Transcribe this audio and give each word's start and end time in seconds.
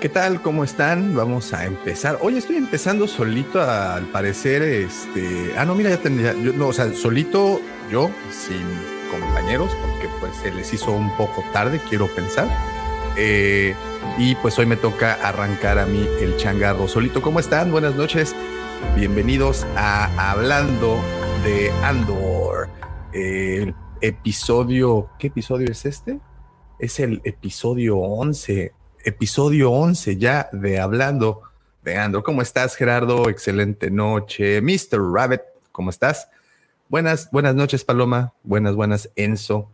¿Qué 0.00 0.08
tal? 0.08 0.40
¿Cómo 0.42 0.62
están? 0.62 1.16
Vamos 1.16 1.52
a 1.52 1.66
empezar. 1.66 2.18
Hoy 2.20 2.36
estoy 2.36 2.54
empezando 2.54 3.08
solito, 3.08 3.60
al 3.60 4.04
parecer, 4.04 4.62
este... 4.62 5.52
Ah, 5.58 5.64
no, 5.64 5.74
mira, 5.74 5.90
ya 5.90 5.96
tendría... 5.96 6.34
Yo, 6.34 6.52
no, 6.52 6.68
o 6.68 6.72
sea, 6.72 6.94
solito 6.94 7.60
yo, 7.90 8.08
sin 8.30 8.64
compañeros, 9.10 9.72
porque 9.82 10.08
pues 10.20 10.36
se 10.36 10.52
les 10.52 10.72
hizo 10.72 10.92
un 10.92 11.10
poco 11.16 11.42
tarde, 11.52 11.80
quiero 11.88 12.06
pensar. 12.14 12.48
Eh, 13.16 13.74
y 14.18 14.36
pues 14.36 14.56
hoy 14.60 14.66
me 14.66 14.76
toca 14.76 15.14
arrancar 15.14 15.80
a 15.80 15.86
mí 15.86 16.06
el 16.20 16.36
changarro 16.36 16.86
solito. 16.86 17.20
¿Cómo 17.20 17.40
están? 17.40 17.72
Buenas 17.72 17.96
noches. 17.96 18.36
Bienvenidos 18.94 19.66
a 19.74 20.30
Hablando 20.30 20.96
de 21.42 21.72
Andor. 21.82 22.68
Episodio... 24.00 25.10
¿Qué 25.18 25.26
episodio 25.26 25.72
es 25.72 25.84
este? 25.84 26.20
Es 26.78 27.00
el 27.00 27.20
episodio 27.24 27.98
11 27.98 28.77
episodio 29.08 29.72
11 29.72 30.16
ya 30.16 30.48
de 30.52 30.78
Hablando 30.78 31.42
de 31.82 31.96
Andor. 31.96 32.22
¿Cómo 32.22 32.42
estás, 32.42 32.76
Gerardo? 32.76 33.28
Excelente 33.28 33.90
noche. 33.90 34.60
Mr. 34.60 35.00
Rabbit, 35.12 35.40
¿cómo 35.72 35.90
estás? 35.90 36.28
Buenas, 36.88 37.30
buenas 37.30 37.54
noches, 37.54 37.84
Paloma. 37.84 38.32
Buenas, 38.42 38.74
buenas, 38.74 39.10
Enzo. 39.16 39.70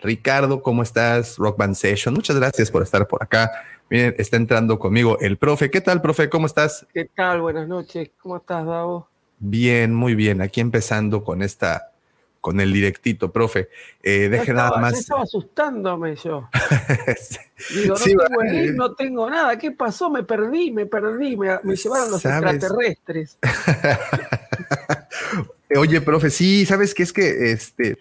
Ricardo, 0.00 0.62
¿cómo 0.62 0.82
estás? 0.82 1.36
Rock 1.36 1.58
Band 1.58 1.74
Session. 1.74 2.14
Muchas 2.14 2.36
gracias 2.36 2.70
por 2.70 2.82
estar 2.82 3.06
por 3.06 3.22
acá. 3.22 3.50
Miren, 3.90 4.14
está 4.18 4.36
entrando 4.36 4.78
conmigo 4.78 5.18
el 5.20 5.36
profe. 5.36 5.70
¿Qué 5.70 5.80
tal, 5.80 6.00
profe? 6.00 6.28
¿Cómo 6.28 6.46
estás? 6.46 6.86
¿Qué 6.92 7.04
tal? 7.04 7.40
Buenas 7.40 7.68
noches. 7.68 8.10
¿Cómo 8.22 8.38
estás, 8.38 8.64
Davo? 8.66 9.08
Bien, 9.38 9.94
muy 9.94 10.14
bien. 10.14 10.40
Aquí 10.40 10.60
empezando 10.60 11.24
con 11.24 11.42
esta 11.42 11.92
con 12.40 12.60
el 12.60 12.72
directito, 12.72 13.32
profe. 13.32 13.68
Eh, 14.02 14.28
deje 14.28 14.52
nada 14.52 14.80
más. 14.80 14.98
estaba 14.98 15.22
asustándome 15.22 16.16
yo. 16.16 16.48
Digo, 17.74 17.96
no, 17.96 18.74
no, 18.74 18.94
tengo 18.94 19.28
nada. 19.28 19.58
¿Qué 19.58 19.72
pasó? 19.72 20.10
Me 20.10 20.22
perdí, 20.22 20.70
me 20.70 20.86
perdí. 20.86 21.36
Me, 21.36 21.58
llevaron 21.74 22.10
los 22.10 22.24
extraterrestres. 22.24 23.38
Oye, 25.76 26.00
profe, 26.00 26.30
sí, 26.30 26.64
¿sabes 26.64 26.94
qué? 26.94 27.02
Es 27.02 27.12
que 27.12 27.52
este. 27.52 27.98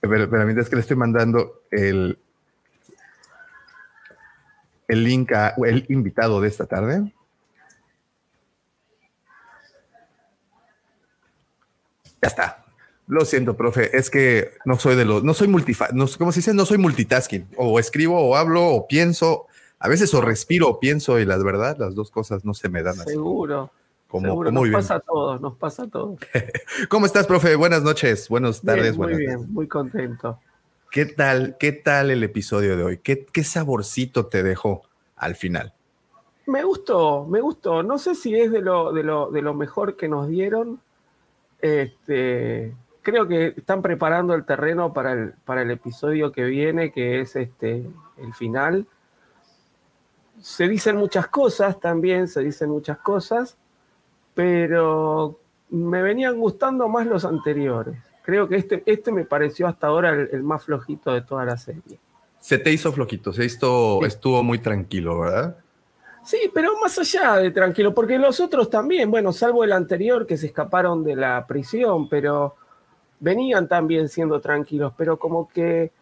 Pero, 0.00 0.28
pero 0.28 0.44
mientras 0.44 0.68
que 0.68 0.76
le 0.76 0.82
estoy 0.82 0.96
mandando 0.96 1.62
el, 1.70 2.18
el 4.88 5.04
link 5.04 5.32
a 5.32 5.54
el 5.64 5.86
invitado 5.88 6.40
de 6.40 6.48
esta 6.48 6.66
tarde. 6.66 7.12
Ya 12.22 12.28
está. 12.28 12.65
Lo 13.08 13.24
siento, 13.24 13.56
profe, 13.56 13.96
es 13.96 14.10
que 14.10 14.50
no 14.64 14.78
soy 14.78 14.96
de 14.96 15.04
los, 15.04 15.22
no 15.22 15.32
soy 15.32 15.46
multifaz, 15.46 15.92
no, 15.92 16.06
como 16.18 16.32
se 16.32 16.40
dice, 16.40 16.54
no 16.54 16.66
soy 16.66 16.78
multitasking. 16.78 17.46
O 17.56 17.78
escribo, 17.78 18.20
o 18.20 18.36
hablo, 18.36 18.66
o 18.66 18.88
pienso. 18.88 19.46
A 19.78 19.88
veces 19.88 20.12
o 20.14 20.20
respiro 20.20 20.68
o 20.68 20.80
pienso, 20.80 21.20
y 21.20 21.24
la 21.24 21.36
verdad, 21.36 21.76
las 21.78 21.94
dos 21.94 22.10
cosas 22.10 22.44
no 22.44 22.54
se 22.54 22.68
me 22.68 22.82
dan 22.82 22.98
así. 22.98 23.10
Seguro. 23.10 23.70
Como, 24.08 24.44
nos 24.44 24.68
pasa 24.70 24.96
a 24.96 25.00
todos, 25.00 25.40
nos 25.40 25.56
pasa 25.56 25.82
a 25.84 25.88
todos. 25.88 26.18
¿Cómo 26.88 27.06
estás, 27.06 27.26
profe? 27.26 27.54
Buenas 27.56 27.82
noches, 27.82 28.28
buenas 28.28 28.62
tardes. 28.62 28.96
muy 28.96 29.14
bien, 29.14 29.52
muy 29.52 29.68
contento. 29.68 30.40
¿Qué 30.90 31.06
tal, 31.06 31.56
qué 31.58 31.72
tal 31.72 32.10
el 32.10 32.22
episodio 32.22 32.76
de 32.76 32.82
hoy? 32.82 32.98
¿Qué, 32.98 33.26
¿Qué 33.26 33.44
saborcito 33.44 34.26
te 34.26 34.42
dejó 34.42 34.82
al 35.16 35.34
final? 35.34 35.74
Me 36.46 36.62
gustó, 36.62 37.26
me 37.26 37.40
gustó. 37.40 37.82
No 37.82 37.98
sé 37.98 38.14
si 38.14 38.38
es 38.38 38.52
de 38.52 38.62
lo, 38.62 38.92
de 38.92 39.02
lo, 39.02 39.30
de 39.30 39.42
lo 39.42 39.54
mejor 39.54 39.96
que 39.96 40.08
nos 40.08 40.28
dieron. 40.28 40.80
Este, 41.60 42.72
creo 43.06 43.28
que 43.28 43.54
están 43.56 43.82
preparando 43.82 44.34
el 44.34 44.44
terreno 44.44 44.92
para 44.92 45.12
el, 45.12 45.32
para 45.44 45.62
el 45.62 45.70
episodio 45.70 46.32
que 46.32 46.42
viene, 46.42 46.90
que 46.90 47.20
es 47.20 47.36
este, 47.36 47.86
el 48.16 48.34
final. 48.34 48.84
Se 50.40 50.66
dicen 50.66 50.96
muchas 50.96 51.28
cosas 51.28 51.78
también, 51.78 52.26
se 52.26 52.40
dicen 52.40 52.68
muchas 52.68 52.98
cosas, 52.98 53.56
pero 54.34 55.38
me 55.70 56.02
venían 56.02 56.36
gustando 56.36 56.88
más 56.88 57.06
los 57.06 57.24
anteriores. 57.24 57.96
Creo 58.22 58.48
que 58.48 58.56
este, 58.56 58.82
este 58.86 59.12
me 59.12 59.24
pareció 59.24 59.68
hasta 59.68 59.86
ahora 59.86 60.10
el, 60.10 60.42
más 60.42 60.64
flojito 60.64 61.12
de 61.12 61.22
toda 61.22 61.44
la 61.44 61.56
serie. 61.56 62.00
Se 62.40 62.58
te 62.58 62.72
hizo 62.72 62.92
flojito, 62.92 63.32
se 63.32 63.44
hizo, 63.44 64.04
estuvo 64.04 64.42
muy 64.42 64.58
tranquilo, 64.58 65.20
¿verdad? 65.20 65.56
Sí, 66.24 66.50
pero 66.52 66.72
más 66.80 66.98
allá 66.98 67.36
de 67.36 67.52
tranquilo, 67.52 67.94
porque 67.94 68.18
los 68.18 68.40
otros 68.40 68.68
también, 68.68 69.12
bueno, 69.12 69.32
salvo 69.32 69.62
el 69.62 69.70
anterior 69.70 70.26
que 70.26 70.36
se 70.36 70.46
escaparon 70.46 71.04
de 71.04 71.14
la 71.14 71.46
prisión, 71.46 72.08
pero 72.08 72.56
venían 73.20 73.68
también 73.68 74.08
siendo 74.08 74.40
tranquilos, 74.40 74.92
pero 74.96 75.18
como 75.18 75.48
que 75.48 75.92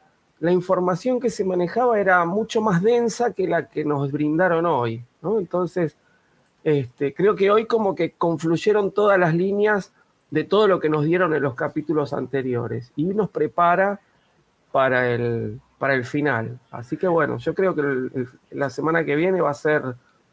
la 0.40 0.52
información 0.52 1.20
que 1.20 1.30
se 1.30 1.44
manejaba 1.44 1.98
era 1.98 2.24
mucho 2.24 2.60
más 2.60 2.82
densa 2.82 3.32
que 3.32 3.46
la 3.46 3.68
que 3.68 3.84
nos 3.84 4.10
brindaron 4.10 4.66
hoy, 4.66 5.04
¿no? 5.22 5.38
Entonces, 5.38 5.96
este, 6.64 7.14
creo 7.14 7.36
que 7.36 7.50
hoy 7.50 7.66
como 7.66 7.94
que 7.94 8.12
confluyeron 8.12 8.90
todas 8.90 9.18
las 9.18 9.34
líneas 9.34 9.92
de 10.30 10.44
todo 10.44 10.66
lo 10.66 10.80
que 10.80 10.88
nos 10.88 11.04
dieron 11.04 11.34
en 11.34 11.42
los 11.42 11.54
capítulos 11.54 12.12
anteriores 12.12 12.92
y 12.96 13.04
nos 13.04 13.30
prepara 13.30 14.00
para 14.72 15.10
el, 15.10 15.60
para 15.78 15.94
el 15.94 16.04
final. 16.04 16.58
Así 16.70 16.96
que 16.96 17.06
bueno, 17.06 17.38
yo 17.38 17.54
creo 17.54 17.74
que 17.74 18.26
la 18.50 18.70
semana 18.70 19.04
que 19.04 19.14
viene 19.14 19.40
va 19.40 19.50
a 19.50 19.54
ser 19.54 19.82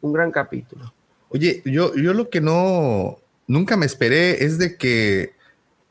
un 0.00 0.12
gran 0.12 0.32
capítulo. 0.32 0.92
Oye, 1.28 1.62
yo, 1.64 1.94
yo 1.94 2.12
lo 2.12 2.28
que 2.28 2.40
no, 2.40 3.18
nunca 3.46 3.76
me 3.76 3.86
esperé 3.86 4.44
es 4.44 4.58
de 4.58 4.76
que 4.76 5.34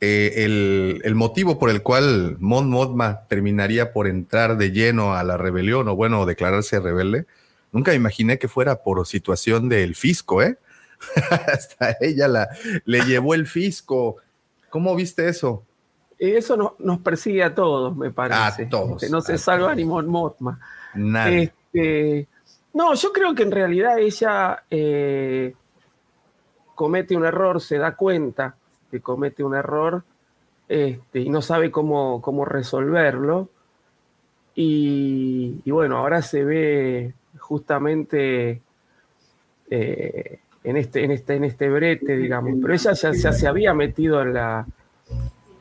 eh, 0.04 1.00
el, 1.04 1.14
motivo 1.14 1.60
por 1.60 1.70
el 1.70 1.84
cual 1.84 2.36
Mon 2.40 2.72
Mothma 2.72 3.28
terminaría 3.28 3.94
por 3.94 4.08
entrar 4.08 4.58
de 4.58 4.72
lleno 4.72 5.14
a 5.14 5.24
la 5.24 5.38
rebelión 5.38 5.88
o 5.88 5.96
bueno, 5.96 6.26
declararse 6.26 6.80
rebelde, 6.80 7.28
nunca 7.72 7.94
imaginé 7.94 8.40
que 8.40 8.48
fuera 8.48 8.82
por 8.82 9.06
situación 9.06 9.70
del 9.70 9.94
fisco, 9.94 10.42
¿eh? 10.42 10.58
Hasta 11.30 11.98
ella 12.02 12.28
la, 12.28 12.50
le 12.86 13.02
llevó 13.02 13.36
el 13.36 13.46
fisco. 13.46 14.18
¿Cómo 14.72 14.96
viste 14.96 15.30
eso? 15.30 15.64
Eso 16.18 16.76
nos 16.80 17.00
persigue 17.02 17.44
a 17.44 17.54
todos, 17.54 17.96
me 17.96 18.10
parece. 18.10 18.64
A 18.64 18.70
todos. 18.70 19.08
no 19.08 19.22
se 19.22 19.38
salva 19.38 19.76
ni 19.76 19.86
Mon 19.86 20.08
Mothma. 20.08 20.60
Este, 21.28 22.28
no, 22.74 22.96
yo 22.96 23.14
creo 23.14 23.36
que 23.36 23.44
en 23.44 23.52
realidad 23.52 24.00
ella 24.00 24.64
eh, 24.68 25.54
comete 26.74 27.16
un 27.16 27.24
error, 27.24 27.62
se 27.62 27.78
da 27.78 27.96
cuenta 27.96 28.56
que 28.92 29.00
comete 29.00 29.44
un 29.44 29.56
error 29.56 30.04
este, 30.68 31.20
y 31.20 31.30
no 31.30 31.42
sabe 31.42 31.72
cómo, 31.72 32.22
cómo 32.22 32.46
resolverlo. 32.46 33.50
Y, 34.54 35.70
bueno, 35.72 35.98
ahora 35.98 36.22
se 36.22 36.44
ve 36.44 37.14
justamente 37.40 38.62
eh, 39.70 40.40
en, 40.64 40.78
este, 40.78 41.04
en, 41.04 41.12
este, 41.12 41.36
en 41.36 41.44
este 41.46 41.70
brete, 41.70 42.18
digamos, 42.18 42.54
pero 42.62 42.74
ella 42.74 42.94
ya, 42.94 43.14
se 43.14 43.48
había 43.48 43.74
metido 43.74 44.22
en 44.22 44.34
la, 44.34 44.66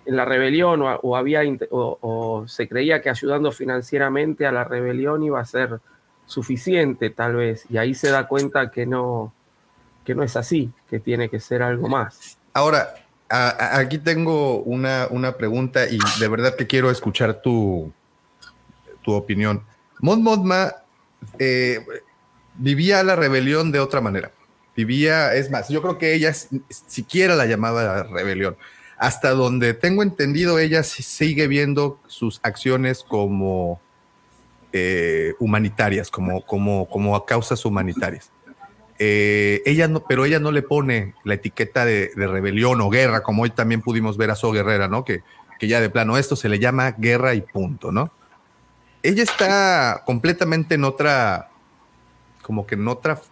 en 0.06 0.16
la 0.16 0.24
rebelión 0.24 0.82
o, 0.82 1.16
había, 1.16 1.42
o, 1.70 2.44
se 2.46 2.68
creía 2.68 3.00
que 3.00 3.10
ayudando 3.10 3.52
financieramente 3.52 4.46
a 4.46 4.52
la 4.52 4.64
rebelión 4.64 5.22
iba 5.22 5.40
a 5.40 5.44
ser 5.44 5.80
suficiente 6.26 7.10
tal 7.10 7.36
vez, 7.36 7.64
y 7.68 7.78
ahí 7.78 7.94
se 7.94 8.10
da 8.10 8.28
cuenta 8.28 8.70
que 8.70 8.86
no, 8.86 9.32
que 10.04 10.14
no 10.14 10.22
es 10.22 10.36
así, 10.36 10.70
que 10.88 11.00
tiene 11.00 11.28
que 11.28 11.40
ser 11.40 11.62
algo 11.62 11.88
más. 11.88 12.38
Ahora, 12.52 12.94
aquí 13.30 13.98
tengo 13.98 14.62
una, 14.62 15.06
una, 15.10 15.36
pregunta 15.36 15.86
y 15.88 15.98
de 16.18 16.28
verdad 16.28 16.56
que 16.56 16.66
quiero 16.66 16.90
escuchar 16.90 17.40
tu, 17.40 17.92
tu 19.02 19.12
opinión. 19.12 19.62
Mon 20.00 20.22
Mothma 20.22 20.74
eh, 21.38 21.84
vivía 22.56 23.02
la 23.02 23.16
rebelión 23.16 23.70
de 23.70 23.80
otra 23.80 24.00
manera. 24.00 24.32
Vivía, 24.76 25.34
es 25.34 25.50
más, 25.50 25.68
yo 25.68 25.82
creo 25.82 25.98
que 25.98 26.14
ella 26.14 26.32
siquiera 26.86 27.36
la 27.36 27.46
llamaba 27.46 28.04
rebelión. 28.04 28.56
Hasta 28.98 29.30
donde 29.30 29.74
tengo 29.74 30.02
entendido, 30.02 30.58
ella 30.58 30.82
sigue 30.82 31.46
viendo 31.46 32.00
sus 32.06 32.40
acciones 32.42 33.02
como 33.02 33.80
eh, 34.72 35.34
humanitarias, 35.38 36.10
como, 36.10 36.44
como, 36.44 36.88
como 36.88 37.24
causas 37.24 37.64
humanitarias. 37.64 38.30
Eh, 39.02 39.62
ella 39.64 39.88
no, 39.88 40.04
pero 40.04 40.26
ella 40.26 40.40
no 40.40 40.52
le 40.52 40.60
pone 40.60 41.14
la 41.24 41.32
etiqueta 41.32 41.86
de, 41.86 42.12
rebelión 42.14 42.82
o 42.82 42.90
guerra, 42.90 43.22
como 43.22 43.44
hoy 43.44 43.50
también 43.50 43.80
pudimos 43.80 44.18
ver 44.18 44.30
a 44.30 44.36
So 44.36 44.52
Guerrera, 44.52 44.88
¿no? 44.88 45.06
Que, 45.06 45.22
que 45.58 45.68
ya 45.68 45.80
de 45.80 45.88
plano 45.88 46.18
esto 46.18 46.36
se 46.36 46.50
le 46.50 46.58
llama 46.58 46.92
guerra 46.92 47.32
y 47.32 47.40
punto, 47.40 47.92
¿no? 47.92 48.12
Ella 49.02 49.22
está 49.22 50.02
completamente 50.04 50.74
en 50.74 50.84
otra, 50.84 51.48
como 52.42 52.66
que 52.66 52.74
en 52.74 52.86
otra 52.88 53.22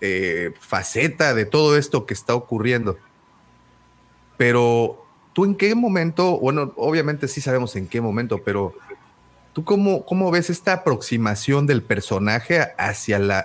eh, 0.00 0.54
faceta 0.58 1.34
de 1.34 1.44
todo 1.44 1.76
esto 1.76 2.06
que 2.06 2.14
está 2.14 2.34
ocurriendo. 2.34 2.96
Pero, 4.38 5.04
¿tú 5.34 5.44
en 5.44 5.54
qué 5.54 5.74
momento? 5.74 6.38
Bueno, 6.38 6.72
obviamente 6.76 7.28
sí 7.28 7.42
sabemos 7.42 7.76
en 7.76 7.88
qué 7.88 8.00
momento, 8.00 8.40
pero 8.42 8.72
¿Tú 9.54 9.64
cómo, 9.64 10.04
cómo, 10.04 10.32
ves 10.32 10.50
esta 10.50 10.72
aproximación 10.72 11.68
del 11.68 11.80
personaje 11.80 12.72
hacia 12.76 13.20
la, 13.20 13.38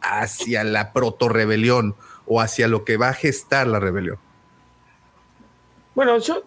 hacia 0.00 0.64
la 0.64 0.94
proto-rebelión 0.94 1.94
o 2.26 2.40
hacia 2.40 2.68
lo 2.68 2.84
que 2.84 2.96
va 2.96 3.10
a 3.10 3.12
gestar 3.12 3.66
la 3.66 3.78
rebelión? 3.78 4.16
Bueno, 5.94 6.16
yo, 6.18 6.42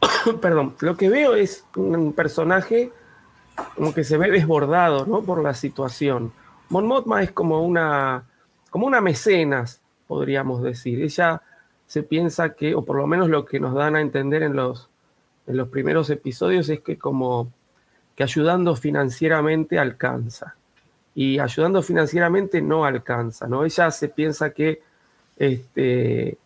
perdón, 0.42 0.76
lo 0.80 0.98
que 0.98 1.08
veo 1.08 1.34
es 1.34 1.64
un 1.76 2.12
personaje 2.12 2.92
como 3.74 3.94
que 3.94 4.04
se 4.04 4.18
ve 4.18 4.30
desbordado 4.30 5.06
¿no? 5.06 5.22
por 5.22 5.42
la 5.42 5.54
situación. 5.54 6.30
Mon 6.68 6.86
Mothma 6.86 7.22
es 7.22 7.32
como 7.32 7.62
una, 7.62 8.24
como 8.68 8.86
una 8.86 9.00
mecenas, 9.00 9.80
podríamos 10.06 10.62
decir. 10.62 11.02
Ella 11.02 11.40
se 11.86 12.02
piensa 12.02 12.54
que, 12.54 12.74
o 12.74 12.84
por 12.84 12.96
lo 12.96 13.06
menos 13.06 13.30
lo 13.30 13.46
que 13.46 13.60
nos 13.60 13.74
dan 13.74 13.96
a 13.96 14.02
entender 14.02 14.42
en 14.42 14.56
los, 14.56 14.90
en 15.46 15.56
los 15.56 15.68
primeros 15.68 16.10
episodios, 16.10 16.68
es 16.68 16.80
que 16.80 16.98
como 16.98 17.50
que 18.16 18.24
ayudando 18.24 18.74
financieramente 18.74 19.78
alcanza. 19.78 20.56
Y 21.14 21.38
ayudando 21.38 21.82
financieramente 21.82 22.60
no 22.60 22.84
alcanza, 22.84 23.46
¿no? 23.46 23.64
Ella 23.64 23.90
se 23.90 24.08
piensa 24.08 24.50
que 24.50 24.82
este, 25.36 26.38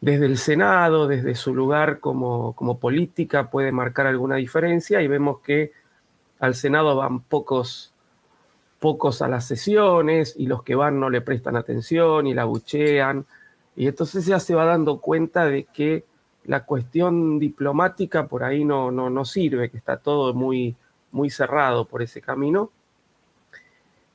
desde 0.00 0.26
el 0.26 0.38
Senado, 0.38 1.06
desde 1.06 1.34
su 1.34 1.54
lugar 1.54 2.00
como, 2.00 2.54
como 2.54 2.78
política, 2.78 3.50
puede 3.50 3.72
marcar 3.72 4.06
alguna 4.06 4.36
diferencia 4.36 5.00
y 5.02 5.08
vemos 5.08 5.40
que 5.40 5.72
al 6.40 6.54
Senado 6.54 6.96
van 6.96 7.20
pocos, 7.20 7.92
pocos 8.78 9.22
a 9.22 9.28
las 9.28 9.46
sesiones 9.46 10.34
y 10.36 10.46
los 10.46 10.62
que 10.62 10.74
van 10.74 11.00
no 11.00 11.10
le 11.10 11.20
prestan 11.20 11.56
atención 11.56 12.26
y 12.26 12.34
la 12.34 12.44
buchean. 12.44 13.26
Y 13.76 13.88
entonces 13.88 14.26
ya 14.26 14.40
se 14.40 14.54
va 14.54 14.64
dando 14.64 15.00
cuenta 15.00 15.46
de 15.46 15.64
que 15.64 16.04
la 16.48 16.64
cuestión 16.64 17.38
diplomática 17.38 18.26
por 18.26 18.42
ahí 18.42 18.64
no, 18.64 18.90
no, 18.90 19.10
no 19.10 19.26
sirve, 19.26 19.70
que 19.70 19.76
está 19.76 19.98
todo 19.98 20.32
muy, 20.32 20.74
muy 21.12 21.28
cerrado 21.28 21.84
por 21.84 22.00
ese 22.00 22.22
camino. 22.22 22.70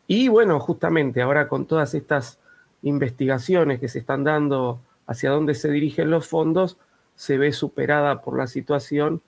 Y 0.07 0.29
bueno, 0.29 0.59
justamente 0.59 1.21
ahora 1.21 1.47
con 1.47 1.67
todas 1.67 1.93
estas 1.93 2.39
investigaciones 2.81 3.79
que 3.79 3.87
se 3.87 3.99
están 3.99 4.23
dando 4.23 4.81
hacia 5.05 5.29
dónde 5.29 5.53
se 5.53 5.69
dirigen 5.69 6.09
los 6.09 6.27
fondos, 6.27 6.77
se 7.15 7.37
ve 7.37 7.53
superada 7.53 8.21
por 8.21 8.35
la 8.35 8.47
situación 8.47 9.21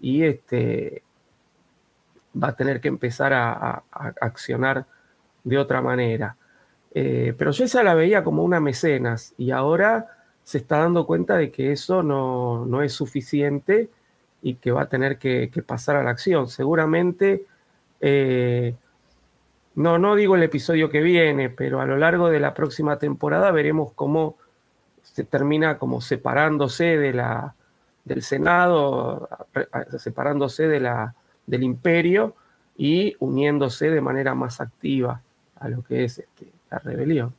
y 0.00 0.24
este, 0.24 1.02
va 2.42 2.48
a 2.48 2.56
tener 2.56 2.80
que 2.80 2.88
empezar 2.88 3.34
a, 3.34 3.82
accionar 3.92 4.86
de 5.44 5.58
otra 5.58 5.82
manera. 5.82 6.38
Eh, 6.94 7.34
pero 7.36 7.50
yo 7.50 7.66
esa 7.66 7.82
la 7.82 7.92
veía 7.92 8.24
como 8.24 8.42
una 8.42 8.60
mecenas 8.60 9.34
y 9.36 9.50
ahora 9.50 10.15
se 10.46 10.58
está 10.58 10.78
dando 10.78 11.06
cuenta 11.06 11.36
de 11.36 11.50
que 11.50 11.72
eso 11.72 12.04
no, 12.04 12.80
es 12.80 12.92
suficiente 12.92 13.90
y 14.42 14.54
que 14.54 14.70
va 14.70 14.82
a 14.82 14.88
tener 14.88 15.18
que, 15.18 15.50
pasar 15.66 15.96
a 15.96 16.04
la 16.04 16.10
acción. 16.10 16.46
Seguramente, 16.46 17.44
eh, 18.00 18.76
no, 19.74 19.98
no 19.98 20.14
digo 20.14 20.36
el 20.36 20.44
episodio 20.44 20.88
que 20.88 21.00
viene, 21.00 21.50
pero 21.50 21.80
a 21.80 21.84
lo 21.84 21.96
largo 21.96 22.30
de 22.30 22.38
la 22.38 22.54
próxima 22.54 22.96
temporada 22.96 23.50
veremos 23.50 23.90
cómo 23.94 24.36
se 25.02 25.24
termina 25.24 25.78
como 25.78 26.00
separándose 26.00 26.96
de 26.96 27.12
la, 27.12 27.56
del 28.04 28.22
Senado, 28.22 29.28
separándose 29.98 30.68
de 30.68 30.78
la, 30.78 31.12
del 31.44 31.64
imperio 31.64 32.36
y 32.76 33.16
uniéndose 33.18 33.90
de 33.90 34.00
manera 34.00 34.36
más 34.36 34.60
activa 34.60 35.20
a 35.58 35.68
lo 35.68 35.82
que 35.82 36.04
es 36.04 36.20
este, 36.20 36.52
la 36.70 36.78
rebelión. 36.78 37.34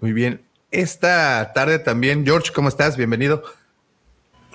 Muy 0.00 0.14
bien. 0.14 0.49
Esta 0.70 1.52
tarde 1.52 1.80
también, 1.80 2.24
George, 2.24 2.52
¿cómo 2.52 2.68
estás? 2.68 2.96
Bienvenido. 2.96 3.42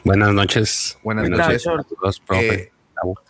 Buenas 0.05 0.33
noches. 0.33 0.97
Buenas, 1.03 1.29
noches. 1.29 1.65
Eh, 2.31 2.71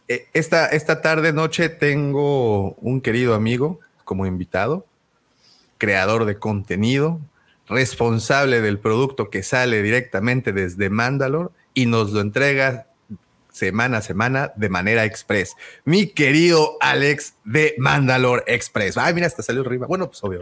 eh, 0.07 0.27
esta, 0.33 0.67
esta 0.67 1.01
tarde, 1.01 1.33
noche, 1.33 1.69
tengo 1.69 2.73
un 2.75 3.01
querido 3.01 3.33
amigo 3.33 3.79
como 4.03 4.27
invitado, 4.27 4.85
creador 5.79 6.25
de 6.25 6.37
contenido, 6.37 7.19
responsable 7.67 8.61
del 8.61 8.77
producto 8.77 9.31
que 9.31 9.41
sale 9.41 9.81
directamente 9.81 10.51
desde 10.51 10.91
Mandalore 10.91 11.49
y 11.73 11.88
nos 11.88 12.11
lo 12.11 12.21
entrega 12.21 12.85
semana 13.51 13.97
a 13.97 14.01
semana 14.01 14.53
de 14.57 14.69
manera 14.69 15.05
express. 15.05 15.55
Mi 15.85 16.07
querido 16.07 16.77
Alex 16.81 17.33
de 17.45 17.73
Mandalore 17.79 18.43
Express. 18.45 18.97
Ay, 18.97 19.15
mira, 19.15 19.25
hasta 19.25 19.41
salió 19.41 19.61
arriba. 19.61 19.88
Bueno, 19.88 20.07
pues 20.07 20.23
obvio. 20.23 20.41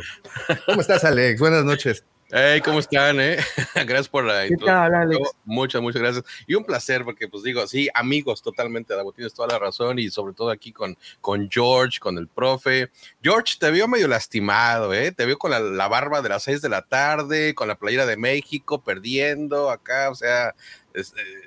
¿Cómo 0.65 0.81
estás, 0.81 1.05
Alex? 1.05 1.39
Buenas 1.39 1.63
noches. 1.63 2.03
Hey, 2.35 2.61
¿cómo 2.61 2.79
están? 2.79 3.19
Eh? 3.19 3.37
gracias 3.75 4.09
por 4.09 4.23
la 4.23 4.47
introducción. 4.47 5.21
Muchas, 5.45 5.83
muchas 5.83 6.01
gracias. 6.01 6.25
Y 6.47 6.55
un 6.55 6.63
placer, 6.63 7.03
porque 7.03 7.27
pues 7.27 7.43
digo, 7.43 7.67
sí, 7.67 7.89
amigos 7.93 8.41
totalmente, 8.41 8.95
tienes 9.15 9.35
toda 9.35 9.49
la 9.49 9.59
razón 9.59 9.99
y 9.99 10.09
sobre 10.09 10.33
todo 10.33 10.49
aquí 10.49 10.71
con, 10.71 10.97
con 11.21 11.47
George, 11.51 11.99
con 11.99 12.17
el 12.17 12.27
profe. 12.27 12.89
George, 13.21 13.57
te 13.59 13.69
vio 13.69 13.87
medio 13.87 14.07
lastimado, 14.07 14.95
¿eh? 14.95 15.11
Te 15.11 15.27
vio 15.27 15.37
con 15.37 15.51
la, 15.51 15.87
barba 15.87 16.23
de 16.23 16.29
las 16.29 16.41
seis 16.41 16.59
de 16.63 16.69
la 16.69 16.81
tarde, 16.81 17.53
con 17.53 17.67
la 17.67 17.75
playera 17.75 18.07
de 18.07 18.17
México, 18.17 18.81
perdiendo 18.81 19.69
acá, 19.69 20.09
o 20.09 20.15
sea, 20.15 20.55
eh, 20.95 21.03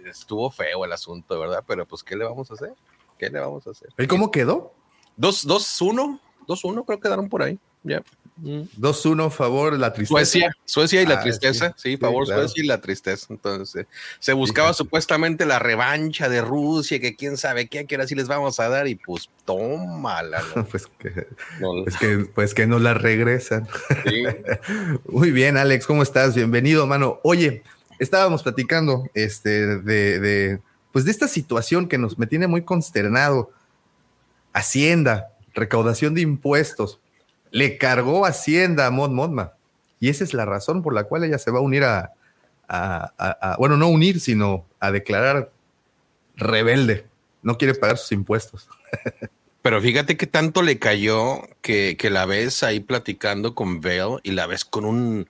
estuvo 0.08 0.52
feo 0.52 0.84
el 0.84 0.92
asunto, 0.92 1.40
¿verdad? 1.40 1.64
Pero 1.66 1.84
pues, 1.84 2.04
¿qué 2.04 2.14
le 2.14 2.24
vamos 2.24 2.48
a 2.52 2.54
hacer? 2.54 2.74
¿Qué 3.18 3.28
le 3.28 3.40
vamos 3.40 3.66
a 3.66 3.70
hacer? 3.70 3.88
¿Y 3.98 4.06
cómo 4.06 4.30
quedó? 4.30 4.72
2-1, 5.18 6.20
2-1 6.46 6.84
creo 6.84 6.84
que 6.84 7.00
quedaron 7.00 7.28
por 7.28 7.42
ahí, 7.42 7.58
ya. 7.86 8.02
2-1, 8.42 9.30
favor, 9.30 9.78
la 9.78 9.94
tristeza. 9.94 10.18
Suecia, 10.18 10.56
Suecia 10.66 11.02
y 11.02 11.06
la 11.06 11.14
ah, 11.14 11.22
tristeza, 11.22 11.74
sí, 11.78 11.96
favor, 11.96 12.26
Suecia 12.26 12.62
y 12.62 12.66
la 12.66 12.80
tristeza. 12.82 13.26
Entonces, 13.30 13.86
se 14.18 14.32
buscaba 14.34 14.74
supuestamente 14.74 15.46
la 15.46 15.58
revancha 15.58 16.28
de 16.28 16.42
Rusia, 16.42 17.00
que 17.00 17.16
quién 17.16 17.38
sabe 17.38 17.68
qué, 17.68 17.86
que 17.86 17.94
ahora 17.94 18.06
sí 18.06 18.14
les 18.14 18.28
vamos 18.28 18.60
a 18.60 18.68
dar, 18.68 18.88
y 18.88 18.96
pues 18.96 19.30
tómala. 19.46 20.42
pues, 20.70 20.86
que, 20.98 21.26
pues, 21.58 21.96
que, 21.96 22.18
pues 22.34 22.54
que 22.54 22.66
no 22.66 22.78
la 22.78 22.92
regresan. 22.92 23.66
Muy 25.08 25.30
bien, 25.30 25.56
Alex, 25.56 25.86
¿cómo 25.86 26.02
estás? 26.02 26.34
Bienvenido, 26.34 26.86
mano. 26.86 27.20
Oye, 27.22 27.62
estábamos 27.98 28.42
platicando 28.42 29.08
este, 29.14 29.78
de, 29.78 30.20
de, 30.20 30.60
pues 30.92 31.06
de 31.06 31.10
esta 31.10 31.26
situación 31.26 31.88
que 31.88 31.96
nos 31.96 32.18
me 32.18 32.26
tiene 32.26 32.46
muy 32.46 32.62
consternado. 32.62 33.50
Hacienda, 34.52 35.32
recaudación 35.54 36.14
de 36.14 36.22
impuestos 36.22 37.00
le 37.56 37.78
cargó 37.78 38.26
Hacienda 38.26 38.84
a 38.86 38.90
Mod 38.90 39.12
Modma. 39.12 39.54
Y 39.98 40.10
esa 40.10 40.24
es 40.24 40.34
la 40.34 40.44
razón 40.44 40.82
por 40.82 40.92
la 40.92 41.04
cual 41.04 41.24
ella 41.24 41.38
se 41.38 41.50
va 41.50 41.58
a 41.58 41.62
unir 41.62 41.84
a, 41.84 42.12
bueno, 43.58 43.78
no 43.78 43.88
unir, 43.88 44.20
sino 44.20 44.66
a 44.78 44.90
declarar 44.90 45.50
rebelde. 46.36 47.06
No 47.40 47.56
quiere 47.56 47.72
pagar 47.72 47.96
sus 47.96 48.12
impuestos. 48.12 48.68
Pero 49.62 49.80
fíjate 49.80 50.18
que 50.18 50.26
tanto 50.26 50.60
le 50.60 50.78
cayó 50.78 51.40
que, 51.62 51.96
que 51.98 52.10
la 52.10 52.26
ves 52.26 52.62
ahí 52.62 52.80
platicando 52.80 53.54
con 53.54 53.80
Bell 53.80 54.18
y 54.22 54.32
la 54.32 54.46
ves 54.46 54.66
con 54.66 54.84
un, 54.84 55.26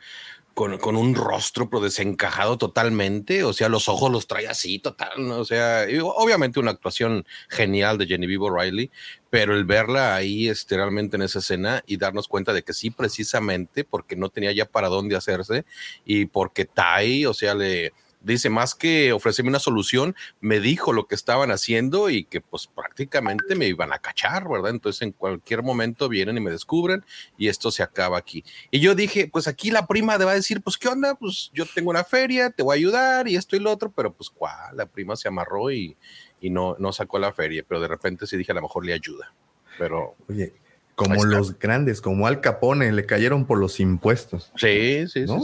con, 0.56 0.96
un 0.96 1.14
rostro 1.14 1.68
pero 1.68 1.82
desencajado 1.82 2.56
totalmente, 2.56 3.44
o 3.44 3.52
sea, 3.52 3.68
los 3.68 3.90
ojos 3.90 4.10
los 4.10 4.26
trae 4.26 4.48
así 4.48 4.78
total, 4.78 5.30
o 5.32 5.44
sea, 5.44 5.86
obviamente 6.02 6.58
una 6.58 6.70
actuación 6.70 7.26
genial 7.50 7.98
de 7.98 8.06
Genevieve 8.06 8.46
O'Reilly, 8.46 8.90
pero 9.28 9.54
el 9.54 9.66
verla 9.66 10.14
ahí 10.14 10.48
este, 10.48 10.76
realmente 10.76 11.16
en 11.16 11.22
esa 11.22 11.40
escena 11.40 11.82
y 11.86 11.98
darnos 11.98 12.26
cuenta 12.26 12.54
de 12.54 12.62
que 12.62 12.72
sí, 12.72 12.88
precisamente 12.88 13.84
porque 13.84 14.16
no 14.16 14.30
tenía 14.30 14.50
ya 14.52 14.64
para 14.64 14.88
dónde 14.88 15.14
hacerse 15.14 15.66
y 16.06 16.24
porque 16.24 16.64
Tai, 16.64 17.26
o 17.26 17.34
sea, 17.34 17.54
le 17.54 17.92
dice, 18.32 18.50
más 18.50 18.74
que 18.74 19.12
ofrecerme 19.12 19.50
una 19.50 19.58
solución, 19.58 20.14
me 20.40 20.60
dijo 20.60 20.92
lo 20.92 21.06
que 21.06 21.14
estaban 21.14 21.50
haciendo 21.50 22.10
y 22.10 22.24
que 22.24 22.40
pues 22.40 22.66
prácticamente 22.66 23.54
me 23.54 23.66
iban 23.66 23.92
a 23.92 23.98
cachar, 23.98 24.48
¿verdad? 24.48 24.70
Entonces 24.70 25.02
en 25.02 25.12
cualquier 25.12 25.62
momento 25.62 26.08
vienen 26.08 26.36
y 26.36 26.40
me 26.40 26.50
descubren 26.50 27.04
y 27.38 27.48
esto 27.48 27.70
se 27.70 27.82
acaba 27.82 28.18
aquí. 28.18 28.44
Y 28.70 28.80
yo 28.80 28.94
dije, 28.94 29.28
pues 29.32 29.46
aquí 29.46 29.70
la 29.70 29.86
prima 29.86 30.16
va 30.18 30.32
a 30.32 30.34
decir, 30.34 30.60
pues 30.60 30.76
qué 30.76 30.88
onda, 30.88 31.14
pues 31.14 31.50
yo 31.54 31.64
tengo 31.74 31.90
una 31.90 32.04
feria, 32.04 32.50
te 32.50 32.62
voy 32.62 32.74
a 32.74 32.78
ayudar 32.78 33.28
y 33.28 33.36
esto 33.36 33.56
y 33.56 33.60
lo 33.60 33.70
otro, 33.70 33.92
pero 33.94 34.12
pues 34.12 34.30
cuál, 34.30 34.76
la 34.76 34.86
prima 34.86 35.16
se 35.16 35.28
amarró 35.28 35.70
y, 35.70 35.96
y 36.40 36.50
no, 36.50 36.76
no 36.78 36.92
sacó 36.92 37.18
la 37.18 37.32
feria, 37.32 37.64
pero 37.66 37.80
de 37.80 37.88
repente 37.88 38.26
sí 38.26 38.36
dije, 38.36 38.52
a 38.52 38.56
lo 38.56 38.62
mejor 38.62 38.84
le 38.84 38.92
ayuda, 38.92 39.32
pero... 39.78 40.14
Oye, 40.28 40.52
como 40.96 41.24
los 41.26 41.58
grandes, 41.58 42.00
como 42.00 42.26
Al 42.26 42.40
Capone, 42.40 42.90
le 42.90 43.04
cayeron 43.04 43.44
por 43.44 43.58
los 43.58 43.80
impuestos. 43.80 44.50
Sí, 44.56 45.06
sí, 45.08 45.26
sí. 45.26 45.34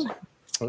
sí. 0.59 0.67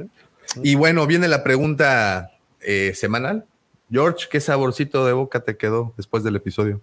Y 0.62 0.76
bueno, 0.76 1.08
viene 1.08 1.28
la 1.28 1.44
pregunta 1.44 2.32
eh, 2.62 2.94
semanal. 2.96 3.46
George, 3.90 4.28
¿qué 4.30 4.40
saborcito 4.40 5.06
de 5.06 5.14
boca 5.14 5.42
te 5.42 5.58
quedó 5.58 5.94
después 5.98 6.24
del 6.24 6.36
episodio? 6.36 6.82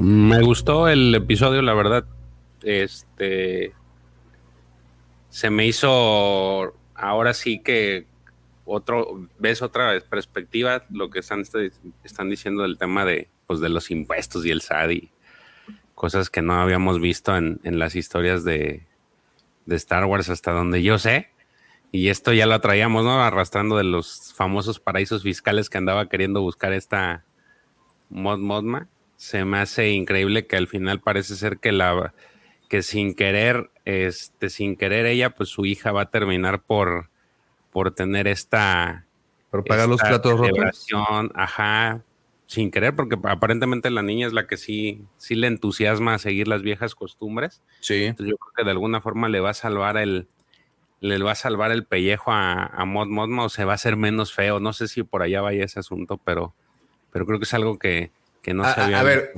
Me 0.00 0.42
gustó 0.42 0.88
el 0.88 1.14
episodio, 1.14 1.62
la 1.62 1.74
verdad. 1.74 2.04
Este 2.62 3.72
se 5.30 5.50
me 5.50 5.66
hizo 5.66 6.74
ahora 6.94 7.34
sí 7.34 7.60
que 7.60 8.06
otro 8.64 9.28
ves 9.38 9.62
otra 9.62 10.00
perspectiva 10.00 10.84
lo 10.90 11.10
que 11.10 11.20
están, 11.20 11.44
están 12.02 12.28
diciendo 12.28 12.62
del 12.62 12.76
tema 12.76 13.04
de 13.04 13.28
pues 13.46 13.60
de 13.60 13.68
los 13.68 13.90
impuestos 13.90 14.44
y 14.44 14.50
el 14.50 14.62
SAD 14.62 14.90
y 14.90 15.10
cosas 15.94 16.28
que 16.28 16.42
no 16.42 16.54
habíamos 16.54 17.00
visto 17.00 17.36
en, 17.36 17.60
en 17.62 17.78
las 17.78 17.94
historias 17.94 18.44
de, 18.44 18.82
de 19.66 19.76
Star 19.76 20.04
Wars 20.06 20.28
hasta 20.28 20.50
donde 20.50 20.82
yo 20.82 20.98
sé 20.98 21.28
y 21.90 22.08
esto 22.08 22.32
ya 22.32 22.46
lo 22.46 22.60
traíamos, 22.60 23.04
¿no? 23.04 23.22
Arrastrando 23.22 23.76
de 23.76 23.84
los 23.84 24.32
famosos 24.34 24.78
paraísos 24.78 25.22
fiscales 25.22 25.70
que 25.70 25.78
andaba 25.78 26.08
queriendo 26.08 26.42
buscar 26.42 26.72
esta 26.72 27.24
Mod 28.10 28.38
Modma. 28.38 28.88
Se 29.16 29.44
me 29.44 29.58
hace 29.58 29.90
increíble 29.90 30.46
que 30.46 30.56
al 30.56 30.68
final 30.68 31.00
parece 31.00 31.34
ser 31.34 31.58
que 31.58 31.72
la 31.72 32.12
que 32.68 32.82
sin 32.82 33.14
querer, 33.14 33.70
este, 33.86 34.50
sin 34.50 34.76
querer 34.76 35.06
ella, 35.06 35.30
pues 35.30 35.48
su 35.48 35.64
hija 35.64 35.90
va 35.90 36.02
a 36.02 36.10
terminar 36.10 36.62
por, 36.62 37.08
por 37.72 37.92
tener 37.92 38.28
esta 38.28 39.06
por 39.50 39.64
pagar 39.64 39.88
los 39.88 40.00
platos 40.00 40.38
rotos. 40.38 40.86
Ajá. 41.34 42.02
sin 42.46 42.70
querer, 42.70 42.94
porque 42.94 43.16
aparentemente 43.24 43.90
la 43.90 44.02
niña 44.02 44.26
es 44.26 44.34
la 44.34 44.46
que 44.46 44.58
sí, 44.58 45.06
sí 45.16 45.34
le 45.34 45.46
entusiasma 45.46 46.14
a 46.14 46.18
seguir 46.18 46.48
las 46.48 46.60
viejas 46.60 46.94
costumbres. 46.94 47.62
Sí. 47.80 48.04
Entonces 48.04 48.32
yo 48.32 48.36
creo 48.36 48.52
que 48.54 48.64
de 48.64 48.70
alguna 48.72 49.00
forma 49.00 49.30
le 49.30 49.40
va 49.40 49.50
a 49.50 49.54
salvar 49.54 49.96
el, 49.96 50.28
le 51.00 51.18
va 51.22 51.32
a 51.32 51.36
salvar 51.36 51.70
el 51.70 51.84
pellejo 51.84 52.32
a, 52.32 52.66
a 52.66 52.84
Mod 52.84 53.08
Modma 53.08 53.44
o 53.44 53.48
se 53.48 53.64
va 53.64 53.72
a 53.72 53.74
hacer 53.76 53.96
menos 53.96 54.32
feo. 54.32 54.60
No 54.60 54.72
sé 54.72 54.88
si 54.88 55.02
por 55.02 55.22
allá 55.22 55.40
vaya 55.40 55.64
ese 55.64 55.80
asunto, 55.80 56.20
pero, 56.24 56.54
pero 57.12 57.26
creo 57.26 57.38
que 57.38 57.44
es 57.44 57.54
algo 57.54 57.78
que, 57.78 58.10
que 58.42 58.54
no 58.54 58.64
se 58.64 58.80
había. 58.80 59.00
A, 59.00 59.02
ver, 59.02 59.32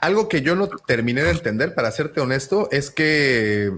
algo 0.00 0.28
que 0.28 0.42
yo 0.42 0.54
no 0.54 0.68
terminé 0.68 1.22
de 1.22 1.30
entender, 1.30 1.74
para 1.74 1.90
serte 1.90 2.20
honesto, 2.20 2.68
es 2.70 2.90
que 2.90 3.72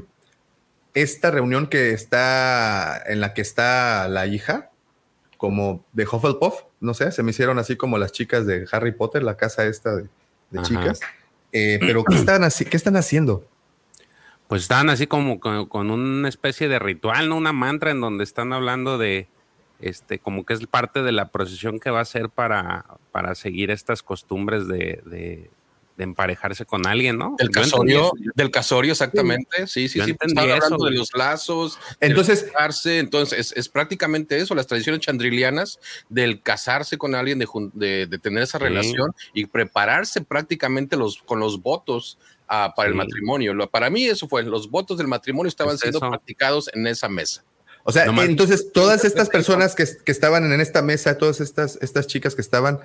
esta 0.94 1.30
reunión 1.30 1.66
que 1.66 1.90
está 1.92 3.02
en 3.06 3.20
la 3.20 3.34
que 3.34 3.42
está 3.42 4.08
la 4.08 4.26
hija, 4.26 4.70
como 5.36 5.84
de 5.92 6.04
Hufflepuff, 6.04 6.62
no 6.80 6.94
sé, 6.94 7.10
se 7.12 7.22
me 7.22 7.30
hicieron 7.30 7.58
así 7.58 7.76
como 7.76 7.98
las 7.98 8.12
chicas 8.12 8.46
de 8.46 8.66
Harry 8.70 8.92
Potter, 8.92 9.22
la 9.22 9.36
casa 9.36 9.64
esta 9.64 9.96
de, 9.96 10.08
chicas. 10.62 11.00
Eh, 11.52 11.78
pero 11.80 12.04
¿qué 12.08 12.14
están, 12.14 12.48
¿qué 12.70 12.76
están 12.76 12.96
haciendo? 12.96 13.48
Pues 14.54 14.62
están 14.62 14.88
así 14.88 15.08
como 15.08 15.40
con, 15.40 15.90
una 15.90 16.28
especie 16.28 16.68
de 16.68 16.78
ritual, 16.78 17.28
¿no? 17.28 17.34
Una 17.34 17.52
mantra 17.52 17.90
en 17.90 18.00
donde 18.00 18.22
están 18.22 18.52
hablando 18.52 18.98
de, 18.98 19.26
este, 19.80 20.20
como 20.20 20.46
que 20.46 20.52
es 20.52 20.64
parte 20.68 21.02
de 21.02 21.10
la 21.10 21.32
procesión 21.32 21.80
que 21.80 21.90
va 21.90 21.98
a 21.98 22.04
ser 22.04 22.28
para, 22.28 22.84
para 23.10 23.34
seguir 23.34 23.72
estas 23.72 24.04
costumbres 24.04 24.68
de, 24.68 25.50
de 25.96 26.04
emparejarse 26.04 26.64
con 26.64 26.86
alguien, 26.86 27.18
¿no? 27.18 27.36
Del 27.38 27.50
casorio, 27.50 28.12
del 28.34 28.50
casorio, 28.50 28.92
exactamente. 28.92 29.66
Sí, 29.66 29.88
sí, 29.88 30.00
sí. 30.00 30.10
Están 30.20 30.38
hablando 30.38 30.84
de 30.84 30.90
los 30.90 31.14
lazos, 31.14 31.78
entonces, 32.00 32.50
entonces 32.84 33.52
es, 33.56 33.68
prácticamente 33.68 34.38
eso, 34.38 34.54
las 34.54 34.66
tradiciones 34.66 35.00
chandrilianas 35.00 35.78
del 36.08 36.42
casarse 36.42 36.98
con 36.98 37.14
alguien, 37.14 37.38
de, 37.38 38.06
de, 38.06 38.18
tener 38.18 38.42
esa 38.42 38.58
relación 38.58 39.14
y 39.32 39.46
prepararse 39.46 40.20
prácticamente 40.20 40.96
los, 40.96 41.22
con 41.22 41.38
los 41.38 41.62
votos 41.62 42.18
para 42.76 42.88
el 42.88 42.94
matrimonio. 42.94 43.54
para 43.70 43.90
mí 43.90 44.06
eso 44.06 44.28
fue, 44.28 44.42
los 44.42 44.70
votos 44.70 44.98
del 44.98 45.08
matrimonio 45.08 45.48
estaban 45.48 45.78
siendo 45.78 46.00
practicados 46.00 46.70
en 46.72 46.86
esa 46.86 47.08
mesa. 47.08 47.44
O 47.84 47.92
sea, 47.92 48.06
entonces 48.06 48.72
todas 48.72 49.04
estas 49.04 49.28
personas 49.28 49.74
que, 49.74 49.84
que, 50.04 50.12
estaban 50.12 50.50
en 50.50 50.60
esta 50.60 50.80
mesa, 50.80 51.18
todas 51.18 51.40
estas, 51.40 51.78
estas 51.82 52.06
chicas 52.06 52.34
que 52.34 52.40
estaban, 52.40 52.80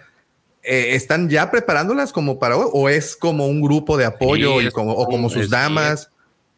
eh, 0.61 0.95
¿están 0.95 1.29
ya 1.29 1.49
preparándolas 1.51 2.11
como 2.11 2.37
para 2.37 2.57
o 2.57 2.89
es 2.89 3.15
como 3.15 3.47
un 3.47 3.61
grupo 3.61 3.95
de 3.95 4.05
apoyo 4.05 4.61
y 4.61 4.69
como, 4.71 4.91
o 4.91 5.05
como 5.05 5.29
sus 5.29 5.49
damas? 5.49 6.11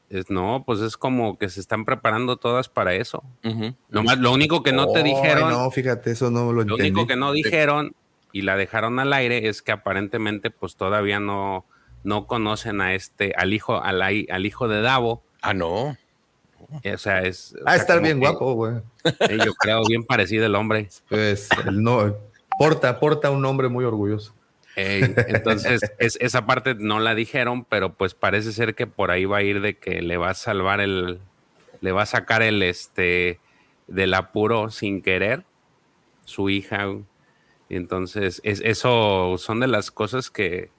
Es, 0.09 0.29
no, 0.29 0.63
pues 0.65 0.81
es 0.81 0.97
como 0.97 1.37
que 1.37 1.49
se 1.49 1.59
están 1.59 1.85
preparando 1.85 2.35
todas 2.37 2.67
para 2.67 2.95
eso. 2.95 3.23
lo 3.89 4.31
único 4.31 4.63
que 4.63 4.73
no 4.73 4.91
te 4.91 5.03
dijeron. 5.03 5.49
No, 5.49 5.69
fíjate, 5.69 6.11
eso 6.11 6.31
no 6.31 6.51
lo, 6.51 6.63
lo 6.63 6.75
único 6.75 7.05
que 7.05 7.15
no 7.15 7.31
dijeron 7.31 7.95
y 8.33 8.41
la 8.41 8.57
dejaron 8.57 8.99
al 8.99 9.13
aire 9.13 9.47
es 9.47 9.61
que 9.61 9.71
aparentemente, 9.71 10.49
pues 10.51 10.75
todavía 10.75 11.19
no, 11.19 11.65
no 12.03 12.27
conocen 12.27 12.81
a 12.81 12.93
este, 12.93 13.34
al 13.36 13.53
hijo, 13.53 13.81
al, 13.81 14.01
al 14.01 14.46
hijo 14.46 14.67
de 14.67 14.81
Davo. 14.81 15.24
Ah, 15.41 15.53
no. 15.53 15.98
O 16.93 16.98
sea, 16.98 17.20
es. 17.22 17.55
Ah, 17.65 17.75
estar 17.75 18.01
bien 18.01 18.20
guapo, 18.20 18.53
güey. 18.53 18.75
Yo 19.46 19.53
creo 19.55 19.84
bien 19.88 20.03
parecido 20.03 20.46
el 20.46 20.55
hombre. 20.55 20.89
Pues 21.10 21.50
el 21.65 21.84
no, 21.84 22.15
Porta, 22.58 23.00
porta 23.00 23.31
un 23.31 23.41
nombre 23.41 23.70
muy 23.70 23.86
orgulloso. 23.86 24.36
entonces, 24.75 25.81
esa 26.00 26.46
parte 26.46 26.75
no 26.75 27.00
la 27.00 27.15
dijeron, 27.15 27.65
pero 27.65 27.93
pues 27.93 28.13
parece 28.13 28.51
ser 28.51 28.75
que 28.75 28.88
por 28.88 29.12
ahí 29.12 29.25
va 29.25 29.38
a 29.38 29.43
ir 29.43 29.62
de 29.62 29.77
que 29.77 30.01
le 30.01 30.17
va 30.17 30.29
a 30.29 30.34
salvar 30.34 30.79
el, 30.79 31.20
le 31.81 31.91
va 31.91 32.03
a 32.03 32.05
sacar 32.05 32.41
el 32.41 32.62
este 32.63 33.39
del 33.88 34.13
apuro 34.13 34.70
sin 34.70 35.01
querer 35.01 35.43
su 36.24 36.50
hija. 36.50 36.86
Y 37.67 37.75
entonces, 37.75 38.41
es, 38.43 38.62
eso 38.63 39.36
son 39.38 39.60
de 39.60 39.67
las 39.67 39.91
cosas 39.91 40.29
que, 40.29 40.70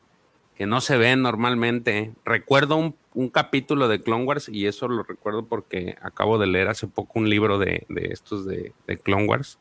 que 0.62 0.66
no 0.66 0.81
se 0.81 0.97
ven 0.97 1.23
normalmente. 1.23 2.12
Recuerdo 2.25 2.76
un, 2.76 3.28
capítulo 3.31 3.88
de 3.88 4.00
Clone 4.00 4.23
Wars 4.23 4.49
y 4.49 4.66
eso 4.66 4.87
lo 4.87 5.02
recuerdo 5.02 5.47
porque 5.47 5.97
acabo 6.00 6.38
de 6.38 6.47
leer 6.47 6.69
hace 6.69 6.87
poco 6.87 7.19
un 7.19 7.28
libro 7.28 7.59
de, 7.59 7.85
de 7.88 8.11
estos 8.12 8.47
de, 8.47 8.73
Clone 9.02 9.26
Wars 9.26 9.59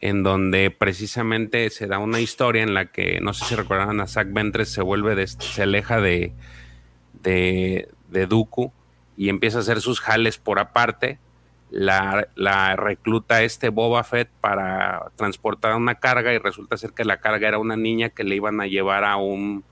en 0.00 0.22
donde 0.22 0.70
precisamente 0.70 1.68
se 1.68 1.86
da 1.86 1.98
una 1.98 2.20
historia 2.20 2.62
en 2.62 2.72
la 2.72 2.86
que, 2.86 3.20
no 3.20 3.34
sé 3.34 3.44
si 3.44 3.54
recuerdan, 3.56 4.00
a 4.00 4.06
Zack 4.06 4.32
Ventres 4.32 4.70
se 4.70 4.80
vuelve, 4.80 5.14
de, 5.14 5.26
se 5.26 5.64
aleja 5.64 6.00
de, 6.00 6.32
de, 7.22 7.90
de 8.08 8.26
Dooku 8.26 8.72
y 9.18 9.28
empieza 9.28 9.58
a 9.58 9.60
hacer 9.60 9.82
sus 9.82 10.00
jales 10.00 10.38
por 10.38 10.58
aparte. 10.58 11.18
La, 11.68 12.26
la, 12.36 12.74
recluta 12.76 13.42
este 13.42 13.68
Boba 13.68 14.02
Fett 14.02 14.30
para 14.40 15.12
transportar 15.16 15.76
una 15.76 15.96
carga 15.96 16.32
y 16.32 16.38
resulta 16.38 16.78
ser 16.78 16.92
que 16.94 17.04
la 17.04 17.20
carga 17.20 17.48
era 17.48 17.58
una 17.58 17.76
niña 17.76 18.08
que 18.08 18.24
le 18.24 18.36
iban 18.36 18.62
a 18.62 18.66
llevar 18.66 19.04
a 19.04 19.16
un 19.16 19.62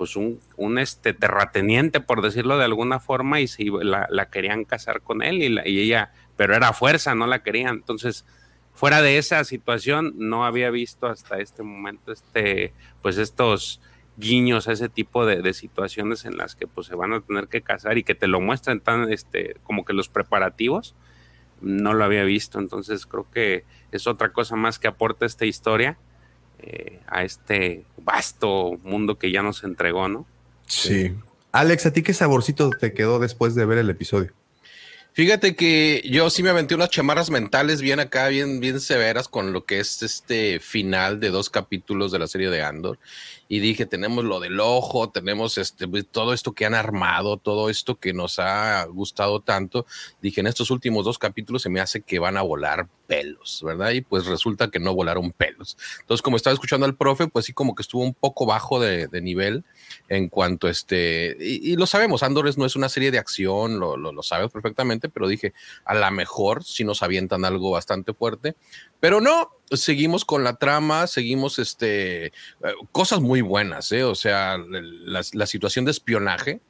pues 0.00 0.16
un, 0.16 0.40
un 0.56 0.78
este 0.78 1.12
terrateniente 1.12 2.00
por 2.00 2.22
decirlo 2.22 2.56
de 2.56 2.64
alguna 2.64 3.00
forma 3.00 3.40
y 3.40 3.46
se 3.46 3.66
la, 3.82 4.06
la, 4.08 4.30
querían 4.30 4.64
casar 4.64 5.02
con 5.02 5.20
él 5.20 5.42
y, 5.42 5.78
ella 5.78 6.10
pero 6.38 6.56
era 6.56 6.72
fuerza 6.72 7.14
no 7.14 7.26
la 7.26 7.42
querían. 7.42 7.74
Entonces 7.74 8.24
fuera 8.72 9.02
de 9.02 9.18
esa 9.18 9.44
situación, 9.44 10.14
no 10.16 10.46
había 10.46 10.70
visto 10.70 11.06
hasta 11.06 11.38
este 11.38 11.62
momento 11.62 12.12
este, 12.12 12.72
pues 13.02 13.18
estos 13.18 13.82
guiños 14.16 14.68
a 14.68 14.72
ese 14.72 14.88
tipo 14.88 15.26
de, 15.26 15.52
situaciones 15.52 16.24
en 16.24 16.38
las 16.38 16.56
que 16.56 16.66
pues 16.66 16.86
se 16.86 16.96
van 16.96 17.12
a 17.12 17.20
tener 17.20 17.48
que 17.48 17.60
casar 17.60 17.98
y 17.98 18.02
que 18.02 18.14
te 18.14 18.26
lo 18.26 18.40
muestran 18.40 18.80
tan 18.80 19.12
este 19.12 19.56
como 19.64 19.84
que 19.84 19.92
los 19.92 20.08
preparativos 20.08 20.94
no 21.60 21.92
lo 21.92 22.04
había 22.04 22.24
visto. 22.24 22.58
Entonces 22.58 23.04
creo 23.04 23.30
que 23.30 23.66
es 23.92 24.06
otra 24.06 24.32
cosa 24.32 24.56
más 24.56 24.78
que 24.78 24.88
aporta 24.88 25.26
esta 25.26 25.44
historia 25.44 25.98
eh, 26.62 27.00
a 27.06 27.24
este 27.24 27.84
vasto 27.98 28.78
mundo 28.82 29.18
que 29.18 29.30
ya 29.30 29.42
nos 29.42 29.64
entregó 29.64 30.08
no 30.08 30.26
sí. 30.66 31.14
Alex 31.52 31.86
a 31.86 31.92
ti 31.92 32.02
qué 32.02 32.14
saborcito 32.14 32.70
te 32.70 32.92
quedó 32.92 33.18
después 33.18 33.54
de 33.54 33.66
ver 33.66 33.78
el 33.78 33.90
episodio 33.90 34.32
Fíjate 35.12 35.56
que 35.56 36.02
yo 36.08 36.30
sí 36.30 36.42
me 36.42 36.50
aventé 36.50 36.74
unas 36.74 36.90
chamarras 36.90 37.30
mentales 37.30 37.80
bien 37.80 37.98
acá, 37.98 38.28
bien, 38.28 38.60
bien 38.60 38.80
severas 38.80 39.26
con 39.26 39.52
lo 39.52 39.64
que 39.64 39.80
es 39.80 40.02
este 40.02 40.60
final 40.60 41.18
de 41.18 41.30
dos 41.30 41.50
capítulos 41.50 42.12
de 42.12 42.20
la 42.20 42.28
serie 42.28 42.48
de 42.48 42.62
Andor 42.62 42.98
y 43.52 43.58
dije, 43.58 43.84
tenemos 43.84 44.24
lo 44.24 44.38
del 44.38 44.60
ojo, 44.60 45.10
tenemos 45.10 45.58
este, 45.58 45.88
pues, 45.88 46.06
todo 46.08 46.32
esto 46.32 46.52
que 46.52 46.66
han 46.66 46.74
armado, 46.74 47.36
todo 47.36 47.68
esto 47.68 47.98
que 47.98 48.12
nos 48.12 48.38
ha 48.38 48.84
gustado 48.84 49.40
tanto. 49.40 49.86
Dije, 50.22 50.40
en 50.40 50.46
estos 50.46 50.70
últimos 50.70 51.04
dos 51.04 51.18
capítulos 51.18 51.62
se 51.62 51.68
me 51.68 51.80
hace 51.80 52.00
que 52.00 52.20
van 52.20 52.36
a 52.36 52.42
volar 52.42 52.86
pelos, 53.08 53.60
¿verdad? 53.64 53.90
Y 53.90 54.02
pues 54.02 54.26
resulta 54.26 54.70
que 54.70 54.78
no 54.78 54.94
volaron 54.94 55.32
pelos. 55.32 55.76
Entonces, 55.98 56.22
como 56.22 56.36
estaba 56.36 56.54
escuchando 56.54 56.86
al 56.86 56.96
profe, 56.96 57.26
pues 57.26 57.46
sí, 57.46 57.52
como 57.52 57.74
que 57.74 57.82
estuvo 57.82 58.04
un 58.04 58.14
poco 58.14 58.46
bajo 58.46 58.78
de, 58.78 59.08
nivel 59.20 59.64
en 60.08 60.28
cuanto 60.28 60.68
a 60.68 60.70
este, 60.70 61.36
y, 61.40 61.74
lo 61.74 61.86
sabemos, 61.86 62.22
Andor 62.22 62.56
no 62.56 62.64
es 62.64 62.76
una 62.76 62.88
serie 62.88 63.10
de 63.10 63.18
acción, 63.18 63.80
lo, 63.80 63.96
lo, 63.96 64.12
lo 64.12 64.22
sabes 64.22 64.48
perfectamente, 64.52 65.08
pero 65.08 65.26
dije, 65.26 65.54
a 65.84 65.96
lo 65.96 66.10
mejor 66.12 66.62
si 66.62 66.84
nos 66.84 67.02
avientan 67.02 67.44
algo 67.44 67.72
bastante 67.72 68.14
fuerte, 68.14 68.54
pero 69.00 69.20
no, 69.20 69.50
seguimos 69.70 70.24
con 70.24 70.44
la 70.44 70.56
trama, 70.56 71.06
seguimos 71.06 71.58
este, 71.58 72.26
eh, 72.26 72.32
cosas 72.92 73.20
muy 73.20 73.40
buenas, 73.40 73.92
¿eh? 73.92 74.04
o 74.04 74.14
sea, 74.14 74.58
la, 74.58 75.46
situación 75.46 75.84
de 75.84 75.92
espionaje, 75.92 76.60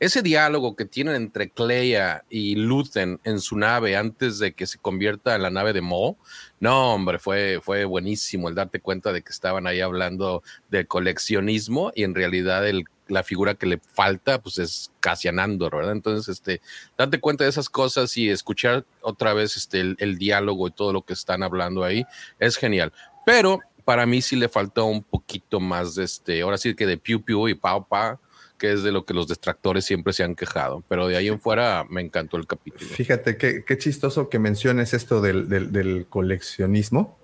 ese 0.00 0.22
diálogo 0.22 0.76
que 0.76 0.84
tienen 0.84 1.16
entre 1.16 1.50
Cleia 1.50 2.24
y 2.30 2.54
Luthen 2.54 3.20
en 3.24 3.40
su 3.40 3.56
nave 3.56 3.96
antes 3.96 4.38
de 4.38 4.52
que 4.52 4.66
se 4.66 4.78
convierta 4.78 5.34
en 5.34 5.42
la 5.42 5.50
nave 5.50 5.72
de 5.72 5.80
Mo, 5.80 6.16
no, 6.60 6.94
hombre, 6.94 7.18
fue, 7.18 7.60
fue 7.62 7.84
buenísimo 7.84 8.48
el 8.48 8.54
darte 8.54 8.80
cuenta 8.80 9.12
de 9.12 9.22
que 9.22 9.32
estaban 9.32 9.66
ahí 9.66 9.80
hablando 9.80 10.42
de 10.70 10.86
coleccionismo 10.86 11.92
y 11.94 12.04
en 12.04 12.14
realidad 12.14 12.68
el 12.68 12.84
la 13.08 13.22
figura 13.22 13.54
que 13.54 13.66
le 13.66 13.78
falta, 13.78 14.40
pues 14.40 14.58
es 14.58 14.92
Cassian 15.00 15.38
Andor, 15.38 15.76
¿verdad? 15.76 15.92
Entonces, 15.92 16.28
este, 16.28 16.60
date 16.96 17.20
cuenta 17.20 17.44
de 17.44 17.50
esas 17.50 17.68
cosas 17.68 18.16
y 18.16 18.28
escuchar 18.28 18.84
otra 19.00 19.32
vez 19.34 19.56
este, 19.56 19.80
el, 19.80 20.18
diálogo 20.18 20.68
y 20.68 20.70
todo 20.70 20.92
lo 20.92 21.02
que 21.02 21.14
están 21.14 21.42
hablando 21.42 21.84
ahí 21.84 22.04
es 22.38 22.56
genial. 22.56 22.92
Pero 23.26 23.60
para 23.84 24.06
mí 24.06 24.22
sí 24.22 24.36
le 24.36 24.48
faltó 24.48 24.84
un 24.84 25.02
poquito 25.02 25.60
más 25.60 25.94
de 25.94 26.04
este, 26.04 26.42
ahora 26.42 26.58
sí 26.58 26.74
que 26.74 26.86
de 26.86 26.98
Piu 26.98 27.22
Piu 27.22 27.48
y 27.48 27.54
Pau 27.54 27.86
Pa, 27.88 28.20
que 28.58 28.72
es 28.72 28.82
de 28.82 28.92
lo 28.92 29.04
que 29.04 29.14
los 29.14 29.28
detractores 29.28 29.84
siempre 29.84 30.12
se 30.12 30.24
han 30.24 30.34
quejado. 30.34 30.82
Pero 30.88 31.08
de 31.08 31.16
ahí 31.16 31.28
en 31.28 31.40
fuera 31.40 31.86
me 31.88 32.02
encantó 32.02 32.36
el 32.36 32.46
capítulo. 32.46 32.90
Fíjate 32.90 33.36
qué, 33.36 33.64
qué 33.64 33.78
chistoso 33.78 34.28
que 34.28 34.38
menciones 34.38 34.92
esto 34.92 35.20
del, 35.20 35.48
del, 35.48 36.06
coleccionismo, 36.08 37.16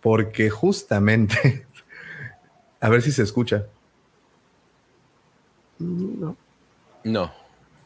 porque 0.00 0.48
justamente, 0.50 1.66
a 2.80 2.88
ver 2.88 3.02
si 3.02 3.10
se 3.10 3.22
escucha. 3.22 3.66
No. 5.78 6.36
No. 7.04 7.32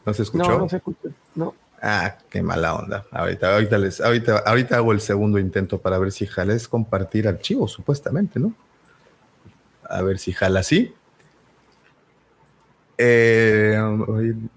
¿No 0.05 0.13
se 0.13 0.23
escuchó? 0.23 0.49
No, 0.49 0.59
no 0.59 0.69
se 0.69 0.77
escuchó. 0.77 1.09
No. 1.35 1.55
Ah, 1.81 2.17
qué 2.29 2.41
mala 2.41 2.75
onda. 2.75 3.05
Ahorita, 3.11 3.53
ahorita, 3.53 3.77
les, 3.77 4.01
ahorita, 4.01 4.39
ahorita 4.45 4.77
hago 4.77 4.91
el 4.91 5.01
segundo 5.01 5.39
intento 5.39 5.79
para 5.79 5.97
ver 5.97 6.11
si 6.11 6.25
jala. 6.25 6.53
Es 6.53 6.67
compartir 6.67 7.27
archivos, 7.27 7.71
supuestamente, 7.71 8.39
¿no? 8.39 8.53
A 9.89 10.01
ver 10.01 10.19
si 10.19 10.31
jala 10.31 10.59
así. 10.59 10.93
Eh, 12.97 13.75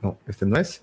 no, 0.03 0.19
este 0.27 0.45
no 0.45 0.59
es. 0.59 0.83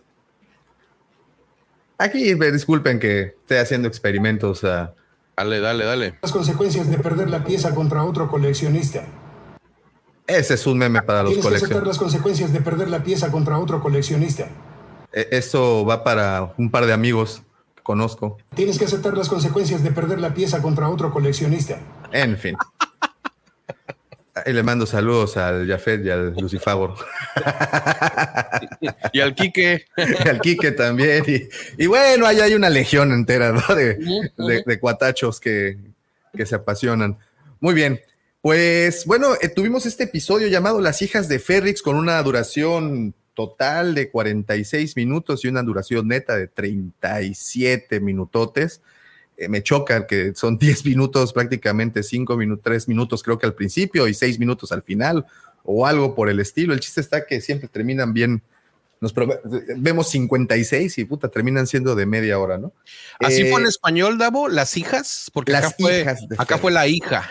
Aquí, 2.00 2.34
disculpen 2.34 3.00
que 3.00 3.36
esté 3.38 3.60
haciendo 3.60 3.88
experimentos. 3.88 4.62
Dale, 4.62 5.60
dale, 5.60 5.86
dale. 5.86 6.16
Las 6.24 6.32
consecuencias 6.32 6.90
de 6.90 6.98
perder 6.98 7.30
la 7.30 7.44
pieza 7.44 7.76
contra 7.76 8.04
otro 8.04 8.28
coleccionista. 8.30 9.06
Ese 10.38 10.54
es 10.56 10.66
un 10.68 10.78
meme 10.78 11.02
para 11.02 11.24
los 11.24 11.34
Tienes 11.34 11.46
que 11.48 11.56
aceptar 11.56 11.80
coleccionistas. 11.82 11.88
las 11.88 11.98
consecuencias 11.98 12.54
de 12.54 12.62
perder 12.62 12.90
la 12.90 13.04
pieza 13.04 13.32
contra 13.32 13.58
otro 13.60 13.82
coleccionista. 13.82 14.48
E- 15.14 15.28
Eso 15.32 15.86
va 15.86 16.04
para 16.04 16.54
un 16.58 16.72
par 16.72 16.86
de 16.86 16.94
amigos 16.94 17.42
que 17.76 17.84
conozco. 17.84 18.38
Tienes 18.56 18.80
que 18.80 18.86
aceptar 18.86 19.18
las 19.18 19.28
consecuencias 19.30 19.84
de 19.84 19.92
perder 19.92 20.20
la 20.20 20.34
pieza 20.34 20.62
contra 20.62 20.90
otro 20.90 21.12
coleccionista. 21.12 21.80
En 22.12 22.38
fin. 22.38 22.56
Ahí 24.34 24.54
le 24.54 24.64
mando 24.64 24.86
saludos 24.86 25.36
al 25.36 25.68
Jafet 25.68 26.06
y 26.06 26.10
al 26.10 26.34
Lucifagor. 26.36 26.96
Y 29.12 29.20
al 29.20 29.36
Quique. 29.36 29.86
y 29.98 30.28
al 30.30 30.40
Quique 30.40 30.72
también. 30.72 31.24
Y, 31.28 31.84
y 31.84 31.88
bueno, 31.88 32.26
ahí 32.26 32.40
hay 32.40 32.54
una 32.54 32.70
legión 32.70 33.12
entera 33.12 33.52
¿no? 33.52 33.76
de, 33.76 33.96
de- 34.38 34.64
de 34.66 34.80
cuatachos 34.80 35.40
que, 35.40 35.78
que 36.34 36.46
se 36.46 36.56
apasionan. 36.56 37.18
Muy 37.60 37.74
bien. 37.74 38.00
Pues 38.42 39.06
bueno, 39.06 39.36
eh, 39.40 39.50
tuvimos 39.50 39.86
este 39.86 40.06
episodio 40.06 40.48
llamado 40.48 40.82
Las 40.82 41.02
hijas 41.04 41.28
de 41.28 41.38
Ferrix 41.40 41.82
con 41.82 41.96
una 41.96 42.22
duración 42.24 43.14
total 43.36 43.94
de 43.94 44.10
46 44.10 44.96
minutos 44.98 45.46
y 45.46 45.48
una 45.48 45.62
duración 45.62 46.08
neta 46.08 46.36
de 46.36 46.48
37 46.48 48.00
minutotes. 48.00 48.82
Eh, 49.38 49.48
me 49.48 49.62
choca 49.62 50.08
que 50.08 50.34
son 50.36 50.58
10 50.60 50.86
minutos, 50.86 51.34
prácticamente 51.34 52.02
5 52.02 52.36
minutos, 52.36 52.64
3 52.64 52.88
minutos 52.88 53.22
creo 53.22 53.38
que 53.38 53.46
al 53.46 53.54
principio 53.54 54.08
y 54.08 54.14
6 54.16 54.40
minutos 54.40 54.72
al 54.72 54.82
final 54.82 55.26
o 55.64 55.86
algo 55.86 56.16
por 56.16 56.28
el 56.28 56.40
estilo. 56.40 56.74
El 56.74 56.80
chiste 56.80 57.02
está 57.02 57.26
que 57.28 57.42
siempre 57.42 57.68
terminan 57.68 58.12
bien. 58.14 58.42
Nos 59.00 59.14
pro- 59.14 59.40
vemos 59.78 60.10
56 60.12 60.98
y 61.00 61.06
puta, 61.06 61.28
terminan 61.28 61.66
siendo 61.66 61.96
de 61.96 62.06
media 62.08 62.38
hora, 62.38 62.58
¿no? 62.60 62.72
Así 63.20 63.42
Eh, 63.44 63.52
fue 63.52 63.62
en 63.62 63.68
español, 63.68 64.20
Davo, 64.20 64.48
las 64.48 64.78
hijas, 64.78 65.30
porque 65.34 65.52
Las 65.52 65.66
acá, 65.66 65.76
fue, 65.80 66.02
hijas 66.02 66.20
acá 66.38 66.58
fue 66.60 66.72
la 66.72 66.88
hija. 66.88 67.28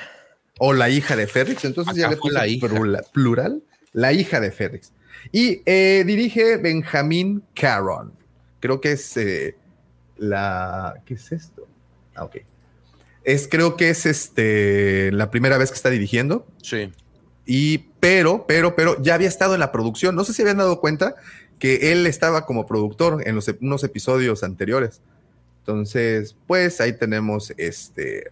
O 0.62 0.74
la 0.74 0.90
hija 0.90 1.16
de 1.16 1.26
Férrix, 1.26 1.64
entonces 1.64 1.96
ya 1.96 2.10
le 2.10 2.18
puse 2.18 2.34
la 2.34 2.46
hija. 2.46 2.68
plural, 3.14 3.62
la 3.94 4.12
hija 4.12 4.40
de 4.40 4.50
Férrix. 4.50 4.92
Y 5.32 5.62
eh, 5.64 6.04
dirige 6.06 6.58
Benjamín 6.58 7.42
Caron. 7.54 8.12
Creo 8.60 8.78
que 8.78 8.92
es 8.92 9.16
eh, 9.16 9.56
la. 10.18 11.02
¿Qué 11.06 11.14
es 11.14 11.32
esto? 11.32 11.66
Ah, 12.14 12.24
ok. 12.24 12.36
Es, 13.24 13.48
creo 13.48 13.78
que 13.78 13.88
es 13.88 14.04
este 14.04 15.10
la 15.12 15.30
primera 15.30 15.56
vez 15.56 15.70
que 15.70 15.76
está 15.76 15.88
dirigiendo. 15.88 16.46
Sí. 16.62 16.92
Y 17.46 17.78
pero, 17.98 18.44
pero, 18.46 18.76
pero 18.76 19.00
ya 19.02 19.14
había 19.14 19.28
estado 19.28 19.54
en 19.54 19.60
la 19.60 19.72
producción. 19.72 20.14
No 20.14 20.24
sé 20.24 20.34
si 20.34 20.42
habían 20.42 20.58
dado 20.58 20.78
cuenta 20.78 21.14
que 21.58 21.90
él 21.90 22.06
estaba 22.06 22.44
como 22.44 22.66
productor 22.66 23.26
en 23.26 23.34
los, 23.34 23.48
unos 23.62 23.82
episodios 23.82 24.42
anteriores. 24.42 25.00
Entonces, 25.60 26.36
pues 26.46 26.82
ahí 26.82 26.92
tenemos 26.92 27.54
este 27.56 28.30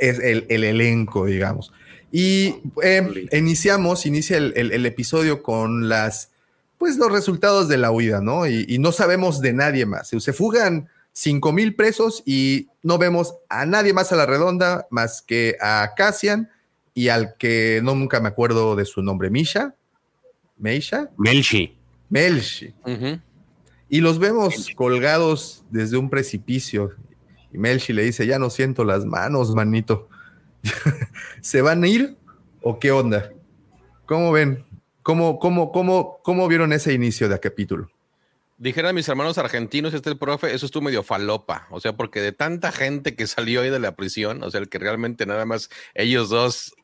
es 0.00 0.18
el, 0.20 0.46
el 0.48 0.64
elenco, 0.64 1.26
digamos. 1.26 1.72
Y 2.12 2.56
eh, 2.82 3.26
iniciamos, 3.32 4.06
inicia 4.06 4.36
el, 4.38 4.52
el- 4.56 4.72
el 4.72 4.86
episodio 4.86 5.42
con 5.42 5.88
las, 5.88 6.30
pues 6.78 6.96
los 6.96 7.10
resultados 7.12 7.68
de 7.68 7.76
la 7.78 7.90
huida, 7.90 8.20
¿no? 8.20 8.46
Y, 8.46 8.64
y 8.68 8.78
no 8.78 8.92
sabemos 8.92 9.40
de 9.40 9.52
nadie 9.52 9.86
más. 9.86 10.08
Se 10.08 10.32
fugan 10.32 10.88
cinco 11.12 11.52
mil 11.52 11.74
presos 11.74 12.22
y 12.26 12.68
no 12.82 12.98
vemos 12.98 13.34
a 13.48 13.66
nadie 13.66 13.92
más 13.92 14.12
a 14.12 14.16
la 14.16 14.26
redonda 14.26 14.86
más 14.90 15.22
que 15.22 15.56
a 15.60 15.92
Cassian 15.96 16.50
y 16.94 17.08
al 17.08 17.36
que 17.38 17.80
no 17.82 17.94
nunca 17.94 18.20
me 18.20 18.28
acuerdo 18.28 18.76
de 18.76 18.84
su 18.84 19.02
nombre, 19.02 19.28
Misha, 19.30 19.74
Meisha, 20.58 21.10
Melchi. 21.18 21.74
Melchi. 22.08 22.72
Y 23.88 24.00
los 24.00 24.18
vemos 24.18 24.68
colgados 24.74 25.64
desde 25.70 25.96
un 25.96 26.08
precipicio. 26.10 26.92
Y 27.52 27.58
Melchi 27.58 27.92
le 27.92 28.02
dice, 28.02 28.26
ya 28.26 28.38
no 28.38 28.50
siento 28.50 28.84
las 28.84 29.04
manos, 29.04 29.54
manito. 29.54 30.08
¿Se 31.40 31.62
van 31.62 31.84
a 31.84 31.88
ir 31.88 32.16
o 32.62 32.78
qué 32.78 32.90
onda? 32.90 33.32
¿Cómo 34.06 34.32
ven? 34.32 34.64
¿Cómo, 35.02 35.38
cómo, 35.38 35.70
cómo, 35.70 36.18
cómo 36.22 36.48
vieron 36.48 36.72
ese 36.72 36.92
inicio 36.92 37.28
de 37.28 37.38
capítulo? 37.38 37.90
Dijeran 38.58 38.94
mis 38.94 39.08
hermanos 39.08 39.36
argentinos, 39.36 39.92
este 39.92 40.08
el 40.08 40.16
profe, 40.16 40.54
eso 40.54 40.64
estuvo 40.64 40.84
medio 40.84 41.02
falopa. 41.02 41.68
O 41.70 41.78
sea, 41.78 41.92
porque 41.94 42.20
de 42.20 42.32
tanta 42.32 42.72
gente 42.72 43.14
que 43.14 43.26
salió 43.26 43.60
ahí 43.60 43.70
de 43.70 43.78
la 43.78 43.94
prisión, 43.94 44.42
o 44.42 44.50
sea, 44.50 44.60
el 44.60 44.68
que 44.68 44.78
realmente 44.78 45.26
nada 45.26 45.44
más 45.44 45.68
ellos 45.94 46.30
dos 46.30 46.74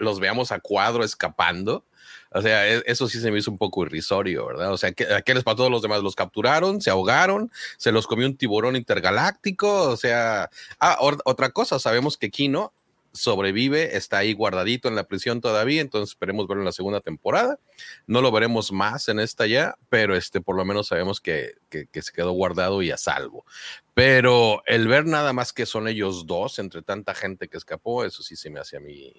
los 0.00 0.18
veamos 0.18 0.50
a 0.50 0.58
cuadro 0.58 1.04
escapando. 1.04 1.86
O 2.32 2.42
sea, 2.42 2.68
e- 2.68 2.82
eso 2.86 3.08
sí 3.08 3.20
se 3.20 3.30
me 3.30 3.38
hizo 3.38 3.50
un 3.50 3.58
poco 3.58 3.84
irrisorio, 3.84 4.46
¿verdad? 4.46 4.72
O 4.72 4.78
sea, 4.78 4.92
¿qué, 4.92 5.04
¿a 5.12 5.22
qué 5.22 5.34
les 5.34 5.44
pasó 5.44 5.66
a 5.66 5.70
los 5.70 5.82
demás? 5.82 6.02
Los 6.02 6.14
capturaron, 6.14 6.80
se 6.80 6.90
ahogaron, 6.90 7.50
se 7.76 7.92
los 7.92 8.06
comió 8.06 8.26
un 8.26 8.36
tiburón 8.36 8.76
intergaláctico. 8.76 9.90
O 9.90 9.96
sea, 9.96 10.50
ah, 10.78 10.98
otra 11.24 11.50
cosa, 11.50 11.78
sabemos 11.78 12.16
que 12.16 12.30
Kino 12.30 12.72
sobrevive, 13.12 13.96
está 13.96 14.18
ahí 14.18 14.32
guardadito 14.34 14.86
en 14.86 14.94
la 14.94 15.02
prisión 15.02 15.40
todavía, 15.40 15.80
entonces 15.80 16.10
esperemos 16.10 16.46
verlo 16.46 16.62
en 16.62 16.66
la 16.66 16.72
segunda 16.72 17.00
temporada. 17.00 17.58
No 18.06 18.20
lo 18.22 18.30
veremos 18.30 18.70
más 18.70 19.08
en 19.08 19.18
esta 19.18 19.48
ya, 19.48 19.74
pero 19.88 20.14
este 20.14 20.40
por 20.40 20.56
lo 20.56 20.64
menos 20.64 20.86
sabemos 20.88 21.20
que, 21.20 21.54
que- 21.70 21.86
que 21.86 22.02
se 22.02 22.12
quedó 22.12 22.30
guardado 22.30 22.82
y 22.82 22.92
a 22.92 22.96
salvo. 22.96 23.44
Pero 23.94 24.62
el 24.66 24.86
ver 24.88 25.06
nada 25.06 25.32
más 25.32 25.52
que 25.52 25.66
son 25.66 25.88
ellos 25.88 26.26
dos 26.26 26.58
entre 26.60 26.82
tanta 26.82 27.14
gente 27.14 27.48
que 27.48 27.56
escapó, 27.56 28.04
eso 28.04 28.22
sí 28.22 28.36
se 28.36 28.48
me 28.50 28.60
hace 28.60 28.76
a 28.76 28.80
mí 28.80 29.12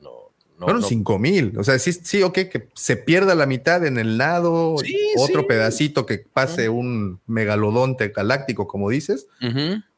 no. 0.00 0.33
No 0.58 0.66
Fueron 0.66 0.82
no- 0.82 0.88
cinco 0.88 1.18
mil. 1.18 1.56
O 1.58 1.64
sea, 1.64 1.78
sí, 1.78 1.92
sí, 1.92 2.22
ok, 2.22 2.34
que 2.50 2.68
se 2.74 2.96
pierda 2.96 3.34
la 3.34 3.46
mitad 3.46 3.84
en 3.84 3.98
el 3.98 4.16
nado, 4.18 4.76
Sí, 4.78 4.96
otro 5.16 5.40
sí. 5.42 5.46
pedacito 5.48 6.06
que 6.06 6.18
pase 6.18 6.68
un 6.68 7.20
megalodonte 7.26 8.08
galáctico, 8.08 8.66
como 8.68 8.88
dices, 8.90 9.26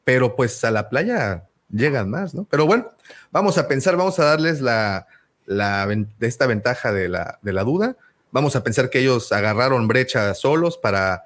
pero 0.03 0.35
pues 0.35 0.63
a 0.63 0.71
la 0.71 0.89
playa 0.89 1.45
llegan 1.69 2.09
más, 2.09 2.33
¿no? 2.33 2.45
Pero 2.49 2.65
bueno, 2.65 2.89
vamos 3.31 3.57
a 3.57 3.67
pensar, 3.67 3.97
vamos 3.97 4.19
a 4.19 4.25
darles 4.25 4.61
la, 4.61 5.05
la 5.45 5.85
de 5.87 6.27
esta 6.27 6.47
ventaja 6.47 6.91
de 6.91 7.09
la, 7.09 7.39
de 7.41 7.53
la 7.53 7.63
duda. 7.63 7.95
Vamos 8.31 8.55
a 8.55 8.63
pensar 8.63 8.89
que 8.89 8.99
ellos 8.99 9.31
agarraron 9.31 9.87
brecha 9.87 10.33
solos 10.33 10.77
para, 10.77 11.23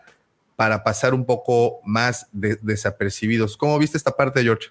para 0.56 0.84
pasar 0.84 1.13
un 1.13 1.26
poco 1.26 1.80
más 1.84 2.28
de- 2.32 2.58
desapercibidos. 2.62 3.56
¿Cómo 3.58 3.78
viste 3.80 3.98
esta 3.98 4.12
parte, 4.12 4.41
George? 4.44 4.70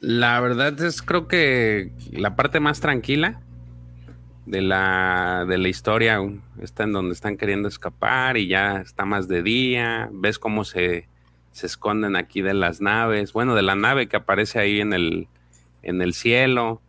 La 0.00 0.40
verdad 0.40 0.80
es 0.82 1.02
creo 1.02 1.28
que 1.28 1.92
la 2.10 2.34
parte 2.34 2.58
más 2.58 2.80
tranquila 2.80 3.40
de 4.46 4.62
la, 4.62 5.44
de 5.46 5.58
la 5.58 5.68
historia 5.68 6.18
está 6.60 6.84
en 6.84 6.92
donde 6.92 7.12
están 7.12 7.36
queriendo 7.36 7.68
escapar 7.68 8.36
y 8.36 8.48
ya 8.48 8.80
está 8.80 9.04
más 9.04 9.28
de 9.28 9.42
día. 9.42 10.08
Ves 10.12 10.38
cómo 10.38 10.64
se, 10.64 11.06
se 11.52 11.66
esconden 11.66 12.16
aquí 12.16 12.40
de 12.40 12.54
las 12.54 12.80
naves. 12.80 13.32
Bueno, 13.34 13.54
de 13.54 13.62
la 13.62 13.74
nave 13.74 14.08
que 14.08 14.16
aparece 14.16 14.58
ahí 14.58 14.80
en 14.80 14.92
el, 14.94 15.28
en 15.82 16.00
el 16.00 16.14
cielo. 16.14 16.80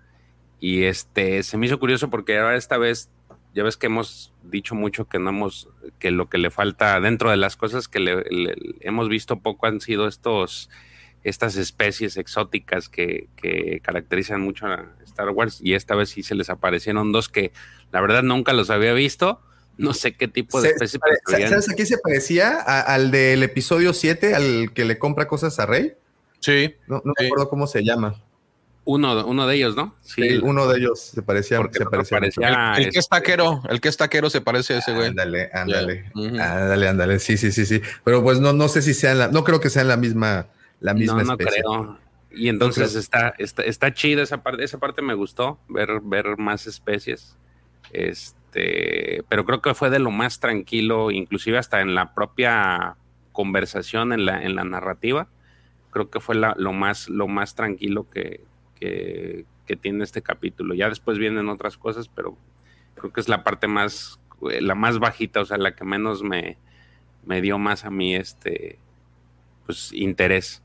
Y 0.62 0.84
este 0.84 1.44
se 1.44 1.58
me 1.58 1.66
hizo 1.66 1.80
curioso 1.80 2.10
porque 2.10 2.38
ahora 2.40 2.56
esta 2.56 2.78
vez 2.78 3.10
ya 3.54 3.64
ves 3.64 3.76
que 3.76 3.88
hemos 3.88 4.32
dicho 4.44 4.74
mucho 4.76 5.10
que 5.10 5.20
no 5.20 5.32
hemos, 5.32 5.68
que 6.00 6.12
lo 6.12 6.30
que 6.30 6.38
le 6.38 6.50
falta 6.50 7.00
dentro 7.02 7.30
de 7.30 7.36
las 7.38 7.58
cosas 7.58 7.90
que 7.90 8.00
le, 8.00 8.24
le- 8.30 8.56
hemos 8.80 9.10
visto 9.10 9.40
poco 9.40 9.66
han 9.68 9.82
sido 9.82 10.08
estos, 10.08 10.70
estas 11.24 11.56
especies 11.56 12.18
exóticas 12.18 12.90
que, 12.90 13.28
que 13.36 13.80
caracterizan 13.84 14.42
mucho 14.42 14.66
a 14.68 14.88
Star 15.06 15.30
Wars 15.30 15.60
y 15.62 15.74
esta 15.76 15.96
vez 15.96 16.10
sí 16.10 16.24
se 16.24 16.36
les 16.36 16.50
aparecieron 16.50 17.12
dos 17.12 17.30
que 17.30 17.52
la 17.92 18.02
verdad 18.02 18.24
nunca 18.24 18.54
los 18.54 18.70
había 18.70 18.94
visto. 18.94 19.40
No 19.78 19.94
sé 19.94 20.14
qué 20.14 20.28
tipo 20.28 20.62
de 20.62 20.70
Se- 20.70 20.74
especies. 20.76 21.02
¿Sabes 21.50 21.70
a 21.70 21.74
qué 21.76 21.86
se 21.86 21.98
parecía? 21.98 22.60
A- 22.60 22.82
al 22.82 23.10
del 23.12 23.42
episodio 23.44 23.94
7, 23.94 24.36
al 24.36 24.74
que 24.74 24.86
le 24.86 24.98
compra 25.00 25.28
cosas 25.28 25.60
a 25.60 25.66
Rey. 25.66 25.94
Sí, 26.40 26.76
No, 26.88 27.02
no 27.06 27.14
Sí. 27.18 27.24
me 27.24 27.28
acuerdo 27.28 27.50
cómo 27.50 27.68
se 27.68 27.84
llama. 27.84 28.16
Uno, 28.84 29.26
uno 29.28 29.46
de 29.46 29.56
ellos, 29.56 29.76
¿no? 29.76 29.96
Sí, 30.02 30.24
Sí, 30.28 30.40
uno 30.42 30.68
de 30.68 30.80
ellos 30.80 31.00
se 31.00 31.22
parecía. 31.22 31.58
porque 31.60 31.78
se 31.78 31.86
parecía 31.86 32.18
el, 32.18 32.84
el 32.84 32.90
que 32.92 32.98
es 33.00 33.06
este, 33.06 33.16
taquero, 33.16 33.62
el 33.70 33.80
que 33.80 33.90
es 33.90 33.96
taquero 33.98 34.30
se 34.32 34.42
parece 34.42 34.74
a 34.74 34.80
ese 34.80 34.92
güey. 34.94 35.08
Ándale, 35.10 35.52
ándale. 35.54 36.06
Ándale, 36.16 36.88
ándale. 36.88 37.20
Sí, 37.20 37.38
sí, 37.38 37.52
sí, 37.52 37.68
sí. 37.68 37.80
Pero 38.04 38.24
pues 38.24 38.40
no, 38.40 38.54
no 38.54 38.68
sé 38.70 38.82
si 38.82 38.96
sean 38.96 39.20
la, 39.20 39.28
no 39.28 39.44
creo 39.44 39.60
que 39.60 39.70
sean 39.70 39.88
la 39.88 39.98
misma, 39.98 40.48
la 40.82 40.94
misma 40.94 41.20
no, 41.20 41.24
no 41.24 41.32
especie. 41.34 41.62
creo. 41.64 41.98
Y 42.34 42.50
entonces 42.50 42.90
creo. 42.90 43.00
está, 43.00 43.30
está, 43.38 43.62
está 43.64 43.94
chida 43.94 44.22
esa 44.24 44.44
parte, 44.44 44.64
esa 44.66 44.78
parte 44.80 45.02
me 45.02 45.14
gustó, 45.14 45.60
ver, 45.70 46.02
ver 46.04 46.38
más 46.38 46.68
especies. 46.68 47.38
Este, 47.94 49.24
pero 49.30 49.46
creo 49.46 49.62
que 49.62 49.74
fue 49.74 49.90
de 49.90 50.00
lo 50.00 50.12
más 50.12 50.40
tranquilo, 50.40 51.12
inclusive 51.12 51.58
hasta 51.58 51.82
en 51.82 51.96
la 51.96 52.14
propia 52.14 52.96
conversación, 53.32 54.12
en 54.14 54.26
la, 54.26 54.44
en 54.44 54.56
la 54.56 54.64
narrativa. 54.64 55.28
Creo 55.92 56.10
que 56.10 56.20
fue 56.20 56.36
la- 56.36 56.56
lo, 56.58 56.74
más, 56.74 57.10
lo 57.10 57.28
más 57.28 57.56
tranquilo 57.56 58.10
que, 58.10 58.42
que, 58.80 59.46
que 59.66 59.76
tiene 59.76 60.04
este 60.04 60.22
capítulo. 60.22 60.74
Ya 60.74 60.90
después 60.90 61.18
vienen 61.18 61.50
otras 61.50 61.78
cosas, 61.78 62.08
pero 62.08 62.38
creo 62.96 63.12
que 63.12 63.20
es 63.22 63.28
la 63.30 63.44
parte 63.44 63.68
más, 63.68 64.20
la 64.42 64.76
más 64.76 65.00
bajita, 65.00 65.42
o 65.42 65.46
sea, 65.46 65.58
la 65.58 65.76
que 65.76 65.84
menos 65.84 66.24
me, 66.24 66.58
me 67.26 67.42
dio 67.42 67.58
más 67.58 67.84
a 67.86 67.90
mí 67.90 68.16
este, 68.16 68.80
pues, 69.66 69.92
interés. 69.94 70.64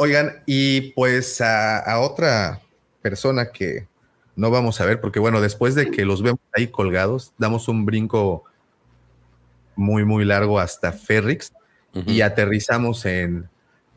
Oigan, 0.00 0.42
y 0.46 0.92
pues 0.92 1.40
a, 1.40 1.78
a 1.78 1.98
otra 1.98 2.60
persona 3.02 3.50
que 3.50 3.88
no 4.36 4.52
vamos 4.52 4.80
a 4.80 4.86
ver, 4.86 5.00
porque 5.00 5.18
bueno, 5.18 5.40
después 5.40 5.74
de 5.74 5.90
que 5.90 6.04
los 6.04 6.22
vemos 6.22 6.38
ahí 6.52 6.68
colgados, 6.68 7.32
damos 7.36 7.66
un 7.66 7.84
brinco 7.84 8.44
muy, 9.74 10.04
muy 10.04 10.24
largo 10.24 10.60
hasta 10.60 10.92
Ferrix 10.92 11.52
y 12.06 12.20
aterrizamos 12.20 13.04
en, 13.06 13.48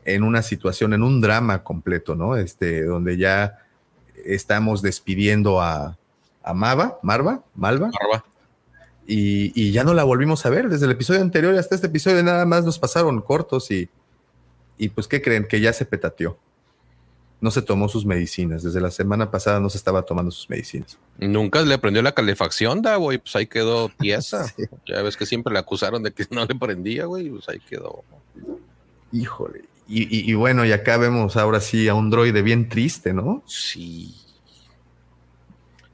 en 0.04 0.24
una 0.24 0.42
situación, 0.42 0.92
en 0.92 1.04
un 1.04 1.20
drama 1.20 1.62
completo, 1.62 2.16
¿no? 2.16 2.34
Este, 2.34 2.82
donde 2.82 3.16
ya 3.16 3.60
estamos 4.24 4.82
despidiendo 4.82 5.60
a, 5.60 5.96
a 6.42 6.54
Mava, 6.54 6.98
Marva, 7.02 7.44
Malva. 7.54 7.92
Y, 9.06 9.52
y, 9.54 9.70
ya 9.70 9.84
no 9.84 9.94
la 9.94 10.02
volvimos 10.02 10.44
a 10.46 10.50
ver 10.50 10.68
desde 10.68 10.86
el 10.86 10.92
episodio 10.92 11.20
anterior 11.20 11.54
hasta 11.54 11.76
este 11.76 11.86
episodio 11.86 12.20
nada 12.24 12.44
más 12.46 12.64
nos 12.64 12.80
pasaron 12.80 13.20
cortos 13.20 13.70
y, 13.70 13.88
y 14.82 14.88
pues 14.88 15.06
¿qué 15.06 15.22
creen? 15.22 15.46
Que 15.46 15.60
ya 15.60 15.72
se 15.72 15.84
petateó. 15.84 16.36
No 17.40 17.52
se 17.52 17.62
tomó 17.62 17.88
sus 17.88 18.04
medicinas. 18.04 18.64
Desde 18.64 18.80
la 18.80 18.90
semana 18.90 19.30
pasada 19.30 19.60
no 19.60 19.70
se 19.70 19.78
estaba 19.78 20.02
tomando 20.02 20.32
sus 20.32 20.50
medicinas. 20.50 20.98
Nunca 21.18 21.62
le 21.62 21.78
prendió 21.78 22.02
la 22.02 22.10
calefacción, 22.10 22.82
da, 22.82 22.96
güey. 22.96 23.18
Pues 23.18 23.36
ahí 23.36 23.46
quedó 23.46 23.88
pieza. 24.00 24.52
Ya 24.84 25.00
ves 25.02 25.16
que 25.16 25.24
siempre 25.24 25.52
le 25.52 25.60
acusaron 25.60 26.02
de 26.02 26.10
que 26.10 26.26
no 26.30 26.44
le 26.44 26.56
prendía, 26.56 27.04
güey. 27.04 27.30
Pues 27.30 27.48
ahí 27.48 27.60
quedó. 27.60 28.02
Híjole. 29.12 29.62
Y, 29.86 30.28
y, 30.28 30.34
bueno, 30.34 30.64
y 30.64 30.72
acá 30.72 30.96
vemos 30.96 31.36
ahora 31.36 31.60
sí 31.60 31.86
a 31.88 31.94
un 31.94 32.10
droide 32.10 32.42
bien 32.42 32.68
triste, 32.68 33.12
¿no? 33.12 33.44
Sí. 33.46 34.16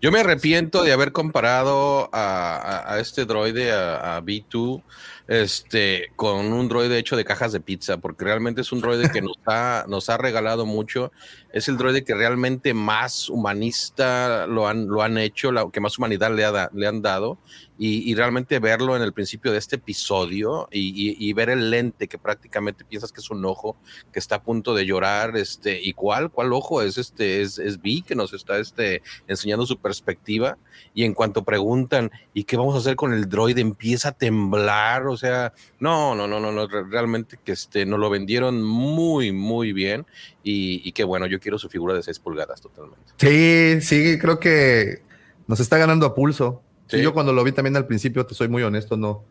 Yo 0.00 0.10
me 0.12 0.20
arrepiento 0.20 0.82
de 0.82 0.92
haber 0.92 1.12
comparado 1.12 2.08
a, 2.12 2.84
a, 2.90 3.00
este 3.00 3.26
droide, 3.26 3.72
a, 3.72 4.16
a, 4.16 4.22
B2, 4.22 4.82
este, 5.28 6.10
con 6.16 6.52
un 6.52 6.68
droide 6.68 6.98
hecho 6.98 7.16
de 7.16 7.24
cajas 7.24 7.52
de 7.52 7.60
pizza, 7.60 7.98
porque 7.98 8.24
realmente 8.24 8.62
es 8.62 8.72
un 8.72 8.80
droide 8.80 9.10
que 9.10 9.20
nos 9.20 9.38
ha, 9.46 9.84
nos 9.86 10.08
ha 10.08 10.16
regalado 10.16 10.66
mucho. 10.66 11.12
Es 11.52 11.68
el 11.68 11.76
droide 11.76 12.04
que 12.04 12.14
realmente 12.14 12.74
más 12.74 13.28
humanista 13.28 14.46
lo 14.46 14.68
han, 14.68 14.86
lo 14.88 15.02
han 15.02 15.18
hecho, 15.18 15.50
la, 15.50 15.68
que 15.70 15.80
más 15.80 15.98
humanidad 15.98 16.34
le, 16.34 16.44
ha, 16.44 16.70
le 16.72 16.86
han 16.86 17.02
dado 17.02 17.38
y, 17.78 18.10
y, 18.10 18.14
realmente 18.16 18.58
verlo 18.58 18.96
en 18.96 19.02
el 19.02 19.12
principio 19.12 19.52
de 19.52 19.58
este 19.58 19.76
episodio 19.76 20.68
y, 20.72 20.88
y, 20.88 21.16
y, 21.16 21.32
ver 21.32 21.48
el 21.48 21.70
lente 21.70 22.08
que 22.08 22.18
prácticamente 22.18 22.84
piensas 22.84 23.12
que 23.12 23.20
es 23.20 23.30
un 23.30 23.44
ojo 23.44 23.76
que 24.12 24.18
está 24.18 24.36
a 24.36 24.42
punto 24.42 24.74
de 24.74 24.84
llorar, 24.84 25.36
este, 25.36 25.80
¿y 25.80 25.92
cuál? 25.92 26.30
¿Cuál 26.32 26.52
ojo? 26.52 26.82
Es 26.82 26.98
este, 26.98 27.40
es, 27.40 27.58
es 27.60 27.80
Vi 27.80 28.02
que 28.02 28.16
nos 28.16 28.32
está 28.32 28.58
este, 28.58 29.02
enseñando 29.28 29.64
su 29.64 29.78
perspectiva 29.78 30.58
y 30.92 31.04
en 31.04 31.14
cuanto 31.14 31.44
preguntan, 31.44 32.10
¿y 32.34 32.44
qué 32.44 32.56
vamos 32.56 32.74
a 32.74 32.78
hacer 32.78 32.96
con 32.96 33.12
el 33.12 33.28
droide? 33.28 33.60
Empieza 33.60 34.08
a 34.08 34.12
temblar, 34.12 35.06
o 35.06 35.16
sea, 35.16 35.52
no, 35.78 36.16
no, 36.16 36.26
no, 36.26 36.40
no, 36.40 36.50
no 36.50 36.66
realmente 36.66 37.38
que 37.44 37.52
este, 37.52 37.86
nos 37.86 38.00
lo 38.00 38.10
vendieron 38.10 38.60
muy, 38.60 39.30
muy 39.30 39.72
bien 39.72 40.04
y, 40.50 40.80
y 40.82 40.92
qué 40.92 41.04
bueno, 41.04 41.26
yo 41.26 41.40
quiero 41.40 41.58
su 41.58 41.68
figura 41.68 41.92
de 41.92 42.02
6 42.02 42.20
pulgadas 42.20 42.62
totalmente. 42.62 43.12
Sí, 43.16 43.80
sí, 43.82 44.18
creo 44.18 44.40
que 44.40 45.02
nos 45.46 45.60
está 45.60 45.76
ganando 45.76 46.06
a 46.06 46.14
pulso. 46.14 46.62
Sí. 46.86 47.02
yo 47.02 47.12
cuando 47.12 47.34
lo 47.34 47.44
vi 47.44 47.52
también 47.52 47.76
al 47.76 47.86
principio, 47.86 48.24
te 48.24 48.34
soy 48.34 48.48
muy 48.48 48.62
honesto, 48.62 48.96
no, 48.96 49.24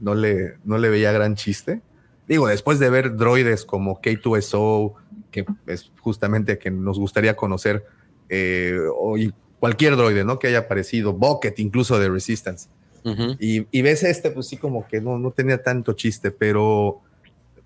no, 0.00 0.14
le, 0.14 0.54
no 0.64 0.78
le 0.78 0.88
veía 0.88 1.12
gran 1.12 1.34
chiste. 1.34 1.82
Digo, 2.26 2.48
después 2.48 2.78
de 2.78 2.88
ver 2.88 3.14
droides 3.14 3.66
como 3.66 4.00
K2SO, 4.00 4.94
que 5.30 5.44
es 5.66 5.92
justamente 6.00 6.52
a 6.52 6.56
quien 6.56 6.82
nos 6.82 6.98
gustaría 6.98 7.36
conocer, 7.36 7.84
eh, 8.30 8.78
o 8.96 9.16
cualquier 9.60 9.96
droide, 9.96 10.24
¿no? 10.24 10.38
Que 10.38 10.46
haya 10.46 10.60
aparecido, 10.60 11.12
Bucket 11.12 11.58
incluso 11.58 11.98
de 11.98 12.08
Resistance. 12.08 12.70
Uh 13.04 13.10
-huh. 13.10 13.36
y, 13.38 13.66
y, 13.70 13.82
ves 13.82 14.02
este, 14.02 14.30
pues 14.30 14.48
sí, 14.48 14.56
como 14.56 14.88
que 14.88 15.02
no, 15.02 15.18
no 15.18 15.30
tenía 15.30 15.62
tanto 15.62 15.92
chiste, 15.92 16.30
pero 16.30 17.02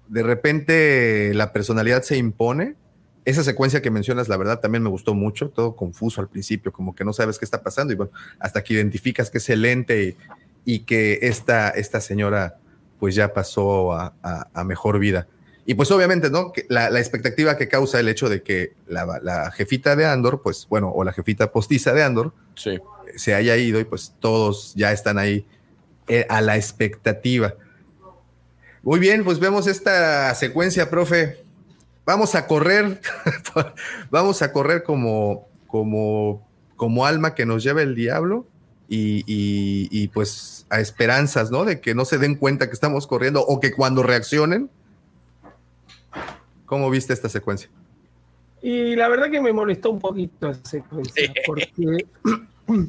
de 0.09 0.25
repente 0.25 1.33
la 1.35 1.53
personalidad 1.53 2.03
se 2.03 2.17
impone. 2.17 2.75
Esa 3.29 3.45
secuencia 3.45 3.83
que 3.83 3.91
mencionas, 3.91 4.31
la 4.31 4.39
verdad, 4.39 4.59
también 4.59 4.83
me 4.83 4.89
gustó 4.89 5.13
mucho, 5.13 5.51
todo 5.51 5.77
confuso 5.77 6.23
al 6.23 6.29
principio, 6.29 6.73
como 6.73 6.95
que 6.95 7.05
no 7.05 7.13
sabes 7.13 7.39
qué 7.39 7.45
está 7.45 7.63
pasando, 7.63 7.93
y 7.93 7.97
bueno, 7.97 8.11
hasta 8.39 8.65
que 8.65 8.73
identificas 8.73 9.31
que 9.31 9.37
es 9.37 9.51
el 9.51 9.67
ente 9.67 10.03
y, 10.65 10.75
y 10.75 10.79
que 10.87 11.19
esta, 11.21 11.69
esta 11.69 12.01
señora 12.01 12.57
pues 12.99 13.15
ya 13.15 13.35
pasó 13.35 13.93
a, 13.93 14.15
a, 14.23 14.49
a, 14.55 14.65
mejor 14.65 14.99
vida. 14.99 15.27
Y 15.67 15.75
pues 15.75 15.91
obviamente, 15.91 16.31
¿no? 16.31 16.55
La, 16.71 16.89
la, 16.89 17.01
expectativa 17.01 17.59
que 17.59 17.69
causa 17.69 18.01
el 18.01 18.09
hecho 18.09 18.31
de 18.31 18.43
que 18.43 18.73
la, 18.87 19.21
la, 19.23 19.51
jefita 19.51 19.95
de 19.95 20.07
Andor, 20.07 20.41
pues 20.41 20.67
bueno, 20.71 20.91
o 20.91 21.05
la 21.05 21.13
jefita 21.13 21.53
postiza 21.53 21.93
de 21.93 22.05
Andor, 22.05 22.33
sí. 22.55 22.79
se 23.15 23.35
haya 23.35 23.59
ido 23.59 23.79
y 23.79 23.85
pues 23.85 24.15
todos 24.21 24.73
ya 24.75 24.91
están 24.91 25.19
ahí 25.19 25.45
eh, 26.07 26.25
a 26.31 26.41
la 26.41 26.57
expectativa. 26.57 27.53
Muy 28.83 28.99
bien, 28.99 29.23
pues 29.23 29.39
vemos 29.39 29.67
esta 29.67 30.35
secuencia, 30.35 30.89
profe. 30.89 31.47
Vamos 32.09 32.35
a 32.35 32.47
correr, 32.47 33.03
vamos 34.11 34.41
a 34.41 34.51
correr 34.51 34.83
como, 34.83 35.47
como, 35.67 36.43
como 36.75 37.05
alma 37.05 37.35
que 37.35 37.45
nos 37.45 37.63
lleva 37.63 37.83
el 37.83 37.95
diablo 37.95 38.47
y, 38.89 39.19
y, 39.27 39.91
y, 39.91 40.09
pues 40.09 40.65
a 40.71 40.81
esperanzas, 40.81 41.51
¿no? 41.51 41.67
De 41.67 41.83
que 41.83 41.95
no 41.95 42.07
se 42.07 42.17
den 42.17 42.37
cuenta 42.37 42.69
que 42.69 42.73
estamos 42.73 43.07
corriendo 43.07 43.45
o 43.45 43.61
que 43.61 43.75
cuando 43.75 44.03
reaccionen. 44.03 44.71
¿Cómo 46.65 46.89
viste 46.89 47.13
esta 47.13 47.29
secuencia? 47.29 47.69
Y 48.63 48.97
la 48.97 49.09
verdad 49.09 49.31
que 49.31 49.43
me 49.43 49.53
molestó 49.53 49.91
un 49.91 49.99
poquito 49.99 50.49
esa 50.49 50.65
secuencia, 50.65 51.31
porque 51.45 52.07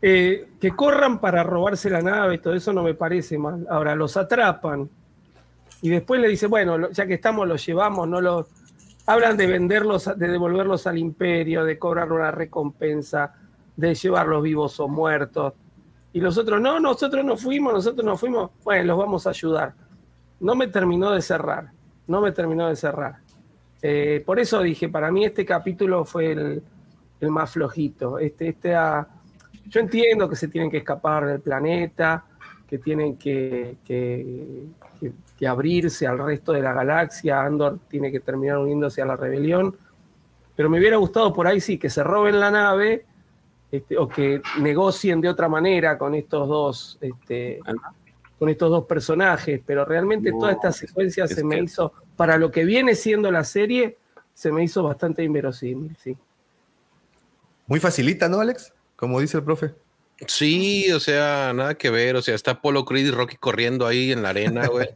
eh, 0.00 0.48
que 0.58 0.70
corran 0.70 1.20
para 1.20 1.42
robarse 1.42 1.90
la 1.90 2.00
nave, 2.00 2.38
todo 2.38 2.54
eso 2.54 2.72
no 2.72 2.82
me 2.82 2.94
parece 2.94 3.36
mal. 3.36 3.66
Ahora, 3.68 3.94
los 3.94 4.16
atrapan 4.16 4.88
y 5.82 5.90
después 5.90 6.20
le 6.20 6.28
dice, 6.28 6.46
bueno, 6.46 6.90
ya 6.90 7.06
que 7.06 7.14
estamos, 7.14 7.46
los 7.46 7.64
llevamos, 7.64 8.08
no 8.08 8.20
los... 8.20 8.46
Hablan 9.04 9.36
de 9.36 9.48
venderlos, 9.48 10.16
de 10.16 10.28
devolverlos 10.28 10.86
al 10.86 10.96
imperio, 10.96 11.64
de 11.64 11.76
cobrar 11.76 12.12
una 12.12 12.30
recompensa, 12.30 13.34
de 13.76 13.94
llevarlos 13.94 14.44
vivos 14.44 14.78
o 14.78 14.86
muertos. 14.86 15.54
Y 16.12 16.20
los 16.20 16.38
otros, 16.38 16.60
no, 16.60 16.78
nosotros 16.78 17.24
no 17.24 17.36
fuimos, 17.36 17.72
nosotros 17.72 18.06
no 18.06 18.16
fuimos, 18.16 18.52
bueno, 18.62 18.84
los 18.84 18.98
vamos 18.98 19.26
a 19.26 19.30
ayudar. 19.30 19.74
No 20.38 20.54
me 20.54 20.68
terminó 20.68 21.10
de 21.10 21.20
cerrar, 21.20 21.72
no 22.06 22.20
me 22.20 22.30
terminó 22.30 22.68
de 22.68 22.76
cerrar. 22.76 23.16
Eh, 23.82 24.22
por 24.24 24.38
eso 24.38 24.62
dije, 24.62 24.88
para 24.88 25.10
mí 25.10 25.24
este 25.24 25.44
capítulo 25.44 26.04
fue 26.04 26.30
el, 26.30 26.62
el 27.20 27.30
más 27.30 27.50
flojito. 27.50 28.20
Este, 28.20 28.50
este 28.50 28.76
a, 28.76 29.08
yo 29.66 29.80
entiendo 29.80 30.28
que 30.28 30.36
se 30.36 30.46
tienen 30.46 30.70
que 30.70 30.78
escapar 30.78 31.26
del 31.26 31.40
planeta, 31.40 32.24
que 32.68 32.78
tienen 32.78 33.16
que, 33.16 33.76
que, 35.02 35.12
que, 35.38 35.46
abrirse 35.46 36.06
al 36.06 36.18
resto 36.18 36.52
de 36.52 36.62
la 36.62 36.72
galaxia, 36.72 37.42
Andor 37.42 37.80
tiene 37.88 38.12
que 38.12 38.20
terminar 38.20 38.58
uniéndose 38.58 39.02
a 39.02 39.06
la 39.06 39.16
rebelión, 39.16 39.76
pero 40.54 40.70
me 40.70 40.78
hubiera 40.78 40.96
gustado 40.96 41.32
por 41.32 41.46
ahí 41.46 41.60
sí 41.60 41.78
que 41.78 41.90
se 41.90 42.04
roben 42.04 42.38
la 42.38 42.50
nave 42.50 43.04
este, 43.72 43.96
o 43.96 44.06
que 44.06 44.42
negocien 44.60 45.20
de 45.22 45.30
otra 45.30 45.48
manera 45.48 45.96
con 45.96 46.14
estos 46.14 46.46
dos, 46.46 46.98
este, 47.00 47.58
con 48.38 48.50
estos 48.50 48.70
dos 48.70 48.84
personajes, 48.84 49.62
pero 49.64 49.84
realmente 49.86 50.30
wow, 50.30 50.40
toda 50.40 50.52
esta 50.52 50.72
secuencia 50.72 51.26
se 51.26 51.42
me 51.42 51.56
que... 51.56 51.64
hizo, 51.64 51.92
para 52.14 52.36
lo 52.36 52.50
que 52.50 52.64
viene 52.66 52.94
siendo 52.94 53.30
la 53.30 53.44
serie, 53.44 53.96
se 54.34 54.52
me 54.52 54.62
hizo 54.62 54.82
bastante 54.82 55.24
inverosímil, 55.24 55.96
sí. 55.96 56.16
Muy 57.66 57.80
facilita, 57.80 58.28
¿no, 58.28 58.40
Alex? 58.40 58.74
Como 58.94 59.18
dice 59.20 59.38
el 59.38 59.42
profe. 59.42 59.74
Sí, 60.26 60.90
o 60.92 61.00
sea, 61.00 61.52
nada 61.54 61.74
que 61.74 61.90
ver, 61.90 62.16
o 62.16 62.22
sea, 62.22 62.34
está 62.34 62.60
Polo 62.60 62.84
Creed 62.84 63.06
y 63.06 63.10
Rocky 63.10 63.36
corriendo 63.36 63.86
ahí 63.86 64.12
en 64.12 64.22
la 64.22 64.30
arena, 64.30 64.66
güey. 64.66 64.88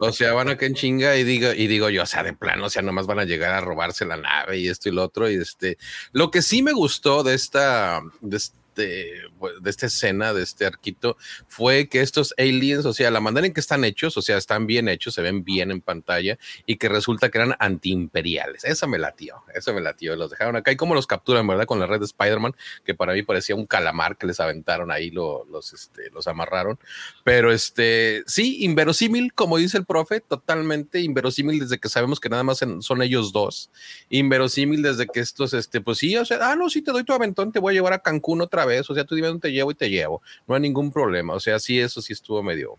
O 0.00 0.12
sea, 0.12 0.32
van 0.32 0.48
acá 0.48 0.66
en 0.66 0.74
chinga 0.74 1.16
y 1.16 1.24
digo, 1.24 1.52
y 1.52 1.66
digo 1.66 1.90
yo, 1.90 2.02
o 2.02 2.06
sea, 2.06 2.22
de 2.22 2.32
plano, 2.32 2.66
o 2.66 2.70
sea, 2.70 2.82
nomás 2.82 3.06
van 3.06 3.20
a 3.20 3.24
llegar 3.24 3.52
a 3.52 3.60
robarse 3.60 4.04
la 4.04 4.16
nave 4.16 4.58
y 4.58 4.68
esto 4.68 4.88
y 4.88 4.92
lo 4.92 5.04
otro. 5.04 5.30
Y 5.30 5.36
este, 5.36 5.78
lo 6.12 6.30
que 6.30 6.42
sí 6.42 6.62
me 6.62 6.72
gustó 6.72 7.22
de 7.22 7.34
esta, 7.34 8.02
de 8.20 8.36
este 8.36 9.10
de, 9.48 9.70
esta 9.70 9.86
escena, 9.86 10.32
de 10.32 10.42
este 10.42 10.66
arquito, 10.66 11.16
fue 11.46 11.88
que 11.88 12.00
estos 12.00 12.34
aliens, 12.38 12.84
o 12.86 12.92
sea, 12.92 13.10
la 13.10 13.20
manera 13.20 13.46
en 13.46 13.52
que 13.52 13.60
están 13.60 13.84
hechos, 13.84 14.16
o 14.16 14.22
sea, 14.22 14.36
están 14.36 14.66
bien 14.66 14.88
hechos, 14.88 15.14
se 15.14 15.22
ven 15.22 15.44
bien 15.44 15.70
en 15.70 15.80
pantalla 15.80 16.38
y 16.66 16.76
que 16.76 16.88
resulta 16.88 17.30
que 17.30 17.38
eran 17.38 17.54
antiimperiales. 17.58 18.64
Eso 18.64 18.88
me 18.88 18.98
latió, 18.98 19.42
eso 19.54 19.72
me 19.74 19.80
latió. 19.80 20.16
Los 20.16 20.30
dejaron 20.30 20.56
acá 20.56 20.72
y 20.72 20.76
cómo 20.76 20.94
los 20.94 21.06
capturan, 21.06 21.46
¿verdad? 21.46 21.66
Con 21.66 21.80
la 21.80 21.86
red 21.86 21.98
de 21.98 22.06
Spider-Man, 22.06 22.54
que 22.84 22.94
para 22.94 23.12
mí 23.12 23.22
parecía 23.22 23.54
un 23.54 23.66
calamar 23.66 24.16
que 24.16 24.26
les 24.26 24.40
aventaron 24.40 24.90
ahí, 24.90 25.10
lo, 25.10 25.44
los, 25.46 25.72
este, 25.72 26.10
los 26.10 26.26
amarraron. 26.26 26.78
Pero 27.24 27.52
este, 27.52 28.22
sí, 28.26 28.64
inverosímil, 28.64 29.32
como 29.34 29.58
dice 29.58 29.78
el 29.78 29.84
profe, 29.84 30.20
totalmente 30.20 31.00
inverosímil 31.00 31.58
desde 31.60 31.78
que 31.78 31.88
sabemos 31.88 32.20
que 32.20 32.28
nada 32.28 32.42
más 32.42 32.60
son 32.80 33.02
ellos 33.02 33.32
dos. 33.32 33.70
Inverosímil 34.08 34.82
desde 34.82 35.06
que 35.06 35.20
estos, 35.20 35.54
este, 35.54 35.80
pues 35.80 35.98
sí, 35.98 36.16
o 36.16 36.24
sea, 36.24 36.38
ah, 36.42 36.56
no, 36.56 36.70
sí, 36.70 36.82
te 36.82 36.92
doy 36.92 37.04
tu 37.04 37.12
aventón, 37.12 37.52
te 37.52 37.58
voy 37.58 37.72
a 37.72 37.74
llevar 37.74 37.92
a 37.92 37.98
Cancún 37.98 38.40
otra 38.40 38.64
vez, 38.64 38.88
o 38.90 38.94
sea, 38.94 39.04
tú 39.04 39.14
dime 39.14 39.33
dónde 39.34 39.48
te 39.48 39.52
llevo 39.52 39.70
y 39.70 39.74
te 39.74 39.90
llevo, 39.90 40.22
no 40.46 40.54
hay 40.54 40.60
ningún 40.60 40.90
problema, 40.92 41.34
o 41.34 41.40
sea, 41.40 41.58
sí, 41.58 41.78
eso 41.78 42.00
sí 42.00 42.12
estuvo 42.12 42.42
medio, 42.42 42.78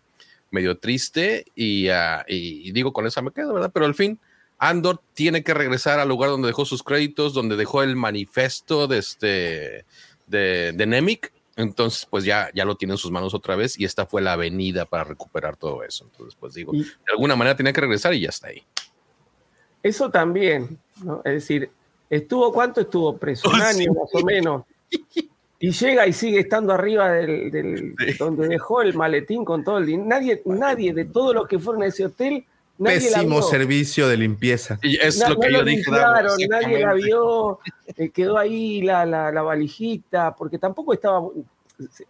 medio 0.52 0.78
triste 0.78 1.46
y, 1.56 1.90
uh, 1.90 2.24
y, 2.28 2.70
y, 2.70 2.72
digo, 2.72 2.94
con 2.94 3.06
esa 3.06 3.22
me 3.22 3.32
quedo, 3.32 3.54
¿verdad? 3.54 3.72
Pero 3.74 3.86
al 3.86 3.96
fin, 3.96 4.20
Andor 4.58 5.02
tiene 5.14 5.44
que 5.44 5.54
regresar 5.54 6.00
al 6.00 6.10
lugar 6.10 6.30
donde 6.30 6.48
dejó 6.48 6.66
sus 6.66 6.82
créditos, 6.84 7.34
donde 7.34 7.56
dejó 7.56 7.84
el 7.84 7.96
manifiesto 7.96 8.88
de 8.88 8.98
este, 8.98 9.86
de, 10.28 10.72
de 10.74 11.20
entonces 11.58 12.06
pues 12.10 12.26
ya, 12.26 12.50
ya 12.54 12.66
lo 12.66 12.76
tiene 12.76 12.96
en 12.96 12.98
sus 12.98 13.12
manos 13.12 13.34
otra 13.34 13.56
vez 13.56 13.80
y 13.80 13.86
esta 13.86 14.06
fue 14.06 14.22
la 14.22 14.34
avenida 14.34 14.86
para 14.86 15.06
recuperar 15.06 15.56
todo 15.56 15.84
eso, 15.84 16.04
entonces 16.04 16.38
pues 16.40 16.54
digo, 16.54 16.74
de 16.74 16.86
alguna 17.12 17.36
manera 17.36 17.56
tiene 17.56 17.72
que 17.72 17.82
regresar 17.82 18.14
y 18.14 18.22
ya 18.22 18.30
está 18.30 18.50
ahí. 18.50 18.64
Eso 19.82 20.10
también, 20.10 20.80
¿no? 21.04 21.22
Es 21.24 21.34
decir, 21.34 21.70
estuvo, 22.10 22.52
¿cuánto 22.52 22.82
estuvo 22.82 23.18
preso? 23.18 23.50
Un 23.54 23.62
año 23.62 23.94
más 23.94 24.10
o 24.14 24.26
menos. 24.26 24.64
Y 25.60 25.72
llega 25.72 26.06
y 26.06 26.14
sigue 26.14 26.40
estando 26.40 26.74
arriba 26.74 27.12
del, 27.12 27.50
del 27.52 27.96
sí. 28.06 28.14
donde 28.20 28.48
dejó 28.48 28.82
el 28.82 28.94
maletín 28.94 29.46
con 29.46 29.64
todo 29.64 29.78
el 29.78 29.86
dinero. 29.86 30.08
Nadie, 30.08 30.42
nadie 30.46 30.94
de 30.94 31.06
todos 31.06 31.34
los 31.34 31.48
que 31.48 31.60
fueron 31.60 31.84
a 31.84 31.88
ese 31.88 32.06
hotel 32.06 32.46
Pésimo 32.82 33.42
servicio 33.42 34.08
de 34.10 34.18
limpieza. 34.18 34.78
Y 34.82 34.98
es 34.98 35.28
lo 35.28 35.40
que 35.40 35.52
yo 35.52 35.64
dije. 35.64 35.84
Claro, 35.84 36.32
nadie 36.50 36.80
la 36.80 36.94
vio, 36.94 37.60
eh, 37.96 38.10
quedó 38.10 38.38
ahí 38.38 38.82
la, 38.82 39.06
la, 39.06 39.32
la, 39.32 39.42
valijita, 39.42 40.36
porque 40.36 40.58
tampoco 40.58 40.94
estaba, 40.94 41.22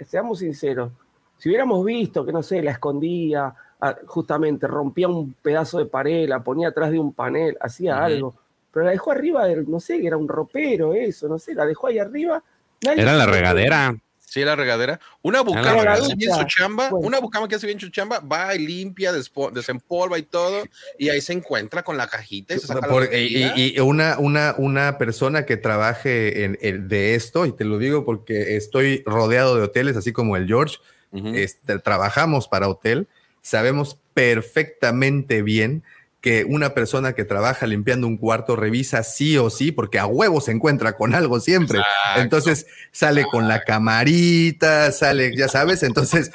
seamos 0.07 0.39
sinceros, 0.39 0.91
si 1.37 1.49
hubiéramos 1.49 1.85
visto 1.85 2.25
que, 2.25 2.31
no 2.31 2.41
sé, 2.41 2.63
la 2.63 2.71
escondía, 2.71 3.53
ah, 3.79 3.95
justamente 4.07 4.65
rompía 4.65 5.07
un 5.07 5.33
pedazo 5.33 5.77
de 5.77 5.85
pared, 5.85 6.27
la 6.27 6.43
ponía 6.43 6.69
atrás 6.69 6.89
de 6.89 6.97
un 6.97 7.13
panel, 7.13 7.57
hacía 7.59 8.03
algo, 8.03 8.33
pero 8.71 8.85
la 8.85 8.91
dejó 8.91 9.11
arriba 9.11 9.45
del, 9.45 9.69
no 9.69 9.79
sé, 9.79 10.05
era 10.05 10.17
un 10.17 10.27
ropero, 10.27 10.95
eso, 10.95 11.27
no 11.27 11.37
sé, 11.37 11.53
la 11.53 11.65
dejó 11.65 11.87
ahí 11.87 11.99
arriba. 11.99 12.43
Era 12.91 13.13
la 13.13 13.25
regadera. 13.25 13.95
Sí, 14.35 14.43
la 14.43 14.57
regadera. 14.57 14.99
Una 15.21 15.39
bucama 15.39 15.81
que 15.81 15.87
hace 15.87 16.15
bien 16.15 16.33
su 16.33 16.43
chamba, 16.43 16.89
una 16.91 17.19
bucama 17.19 17.47
que 17.47 17.55
hace 17.55 17.67
bien 17.67 17.79
su 17.79 17.87
chamba, 17.87 18.19
va 18.19 18.53
y 18.53 18.67
limpia, 18.67 19.13
desempolva 19.13 20.19
y 20.19 20.23
todo, 20.23 20.65
y 20.99 21.07
ahí 21.07 21.21
se 21.21 21.31
encuentra 21.31 21.83
con 21.83 21.95
la 21.95 22.07
cajita 22.07 22.53
y 22.53 22.59
se 22.59 22.67
saca 22.67 22.89
y, 23.15 23.79
una, 23.79 24.17
una, 24.19 24.53
una 24.57 24.97
persona 24.97 25.45
que 25.45 25.55
trabaje 25.55 26.43
en, 26.43 26.87
de 26.89 27.15
esto, 27.15 27.45
y 27.45 27.53
te 27.53 27.63
lo 27.63 27.77
digo 27.77 28.03
porque 28.03 28.57
estoy 28.57 29.03
rodeado 29.05 29.55
de 29.55 29.61
hoteles, 29.61 29.95
así 29.95 30.11
como 30.11 30.35
el 30.35 30.47
George, 30.47 30.79
este, 31.13 31.79
trabajamos 31.79 32.49
para 32.49 32.67
hotel, 32.67 33.07
sabemos 33.41 33.97
perfectamente 34.13 35.43
bien 35.43 35.83
que 36.25 36.43
una 36.43 36.73
persona 36.73 37.13
que 37.13 37.23
trabaja 37.23 37.67
limpiando 37.67 38.07
un 38.07 38.17
cuarto 38.17 38.55
revisa 38.55 39.03
sí 39.03 39.37
o 39.37 39.51
sí, 39.51 39.71
porque 39.71 39.99
a 39.99 40.07
huevo 40.07 40.41
se 40.41 40.53
encuentra 40.53 40.95
con 40.95 41.13
algo 41.13 41.39
siempre. 41.39 41.81
Entonces 42.15 42.65
sale 42.91 43.25
con 43.29 43.47
la 43.47 43.61
camarita, 43.63 44.91
sale, 44.91 45.37
ya 45.37 45.47
sabes, 45.49 45.83
entonces, 45.83 46.31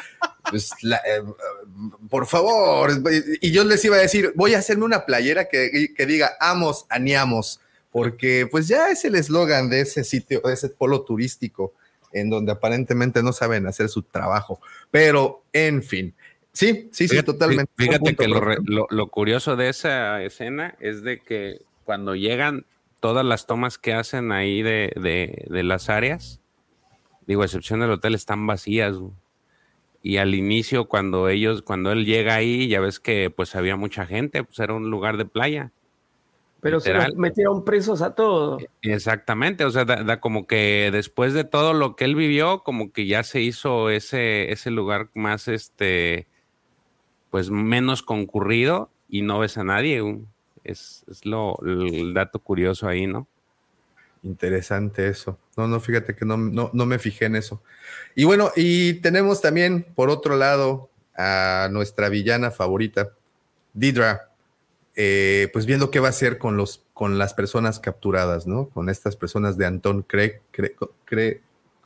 pues, 0.49 0.71
eh, 0.85 1.25
por 2.09 2.27
favor, 2.27 3.03
y 3.41 3.51
yo 3.51 3.65
les 3.65 3.85
iba 3.85 3.97
a 3.97 3.99
decir, 4.01 4.33
voy 4.37 4.55
a 4.55 4.59
hacerme 4.59 4.85
una 4.85 5.05
playera 5.07 5.49
que, 5.49 5.93
que 5.93 6.07
diga, 6.07 6.37
amos, 6.39 6.87
aniamos, 6.89 7.61
porque 7.91 8.47
pues 8.49 8.69
ya 8.69 8.91
es 8.91 9.05
el 9.05 9.17
eslogan 9.17 9.71
de 9.71 9.81
ese 9.81 10.05
sitio, 10.05 10.41
de 10.45 10.53
ese 10.53 10.69
polo 10.69 11.03
turístico, 11.03 11.75
en 12.13 12.31
donde 12.31 12.53
aparentemente 12.53 13.25
no 13.25 13.33
saben 13.33 13.67
hacer 13.67 13.89
su 13.89 14.05
trabajo. 14.05 14.61
Pero, 14.93 15.43
en 15.53 15.83
fin, 15.83 16.15
Sí, 16.53 16.89
sí, 16.93 17.09
sí, 17.09 17.23
totalmente. 17.23 17.71
Fíjate 17.77 18.17
que 18.17 18.29
lo, 18.29 19.07
curioso 19.09 19.57
de 19.57 19.69
esa 19.69 20.23
escena 20.23 20.75
es 20.81 21.03
de 21.03 21.21
que 21.21 21.63
cuando 21.85 22.15
llegan 22.15 22.67
todas 23.01 23.25
las 23.25 23.47
tomas 23.47 23.79
que 23.79 23.95
hacen 23.95 24.33
ahí 24.33 24.63
de, 24.63 25.47
las 25.49 25.89
áreas, 25.89 26.41
digo, 27.27 27.43
a 27.43 27.45
excepción 27.45 27.81
del 27.81 27.91
hotel, 27.91 28.15
están 28.15 28.47
vacías. 28.47 28.97
Y 30.03 30.17
al 30.17 30.35
inicio, 30.35 30.87
cuando 30.87 31.29
ellos, 31.29 31.63
cuando 31.63 31.93
él 31.93 32.07
llega 32.07 32.35
ahí, 32.35 32.69
ya 32.69 32.81
ves 32.81 33.01
que 33.01 33.31
pues 33.31 33.55
había 33.55 33.77
mucha 33.77 34.07
gente, 34.07 34.43
pues 34.43 34.59
era 34.59 34.75
un 34.75 34.91
lugar 34.91 35.19
de 35.19 35.27
playa. 35.27 35.73
Pero 36.61 36.81
se 36.81 36.93
metieron 37.17 37.65
presos 37.65 38.03
a 38.03 38.15
todos. 38.15 38.63
Exactamente, 38.83 39.65
o 39.65 39.71
sea, 39.71 39.85
da, 39.85 40.21
como 40.21 40.47
que 40.47 40.91
después 40.93 41.33
de 41.33 41.45
todo 41.45 41.73
lo 41.73 41.97
que 41.97 42.05
él 42.05 42.15
vivió, 42.15 42.63
como 42.63 42.93
que 42.93 43.07
ya 43.07 43.23
se 43.23 43.41
hizo 43.41 43.89
ese, 43.89 44.53
ese 44.53 44.71
lugar 44.71 45.11
más 45.15 45.49
este 45.49 46.29
pues 47.31 47.51
menos 47.51 48.03
concurrido 48.03 48.91
y 49.09 49.23
no 49.23 49.39
ves 49.39 49.57
a 49.59 49.65
nadie. 49.65 50.21
Es, 50.65 51.05
lo, 51.25 51.59
el 51.65 52.13
dato 52.13 52.39
curioso 52.41 52.87
ahí, 52.89 53.07
¿no? 53.07 53.27
Interesante 54.23 55.09
eso. 55.09 55.39
No, 55.57 55.67
no, 55.67 55.81
fíjate 55.81 56.15
que 56.15 56.27
no, 56.27 56.37
no, 56.37 56.87
me 56.87 56.99
fijé 56.99 57.27
en 57.27 57.37
eso. 57.37 57.63
Y 58.15 58.25
bueno, 58.25 58.51
y 58.55 58.95
tenemos 58.95 59.41
también, 59.41 59.87
por 59.95 60.11
otro 60.11 60.37
lado, 60.37 60.91
a 61.17 61.69
nuestra 61.71 62.09
villana 62.09 62.51
favorita, 62.51 63.13
Didra, 63.73 64.31
eh, 64.97 65.49
pues 65.53 65.65
viendo 65.65 65.91
qué 65.91 66.01
va 66.01 66.09
a 66.09 66.11
hacer 66.11 66.37
con, 66.37 66.57
los, 66.57 66.85
con 66.93 67.19
las 67.19 67.33
personas 67.33 67.81
capturadas, 67.81 68.47
¿no? 68.47 68.69
Con 68.69 68.91
estas 68.91 69.17
personas 69.17 69.57
de 69.57 69.67
Anton 69.67 70.03
Craig, 70.03 70.41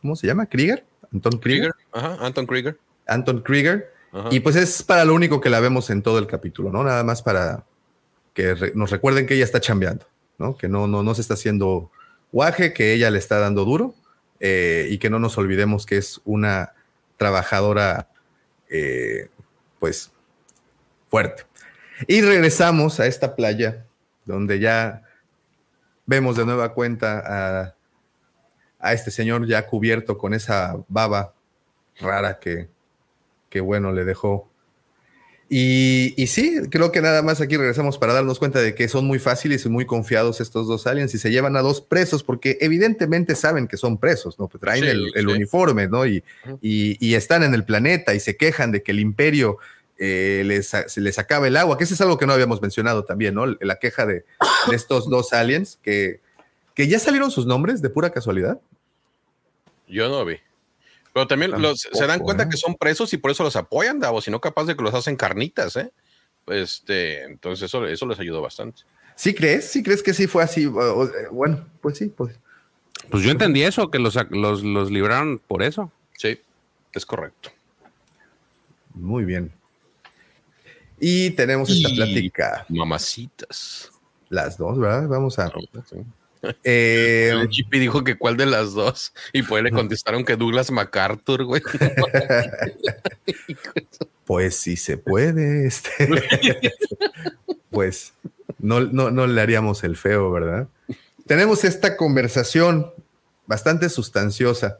¿cómo 0.00 0.16
se 0.16 0.26
llama? 0.26 0.46
¿Krieger? 0.46 0.84
Anton 1.12 1.38
Krieger. 1.38 1.70
Ajá, 1.92 2.16
Anton 2.20 2.46
Krieger. 2.46 2.78
Anton 3.06 3.42
Krieger 3.42 3.93
y 4.30 4.40
pues 4.40 4.54
es 4.56 4.82
para 4.82 5.04
lo 5.04 5.14
único 5.14 5.40
que 5.40 5.50
la 5.50 5.60
vemos 5.60 5.90
en 5.90 6.02
todo 6.02 6.18
el 6.18 6.26
capítulo, 6.26 6.70
¿no? 6.70 6.84
Nada 6.84 7.02
más 7.02 7.22
para 7.22 7.64
que 8.32 8.72
nos 8.74 8.90
recuerden 8.90 9.26
que 9.26 9.34
ella 9.34 9.44
está 9.44 9.60
chambeando, 9.60 10.06
¿no? 10.38 10.56
Que 10.56 10.68
no, 10.68 10.86
no, 10.86 11.02
no 11.02 11.14
se 11.14 11.20
está 11.20 11.34
haciendo 11.34 11.90
guaje, 12.30 12.72
que 12.72 12.92
ella 12.92 13.10
le 13.10 13.18
está 13.18 13.38
dando 13.38 13.64
duro 13.64 13.94
eh, 14.38 14.86
y 14.90 14.98
que 14.98 15.10
no 15.10 15.18
nos 15.18 15.36
olvidemos 15.36 15.84
que 15.84 15.96
es 15.96 16.20
una 16.24 16.74
trabajadora, 17.16 18.08
eh, 18.68 19.28
pues, 19.80 20.12
fuerte. 21.08 21.44
Y 22.06 22.20
regresamos 22.20 23.00
a 23.00 23.06
esta 23.06 23.34
playa 23.34 23.84
donde 24.24 24.60
ya 24.60 25.02
vemos 26.06 26.36
de 26.36 26.44
nueva 26.44 26.72
cuenta 26.72 27.22
a, 27.24 27.74
a 28.78 28.92
este 28.92 29.10
señor 29.10 29.46
ya 29.46 29.66
cubierto 29.66 30.18
con 30.18 30.34
esa 30.34 30.76
baba 30.88 31.34
rara 32.00 32.38
que, 32.38 32.68
que 33.54 33.60
bueno 33.60 33.92
le 33.92 34.04
dejó. 34.04 34.50
Y, 35.48 36.12
y, 36.20 36.26
sí, 36.26 36.58
creo 36.72 36.90
que 36.90 37.00
nada 37.00 37.22
más 37.22 37.40
aquí 37.40 37.56
regresamos 37.56 37.98
para 37.98 38.12
darnos 38.12 38.40
cuenta 38.40 38.58
de 38.58 38.74
que 38.74 38.88
son 38.88 39.06
muy 39.06 39.20
fáciles 39.20 39.64
y 39.64 39.68
muy 39.68 39.86
confiados 39.86 40.40
estos 40.40 40.66
dos 40.66 40.88
aliens 40.88 41.14
y 41.14 41.18
se 41.18 41.30
llevan 41.30 41.54
a 41.54 41.60
dos 41.60 41.80
presos 41.80 42.24
porque 42.24 42.58
evidentemente 42.60 43.36
saben 43.36 43.68
que 43.68 43.76
son 43.76 43.98
presos, 43.98 44.40
¿no? 44.40 44.48
Pues 44.48 44.60
traen 44.60 44.82
el, 44.82 45.28
uniforme, 45.28 45.86
¿no? 45.86 46.04
Y, 46.04 46.24
y, 46.60 47.14
están 47.14 47.44
en 47.44 47.54
el 47.54 47.62
planeta 47.62 48.12
y 48.12 48.18
se 48.18 48.36
quejan 48.36 48.72
de 48.72 48.82
que 48.82 48.90
el 48.90 48.98
imperio 48.98 49.58
eh, 49.98 50.42
les, 50.44 50.72
les 50.96 51.18
acaba 51.20 51.46
el 51.46 51.56
agua, 51.56 51.78
que 51.78 51.84
eso 51.84 51.94
es 51.94 52.00
algo 52.00 52.18
que 52.18 52.26
no 52.26 52.32
habíamos 52.32 52.60
mencionado 52.60 53.04
también, 53.04 53.36
¿no? 53.36 53.46
La 53.46 53.78
queja 53.78 54.04
de, 54.04 54.24
de 54.68 54.74
estos 54.74 55.08
dos 55.08 55.32
aliens 55.32 55.78
que, 55.80 56.18
que 56.74 56.88
ya 56.88 56.98
salieron 56.98 57.30
sus 57.30 57.46
nombres 57.46 57.80
de 57.80 57.90
pura 57.90 58.10
casualidad. 58.10 58.60
Yo 59.86 60.08
no 60.08 60.24
vi. 60.24 60.38
Pero 61.14 61.28
también 61.28 61.52
se 61.76 62.06
dan 62.08 62.18
cuenta 62.18 62.48
que 62.48 62.56
¿eh? 62.56 62.58
son 62.58 62.74
presos 62.74 63.12
y 63.12 63.18
por 63.18 63.30
eso 63.30 63.44
los 63.44 63.54
apoyan, 63.54 64.00
Davo, 64.00 64.20
sino 64.20 64.40
capaz 64.40 64.64
de 64.64 64.76
que 64.76 64.82
los 64.82 64.92
hacen 64.94 65.14
carnitas, 65.14 65.76
¿eh? 65.76 65.92
Este, 66.48 67.22
entonces 67.22 67.66
eso, 67.66 67.86
eso 67.86 68.04
les 68.06 68.18
ayudó 68.18 68.42
bastante. 68.42 68.82
¿Sí 69.14 69.32
crees? 69.32 69.70
¿Sí 69.70 69.84
crees 69.84 70.02
que 70.02 70.12
sí 70.12 70.26
fue 70.26 70.42
así? 70.42 70.66
Bueno, 70.66 71.64
pues 71.80 71.98
sí, 71.98 72.08
pues. 72.08 72.36
Pues 73.10 73.22
yo 73.22 73.30
entendí 73.30 73.62
eso, 73.62 73.92
que 73.92 74.00
los, 74.00 74.18
los, 74.30 74.64
los 74.64 74.90
libraron 74.90 75.38
por 75.38 75.62
eso. 75.62 75.92
Sí, 76.18 76.40
es 76.92 77.06
correcto. 77.06 77.50
Muy 78.92 79.24
bien. 79.24 79.52
Y 80.98 81.30
tenemos 81.30 81.70
esta 81.70 81.90
plática. 81.90 82.66
Mamacitas. 82.68 83.92
Las 84.30 84.58
dos, 84.58 84.80
¿verdad? 84.80 85.06
Vamos 85.06 85.38
a. 85.38 85.52
Eh, 86.62 87.30
el 87.32 87.48
Chippy 87.48 87.78
dijo 87.78 88.04
que 88.04 88.16
cuál 88.16 88.36
de 88.36 88.46
las 88.46 88.72
dos. 88.72 89.12
Y 89.32 89.42
pues 89.42 89.62
le 89.62 89.70
contestaron 89.70 90.24
que 90.24 90.36
Douglas 90.36 90.70
MacArthur, 90.70 91.44
güey. 91.44 91.62
pues 94.24 94.56
sí 94.56 94.76
se 94.76 94.96
puede. 94.96 95.66
Este. 95.66 96.08
pues 97.70 98.14
no, 98.58 98.80
no, 98.80 99.10
no 99.10 99.26
le 99.26 99.40
haríamos 99.40 99.84
el 99.84 99.96
feo, 99.96 100.30
¿verdad? 100.30 100.68
Tenemos 101.26 101.64
esta 101.64 101.96
conversación 101.96 102.92
bastante 103.46 103.88
sustanciosa. 103.88 104.78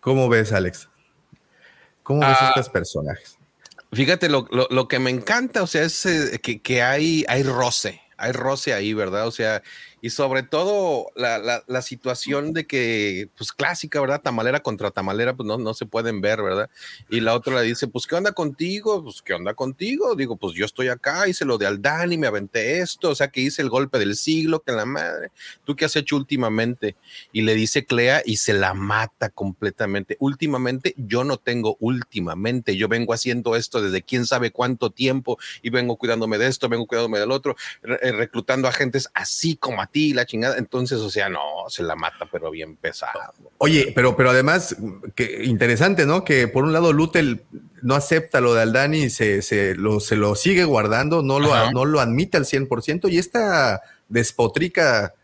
¿Cómo 0.00 0.28
ves, 0.28 0.52
Alex? 0.52 0.88
¿Cómo 2.02 2.20
ves 2.20 2.36
ah, 2.40 2.48
estos 2.48 2.68
personajes? 2.68 3.38
Fíjate, 3.92 4.28
lo, 4.28 4.88
que 4.88 4.98
me 4.98 5.10
encanta, 5.10 5.62
o 5.62 5.66
sea, 5.66 5.82
es 5.82 6.06
eh, 6.06 6.40
que, 6.42 6.62
que, 6.62 6.82
hay, 6.82 7.24
hay 7.28 7.42
roce 7.42 8.00
hay 8.20 8.32
roce 8.32 8.74
ahí, 8.74 8.94
¿verdad? 8.94 9.26
O 9.26 9.30
sea, 9.32 9.62
y 10.02 10.10
sobre 10.10 10.42
todo 10.42 11.08
la, 11.14 11.38
la, 11.66 11.82
situación 11.82 12.52
de 12.52 12.66
que, 12.66 13.28
pues 13.36 13.52
clásica, 13.52 14.00
¿verdad? 14.00 14.22
Tamalera 14.22 14.60
contra 14.60 14.90
tamalera, 14.90 15.34
pues 15.34 15.46
no, 15.46 15.58
no 15.58 15.74
se 15.74 15.86
pueden 15.86 16.20
ver, 16.20 16.42
¿verdad? 16.42 16.70
Y 17.08 17.20
la 17.20 17.34
otra 17.34 17.60
le 17.60 17.66
dice, 17.66 17.88
pues, 17.88 18.06
¿qué 18.06 18.14
onda 18.14 18.32
contigo? 18.32 19.02
Pues, 19.02 19.22
¿qué 19.22 19.34
onda 19.34 19.54
contigo? 19.54 20.14
Digo, 20.14 20.36
pues 20.36 20.54
yo 20.54 20.64
estoy 20.64 20.88
acá, 20.88 21.28
hice 21.28 21.44
lo 21.44 21.58
de 21.58 21.66
Aldani, 21.66 22.16
me 22.16 22.26
aventé 22.26 22.80
esto, 22.80 23.10
o 23.10 23.14
sea, 23.14 23.28
que 23.28 23.40
hice 23.40 23.62
el 23.62 23.68
golpe 23.68 23.98
del 23.98 24.16
siglo, 24.16 24.60
que 24.60 24.72
la 24.72 24.84
madre, 24.84 25.30
¿tú 25.64 25.76
qué 25.76 25.84
has 25.84 25.96
hecho 25.96 26.16
últimamente? 26.16 26.96
Y 27.32 27.42
le 27.42 27.54
dice 27.54 27.84
Clea 27.84 28.22
y 28.24 28.36
se 28.36 28.52
la 28.52 28.74
mata 28.74 29.28
completamente. 29.30 30.16
Últimamente, 30.20 30.94
yo 30.96 31.24
no 31.24 31.36
tengo 31.36 31.76
últimamente, 31.80 32.76
yo 32.76 32.88
vengo 32.88 33.12
haciendo 33.12 33.56
esto 33.56 33.82
desde 33.82 34.02
quién 34.02 34.26
sabe 34.26 34.50
cuánto 34.50 34.90
tiempo 34.90 35.38
y 35.62 35.70
vengo 35.70 35.96
cuidándome 35.96 36.38
de 36.38 36.46
esto, 36.46 36.68
vengo 36.68 36.86
cuidándome 36.86 37.18
del 37.18 37.30
otro, 37.30 37.56
eh, 37.82 38.12
reclutando 38.12 38.68
agentes 38.68 39.08
así 39.14 39.56
como 39.56 39.82
a 39.82 39.89
ti, 39.90 40.12
la 40.12 40.26
chingada. 40.26 40.56
Entonces, 40.58 40.98
o 40.98 41.10
sea, 41.10 41.28
no, 41.28 41.40
se 41.68 41.82
la 41.82 41.96
mata, 41.96 42.28
pero 42.30 42.50
bien 42.50 42.76
pesado. 42.76 43.18
Oye, 43.58 43.92
pero, 43.94 44.16
pero 44.16 44.30
además, 44.30 44.76
que 45.14 45.44
interesante, 45.44 46.06
¿no? 46.06 46.24
Que 46.24 46.48
por 46.48 46.64
un 46.64 46.72
lado 46.72 46.92
Lutel 46.92 47.42
no 47.82 47.94
acepta 47.94 48.40
lo 48.40 48.54
de 48.54 48.62
Aldani 48.62 49.04
y 49.04 49.10
se, 49.10 49.42
se, 49.42 49.74
lo, 49.74 50.00
se 50.00 50.16
lo 50.16 50.34
sigue 50.34 50.64
guardando, 50.64 51.22
no 51.22 51.40
lo, 51.40 51.70
no 51.72 51.84
lo 51.84 52.00
admite 52.00 52.36
al 52.36 52.44
100% 52.44 53.10
y 53.10 53.18
esta 53.18 53.82
despotrica 54.08 55.14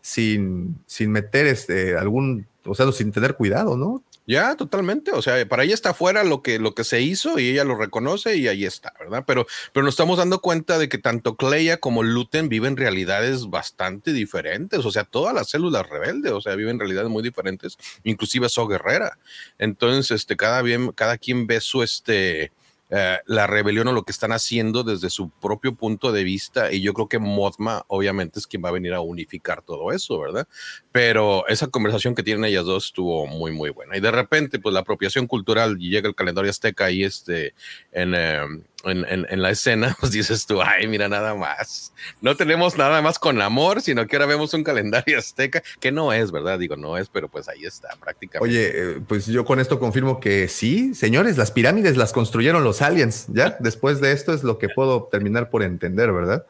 sin, 0.00 0.78
sin 0.86 1.10
meter 1.10 1.46
este, 1.46 1.96
algún, 1.96 2.46
o 2.64 2.74
sea, 2.74 2.90
sin 2.92 3.10
tener 3.10 3.34
cuidado, 3.34 3.76
¿no? 3.76 4.02
Ya, 4.28 4.56
totalmente. 4.56 5.12
O 5.12 5.22
sea, 5.22 5.46
para 5.48 5.62
ella 5.62 5.74
está 5.74 5.94
fuera 5.94 6.24
lo 6.24 6.42
que, 6.42 6.58
lo 6.58 6.74
que 6.74 6.82
se 6.82 7.00
hizo 7.00 7.38
y 7.38 7.48
ella 7.48 7.62
lo 7.62 7.76
reconoce 7.76 8.36
y 8.36 8.48
ahí 8.48 8.64
está, 8.64 8.92
¿verdad? 8.98 9.22
Pero, 9.24 9.46
pero 9.72 9.84
nos 9.84 9.92
estamos 9.94 10.18
dando 10.18 10.40
cuenta 10.40 10.78
de 10.78 10.88
que 10.88 10.98
tanto 10.98 11.36
Cleia 11.36 11.78
como 11.78 12.02
Luten 12.02 12.48
viven 12.48 12.76
realidades 12.76 13.48
bastante 13.48 14.12
diferentes. 14.12 14.84
O 14.84 14.90
sea, 14.90 15.04
todas 15.04 15.32
las 15.32 15.48
células 15.48 15.88
rebeldes, 15.88 16.32
o 16.32 16.40
sea, 16.40 16.56
viven 16.56 16.80
realidades 16.80 17.08
muy 17.08 17.22
diferentes, 17.22 17.78
inclusive 18.02 18.48
So 18.48 18.66
Guerrera. 18.66 19.16
Entonces, 19.58 20.10
este, 20.10 20.36
cada, 20.36 20.60
bien, 20.62 20.90
cada 20.90 21.18
quien 21.18 21.46
ve 21.46 21.60
su, 21.60 21.84
este, 21.84 22.50
eh, 22.90 23.18
la 23.26 23.46
rebelión 23.48 23.88
o 23.88 23.92
lo 23.92 24.04
que 24.04 24.12
están 24.12 24.30
haciendo 24.30 24.84
desde 24.84 25.10
su 25.10 25.30
propio 25.30 25.74
punto 25.74 26.12
de 26.12 26.22
vista 26.22 26.72
y 26.72 26.82
yo 26.82 26.94
creo 26.94 27.08
que 27.08 27.18
Mothma 27.18 27.84
obviamente 27.88 28.38
es 28.38 28.46
quien 28.46 28.64
va 28.64 28.68
a 28.68 28.72
venir 28.72 28.94
a 28.94 29.00
unificar 29.00 29.62
todo 29.62 29.90
eso, 29.90 30.20
¿verdad? 30.20 30.46
Pero 30.92 31.46
esa 31.48 31.66
conversación 31.66 32.14
que 32.14 32.22
tienen 32.22 32.44
ellas 32.44 32.64
dos 32.64 32.86
estuvo 32.86 33.26
muy 33.26 33.50
muy 33.50 33.70
buena 33.70 33.96
y 33.96 34.00
de 34.00 34.10
repente 34.12 34.60
pues 34.60 34.72
la 34.72 34.80
apropiación 34.80 35.26
cultural 35.26 35.78
llega 35.78 36.08
el 36.08 36.14
calendario 36.14 36.50
azteca 36.50 36.90
y 36.90 37.02
este 37.02 37.54
en, 37.90 38.14
eh, 38.14 38.44
en, 38.84 39.42
la 39.42 39.50
escena, 39.50 39.96
pues 40.00 40.12
dices 40.12 40.46
tú, 40.46 40.62
ay, 40.62 40.86
mira 40.86 41.08
nada 41.08 41.34
más. 41.34 41.92
No 42.20 42.36
tenemos 42.36 42.76
nada 42.76 43.02
más 43.02 43.18
con 43.18 43.40
amor, 43.40 43.80
sino 43.80 44.06
que 44.06 44.16
ahora 44.16 44.26
vemos 44.26 44.54
un 44.54 44.64
calendario 44.64 45.18
azteca, 45.18 45.62
que 45.80 45.92
no 45.92 46.12
es, 46.12 46.30
¿verdad? 46.30 46.58
Digo, 46.58 46.76
no 46.76 46.96
es, 46.96 47.08
pero 47.08 47.28
pues 47.28 47.48
ahí 47.48 47.64
está, 47.64 47.88
prácticamente. 48.00 48.48
Oye, 48.48 48.70
eh, 48.74 49.00
pues 49.06 49.26
yo 49.26 49.44
con 49.44 49.60
esto 49.60 49.78
confirmo 49.78 50.20
que 50.20 50.48
sí, 50.48 50.94
señores, 50.94 51.36
las 51.36 51.50
pirámides 51.50 51.96
las 51.96 52.12
construyeron 52.12 52.64
los 52.64 52.82
aliens, 52.82 53.26
¿ya? 53.28 53.56
Después 53.60 54.00
de 54.00 54.12
esto 54.12 54.32
es 54.32 54.42
lo 54.42 54.58
que 54.58 54.68
puedo 54.68 55.04
terminar 55.04 55.50
por 55.50 55.62
entender, 55.62 56.12
¿verdad? 56.12 56.46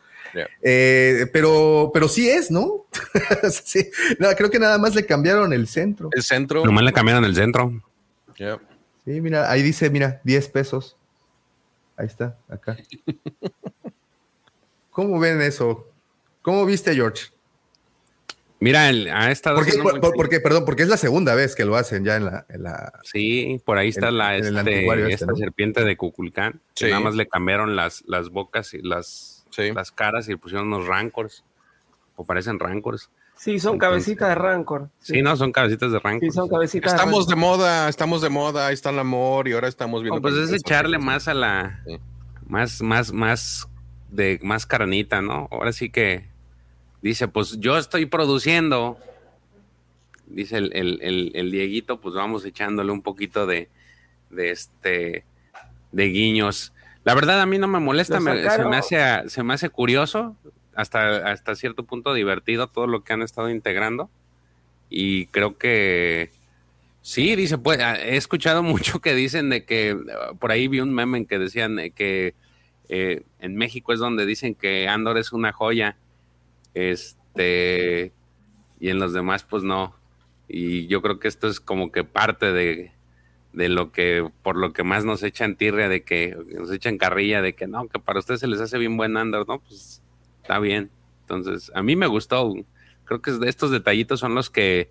Eh, 0.63 1.27
pero, 1.33 1.91
pero 1.95 2.09
sí 2.09 2.29
es, 2.29 2.51
¿no? 2.51 2.87
sí, 3.65 3.91
creo 4.37 4.51
que 4.51 4.59
nada 4.59 4.77
más 4.77 4.95
le 4.95 5.07
cambiaron 5.07 5.53
el 5.55 5.67
centro. 5.67 6.11
El 6.13 6.23
centro. 6.23 6.65
Nomás 6.65 6.85
le 6.85 6.93
cambiaron 6.93 7.25
el 7.25 7.35
centro. 7.35 7.83
Sí, 8.37 9.21
mira, 9.21 9.51
ahí 9.51 9.63
dice, 9.63 9.89
mira, 9.89 10.21
10 10.25 10.49
pesos. 10.49 10.97
Ahí 11.97 12.07
está, 12.07 12.39
acá. 12.49 12.77
¿Cómo 14.91 15.19
ven 15.19 15.41
eso? 15.43 15.87
¿Cómo 16.43 16.65
viste, 16.65 16.95
George? 16.95 17.27
Mira, 18.59 18.87
ha 18.87 19.31
estado. 19.31 19.61
Porque, 20.15 20.41
perdón, 20.41 20.65
porque 20.65 20.83
es 20.83 20.89
la 20.89 20.97
segunda 20.97 21.35
vez 21.35 21.55
que 21.55 21.67
lo 21.67 21.77
hacen 21.77 22.05
ya 22.05 22.17
en 22.17 22.25
la. 22.25 22.93
sí, 23.05 23.61
por 23.65 23.77
ahí 23.77 23.89
está 23.89 24.11
la 24.11 24.37
este, 24.37 24.49
este, 24.49 25.13
esta 25.13 25.35
serpiente 25.35 25.85
de 25.85 25.97
Cuculcán. 25.97 26.61
nada 26.81 27.01
más 27.01 27.15
le 27.15 27.29
cambiaron 27.29 27.77
las, 27.77 28.03
las 28.07 28.31
bocas 28.31 28.73
y 28.73 28.81
las, 28.81 29.47
las 29.59 29.93
caras 29.93 30.29
y 30.29 30.33
le 30.33 30.39
pusieron 30.39 30.69
unos 30.69 30.87
rancors. 30.87 31.45
O 32.17 32.25
parecen 32.25 32.59
rancors. 32.59 33.11
Sí, 33.37 33.59
son 33.59 33.79
cabecitas 33.79 34.31
de 34.31 34.35
rancor. 34.35 34.89
Sí. 34.99 35.21
no, 35.21 35.37
son 35.37 35.53
cabecitas 35.53 35.93
de 35.93 35.99
rancor. 35.99 36.29
Sí, 36.29 36.31
son 36.35 36.49
cabecitas 36.49 36.95
Estamos 36.95 37.29
de, 37.29 37.37
moda, 37.37 37.89
estamos 37.89 38.23
de 38.23 38.31
moda, 38.31 38.69
ahí 38.69 38.75
está 38.75 38.91
el 38.91 38.99
amor 38.99 39.47
y 39.47 39.53
ahora 39.53 39.69
estamos 39.69 40.03
viendo. 40.03 40.23
pues 40.23 40.35
es 40.35 40.53
echarle 40.53 40.99
más 40.99 41.29
a 41.29 41.35
la. 41.35 41.81
Más, 42.47 42.81
más, 42.81 43.13
más 43.13 43.69
de 44.11 44.39
más 44.43 44.67
carnita, 44.67 45.21
¿no? 45.21 45.49
Ahora 45.51 45.73
sí 45.73 45.91
que 45.91 46.29
dice, 47.03 47.29
pues 47.29 47.59
yo 47.61 47.77
estoy 47.77 48.07
produciendo. 48.07 48.99
Dice 50.27 50.57
el, 50.57 50.73
el, 50.75 51.33
el, 51.35 51.51
Dieguito, 51.51 52.01
pues 52.01 52.15
vamos 52.15 52.45
echándole 52.45 52.91
un 52.91 53.03
poquito 53.03 53.47
de, 53.47 53.69
de 54.31 54.51
este 54.51 55.25
de 55.93 56.05
guiños. 56.05 56.73
La 57.05 57.15
verdad 57.15 57.41
a 57.41 57.47
mí 57.47 57.59
no 57.59 57.69
me 57.69 57.79
molesta, 57.79 58.17
se, 58.17 58.65
me 58.65 58.77
hace, 58.77 59.29
se 59.29 59.43
me 59.45 59.55
hace 59.55 59.71
curioso 59.71 60.37
hasta, 60.77 61.31
hasta 61.31 61.55
cierto 61.55 61.85
punto 61.85 62.15
divertido 62.15 62.69
todo 62.69 62.87
lo 62.87 63.03
que 63.03 63.13
han 63.13 63.23
estado 63.23 63.51
integrando. 63.51 64.11
Y 64.89 65.27
creo 65.27 65.59
que 65.59 66.31
sí, 67.03 67.35
dice, 67.35 67.59
pues 67.59 67.79
he 67.79 68.17
escuchado 68.17 68.63
mucho 68.63 69.01
que 69.01 69.15
dicen 69.15 69.51
de 69.51 69.65
que 69.65 69.97
por 70.39 70.53
ahí 70.53 70.69
vi 70.69 70.81
un 70.81 70.95
meme 70.95 71.27
que 71.27 71.39
decían 71.39 71.77
que 71.95 72.35
eh, 72.89 73.23
en 73.41 73.57
México 73.57 73.93
es 73.93 73.99
donde 73.99 74.27
dicen 74.27 74.55
que 74.55 74.89
Andor 74.89 75.19
es 75.19 75.33
una 75.33 75.53
joya. 75.53 75.97
Este, 76.75 78.13
y 78.79 78.91
en 78.91 78.99
los 78.99 79.13
demás, 79.13 79.45
pues 79.45 79.63
no. 79.63 79.95
Y 80.49 80.87
yo 80.87 81.03
creo 81.03 81.19
que 81.19 81.29
esto 81.29 81.49
es 81.49 81.59
como 81.59 81.91
que 81.91 82.05
parte 82.05 82.53
de, 82.53 82.93
de 83.53 83.69
lo 83.71 83.91
que, 83.91 84.31
por 84.43 84.57
lo 84.57 84.73
que 84.73 84.85
más 84.85 85.05
nos 85.05 85.23
echan 85.23 85.57
tirria, 85.57 85.89
de 85.89 86.03
que 86.03 86.37
nos 86.55 86.71
echan 86.71 86.99
carrilla, 86.99 87.41
de 87.41 87.55
que 87.55 87.67
no, 87.67 87.89
que 87.89 87.99
para 87.99 88.19
ustedes 88.19 88.41
se 88.41 88.47
les 88.47 88.61
hace 88.61 88.79
bien 88.79 88.97
buen 88.97 89.17
Andor, 89.17 89.49
¿no? 89.49 89.61
Pues 89.61 90.03
está 90.47 90.61
bien. 90.61 90.91
Entonces, 91.23 91.73
a 91.75 91.83
mí 91.83 91.97
me 91.97 92.07
gustó. 92.07 92.55
Creo 93.05 93.21
que 93.21 93.37
estos 93.47 93.73
detallitos 93.73 94.21
son 94.21 94.37
los 94.37 94.49
que, 94.49 94.91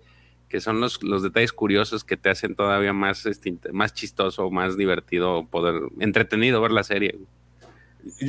que 0.50 0.60
son 0.60 0.80
los, 0.80 1.02
los 1.02 1.22
detalles 1.22 1.52
curiosos 1.52 2.04
que 2.04 2.18
te 2.18 2.28
hacen 2.28 2.54
todavía 2.54 2.92
más, 2.92 3.24
este, 3.24 3.56
más 3.72 3.94
chistoso, 3.94 4.50
más 4.50 4.76
divertido, 4.76 5.46
poder, 5.46 5.80
entretenido 5.98 6.60
ver 6.60 6.72
la 6.72 6.84
serie. 6.84 7.18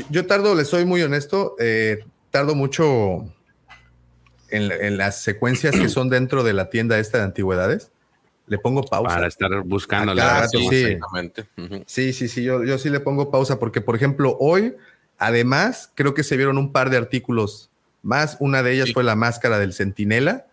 Yo 0.10 0.26
tardo, 0.26 0.56
le 0.56 0.64
soy 0.64 0.86
muy 0.86 1.02
honesto, 1.02 1.56
eh, 1.60 2.06
tardo 2.32 2.56
mucho 2.56 3.26
en, 4.50 4.98
las 4.98 5.22
secuencias 5.22 5.76
que 5.76 5.90
son 5.90 6.10
dentro 6.10 6.44
de 6.44 6.54
la 6.54 6.70
tienda 6.70 6.98
esta 6.98 7.18
de 7.18 7.26
antigüedades. 7.26 7.92
Le 8.48 8.58
pongo 8.58 8.84
pausa. 8.84 9.16
Para 9.16 9.28
estar 9.28 9.52
buscando 9.66 10.14
la 10.14 10.48
sí, 10.48 10.98
sí, 11.86 12.14
sí, 12.14 12.28
sí, 12.30 12.44
yo, 12.44 12.64
yo 12.64 12.78
sí 12.78 12.90
le 12.90 13.02
pongo 13.02 13.30
pausa 13.30 13.60
porque, 13.60 13.82
por 13.82 13.98
ejemplo, 13.98 14.38
hoy 14.40 14.74
Además, 15.18 15.92
creo 15.96 16.14
que 16.14 16.24
se 16.24 16.38
vieron 16.38 16.58
un 16.58 16.72
par 16.72 16.90
de 16.90 16.98
artículos 16.98 17.70
más. 18.04 18.38
Una 18.40 18.64
de 18.64 18.74
ellas 18.74 18.94
fue 18.94 19.04
la 19.04 19.16
máscara 19.16 19.58
del 19.60 19.74
centinela 19.74 20.48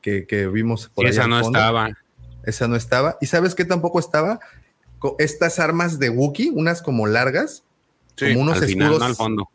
que, 0.00 0.50
vimos 0.52 0.88
por. 0.88 1.06
Esa 1.06 1.26
no 1.26 1.40
estaba. 1.40 1.90
Esa 2.44 2.68
no 2.68 2.76
estaba. 2.76 3.18
¿Y 3.20 3.26
sabes 3.26 3.54
qué 3.54 3.64
tampoco 3.64 3.98
estaba? 3.98 4.40
Estas 5.18 5.58
armas 5.58 5.98
de 5.98 6.10
Wookiee, 6.10 6.50
unas 6.50 6.82
como 6.82 7.06
largas, 7.06 7.64
como 8.18 8.40
unos 8.40 8.62
escudos. 8.62 9.02
al 9.02 9.14
fondo. 9.14 9.48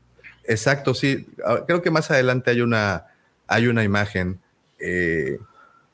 Exacto, 0.44 0.94
sí. 0.94 1.28
Ah, 1.46 1.64
creo 1.66 1.82
que 1.82 1.92
más 1.92 2.12
adelante 2.12 2.52
hay 2.52 2.62
una, 2.62 3.08
hay 3.48 3.68
una 3.68 3.84
imagen 3.84 4.40
eh, 4.80 5.40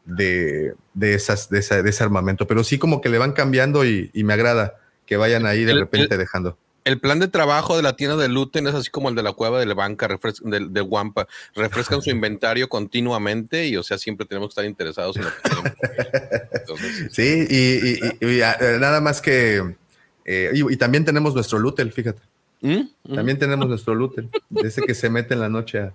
de, 0.06 0.76
esas, 1.00 1.50
de, 1.50 1.60
ese 1.60 2.04
armamento, 2.04 2.48
pero 2.48 2.64
sí 2.64 2.78
como 2.78 3.02
que 3.02 3.10
le 3.10 3.18
van 3.18 3.34
cambiando 3.34 3.86
y, 3.86 4.12
me 4.14 4.34
agrada 4.34 4.78
que 5.06 5.18
vayan 5.18 5.46
ahí 5.46 5.64
de 5.64 5.74
repente 5.74 6.18
dejando 6.18 6.58
el 6.84 7.00
plan 7.00 7.20
de 7.20 7.28
trabajo 7.28 7.78
de 7.78 7.84
la 7.84 7.96
tienda 7.96 8.18
de 8.18 8.28
Luten 8.28 8.68
es 8.68 8.74
así 8.74 8.90
como 8.90 9.10
el 9.10 9.16
de 9.16 9.24
la 9.24 9.34
cueva 9.34 9.60
de 9.60 9.66
la 9.66 9.74
banca, 9.74 10.08
de, 10.08 10.68
de 10.70 10.82
Wampa. 10.82 11.28
Refrescan 11.56 12.02
su 12.02 12.10
inventario 12.12 12.70
continuamente 12.70 13.68
y, 13.68 13.78
o 13.78 13.84
sea, 13.84 13.98
siempre 13.98 14.26
tenemos 14.26 14.50
que 14.50 14.52
estar 14.52 14.66
interesados 14.66 15.18
en 15.18 15.24
lo 15.24 15.30
que 15.30 15.42
Sí, 17.12 17.48
y, 18.22 18.42
ah, 18.42 18.58
eh, 18.60 18.78
nada 18.80 19.02
más 19.02 19.22
que. 19.22 19.76
Eh, 20.26 20.52
y, 20.54 20.78
también 20.78 21.06
tenemos 21.06 21.34
nuestro 21.34 21.60
Lutel, 21.60 21.92
fíjate. 21.92 22.22
¿Mm? 22.62 22.82
¿Mm? 23.04 23.16
También 23.16 23.40
tenemos 23.40 23.68
nuestro 23.68 23.96
Lutel, 23.96 24.30
ese 24.64 24.82
que 24.82 24.94
se 24.94 25.10
mete 25.10 25.34
en 25.34 25.40
la 25.40 25.50
noche 25.50 25.92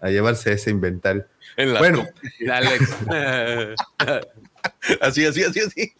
a, 0.00 0.10
llevarse 0.10 0.52
ese 0.52 0.70
inventario. 0.70 1.24
bueno, 1.56 2.06
Alex. 2.50 2.96
así, 5.00 5.24
así, 5.24 5.42
así, 5.42 5.60
así. 5.60 5.92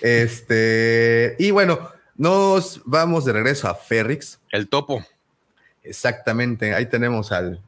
Este, 0.00 1.36
y 1.38 1.50
bueno, 1.50 1.93
nos 2.16 2.80
vamos 2.84 3.24
de 3.24 3.32
regreso 3.32 3.68
a 3.68 3.74
Ferrix. 3.74 4.40
El 4.50 4.68
topo. 4.68 5.04
Exactamente, 5.82 6.74
ahí 6.74 6.86
tenemos 6.86 7.32
al, 7.32 7.60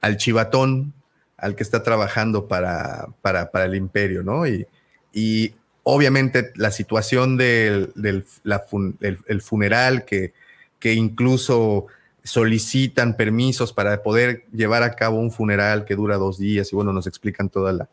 al 0.00 0.16
chivatón, 0.16 0.94
al 1.36 1.54
que 1.54 1.62
está 1.62 1.82
trabajando 1.82 2.48
para, 2.48 3.08
para, 3.20 3.64
el 3.64 3.74
imperio, 3.74 4.22
¿no? 4.22 4.46
Y, 4.46 4.66
y 5.12 5.54
obviamente 5.82 6.52
la 6.56 6.70
situación 6.70 7.36
del, 7.36 7.92
el 7.94 9.42
funeral, 9.42 10.04
que, 10.04 10.32
que 10.78 10.94
incluso 10.94 11.86
solicitan 12.24 13.16
permisos 13.16 13.72
para 13.72 14.02
poder 14.02 14.46
llevar 14.52 14.82
a 14.84 14.94
cabo 14.94 15.18
un 15.18 15.32
funeral 15.32 15.84
que 15.84 15.96
dura 15.96 16.16
dos 16.16 16.38
días 16.38 16.72
y 16.72 16.76
bueno, 16.76 16.92
nos 16.92 17.06
explican 17.06 17.48
toda 17.48 17.72
la, 17.72 17.88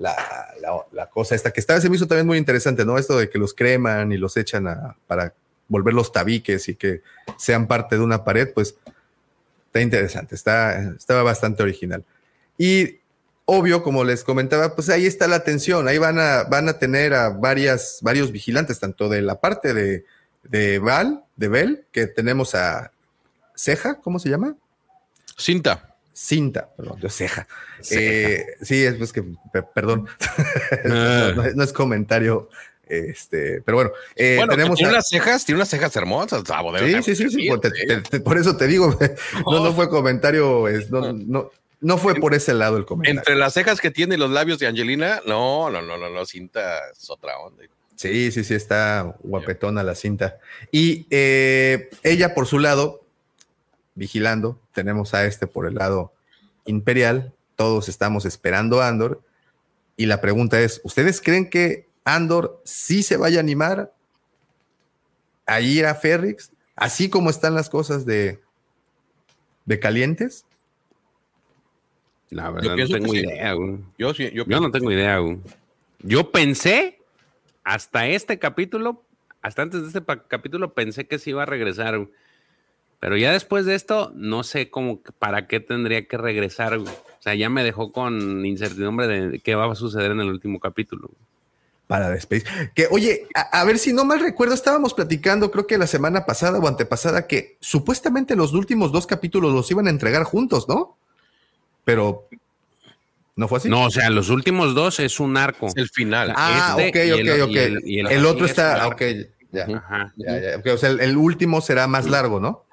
la, 0.00 1.10
cosa 1.10 1.34
esta, 1.34 1.50
que 1.50 1.60
estaba, 1.60 1.80
se 1.80 1.90
me 1.90 1.96
hizo 1.96 2.06
también 2.06 2.26
muy 2.26 2.38
interesante, 2.38 2.84
¿no? 2.84 2.98
Esto 2.98 3.18
de 3.18 3.28
que 3.28 3.38
los 3.38 3.52
creman 3.52 4.12
y 4.12 4.16
los 4.16 4.36
echan 4.36 4.66
a, 4.66 4.96
para 5.06 5.34
volver 5.68 5.94
los 5.94 6.10
tabiques 6.10 6.68
y 6.68 6.74
que 6.74 7.02
sean 7.36 7.66
parte 7.66 7.96
de 7.96 8.02
una 8.02 8.24
pared, 8.24 8.52
pues 8.52 8.76
está 9.66 9.80
interesante, 9.80 10.34
está, 10.34 10.94
estaba 10.96 11.22
bastante 11.22 11.62
original. 11.62 12.04
Y 12.56 13.00
obvio, 13.44 13.82
como 13.82 14.02
les 14.04 14.24
comentaba, 14.24 14.74
pues 14.74 14.88
ahí 14.88 15.06
está 15.06 15.28
la 15.28 15.44
tensión, 15.44 15.86
ahí 15.86 15.98
van 15.98 16.18
a, 16.18 16.44
van 16.44 16.68
a 16.68 16.78
tener 16.78 17.12
a 17.12 17.28
varias, 17.28 17.98
varios 18.00 18.32
vigilantes, 18.32 18.80
tanto 18.80 19.08
de 19.08 19.20
la 19.20 19.38
parte 19.38 19.74
de, 19.74 20.06
de 20.44 20.78
Val, 20.78 21.24
de 21.36 21.48
Bell, 21.48 21.84
que 21.92 22.06
tenemos 22.06 22.54
a 22.54 22.90
Ceja, 23.54 24.00
¿cómo 24.00 24.18
se 24.18 24.30
llama? 24.30 24.56
Cinta 25.36 25.89
cinta, 26.20 26.68
perdón, 26.76 27.00
yo 27.00 27.08
ceja. 27.08 27.48
Eh, 27.90 28.44
sí, 28.60 28.84
es 28.84 28.94
pues 28.96 29.12
que, 29.12 29.24
perdón, 29.74 30.06
ah. 30.90 31.32
no, 31.54 31.62
es 31.62 31.72
comentario. 31.72 32.48
Este, 32.86 33.62
pero 33.62 33.76
bueno, 33.76 33.90
eh, 34.16 34.40
tenemos 34.48 34.76
tiene 34.76 34.92
unas 34.92 35.08
cejas, 35.08 35.44
tiene 35.44 35.58
unas 35.58 35.68
cejas 35.68 35.94
hermosas. 35.94 36.42
sí, 36.80 37.02
sí, 37.02 37.14
sí, 37.14 37.30
sí, 37.30 38.18
por, 38.18 38.36
eso 38.36 38.56
te 38.56 38.66
digo, 38.66 38.98
no, 39.46 39.64
no 39.64 39.72
fue 39.72 39.88
comentario, 39.88 40.66
es, 40.66 40.90
no, 40.90 41.12
no, 41.12 41.52
no 41.80 41.98
fue 41.98 42.16
por 42.16 42.34
ese 42.34 42.52
lado 42.52 42.76
el 42.76 42.84
comentario. 42.84 43.20
Entre 43.20 43.36
las 43.36 43.54
cejas 43.54 43.80
que 43.80 43.92
tiene 43.92 44.16
y 44.16 44.18
los 44.18 44.30
labios 44.30 44.58
de 44.58 44.66
Angelina, 44.66 45.22
no, 45.24 45.70
no, 45.70 45.80
no, 45.80 45.96
no, 45.96 46.10
no, 46.10 46.26
cinta 46.26 46.80
es 46.90 47.08
otra 47.08 47.38
onda. 47.38 47.62
Sí, 47.94 48.32
sí, 48.32 48.44
sí, 48.44 48.54
está 48.54 49.14
guapetona 49.20 49.82
la 49.82 49.94
cinta. 49.94 50.38
Y 50.72 51.06
eh, 51.10 51.90
ella 52.02 52.34
por 52.34 52.46
su 52.46 52.58
lado, 52.58 52.99
vigilando, 54.00 54.58
tenemos 54.72 55.12
a 55.12 55.26
este 55.26 55.46
por 55.46 55.66
el 55.66 55.74
lado 55.74 56.14
imperial, 56.64 57.34
todos 57.54 57.90
estamos 57.90 58.24
esperando 58.24 58.80
a 58.80 58.88
Andor. 58.88 59.22
Y 59.94 60.06
la 60.06 60.22
pregunta 60.22 60.58
es, 60.58 60.80
¿ustedes 60.84 61.20
creen 61.20 61.50
que 61.50 61.86
Andor 62.02 62.62
sí 62.64 63.02
se 63.02 63.18
vaya 63.18 63.36
a 63.36 63.40
animar 63.40 63.92
a 65.44 65.60
ir 65.60 65.84
a 65.84 65.94
Ferrix? 65.94 66.50
Así 66.76 67.10
como 67.10 67.28
están 67.28 67.54
las 67.54 67.68
cosas 67.68 68.06
de, 68.06 68.40
de 69.66 69.78
calientes. 69.78 70.46
La 72.30 72.48
verdad, 72.48 72.76
no 72.76 72.88
tengo 72.88 73.14
idea, 73.14 73.54
Yo, 73.98 74.12
yo, 74.14 74.44
no 74.46 74.70
tengo 74.70 74.90
idea, 74.90 75.18
Yo 75.98 76.30
pensé, 76.30 77.00
hasta 77.64 78.06
este 78.06 78.38
capítulo, 78.38 79.02
hasta 79.42 79.60
antes 79.60 79.82
de 79.82 79.88
este 79.88 80.02
capítulo, 80.26 80.72
pensé 80.72 81.06
que 81.06 81.18
se 81.18 81.28
iba 81.28 81.42
a 81.42 81.46
regresar, 81.46 82.08
Pero 83.00 83.16
ya 83.16 83.32
después 83.32 83.64
de 83.64 83.74
esto, 83.74 84.12
no 84.14 84.44
sé 84.44 84.68
cómo, 84.70 85.00
para 85.18 85.46
qué 85.46 85.58
tendría 85.58 86.06
que 86.06 86.18
regresar, 86.18 86.76
O 86.76 86.84
sea, 87.18 87.34
ya 87.34 87.48
me 87.48 87.64
dejó 87.64 87.92
con 87.92 88.44
incertidumbre 88.44 89.08
de 89.08 89.40
qué 89.40 89.54
va 89.54 89.72
a 89.72 89.74
suceder 89.74 90.10
en 90.10 90.20
el 90.20 90.28
último 90.28 90.60
capítulo 90.60 91.10
para 91.90 92.14
Space. 92.14 92.44
Que 92.72 92.86
oye, 92.90 93.26
a, 93.34 93.64
ver 93.64 93.76
si 93.78 93.92
no 93.92 94.04
mal 94.04 94.20
recuerdo, 94.20 94.54
estábamos 94.54 94.94
platicando, 94.94 95.50
creo 95.50 95.66
que 95.66 95.76
la 95.76 95.88
semana 95.88 96.24
pasada 96.24 96.60
o 96.60 96.68
antepasada, 96.68 97.26
que 97.26 97.56
supuestamente 97.58 98.36
los 98.36 98.52
últimos 98.52 98.92
dos 98.92 99.08
capítulos 99.08 99.52
los 99.52 99.68
iban 99.72 99.88
a 99.88 99.90
entregar 99.90 100.22
juntos, 100.22 100.68
¿no? 100.68 100.96
Pero 101.84 102.28
no 103.34 103.48
fue 103.48 103.58
así. 103.58 103.68
No, 103.68 103.86
o 103.86 103.90
sea, 103.90 104.08
los 104.10 104.28
últimos 104.28 104.74
dos 104.76 105.00
es 105.00 105.18
un 105.18 105.36
arco. 105.36 105.66
Es 105.66 105.76
el 105.78 105.88
final. 105.88 106.32
Ah, 106.36 106.76
este 106.78 107.12
ok, 107.12 107.20
ok, 107.20 107.48
ok. 107.48 107.56
El, 107.86 108.24
otro 108.24 108.46
está, 108.46 108.86
ok, 108.86 109.02
ya, 109.50 109.66
ya, 110.16 110.62
ya. 110.64 110.72
o 110.72 110.78
sea, 110.78 110.90
el 110.90 111.16
último 111.16 111.60
será 111.60 111.88
más 111.88 112.06
largo, 112.06 112.38
¿no? 112.38 112.66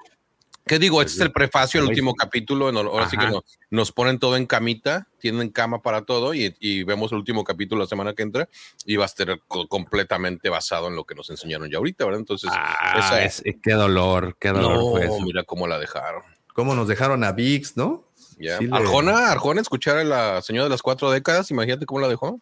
¿Qué 0.68 0.78
digo? 0.78 1.00
Este 1.00 1.14
es 1.14 1.20
el 1.20 1.32
prefacio, 1.32 1.80
el 1.80 1.88
último 1.88 2.14
capítulo. 2.14 2.68
ahora 2.68 3.08
sí 3.08 3.16
que 3.16 3.26
nos, 3.70 3.90
ponen 3.92 4.18
todo 4.18 4.36
en 4.36 4.46
camita, 4.46 5.08
tienen 5.18 5.48
cama 5.50 5.82
para 5.82 6.02
todo 6.02 6.34
y, 6.34 6.84
vemos 6.84 7.10
el 7.12 7.18
último 7.18 7.42
capítulo 7.42 7.82
la 7.82 7.88
semana 7.88 8.12
que 8.12 8.22
entra 8.22 8.48
y 8.84 8.96
va 8.96 9.04
a 9.04 9.06
estar 9.06 9.40
completamente 9.68 10.48
basado 10.48 10.88
en 10.88 10.94
lo 10.94 11.04
que 11.04 11.14
nos 11.14 11.30
enseñaron 11.30 11.68
ya 11.70 11.78
ahorita, 11.78 12.04
¿verdad? 12.04 12.20
Entonces, 12.20 12.50
ah, 12.52 13.18
qué 13.62 13.72
dolor, 13.72 14.36
qué 14.38 14.50
dolor 14.50 15.02
no, 15.04 15.20
Mira 15.24 15.42
cómo 15.42 15.66
la 15.66 15.78
dejaron. 15.78 16.22
Cómo 16.52 16.74
nos 16.74 16.86
dejaron 16.86 17.24
a 17.24 17.32
VIX, 17.32 17.76
¿no? 17.76 18.04
Ya. 18.38 18.58
Arjona, 18.70 19.30
Arjona, 19.32 19.60
escuchar 19.60 19.98
a 19.98 20.04
la 20.04 20.42
señora 20.42 20.64
de 20.64 20.70
las 20.70 20.82
cuatro 20.82 21.10
décadas, 21.10 21.50
imagínate 21.50 21.86
cómo 21.86 22.00
la 22.00 22.08
dejó. 22.08 22.40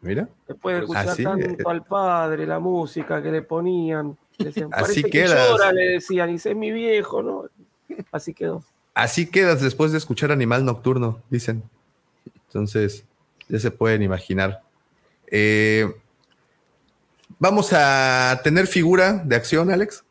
Mira. 0.00 0.28
Después 0.48 0.76
de 0.76 0.82
escuchar 0.82 1.16
tanto 1.16 1.68
al 1.68 1.82
padre, 1.82 2.46
la 2.46 2.58
música 2.58 3.22
que 3.22 3.30
le 3.30 3.42
ponían. 3.42 4.16
Así 4.72 5.02
quedas. 5.04 5.74
le 5.74 5.82
decían, 5.82 6.30
y 6.30 6.34
es 6.34 6.56
mi 6.56 6.70
viejo, 6.72 7.22
¿no? 7.22 7.44
Así 8.12 8.34
quedó. 8.34 8.64
Así 8.94 9.30
quedas 9.30 9.60
después 9.60 9.92
de 9.92 9.98
escuchar 9.98 10.32
Animal 10.32 10.64
Nocturno, 10.64 11.22
dicen. 11.30 11.62
Entonces, 12.46 13.04
ya 13.48 13.58
se 13.58 13.70
pueden 13.70 14.02
imaginar. 14.02 14.62
Eh, 15.26 15.92
Vamos 17.38 17.72
a 17.72 18.40
tener 18.42 18.66
figura 18.66 19.22
de 19.24 19.36
acción, 19.36 19.70
Alex. 19.70 20.04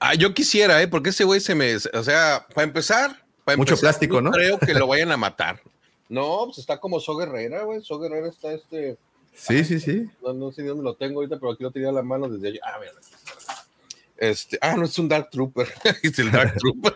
Ah, 0.00 0.14
yo 0.14 0.34
quisiera, 0.34 0.80
¿eh? 0.80 0.88
Porque 0.88 1.10
ese 1.10 1.24
güey 1.24 1.40
se 1.40 1.54
me. 1.54 1.76
O 1.76 2.02
sea, 2.02 2.46
para 2.54 2.66
empezar. 2.66 3.22
Mucho 3.56 3.76
plástico, 3.76 4.20
¿no? 4.20 4.30
Creo 4.30 4.58
que 4.58 4.74
lo 4.74 4.86
vayan 4.86 5.10
a 5.10 5.16
matar. 5.16 5.60
No, 6.08 6.42
pues 6.46 6.58
está 6.58 6.78
como 6.78 7.00
So 7.00 7.16
Guerrera, 7.16 7.64
güey. 7.64 7.82
So 7.82 7.98
Guerrera 7.98 8.28
está 8.28 8.52
este. 8.52 8.96
Sí, 9.38 9.64
sí, 9.64 9.78
sí. 9.78 10.10
No, 10.22 10.52
sé 10.52 10.64
dónde 10.64 10.82
lo 10.82 10.94
tengo 10.94 11.20
ahorita, 11.20 11.38
pero 11.38 11.52
aquí 11.52 11.62
lo 11.62 11.70
tenía 11.70 11.88
en 11.90 11.94
la 11.94 12.02
mano 12.02 12.28
desde 12.28 12.48
allá. 12.48 12.60
Ah, 12.64 12.78
mira. 12.80 12.92
Este, 14.16 14.58
ah, 14.60 14.74
no 14.76 14.84
es 14.84 14.98
un 14.98 15.08
Dark 15.08 15.30
Trooper. 15.30 15.68
es 16.02 16.18
el 16.18 16.32
Dark 16.32 16.56
Trooper. 16.56 16.92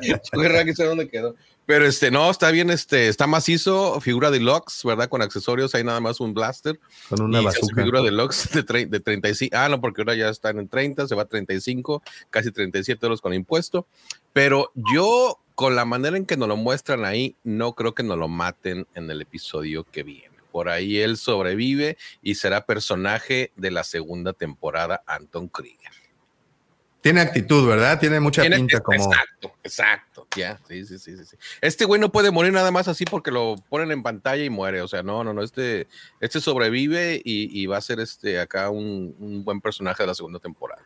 que 0.64 0.74
sé 0.74 0.84
dónde 0.84 1.08
quedó. 1.08 1.36
Pero 1.66 1.86
este, 1.86 2.10
no, 2.10 2.28
está 2.28 2.50
bien, 2.50 2.70
este, 2.70 3.06
está 3.06 3.28
macizo, 3.28 4.00
figura 4.00 4.32
de 4.32 4.40
Lux, 4.40 4.82
¿verdad? 4.84 5.08
Con 5.08 5.22
accesorios, 5.22 5.76
hay 5.76 5.84
nada 5.84 6.00
más 6.00 6.18
un 6.18 6.34
blaster. 6.34 6.80
Con 7.08 7.22
una 7.22 7.40
bazooka. 7.40 7.76
Figura 7.76 8.02
de 8.02 8.10
Lux 8.10 8.50
de, 8.52 8.86
de 8.86 9.00
35. 9.00 9.56
Ah, 9.56 9.68
no, 9.68 9.80
porque 9.80 10.02
ahora 10.02 10.16
ya 10.16 10.28
están 10.28 10.58
en 10.58 10.68
30, 10.68 11.06
se 11.06 11.14
va 11.14 11.22
a 11.22 11.26
35, 11.26 12.02
casi 12.30 12.50
37 12.50 13.06
euros 13.06 13.20
con 13.20 13.32
impuesto. 13.32 13.86
Pero 14.32 14.72
yo, 14.74 15.38
con 15.54 15.76
la 15.76 15.84
manera 15.84 16.16
en 16.16 16.26
que 16.26 16.36
nos 16.36 16.48
lo 16.48 16.56
muestran 16.56 17.04
ahí, 17.04 17.36
no 17.44 17.74
creo 17.74 17.94
que 17.94 18.02
nos 18.02 18.18
lo 18.18 18.26
maten 18.26 18.88
en 18.96 19.08
el 19.08 19.22
episodio 19.22 19.84
que 19.84 20.02
viene. 20.02 20.31
Por 20.52 20.68
ahí 20.68 20.98
él 20.98 21.16
sobrevive 21.16 21.96
y 22.22 22.36
será 22.36 22.66
personaje 22.66 23.52
de 23.56 23.70
la 23.72 23.82
segunda 23.82 24.34
temporada, 24.34 25.02
Anton 25.06 25.48
Krieger. 25.48 26.02
Tiene 27.02 27.20
actitud, 27.20 27.66
¿verdad? 27.66 27.98
Tiene 27.98 28.20
mucha 28.20 28.42
pinta 28.44 28.78
como. 28.78 28.96
Exacto, 28.96 29.52
exacto. 29.64 30.28
Ya, 30.36 30.60
sí, 30.68 30.86
sí, 30.86 31.00
sí, 31.00 31.16
sí. 31.16 31.36
Este 31.60 31.84
güey 31.84 32.00
no 32.00 32.12
puede 32.12 32.30
morir 32.30 32.52
nada 32.52 32.70
más 32.70 32.86
así 32.86 33.04
porque 33.04 33.32
lo 33.32 33.56
ponen 33.68 33.90
en 33.90 34.04
pantalla 34.04 34.44
y 34.44 34.50
muere. 34.50 34.82
O 34.82 34.88
sea, 34.88 35.02
no, 35.02 35.24
no, 35.24 35.34
no. 35.34 35.42
Este, 35.42 35.88
este 36.20 36.40
sobrevive 36.40 37.20
y, 37.24 37.66
va 37.66 37.78
a 37.78 37.80
ser 37.80 37.98
este 37.98 38.38
acá 38.38 38.70
un, 38.70 39.42
buen 39.44 39.60
personaje 39.60 40.04
de 40.04 40.06
la 40.06 40.14
segunda 40.14 40.38
temporada. 40.38 40.80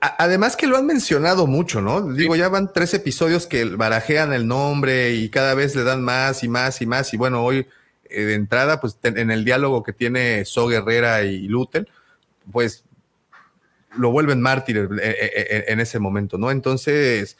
Además 0.00 0.56
que 0.56 0.66
lo 0.66 0.76
han 0.76 0.84
mencionado 0.84 1.46
mucho, 1.46 1.80
¿no? 1.80 2.12
Digo, 2.12 2.36
ya 2.36 2.50
van 2.50 2.70
tres 2.70 2.92
episodios 2.92 3.46
que 3.46 3.64
barajean 3.64 4.34
el 4.34 4.46
nombre 4.46 5.12
y 5.14 5.30
cada 5.30 5.54
vez 5.54 5.74
le 5.74 5.84
dan 5.84 6.02
más 6.02 6.44
y 6.44 6.48
más 6.48 6.82
y 6.82 6.86
más. 6.86 7.14
Y 7.14 7.16
bueno, 7.16 7.42
hoy 7.42 7.66
de 8.10 8.34
entrada, 8.34 8.80
pues 8.80 8.98
en 9.02 9.30
el 9.30 9.44
diálogo 9.44 9.82
que 9.82 9.92
tiene 9.92 10.44
So 10.44 10.66
Guerrera 10.66 11.22
y 11.22 11.48
Lutel, 11.48 11.88
pues 12.50 12.84
lo 13.96 14.10
vuelven 14.10 14.40
mártir 14.40 14.76
eh, 14.78 14.88
eh, 15.02 15.64
en 15.68 15.80
ese 15.80 15.98
momento, 15.98 16.38
¿no? 16.38 16.50
Entonces, 16.50 17.36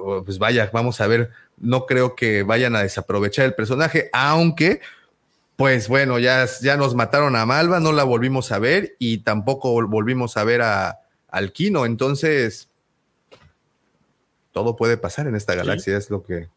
oh, 0.00 0.22
pues 0.24 0.38
vaya, 0.38 0.70
vamos 0.72 1.00
a 1.00 1.06
ver, 1.06 1.30
no 1.58 1.86
creo 1.86 2.14
que 2.14 2.42
vayan 2.42 2.76
a 2.76 2.82
desaprovechar 2.82 3.46
el 3.46 3.54
personaje, 3.54 4.10
aunque, 4.12 4.80
pues 5.56 5.88
bueno, 5.88 6.18
ya, 6.18 6.46
ya 6.60 6.76
nos 6.76 6.94
mataron 6.94 7.36
a 7.36 7.46
Malva, 7.46 7.80
no 7.80 7.92
la 7.92 8.04
volvimos 8.04 8.52
a 8.52 8.58
ver 8.58 8.96
y 8.98 9.18
tampoco 9.18 9.86
volvimos 9.86 10.36
a 10.36 10.44
ver 10.44 10.62
a, 10.62 11.00
al 11.28 11.52
Kino, 11.52 11.86
entonces, 11.86 12.68
todo 14.52 14.76
puede 14.76 14.96
pasar 14.98 15.26
en 15.26 15.34
esta 15.34 15.54
galaxia, 15.54 15.96
es 15.96 16.10
lo 16.10 16.22
que, 16.22 16.48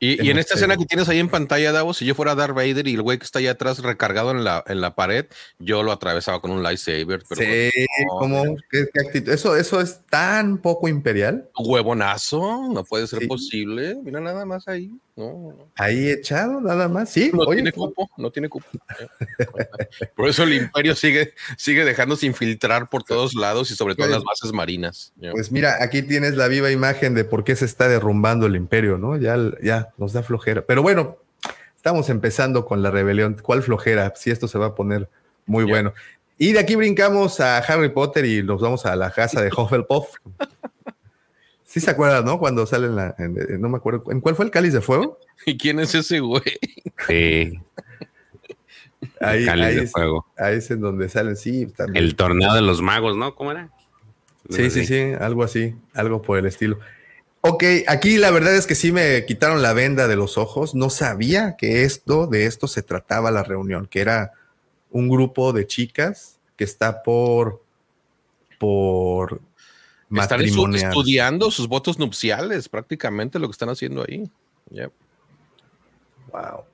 y, 0.00 0.30
en 0.30 0.38
esta 0.38 0.54
escena 0.54 0.76
que 0.76 0.86
tienes 0.86 1.08
ahí 1.08 1.18
en 1.18 1.28
pantalla, 1.28 1.72
Davos, 1.72 1.96
si 1.96 2.04
yo 2.04 2.14
fuera 2.14 2.34
Darth 2.34 2.54
Vader 2.54 2.86
y 2.86 2.94
el 2.94 3.02
güey 3.02 3.18
que 3.18 3.24
está 3.24 3.40
allá 3.40 3.52
atrás 3.52 3.80
recargado 3.80 4.30
en 4.30 4.44
la, 4.44 4.62
en 4.66 4.80
la 4.80 4.94
pared, 4.94 5.26
yo 5.58 5.82
lo 5.82 5.92
atravesaba 5.92 6.40
con 6.40 6.50
un 6.50 6.62
lightsaber. 6.62 7.24
Pero 7.28 7.40
sí, 7.40 7.86
como, 8.18 8.44
¿qué, 8.70 8.86
actitud? 9.04 9.32
Eso, 9.32 9.56
eso 9.56 9.80
es 9.80 10.00
tan 10.08 10.58
poco 10.58 10.88
imperial. 10.88 11.48
Huevonazo, 11.58 12.68
no 12.72 12.84
puede 12.84 13.06
ser 13.06 13.26
posible. 13.26 13.96
Mira 14.02 14.20
nada 14.20 14.44
más 14.44 14.68
ahí. 14.68 14.92
Ahí 15.76 16.10
echado, 16.10 16.60
nada 16.60 16.88
más. 16.88 17.10
Sí, 17.10 17.30
no 17.32 17.46
tiene 17.46 17.72
cupo, 17.72 18.10
no 18.16 18.30
tiene 18.30 18.48
cupo. 18.48 18.66
por 20.16 20.28
eso 20.28 20.44
el 20.44 20.54
imperio 20.54 20.94
sigue, 20.94 21.34
sigue 21.56 21.84
dejándose 21.84 22.26
infiltrar 22.26 22.88
por 22.88 23.04
todos 23.04 23.34
lados 23.34 23.70
y 23.70 23.74
sobre 23.74 23.94
todo 23.94 24.06
en 24.06 24.12
las 24.12 24.24
bases 24.24 24.52
marinas. 24.52 25.12
Pues 25.32 25.50
mira, 25.50 25.82
aquí 25.82 26.02
tienes 26.02 26.36
la 26.36 26.48
viva 26.48 26.70
imagen 26.70 27.14
de 27.14 27.24
por 27.24 27.44
qué 27.44 27.56
se 27.56 27.64
está 27.64 27.88
derrumbando 27.88 28.46
el 28.46 28.56
imperio, 28.56 28.98
¿no? 28.98 29.16
Ya, 29.16 29.36
ya 29.62 29.88
nos 29.96 30.12
da 30.12 30.22
flojera. 30.22 30.64
Pero 30.64 30.82
bueno, 30.82 31.18
estamos 31.76 32.08
empezando 32.10 32.64
con 32.64 32.82
la 32.82 32.90
rebelión. 32.90 33.36
¿Cuál 33.42 33.62
flojera? 33.62 34.12
Si 34.16 34.30
esto 34.30 34.48
se 34.48 34.58
va 34.58 34.66
a 34.66 34.74
poner 34.74 35.08
muy 35.46 35.64
bueno. 35.64 35.92
Y 36.38 36.52
de 36.52 36.60
aquí 36.60 36.76
brincamos 36.76 37.40
a 37.40 37.58
Harry 37.58 37.88
Potter 37.88 38.24
y 38.24 38.44
nos 38.44 38.60
vamos 38.60 38.86
a 38.86 38.94
la 38.94 39.10
casa 39.10 39.42
de 39.42 39.50
Hufflepuff. 39.50 40.14
Sí 41.68 41.80
se 41.80 41.90
acuerdan, 41.90 42.24
¿no? 42.24 42.38
Cuando 42.38 42.64
salen 42.64 42.96
la, 42.96 43.14
no 43.18 43.68
me 43.68 43.76
acuerdo, 43.76 44.02
¿en 44.10 44.22
cuál 44.22 44.34
fue 44.34 44.46
el 44.46 44.50
cáliz 44.50 44.72
de 44.72 44.80
fuego? 44.80 45.18
¿Y 45.46 45.58
quién 45.58 45.78
es 45.80 45.94
ese 45.94 46.20
güey? 46.20 46.42
Sí. 47.06 47.60
Ahí, 49.20 49.44
cáliz 49.44 49.76
de 49.76 49.86
fuego. 49.86 50.26
Ahí 50.38 50.56
es 50.56 50.70
en 50.70 50.80
donde 50.80 51.10
salen, 51.10 51.36
sí. 51.36 51.66
También. 51.66 52.02
El 52.02 52.16
torneo 52.16 52.54
de 52.54 52.62
los 52.62 52.80
magos, 52.80 53.18
¿no? 53.18 53.34
¿Cómo 53.34 53.50
era? 53.50 53.70
Sí, 54.48 54.70
sí, 54.70 54.86
sí, 54.86 55.12
algo 55.20 55.42
así, 55.42 55.74
algo 55.92 56.22
por 56.22 56.38
el 56.38 56.46
estilo. 56.46 56.78
Ok, 57.42 57.64
aquí 57.86 58.16
la 58.16 58.30
verdad 58.30 58.56
es 58.56 58.66
que 58.66 58.74
sí 58.74 58.90
me 58.90 59.26
quitaron 59.26 59.60
la 59.60 59.74
venda 59.74 60.08
de 60.08 60.16
los 60.16 60.38
ojos. 60.38 60.74
No 60.74 60.88
sabía 60.88 61.56
que 61.58 61.84
esto, 61.84 62.26
de 62.26 62.46
esto 62.46 62.66
se 62.66 62.82
trataba 62.82 63.30
la 63.30 63.42
reunión, 63.42 63.86
que 63.88 64.00
era 64.00 64.32
un 64.90 65.10
grupo 65.10 65.52
de 65.52 65.66
chicas 65.66 66.40
que 66.56 66.64
está 66.64 67.02
por, 67.02 67.62
por 68.58 69.42
están 70.16 70.40
estudiando 70.42 71.50
sus 71.50 71.68
votos 71.68 71.98
nupciales, 71.98 72.68
prácticamente 72.68 73.38
lo 73.38 73.48
que 73.48 73.52
están 73.52 73.68
haciendo 73.68 74.04
ahí. 74.08 74.30
Wow. 76.32 76.64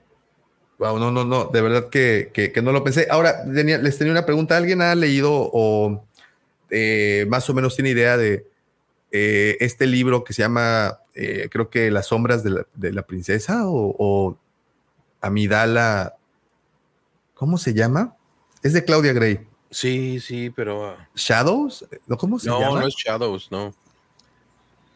Wow, 0.78 0.99
no, 0.99 1.11
no, 1.11 1.24
no, 1.24 1.47
de 1.47 1.61
verdad 1.61 1.89
que, 1.89 2.53
no 2.62 2.72
lo 2.72 2.82
pensé. 2.82 3.07
Ahora, 3.11 3.45
les 3.47 3.99
tenía 3.99 4.12
una 4.12 4.26
pregunta. 4.26 4.57
¿Alguien 4.57 4.82
ha 4.82 4.95
leído 4.95 5.30
o 5.32 6.05
eh, 6.70 7.26
más 7.28 7.49
o 7.49 7.55
menos 7.55 7.76
tiene 7.76 7.91
idea 7.91 8.16
de 8.16 8.47
eh, 9.12 9.57
este 9.61 9.87
libro 9.87 10.24
que 10.24 10.32
se 10.32 10.43
llama 10.43 10.99
eh, 11.14 11.49
creo 11.51 11.70
que 11.70 11.91
Las 11.93 12.07
sombras 12.07 12.43
de 12.43 12.51
la, 12.51 12.66
de 12.74 12.93
la 12.93 13.03
princesa 13.03 13.68
o, 13.68 13.95
o, 13.97 14.37
Amidala, 15.20 16.16
¿cómo 17.35 17.57
se 17.57 17.72
llama? 17.72 18.16
Es 18.62 18.74
de 18.74 18.85
Claudia 18.85 19.14
Gray. 19.14 19.47
Sí, 19.75 20.20
sí, 20.20 20.51
pero... 20.51 20.93
Uh... 20.93 20.97
¿Shadows? 21.16 21.85
¿Cómo 22.16 22.39
se 22.39 22.49
no, 22.49 22.61
llama? 22.61 22.75
No, 22.77 22.81
no 22.83 22.87
es 22.87 22.95
Shadows, 22.95 23.51
no. 23.51 23.75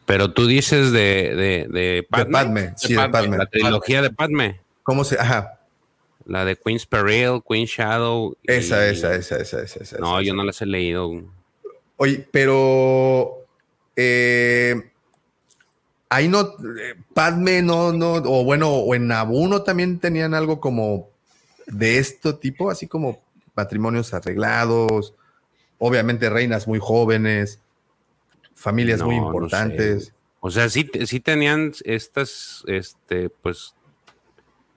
Pero 0.06 0.32
tú 0.32 0.46
dices 0.46 0.92
de, 0.92 1.34
de, 1.34 1.66
de 1.68 2.06
Padme. 2.08 2.24
De 2.24 2.30
Padme, 2.30 2.74
sí, 2.76 2.94
de 2.94 3.08
Padme. 3.08 3.38
La 3.38 3.46
trilogía 3.46 4.02
de 4.02 4.10
Padme. 4.10 4.60
¿Cómo 4.84 5.02
se...? 5.02 5.18
Ajá. 5.18 5.58
La 6.24 6.44
de 6.44 6.56
Queen's 6.56 6.86
Peril, 6.86 7.42
Queen 7.46 7.66
Shadow. 7.66 8.36
Esa, 8.44 8.86
y... 8.86 8.90
esa, 8.90 9.16
esa, 9.16 9.38
esa, 9.38 9.62
esa, 9.62 9.82
esa. 9.82 9.98
No, 9.98 10.20
esa, 10.20 10.28
yo 10.28 10.34
no 10.34 10.44
las 10.44 10.62
he 10.62 10.66
leído. 10.66 11.10
Oye, 11.96 12.28
pero... 12.30 13.44
Eh, 13.96 14.92
ahí 16.08 16.28
no, 16.28 16.54
Padme 17.14 17.62
no, 17.62 17.92
no, 17.92 18.12
o 18.12 18.44
bueno, 18.44 18.70
o 18.70 18.94
en 18.94 19.08
Nabuno 19.08 19.62
también 19.62 19.98
tenían 19.98 20.34
algo 20.34 20.60
como 20.60 21.08
de 21.66 21.98
este 21.98 22.32
tipo, 22.34 22.70
así 22.70 22.86
como 22.86 23.20
matrimonios 23.58 24.14
arreglados, 24.14 25.14
obviamente 25.78 26.30
reinas 26.30 26.68
muy 26.68 26.78
jóvenes, 26.78 27.60
familias 28.54 29.00
no, 29.00 29.06
muy 29.06 29.16
importantes. 29.16 29.94
No 29.94 30.00
sé. 30.00 30.12
O 30.40 30.50
sea, 30.52 30.68
sí, 30.68 30.88
sí 31.06 31.18
tenían 31.18 31.72
estas, 31.84 32.62
este, 32.68 33.30
pues, 33.30 33.74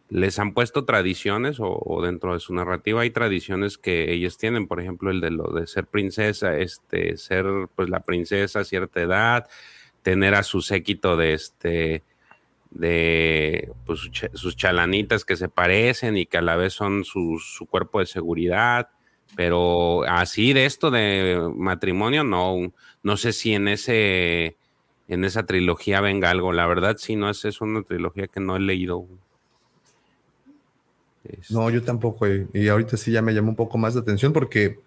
les 0.09 0.39
han 0.39 0.55
puesto 0.55 0.83
tradiciones 0.83 1.59
o, 1.59 1.79
o, 1.79 2.01
dentro 2.01 2.33
de 2.33 2.39
su 2.39 2.55
narrativa 2.55 3.01
hay 3.01 3.11
tradiciones 3.11 3.77
que 3.77 4.11
ellos 4.11 4.39
tienen, 4.39 4.67
por 4.67 4.81
ejemplo, 4.81 5.11
el 5.11 5.21
de 5.21 5.29
lo 5.29 5.51
de 5.53 5.67
ser 5.67 5.85
princesa, 5.85 6.57
este, 6.57 7.15
ser 7.17 7.45
pues 7.75 7.89
la 7.89 7.99
princesa 7.99 8.61
a 8.61 8.63
cierta 8.63 8.99
edad, 9.01 9.47
tener 10.01 10.33
a 10.33 10.41
su 10.41 10.61
séquito 10.61 11.15
de 11.15 11.33
este 11.33 12.03
de 12.71 13.71
pues, 13.85 14.09
sus 14.33 14.55
chalanitas 14.55 15.25
que 15.25 15.35
se 15.35 15.49
parecen 15.49 16.17
y 16.17 16.25
que 16.25 16.37
a 16.37 16.41
la 16.41 16.55
vez 16.55 16.73
son 16.73 17.03
su, 17.03 17.39
cuerpo 17.69 17.99
de 17.99 18.05
seguridad, 18.05 18.89
pero 19.35 20.03
así 20.03 20.53
de 20.53 20.65
esto 20.65 20.89
de 20.89 21.51
matrimonio 21.55 22.23
no, 22.23 22.73
no 23.03 23.17
sé 23.17 23.33
si 23.33 23.53
en 23.53 23.67
ese 23.67 24.57
en 25.07 25.25
esa 25.25 25.45
trilogía 25.45 25.99
venga 25.99 26.29
algo, 26.29 26.53
la 26.53 26.65
verdad 26.65 26.95
sí 26.97 27.17
no 27.17 27.29
es, 27.29 27.43
es 27.43 27.59
una 27.59 27.83
trilogía 27.83 28.27
que 28.27 28.39
no 28.39 28.55
he 28.55 28.61
leído. 28.61 29.05
Este. 31.25 31.53
No, 31.53 31.69
yo 31.69 31.83
tampoco, 31.83 32.27
y, 32.27 32.47
y 32.53 32.69
ahorita 32.69 32.95
sí 32.95 33.11
ya 33.11 33.21
me 33.21 33.33
llamó 33.33 33.49
un 33.49 33.57
poco 33.57 33.77
más 33.77 33.93
de 33.93 33.99
atención 33.99 34.31
porque 34.31 34.79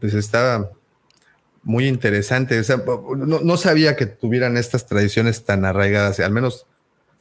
pues 0.00 0.14
está 0.14 0.70
muy 1.62 1.86
interesante. 1.86 2.60
O 2.60 3.16
no, 3.16 3.40
no, 3.40 3.56
sabía 3.56 3.96
que 3.96 4.06
tuvieran 4.06 4.56
estas 4.56 4.86
tradiciones 4.86 5.44
tan 5.44 5.64
arraigadas, 5.64 6.20
al 6.20 6.32
menos 6.32 6.66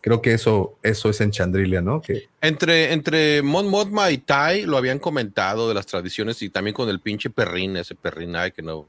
creo 0.02 0.22
que 0.22 0.34
eso, 0.34 0.78
eso 0.84 1.10
es 1.10 1.20
en 1.22 1.32
Chandrilia, 1.32 1.82
¿no? 1.82 2.02
Que... 2.02 2.30
Entre, 2.42 2.94
entre 2.94 3.42
Mon 3.42 3.68
Mothma 3.68 4.10
y 4.12 4.20
Tai 4.20 4.66
lo 4.66 4.78
habían 4.78 5.00
comentado 5.00 5.68
de 5.68 5.74
las 5.74 5.86
tradiciones 5.86 6.42
y 6.42 6.50
también 6.50 6.74
con 6.74 6.88
el 6.90 7.02
pinche 7.02 7.30
perrín, 7.30 7.76
ese 7.76 7.96
perrín, 7.96 8.34
que 8.56 8.62
no 8.62 8.88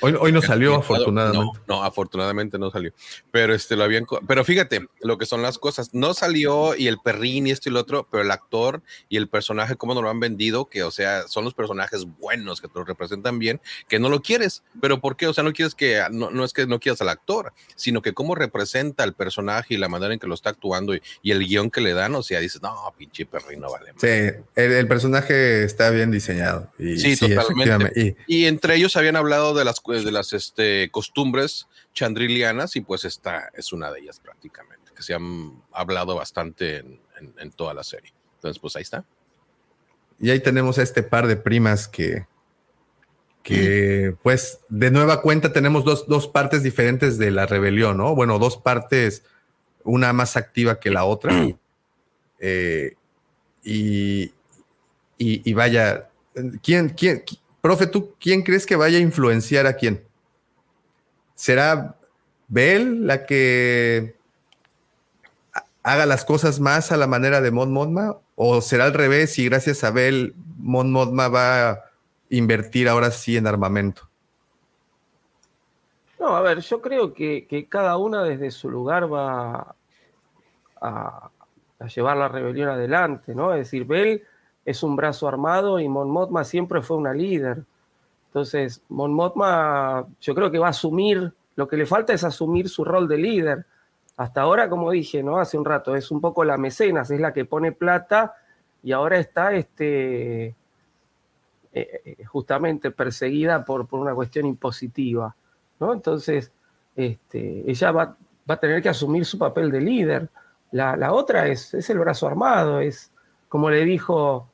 Hoy, 0.00 0.14
hoy 0.18 0.32
no 0.32 0.42
salió, 0.42 0.76
afortunadamente. 0.76 1.58
No, 1.66 1.76
no, 1.76 1.84
afortunadamente 1.84 2.58
no 2.58 2.70
salió. 2.70 2.92
Pero 3.30 3.54
este 3.54 3.76
lo 3.76 3.84
habían, 3.84 4.06
pero 4.26 4.44
fíjate 4.44 4.86
lo 5.00 5.18
que 5.18 5.26
son 5.26 5.42
las 5.42 5.58
cosas. 5.58 5.94
No 5.94 6.14
salió 6.14 6.74
y 6.76 6.88
el 6.88 6.98
perrín 6.98 7.46
y 7.46 7.50
esto 7.50 7.68
y 7.68 7.72
lo 7.72 7.80
otro, 7.80 8.06
pero 8.10 8.22
el 8.22 8.30
actor 8.30 8.82
y 9.08 9.16
el 9.16 9.28
personaje, 9.28 9.76
cómo 9.76 9.94
nos 9.94 10.02
lo 10.02 10.10
han 10.10 10.20
vendido, 10.20 10.68
que 10.68 10.82
o 10.82 10.90
sea, 10.90 11.28
son 11.28 11.44
los 11.44 11.54
personajes 11.54 12.04
buenos 12.18 12.60
que 12.60 12.68
te 12.68 12.78
lo 12.78 12.84
representan 12.84 13.38
bien, 13.38 13.60
que 13.88 13.98
no 13.98 14.08
lo 14.08 14.22
quieres. 14.22 14.62
Pero 14.80 15.00
¿por 15.00 15.16
qué? 15.16 15.26
O 15.26 15.32
sea, 15.32 15.44
no 15.44 15.52
quieres 15.52 15.74
que, 15.74 16.02
no, 16.10 16.30
no 16.30 16.44
es 16.44 16.52
que 16.52 16.66
no 16.66 16.80
quieras 16.80 17.00
al 17.00 17.08
actor, 17.08 17.52
sino 17.76 18.02
que 18.02 18.12
cómo 18.12 18.34
representa 18.34 19.04
el 19.04 19.14
personaje 19.14 19.74
y 19.74 19.76
la 19.76 19.88
manera 19.88 20.12
en 20.12 20.20
que 20.20 20.26
lo 20.26 20.34
está 20.34 20.50
actuando 20.50 20.94
y, 20.94 21.02
y 21.22 21.30
el 21.32 21.46
guion 21.46 21.70
que 21.70 21.80
le 21.80 21.92
dan, 21.92 22.14
o 22.14 22.22
sea, 22.22 22.40
dices, 22.40 22.62
no, 22.62 22.74
pinche 22.96 23.26
perrín 23.26 23.60
no 23.60 23.70
vale. 23.70 23.92
Sí, 23.96 24.06
el, 24.06 24.72
el, 24.72 24.88
personaje 24.88 25.64
está 25.64 25.90
bien 25.90 26.10
diseñado. 26.10 26.70
Y, 26.78 26.98
sí, 26.98 27.16
sí, 27.16 27.34
totalmente. 27.34 28.16
Y, 28.26 28.42
y, 28.42 28.46
entre 28.46 28.74
ellos 28.74 28.96
habían 28.96 29.16
hablado 29.16 29.54
de 29.54 29.59
las, 29.64 29.82
de 29.86 30.12
las 30.12 30.32
este, 30.32 30.90
costumbres 30.90 31.66
chandrilianas 31.92 32.76
y 32.76 32.80
pues 32.80 33.04
esta 33.04 33.50
es 33.54 33.72
una 33.72 33.90
de 33.90 34.00
ellas 34.00 34.20
prácticamente, 34.20 34.92
que 34.94 35.02
se 35.02 35.14
han 35.14 35.62
hablado 35.72 36.14
bastante 36.16 36.78
en, 36.78 37.00
en, 37.18 37.34
en 37.38 37.50
toda 37.52 37.74
la 37.74 37.84
serie. 37.84 38.12
Entonces, 38.36 38.58
pues 38.58 38.76
ahí 38.76 38.82
está. 38.82 39.04
Y 40.18 40.30
ahí 40.30 40.40
tenemos 40.40 40.78
a 40.78 40.82
este 40.82 41.02
par 41.02 41.26
de 41.26 41.36
primas 41.36 41.88
que, 41.88 42.26
que 43.42 44.12
mm. 44.12 44.22
pues 44.22 44.60
de 44.68 44.90
nueva 44.90 45.22
cuenta 45.22 45.52
tenemos 45.52 45.84
dos, 45.84 46.06
dos, 46.06 46.28
partes 46.28 46.62
diferentes 46.62 47.18
de 47.18 47.30
la 47.30 47.46
rebelión, 47.46 47.96
¿no? 47.96 48.14
Bueno, 48.14 48.38
dos 48.38 48.56
partes, 48.58 49.24
una 49.82 50.12
más 50.12 50.36
activa 50.36 50.78
que 50.78 50.90
la 50.90 51.04
otra. 51.04 51.32
eh, 52.38 52.94
y, 53.62 54.24
y, 55.16 55.50
y, 55.50 55.52
vaya, 55.54 56.10
¿quién, 56.62 56.90
quién, 56.90 57.24
profe, 57.60 57.86
tú 57.86 58.14
quién 58.20 58.42
crees 58.42 58.66
que 58.66 58.76
vaya 58.76 58.98
a 58.98 59.02
influenciar 59.02 59.66
a 59.66 59.74
quién? 59.74 60.04
¿Será 61.34 61.96
Bell 62.48 63.06
la 63.06 63.24
que 63.24 64.16
haga 65.82 66.06
las 66.06 66.24
cosas 66.24 66.60
más 66.60 66.92
a 66.92 66.96
la 66.96 67.06
manera 67.06 67.40
de 67.40 67.50
Mon 67.50 67.72
Mothma? 67.72 68.16
¿O 68.34 68.60
será 68.60 68.84
al 68.84 68.94
revés 68.94 69.38
y 69.38 69.48
gracias 69.48 69.84
a 69.84 69.90
Bell 69.90 70.34
Mon 70.58 70.92
Mothma 70.92 71.28
va 71.28 71.70
a 71.70 71.84
invertir 72.28 72.88
ahora 72.88 73.10
sí 73.10 73.36
en 73.36 73.46
armamento? 73.46 74.08
No, 76.18 76.36
a 76.36 76.42
ver, 76.42 76.60
yo 76.60 76.82
creo 76.82 77.14
que, 77.14 77.46
que 77.46 77.66
cada 77.66 77.96
una 77.96 78.22
desde 78.22 78.50
su 78.50 78.70
lugar 78.70 79.10
va 79.10 79.74
a, 80.80 81.30
a, 81.78 81.86
llevar 81.86 82.18
la 82.18 82.28
rebelión 82.28 82.68
adelante, 82.68 83.34
¿no? 83.34 83.54
Es 83.54 83.60
decir, 83.60 83.86
Bell 83.86 84.22
es 84.64 84.82
un 84.82 84.96
brazo 84.96 85.26
armado 85.28 85.80
y 85.80 85.88
Mon 85.88 86.10
Mothma 86.10 86.44
siempre 86.44 86.82
fue 86.82 86.96
una 86.96 87.12
líder. 87.12 87.64
Entonces, 88.26 88.82
Mon 88.88 89.12
Mothma 89.12 90.06
yo 90.20 90.34
creo 90.34 90.50
que 90.50 90.58
va 90.58 90.68
a 90.68 90.70
asumir, 90.70 91.32
lo 91.56 91.66
que 91.66 91.76
le 91.76 91.86
falta 91.86 92.12
es 92.12 92.24
asumir 92.24 92.68
su 92.68 92.84
rol 92.84 93.08
de 93.08 93.18
líder. 93.18 93.66
Hasta 94.16 94.42
ahora, 94.42 94.68
como 94.68 94.90
dije, 94.90 95.22
¿no? 95.22 95.38
Hace 95.38 95.58
un 95.58 95.64
rato, 95.64 95.96
es 95.96 96.10
un 96.10 96.20
poco 96.20 96.44
la 96.44 96.56
mecenas, 96.56 97.10
es 97.10 97.20
la 97.20 97.32
que 97.32 97.44
pone 97.44 97.72
plata 97.72 98.34
y 98.82 98.92
ahora 98.92 99.18
está 99.18 99.52
este, 99.54 100.54
eh, 101.72 102.24
justamente 102.26 102.90
perseguida 102.90 103.64
por, 103.64 103.86
por, 103.86 104.00
una 104.00 104.14
cuestión 104.14 104.46
impositiva, 104.46 105.34
¿no? 105.78 105.92
Entonces, 105.92 106.52
este, 106.96 107.70
ella 107.70 107.92
va, 107.92 108.16
va, 108.48 108.54
a 108.54 108.60
tener 108.60 108.82
que 108.82 108.88
asumir 108.88 109.24
su 109.24 109.38
papel 109.38 109.70
de 109.70 109.80
líder. 109.80 110.28
La, 110.72 110.96
la 110.96 111.12
otra 111.12 111.46
es, 111.48 111.72
es, 111.74 111.88
el 111.90 111.98
brazo 111.98 112.26
armado, 112.26 112.80
es 112.80 113.12
como 113.48 113.70
le 113.70 113.84
dijo 113.84 114.49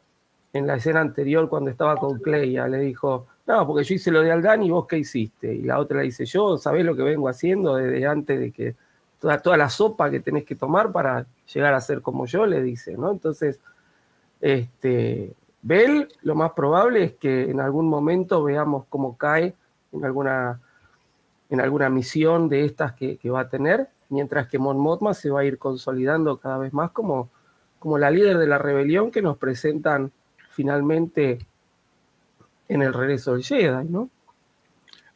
en 0.52 0.66
la 0.66 0.76
escena 0.76 1.00
anterior 1.00 1.48
cuando 1.48 1.70
estaba 1.70 1.96
con 1.96 2.18
Cleia, 2.18 2.66
le 2.68 2.78
dijo, 2.78 3.26
no, 3.46 3.66
porque 3.66 3.84
yo 3.84 3.94
hice 3.94 4.10
lo 4.10 4.22
de 4.22 4.32
Aldán 4.32 4.62
y 4.62 4.70
vos 4.70 4.86
qué 4.86 4.98
hiciste. 4.98 5.54
Y 5.54 5.62
la 5.62 5.78
otra 5.78 5.98
le 5.98 6.04
dice, 6.04 6.24
yo 6.24 6.58
sabés 6.58 6.84
lo 6.84 6.96
que 6.96 7.02
vengo 7.02 7.28
haciendo 7.28 7.76
desde 7.76 8.06
antes 8.06 8.40
de 8.40 8.50
que 8.50 8.74
toda, 9.20 9.40
toda 9.40 9.56
la 9.56 9.68
sopa 9.68 10.10
que 10.10 10.20
tenés 10.20 10.44
que 10.44 10.56
tomar 10.56 10.92
para 10.92 11.26
llegar 11.52 11.74
a 11.74 11.80
ser 11.80 12.02
como 12.02 12.26
yo, 12.26 12.46
le 12.46 12.62
dice, 12.62 12.96
¿no? 12.96 13.10
Entonces, 13.10 13.60
este, 14.40 15.34
Bell, 15.62 16.08
lo 16.22 16.34
más 16.34 16.52
probable 16.52 17.04
es 17.04 17.12
que 17.14 17.50
en 17.50 17.60
algún 17.60 17.88
momento 17.88 18.42
veamos 18.42 18.84
cómo 18.88 19.16
cae 19.16 19.54
en 19.92 20.04
alguna, 20.04 20.60
en 21.50 21.60
alguna 21.60 21.88
misión 21.88 22.48
de 22.48 22.64
estas 22.64 22.92
que, 22.92 23.18
va 23.30 23.40
a 23.40 23.48
tener, 23.48 23.88
mientras 24.08 24.48
que 24.48 24.58
Mon 24.58 24.78
Mothma 24.78 25.14
se 25.14 25.30
va 25.30 25.40
a 25.40 25.44
ir 25.44 25.58
consolidando 25.58 26.38
cada 26.38 26.58
vez 26.58 26.72
más 26.72 26.90
como, 26.90 27.30
como 27.78 27.98
la 27.98 28.10
líder 28.10 28.38
de 28.38 28.46
la 28.46 28.58
rebelión 28.58 29.10
que 29.10 29.22
nos 29.22 29.38
presentan 29.38 30.12
finalmente 30.56 31.38
en 32.68 32.82
el 32.82 32.94
regreso 32.94 33.34
del 33.34 33.44
Jedi, 33.44 33.88
¿no? 33.88 34.10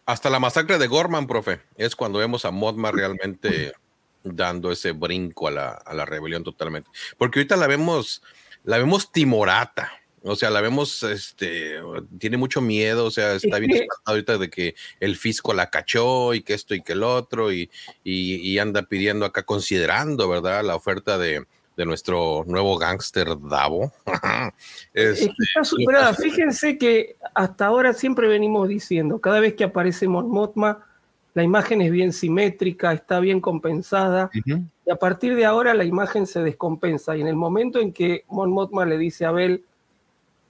Hasta 0.04 0.28
la 0.28 0.38
masacre 0.38 0.78
de 0.78 0.86
Gorman, 0.86 1.26
profe, 1.26 1.62
es 1.76 1.96
cuando 1.96 2.18
vemos 2.18 2.44
a 2.44 2.50
Modma 2.50 2.92
realmente 2.92 3.72
dando 4.22 4.70
ese 4.70 4.92
brinco 4.92 5.48
a 5.48 5.50
la, 5.50 5.68
a 5.70 5.94
la, 5.94 6.04
rebelión 6.04 6.44
totalmente. 6.44 6.90
Porque 7.16 7.38
ahorita 7.38 7.56
la 7.56 7.66
vemos, 7.66 8.22
la 8.64 8.76
vemos 8.76 9.10
timorata. 9.12 9.92
O 10.22 10.36
sea, 10.36 10.50
la 10.50 10.60
vemos, 10.60 11.02
este, 11.02 11.76
tiene 12.18 12.36
mucho 12.36 12.60
miedo, 12.60 13.06
o 13.06 13.10
sea, 13.10 13.32
está 13.32 13.58
bien 13.58 13.70
espantado 13.70 14.02
ahorita 14.16 14.36
de 14.36 14.50
que 14.50 14.74
el 15.00 15.16
fisco 15.16 15.54
la 15.54 15.70
cachó 15.70 16.34
y 16.34 16.42
que 16.42 16.52
esto 16.52 16.74
y 16.74 16.82
que 16.82 16.92
el 16.92 17.02
otro, 17.02 17.50
y, 17.50 17.70
y, 18.04 18.34
y 18.34 18.58
anda 18.58 18.82
pidiendo 18.82 19.24
acá, 19.24 19.44
considerando, 19.44 20.28
¿verdad?, 20.28 20.62
la 20.62 20.76
oferta 20.76 21.16
de, 21.16 21.46
de 21.80 21.86
nuestro 21.86 22.44
nuevo 22.46 22.76
gángster 22.76 23.26
Davo. 23.40 23.90
este, 24.92 25.32
está 25.38 25.64
superada. 25.64 26.12
Fíjense 26.12 26.76
que 26.76 27.16
hasta 27.34 27.64
ahora 27.64 27.94
siempre 27.94 28.28
venimos 28.28 28.68
diciendo, 28.68 29.18
cada 29.18 29.40
vez 29.40 29.54
que 29.54 29.64
aparece 29.64 30.06
Mon 30.06 30.28
Mothma, 30.28 30.84
la 31.32 31.42
imagen 31.42 31.80
es 31.80 31.90
bien 31.90 32.12
simétrica, 32.12 32.92
está 32.92 33.18
bien 33.18 33.40
compensada, 33.40 34.30
uh 34.34 34.38
-huh. 34.38 34.68
y 34.84 34.90
a 34.90 34.96
partir 34.96 35.34
de 35.34 35.46
ahora 35.46 35.72
la 35.72 35.84
imagen 35.84 36.26
se 36.26 36.42
descompensa. 36.42 37.16
Y 37.16 37.22
en 37.22 37.28
el 37.28 37.36
momento 37.36 37.80
en 37.80 37.94
que 37.94 38.24
Mon 38.28 38.50
Mothma 38.50 38.84
le 38.84 38.98
dice 38.98 39.24
a 39.24 39.30
Abel, 39.30 39.64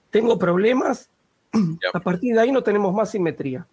tengo 0.09 0.37
problemas, 0.37 1.09
a 1.93 1.99
partir 2.01 2.35
de 2.35 2.41
ahí 2.41 2.51
no 2.51 2.61
tenemos 2.61 2.93
más 2.93 3.11
simetría. 3.11 3.65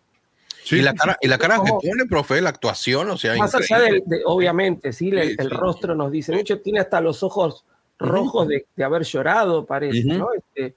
Y 0.73 0.83
la 0.83 0.95
cara, 0.95 1.17
y 1.21 1.29
la 1.29 1.39
cara 1.39 1.61
que 1.65 1.71
pone, 1.71 2.07
profe, 2.09 2.41
la 2.41 2.51
actuación, 2.51 3.11
o 3.11 3.17
sea, 3.17 3.37
más 3.37 3.55
allá 3.55 3.81
del, 3.81 4.03
de, 4.07 4.23
obviamente, 4.25 4.93
sí, 4.93 5.11
el, 5.11 5.51
rostro 5.51 5.95
nos 5.95 6.11
dice, 6.11 6.33
de 6.33 6.41
hecho 6.41 6.61
tiene 6.61 6.81
hasta 6.81 7.01
los 7.01 7.23
ojos 7.23 7.65
rojos 7.99 8.49
de, 8.49 8.67
haber 8.85 9.03
llorado, 9.03 9.67
parece, 9.67 10.05
¿no? 10.05 10.29
Este, 10.33 10.75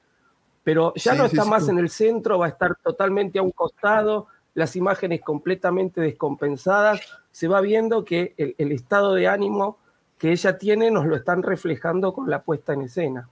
pero 0.64 0.94
ya 0.96 1.14
no 1.14 1.26
está 1.26 1.46
más 1.46 1.68
en 1.70 1.80
el 1.80 1.90
centro, 1.90 2.40
va 2.40 2.48
a 2.48 2.50
estar 2.50 2.76
totalmente 2.84 3.40
a 3.40 3.42
un 3.42 3.52
costado, 3.52 4.28
las 4.54 4.76
imágenes 4.76 5.22
completamente 5.22 6.02
descompensadas, 6.02 7.02
se 7.32 7.48
va 7.48 7.62
viendo 7.62 8.04
que 8.04 8.34
el, 8.38 8.72
estado 8.72 9.14
de 9.14 9.28
ánimo 9.28 9.78
que 10.18 10.32
ella 10.32 10.58
tiene 10.58 10.92
nos 10.92 11.06
lo 11.06 11.16
están 11.16 11.42
reflejando 11.42 12.14
con 12.14 12.30
la 12.30 12.44
puesta 12.44 12.74
en 12.74 12.82
escena. 12.82 13.30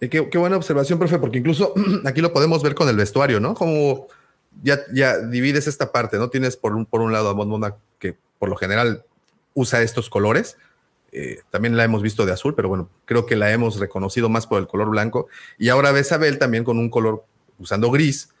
Qué, 0.00 0.08
qué, 0.08 0.38
buena 0.38 0.56
observación, 0.56 0.98
profe, 0.98 1.18
porque 1.18 1.38
incluso 1.38 1.74
aquí 2.04 2.20
lo 2.20 2.32
podemos 2.32 2.62
ver 2.62 2.74
con 2.74 2.88
el 2.88 2.96
vestuario, 2.96 3.38
¿no? 3.38 3.54
Como 3.54 4.06
ya, 4.62 4.80
ya 4.92 5.18
divides 5.18 5.66
esta 5.66 5.92
parte, 5.92 6.18
¿no? 6.18 6.28
Tienes 6.28 6.56
por 6.56 6.74
un, 6.74 6.86
por 6.86 7.00
un 7.00 7.12
lado 7.12 7.28
a 7.28 7.34
Mon 7.34 7.74
que 7.98 8.16
por 8.38 8.48
lo 8.48 8.56
general 8.56 9.04
usa 9.54 9.82
estos 9.82 10.10
colores, 10.10 10.56
eh, 11.12 11.40
también 11.50 11.76
la 11.76 11.84
hemos 11.84 12.02
visto 12.02 12.24
de 12.24 12.32
azul, 12.32 12.54
pero 12.54 12.68
bueno, 12.68 12.88
creo 13.04 13.26
que 13.26 13.36
la 13.36 13.50
hemos 13.52 13.78
reconocido 13.78 14.28
más 14.28 14.46
por 14.46 14.60
el 14.60 14.66
color 14.66 14.90
blanco. 14.90 15.28
Y 15.58 15.68
ahora 15.68 15.92
ves 15.92 16.12
a 16.12 16.18
Bel 16.18 16.38
también 16.38 16.64
con 16.64 16.78
un 16.78 16.88
color 16.88 17.24
usando 17.58 17.90
gris 17.90 18.32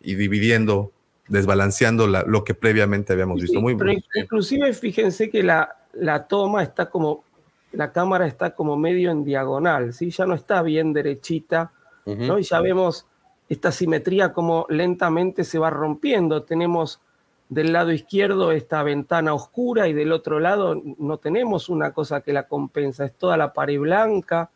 y 0.00 0.14
dividiendo, 0.14 0.92
desbalanceando 1.28 2.06
lo 2.06 2.44
que 2.44 2.54
previamente 2.54 3.12
habíamos 3.12 3.40
visto. 3.40 3.60
Muy 3.60 3.76
pero 3.76 3.92
inclusive 4.14 4.72
fíjense 4.72 5.30
que 5.30 5.42
la, 5.42 5.76
la 5.94 6.28
toma 6.28 6.62
está 6.62 6.90
como, 6.90 7.24
la 7.72 7.92
cámara 7.92 8.26
está 8.26 8.54
como 8.54 8.76
medio 8.76 9.10
en 9.10 9.24
diagonal, 9.24 9.92
¿sí? 9.92 10.10
Ya 10.10 10.26
no 10.26 10.34
está 10.34 10.62
bien 10.62 10.92
derechita, 10.92 11.72
¿no? 12.04 12.38
Y 12.38 12.42
ya 12.42 12.60
vemos 12.60 13.06
esta 13.48 13.72
simetría 13.72 14.32
como 14.32 14.66
lentamente 14.68 15.44
se 15.44 15.58
va 15.58 15.70
rompiendo. 15.70 16.42
Tenemos 16.42 17.00
del 17.48 17.72
lado 17.72 17.92
izquierdo 17.92 18.52
esta 18.52 18.82
ventana 18.82 19.32
oscura 19.32 19.88
y 19.88 19.94
del 19.94 20.12
otro 20.12 20.38
lado 20.38 20.80
no 20.98 21.16
tenemos 21.18 21.68
una 21.68 21.92
cosa 21.92 22.20
que 22.20 22.32
la 22.32 22.46
compensa, 22.46 23.06
es 23.06 23.14
toda 23.14 23.36
la 23.36 23.52
pared 23.54 23.80
blanca, 23.80 24.50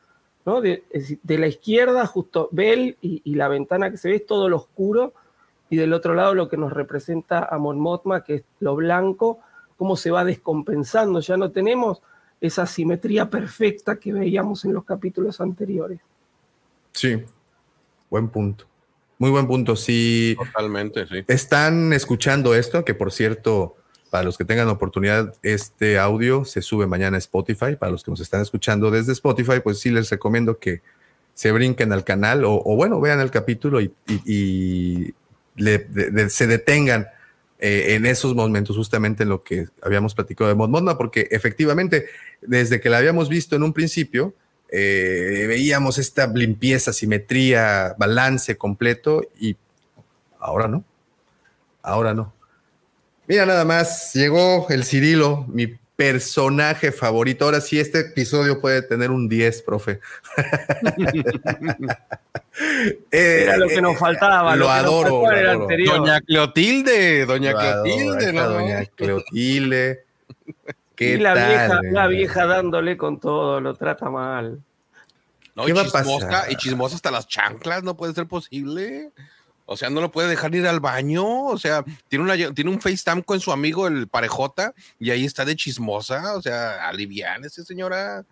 ¿no? 0.45 0.61
De, 0.61 0.84
la 1.24 1.47
izquierda 1.47 2.07
justo 2.07 2.49
Bell 2.53 2.99
y, 3.01 3.34
la 3.34 3.49
ventana 3.49 3.90
que 3.90 3.97
se 3.97 4.11
ve 4.11 4.16
es 4.16 4.26
todo 4.26 4.49
lo 4.49 4.57
oscuro 4.57 5.14
y 5.70 5.76
del 5.76 5.95
otro 5.95 6.14
lado 6.14 6.34
lo 6.34 6.49
que 6.49 6.59
nos 6.59 6.72
representa 6.72 7.45
a 7.45 7.57
Mon 7.57 7.80
Mothma, 7.80 8.24
que 8.24 8.34
es 8.34 8.45
lo 8.61 8.76
blanco, 8.76 9.40
cómo 9.78 9.97
se 9.97 10.11
va 10.11 10.24
descompensando, 10.24 11.20
ya 11.20 11.38
no 11.38 11.51
tenemos 11.51 12.03
esa 12.43 12.66
simetría 12.66 13.30
perfecta 13.30 13.97
que 13.97 14.12
veíamos 14.12 14.64
en 14.66 14.74
los 14.74 14.84
capítulos 14.84 15.40
anteriores. 15.40 16.01
Sí, 16.93 17.22
buen 18.11 18.28
punto. 18.28 18.72
Muy 19.23 19.31
buen 19.31 19.47
punto. 19.47 19.77
Si 19.77 20.35
Totalmente, 20.37 21.07
sí. 21.07 21.25
están 21.29 21.93
escuchando 21.93 22.57
esto, 22.57 22.85
que 22.85 22.93
por 22.93 23.12
cierto, 23.12 23.77
para 24.11 24.25
los 24.25 24.37
que 24.37 24.45
tengan 24.45 24.66
oportunidad, 24.66 25.33
este 25.45 25.97
audio 26.01 26.45
se 26.45 26.61
sube 26.61 26.89
mañana 26.89 27.18
a 27.18 27.18
Spotify. 27.18 27.77
Para 27.79 27.93
los 27.93 28.03
que 28.03 28.11
nos 28.11 28.18
están 28.18 28.41
escuchando 28.41 28.91
desde 28.91 29.12
Spotify, 29.12 29.61
pues 29.62 29.79
sí 29.79 29.93
les 29.93 30.11
recomiendo 30.11 30.59
que 30.59 30.83
se 31.35 31.53
brinquen 31.53 31.93
al 31.93 32.03
canal 32.03 32.43
o, 32.45 32.62
bueno, 32.75 33.01
vean 33.01 33.20
el 33.20 33.31
capítulo 33.31 33.81
y, 33.81 35.14
se 35.57 36.47
detengan 36.49 37.07
eh, 37.61 37.95
en 37.95 38.07
esos 38.07 38.35
momentos, 38.35 38.77
justamente 38.77 39.23
en 39.23 39.29
lo 39.29 39.45
que 39.45 39.68
habíamos 39.83 40.16
platicado 40.16 40.49
de 40.49 40.57
Mod 40.57 40.97
porque 40.97 41.29
efectivamente, 41.31 42.07
desde 42.41 42.81
que 42.81 42.91
la 42.91 42.99
habíamos 42.99 43.29
visto 43.29 43.55
en 43.55 43.62
un 43.62 43.73
principio, 43.73 44.35
eh, 44.75 45.45
veíamos 45.47 45.99
esta 45.99 46.27
limpieza, 46.27 46.95
simetría, 46.95 47.95
balance 47.99 48.57
completo 48.57 49.20
y 49.39 49.55
ahora 50.41 50.66
no, 50.66 50.83
ahora 51.83 52.14
no. 52.14 52.33
Mira 53.27 53.45
nada 53.45 53.66
más, 53.66 54.14
llegó 54.14 54.66
el 54.70 54.85
Cirilo, 54.85 55.45
mi 55.49 55.66
personaje 55.95 56.91
favorito. 56.91 57.45
Ahora 57.45 57.61
sí, 57.61 57.79
este 57.79 58.01
episodio 58.01 58.62
puede 58.62 58.81
tener 58.81 59.11
un 59.11 59.29
10, 59.29 59.62
profe. 59.62 60.01
Era 63.11 63.59
lo 63.59 63.68
que 63.68 63.83
nos 63.83 63.99
faltaba. 63.99 64.57
Lo, 64.57 64.70
adoro. 64.70 65.25
Doña 65.87 66.23
Clotilde, 66.23 67.27
Doña 67.27 67.53
Clotilde, 67.53 68.33
¿no? 68.33 68.49
Doña 68.49 68.87
Clotilde 68.87 70.07
y 70.99 71.16
la 71.18 71.34
vieja, 71.34 71.80
la 71.82 72.07
vieja 72.07 72.47
dándole 72.47 72.97
con 72.97 73.18
todo, 73.20 73.61
lo 73.61 73.74
trata 73.74 74.11
mal. 74.11 74.61
No, 75.55 75.64
¿Qué 75.66 75.72
y, 75.72 75.74
chismosa, 75.74 76.51
y 76.51 76.57
chismosa 76.57 76.95
hasta 76.97 77.11
las 77.11 77.28
chanclas, 77.28 77.82
no 77.82 77.97
puede 77.97 78.14
ser 78.14 78.26
posible. 78.26 79.11
O 79.66 79.76
sea, 79.76 79.90
no 79.90 80.01
lo 80.01 80.11
puede 80.11 80.28
dejar 80.28 80.55
ir 80.55 80.66
al 80.66 80.80
baño. 80.80 81.45
O 81.47 81.59
sea, 81.59 81.84
tiene, 82.09 82.24
una, 82.24 82.55
tiene 82.55 82.70
un 82.70 82.80
FaceTime 82.80 83.22
con 83.22 83.40
su 83.40 83.53
amigo, 83.53 83.86
el 83.86 84.09
parejota, 84.09 84.74
y 84.99 85.11
ahí 85.11 85.24
está 85.24 85.45
de 85.45 85.57
chismosa. 85.57 86.36
O 86.36 86.43
sea, 86.43 86.90
esa 87.43 87.64
señora. 87.64 88.24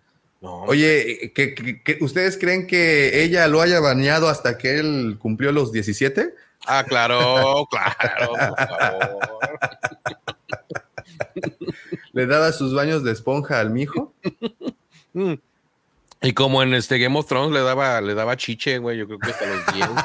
Oye, 0.42 1.32
¿que, 1.34 1.98
ustedes 2.00 2.38
creen 2.38 2.66
que 2.66 3.22
ella 3.22 3.46
lo 3.46 3.60
haya 3.60 3.78
bañado 3.78 4.28
hasta 4.28 4.56
que 4.56 4.78
él 4.78 5.16
cumplió 5.18 5.52
los 5.52 5.70
17? 5.70 6.34
Ah, 6.66 6.84
claro, 6.86 7.66
claro, 7.70 8.32
por 8.48 8.78
favor. 8.78 9.58
le 12.12 12.26
daba 12.26 12.52
sus 12.52 12.74
baños 12.74 13.04
de 13.04 13.12
esponja 13.12 13.60
al 13.60 13.70
mijo. 13.70 14.12
Mm. 15.12 15.34
Y 16.22 16.34
como 16.34 16.62
en 16.62 16.74
este 16.74 16.98
Game 16.98 17.18
of 17.18 17.26
Thrones 17.26 17.52
le 17.52 17.60
daba, 17.60 18.00
le 18.00 18.14
daba 18.14 18.36
chiche, 18.36 18.78
güey, 18.78 18.98
yo 18.98 19.06
creo 19.06 19.18
que 19.18 19.30
hasta 19.30 19.46
los 19.46 19.74
dientes. 19.74 20.04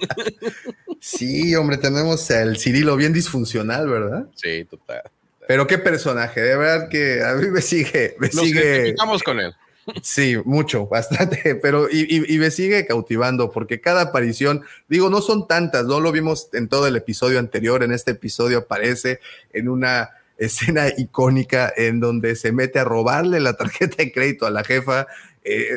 sí, 1.00 1.54
hombre, 1.54 1.78
tenemos 1.78 2.28
el 2.30 2.58
Cirilo 2.58 2.96
bien 2.96 3.12
disfuncional, 3.12 3.88
¿verdad? 3.88 4.26
Sí, 4.34 4.64
total. 4.64 5.02
Pero 5.46 5.66
qué 5.66 5.78
personaje, 5.78 6.40
de 6.40 6.56
verdad 6.56 6.88
que 6.88 7.22
a 7.22 7.34
mí 7.34 7.48
me 7.48 7.60
sigue, 7.60 8.16
me 8.18 8.28
Nos 8.28 8.44
sigue. 8.44 8.94
con 9.24 9.40
él. 9.40 9.54
Sí, 10.02 10.36
mucho, 10.44 10.86
bastante, 10.90 11.56
pero 11.56 11.88
y, 11.90 12.38
me 12.38 12.50
sigue 12.50 12.86
cautivando 12.86 13.50
porque 13.50 13.80
cada 13.80 14.02
aparición, 14.02 14.62
digo, 14.88 15.10
no 15.10 15.20
son 15.20 15.46
tantas, 15.46 15.86
no 15.86 16.00
lo 16.00 16.12
vimos 16.12 16.48
en 16.52 16.68
todo 16.68 16.86
el 16.86 16.96
episodio 16.96 17.38
anterior, 17.38 17.82
en 17.82 17.92
este 17.92 18.12
episodio 18.12 18.58
aparece 18.58 19.20
en 19.52 19.68
una 19.68 20.10
escena 20.38 20.88
icónica 20.96 21.72
en 21.76 22.00
donde 22.00 22.36
se 22.36 22.52
mete 22.52 22.78
a 22.78 22.84
robarle 22.84 23.40
la 23.40 23.56
tarjeta 23.56 23.96
de 23.98 24.12
crédito 24.12 24.46
a 24.46 24.50
la 24.50 24.64
jefa. 24.64 25.06
Eh, 25.44 25.68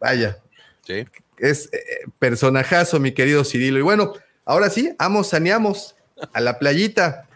vaya, 0.00 0.38
sí. 0.86 1.04
es 1.38 1.70
eh, 1.72 2.06
personajazo, 2.18 3.00
mi 3.00 3.12
querido 3.12 3.44
Cirilo. 3.44 3.78
Y 3.78 3.82
bueno, 3.82 4.14
ahora 4.44 4.70
sí, 4.70 4.94
amos, 4.98 5.28
saneamos 5.28 5.96
a 6.32 6.40
la 6.40 6.58
playita, 6.58 7.28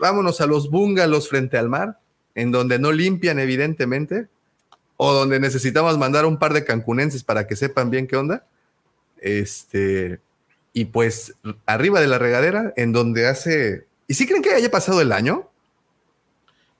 vámonos 0.00 0.40
a 0.40 0.46
los 0.46 0.70
búngalos 0.70 1.28
frente 1.28 1.56
al 1.56 1.68
mar, 1.68 1.98
en 2.34 2.50
donde 2.50 2.78
no 2.78 2.92
limpian, 2.92 3.38
evidentemente 3.38 4.28
o 5.04 5.12
donde 5.12 5.40
necesitamos 5.40 5.98
mandar 5.98 6.26
un 6.26 6.38
par 6.38 6.52
de 6.52 6.64
cancunenses 6.64 7.24
para 7.24 7.48
que 7.48 7.56
sepan 7.56 7.90
bien 7.90 8.06
qué 8.06 8.16
onda. 8.16 8.46
Este, 9.16 10.20
y 10.72 10.84
pues 10.84 11.34
arriba 11.66 12.00
de 12.00 12.06
la 12.06 12.18
regadera, 12.18 12.72
en 12.76 12.92
donde 12.92 13.26
hace. 13.26 13.88
¿Y 14.06 14.14
si 14.14 14.28
creen 14.28 14.42
que 14.42 14.54
haya 14.54 14.70
pasado 14.70 15.00
el 15.00 15.10
año? 15.10 15.48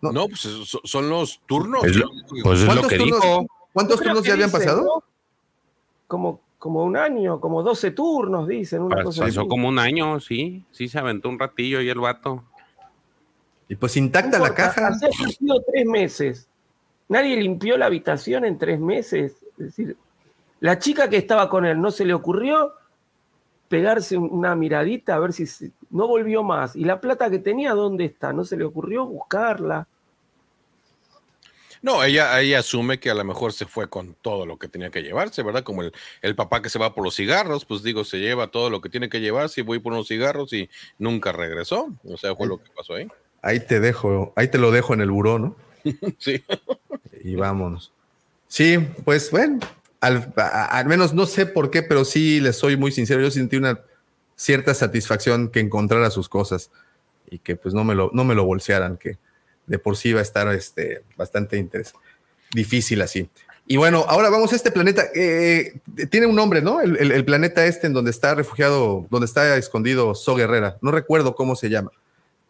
No, 0.00 0.28
pues 0.28 0.48
son 0.84 1.08
los 1.08 1.40
turnos. 1.46 1.82
pues 2.44 2.60
es 2.60 2.74
lo 2.76 2.86
que 2.86 2.98
dijo. 2.98 3.44
¿Cuántos 3.72 4.00
turnos 4.00 4.22
ya 4.22 4.34
habían 4.34 4.52
pasado? 4.52 5.02
Como, 6.06 6.40
como 6.60 6.84
un 6.84 6.96
año, 6.96 7.40
como 7.40 7.64
12 7.64 7.90
turnos, 7.90 8.46
dicen. 8.46 8.82
Una 8.82 9.02
Pasó 9.02 9.48
como 9.48 9.66
un 9.66 9.80
año, 9.80 10.20
sí. 10.20 10.64
Sí, 10.70 10.86
se 10.86 10.96
aventó 11.00 11.28
un 11.28 11.40
ratillo 11.40 11.80
y 11.80 11.88
el 11.88 11.98
vato. 11.98 12.44
Y 13.68 13.74
pues 13.74 13.96
intacta 13.96 14.38
la 14.38 14.54
caja. 14.54 14.92
Sido 14.94 15.60
tres 15.66 15.86
meses. 15.86 16.48
Nadie 17.08 17.36
limpió 17.36 17.76
la 17.76 17.86
habitación 17.86 18.44
en 18.44 18.58
tres 18.58 18.80
meses. 18.80 19.32
Es 19.58 19.66
decir, 19.66 19.96
la 20.60 20.78
chica 20.78 21.08
que 21.08 21.16
estaba 21.16 21.48
con 21.48 21.66
él 21.66 21.80
no 21.80 21.90
se 21.90 22.04
le 22.04 22.14
ocurrió 22.14 22.72
pegarse 23.68 24.18
una 24.18 24.54
miradita 24.54 25.14
a 25.14 25.18
ver 25.18 25.32
si 25.32 25.46
no 25.90 26.06
volvió 26.06 26.42
más. 26.42 26.76
¿Y 26.76 26.84
la 26.84 27.00
plata 27.00 27.30
que 27.30 27.38
tenía 27.38 27.72
dónde 27.72 28.04
está? 28.04 28.32
¿No 28.32 28.44
se 28.44 28.56
le 28.56 28.64
ocurrió 28.64 29.06
buscarla? 29.06 29.86
No, 31.82 32.04
ella, 32.04 32.40
ella 32.40 32.60
asume 32.60 33.00
que 33.00 33.10
a 33.10 33.14
lo 33.14 33.24
mejor 33.24 33.52
se 33.52 33.66
fue 33.66 33.88
con 33.88 34.14
todo 34.22 34.46
lo 34.46 34.56
que 34.56 34.68
tenía 34.68 34.90
que 34.90 35.02
llevarse, 35.02 35.42
¿verdad? 35.42 35.64
Como 35.64 35.82
el, 35.82 35.92
el, 36.20 36.36
papá 36.36 36.62
que 36.62 36.68
se 36.68 36.78
va 36.78 36.94
por 36.94 37.02
los 37.02 37.16
cigarros, 37.16 37.64
pues 37.64 37.82
digo, 37.82 38.04
se 38.04 38.18
lleva 38.18 38.46
todo 38.46 38.70
lo 38.70 38.80
que 38.80 38.88
tiene 38.88 39.08
que 39.08 39.20
llevarse 39.20 39.62
y 39.62 39.64
voy 39.64 39.80
por 39.80 39.92
unos 39.92 40.06
cigarros 40.06 40.52
y 40.52 40.70
nunca 40.98 41.32
regresó. 41.32 41.88
O 42.04 42.16
sea, 42.16 42.36
fue 42.36 42.46
lo 42.46 42.58
que 42.58 42.70
pasó 42.76 42.94
ahí. 42.94 43.08
Ahí 43.42 43.58
te 43.58 43.80
dejo, 43.80 44.32
ahí 44.36 44.46
te 44.46 44.58
lo 44.58 44.70
dejo 44.70 44.94
en 44.94 45.00
el 45.00 45.10
buró, 45.10 45.40
¿no? 45.40 45.56
sí. 46.18 46.42
Y 47.22 47.34
vámonos. 47.34 47.92
Sí, 48.48 48.78
pues 49.04 49.30
bueno, 49.30 49.60
al, 50.00 50.86
menos 50.86 51.14
no 51.14 51.26
sé 51.26 51.46
por 51.46 51.70
qué, 51.70 51.82
pero 51.82 52.04
sí 52.04 52.40
les 52.40 52.56
soy 52.56 52.76
muy 52.76 52.92
sincero. 52.92 53.22
Yo 53.22 53.30
sentí 53.30 53.56
una 53.56 53.80
cierta 54.36 54.74
satisfacción 54.74 55.48
que 55.48 55.60
encontrara 55.60 56.10
sus 56.10 56.28
cosas 56.28 56.70
y 57.30 57.38
que 57.38 57.56
pues 57.56 57.72
no 57.72 57.84
me 57.84 57.94
lo, 57.94 58.10
no 58.12 58.24
me 58.24 58.34
lo 58.34 58.44
bolsearan, 58.44 58.96
que 58.96 59.18
de 59.66 59.78
por 59.78 59.96
sí 59.96 60.12
va 60.12 60.20
a 60.20 60.24
estar 60.24 60.48
este, 60.54 61.02
bastante 61.16 61.66
difícil 62.52 63.00
así. 63.00 63.28
Y 63.66 63.76
bueno, 63.76 64.04
ahora 64.08 64.28
vamos 64.28 64.52
a 64.52 64.56
este 64.56 64.72
planeta. 64.72 65.04
Eh, 65.14 65.80
tiene 66.10 66.26
un 66.26 66.34
nombre, 66.34 66.60
¿no? 66.60 66.80
El 66.80 67.24
planeta 67.24 67.64
este 67.64 67.86
en 67.86 67.92
donde 67.92 68.10
está 68.10 68.34
refugiado, 68.34 69.06
donde 69.08 69.26
está 69.26 69.56
escondido 69.56 70.14
So 70.14 70.34
Guerrera. 70.34 70.78
No 70.82 70.90
recuerdo 70.90 71.36
cómo 71.36 71.54
se 71.54 71.70
llama. 71.70 71.92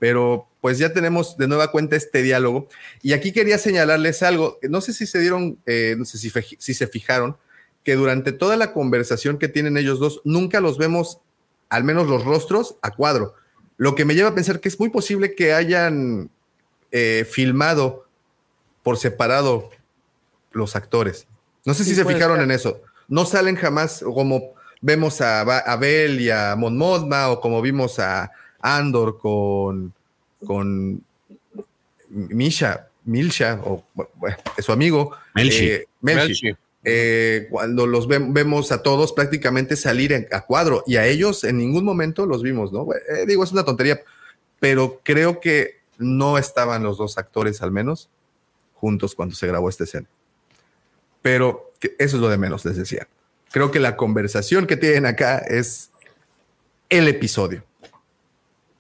Pero 0.03 0.49
pues 0.61 0.79
ya 0.79 0.93
tenemos 0.93 1.37
de 1.37 1.47
nueva 1.47 1.71
cuenta 1.71 1.95
este 1.95 2.23
diálogo. 2.23 2.67
Y 3.03 3.13
aquí 3.13 3.31
quería 3.31 3.57
señalarles 3.57 4.25
algo. 4.25 4.59
No 4.69 4.81
sé 4.81 4.93
si 4.93 5.07
se 5.07 5.21
dieron, 5.21 5.61
eh, 5.65 5.95
no 5.97 6.05
sé 6.05 6.19
si, 6.19 6.75
se 6.75 6.87
fijaron, 6.89 7.37
que 7.85 7.95
durante 7.95 8.33
toda 8.33 8.57
la 8.57 8.73
conversación 8.73 9.39
que 9.39 9.47
tienen 9.47 9.77
ellos 9.77 10.01
dos, 10.01 10.21
nunca 10.25 10.61
los 10.61 10.77
vemos, 10.77 11.19
al 11.69 11.85
menos 11.85 12.09
los 12.09 12.25
rostros, 12.25 12.75
a 12.83 12.91
cuadro. 12.91 13.35
Lo 13.77 13.95
que 13.95 14.05
me 14.05 14.17
lleva 14.17 14.31
a 14.31 14.35
pensar 14.35 14.59
que 14.59 14.69
es 14.69 14.81
muy 14.81 14.91
posible 14.91 15.37
que 15.37 15.53
hayan 15.53 16.31
eh, 16.91 17.25
filmado 17.31 18.09
por 18.83 18.99
separado 18.99 19.71
los 20.51 20.75
actores. 20.75 21.29
No 21.65 21.75
sé 21.75 21.85
si 21.85 21.95
se 21.95 22.05
fijaron 22.05 22.39
ser. 22.39 22.45
en 22.45 22.51
eso. 22.51 22.81
No 23.07 23.25
salen 23.25 23.55
jamás 23.55 24.03
como 24.03 24.55
vemos 24.81 25.21
a, 25.21 25.45
Ba- 25.45 25.59
a 25.61 25.77
Bell 25.77 26.21
y 26.21 26.29
a 26.29 26.57
Mon 26.57 26.77
Mothma 26.77 27.29
o 27.31 27.41
como 27.41 27.63
vimos 27.63 28.01
a 28.01 28.33
Andor 28.63 29.19
con, 29.19 29.93
con 30.47 31.03
Misha, 32.09 32.89
Milsha, 33.05 33.61
o 33.65 33.85
bueno, 34.15 34.37
su 34.59 34.73
amigo. 34.73 35.13
Melshi. 35.35 35.65
eh. 35.67 35.87
Melchi. 36.01 36.55
Eh, 36.85 37.47
cuando 37.51 37.87
los 37.87 38.09
ve- 38.09 38.25
vemos 38.29 38.73
a 38.73 38.83
todos 38.83 39.13
prácticamente 39.13 39.77
salir 39.77 40.13
en- 40.13 40.27
a 40.33 40.41
cuadro 40.41 40.83
y 40.87 40.97
a 40.97 41.07
ellos 41.07 41.45
en 41.45 41.59
ningún 41.59 41.85
momento 41.85 42.27
los 42.27 42.43
vimos, 42.43 42.73
¿no? 42.73 42.87
Eh, 42.93 43.25
digo, 43.27 43.45
es 43.45 43.53
una 43.53 43.65
tontería, 43.65 44.01
pero 44.59 45.01
creo 45.05 45.39
que 45.41 45.77
no 45.99 46.39
estaban 46.39 46.83
los 46.83 46.99
dos 46.99 47.19
actores 47.19 47.63
al 47.63 47.71
menos 47.71 48.09
juntos 48.75 49.15
cuando 49.15 49.35
se 49.37 49.47
grabó 49.47 49.69
esta 49.69 49.85
escena. 49.85 50.09
Pero 51.23 51.73
que 51.79 51.95
eso 52.01 52.17
es 52.17 52.23
lo 52.23 52.29
de 52.29 52.37
menos, 52.39 52.65
les 52.65 52.77
decía. 52.77 53.07
Creo 53.53 53.71
que 53.71 53.79
la 53.79 53.97
conversación 53.97 54.67
que 54.67 54.77
tienen 54.77 55.07
acá 55.07 55.39
es 55.39 55.91
el 56.89 57.07
episodio. 57.07 57.63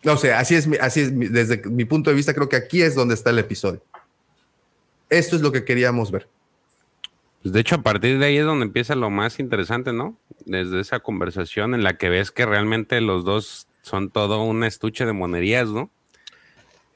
No 0.04 0.16
sé, 0.16 0.32
así 0.32 0.54
es, 0.54 0.68
así 0.80 1.00
es 1.00 1.32
desde 1.32 1.62
mi 1.68 1.84
punto 1.84 2.10
de 2.10 2.16
vista, 2.16 2.34
creo 2.34 2.48
que 2.48 2.56
aquí 2.56 2.82
es 2.82 2.94
donde 2.94 3.14
está 3.14 3.30
el 3.30 3.38
episodio. 3.38 3.82
Esto 5.08 5.36
es 5.36 5.42
lo 5.42 5.52
que 5.52 5.64
queríamos 5.64 6.10
ver. 6.10 6.28
Pues 7.42 7.52
de 7.52 7.60
hecho, 7.60 7.76
a 7.76 7.82
partir 7.82 8.18
de 8.18 8.26
ahí 8.26 8.36
es 8.36 8.44
donde 8.44 8.64
empieza 8.64 8.94
lo 8.94 9.10
más 9.10 9.38
interesante, 9.40 9.92
¿no? 9.92 10.16
Desde 10.46 10.80
esa 10.80 11.00
conversación 11.00 11.74
en 11.74 11.82
la 11.82 11.98
que 11.98 12.08
ves 12.08 12.30
que 12.30 12.46
realmente 12.46 13.00
los 13.00 13.24
dos 13.24 13.66
son 13.82 14.10
todo 14.10 14.42
un 14.42 14.64
estuche 14.64 15.04
de 15.04 15.12
monerías, 15.12 15.68
¿no? 15.68 15.90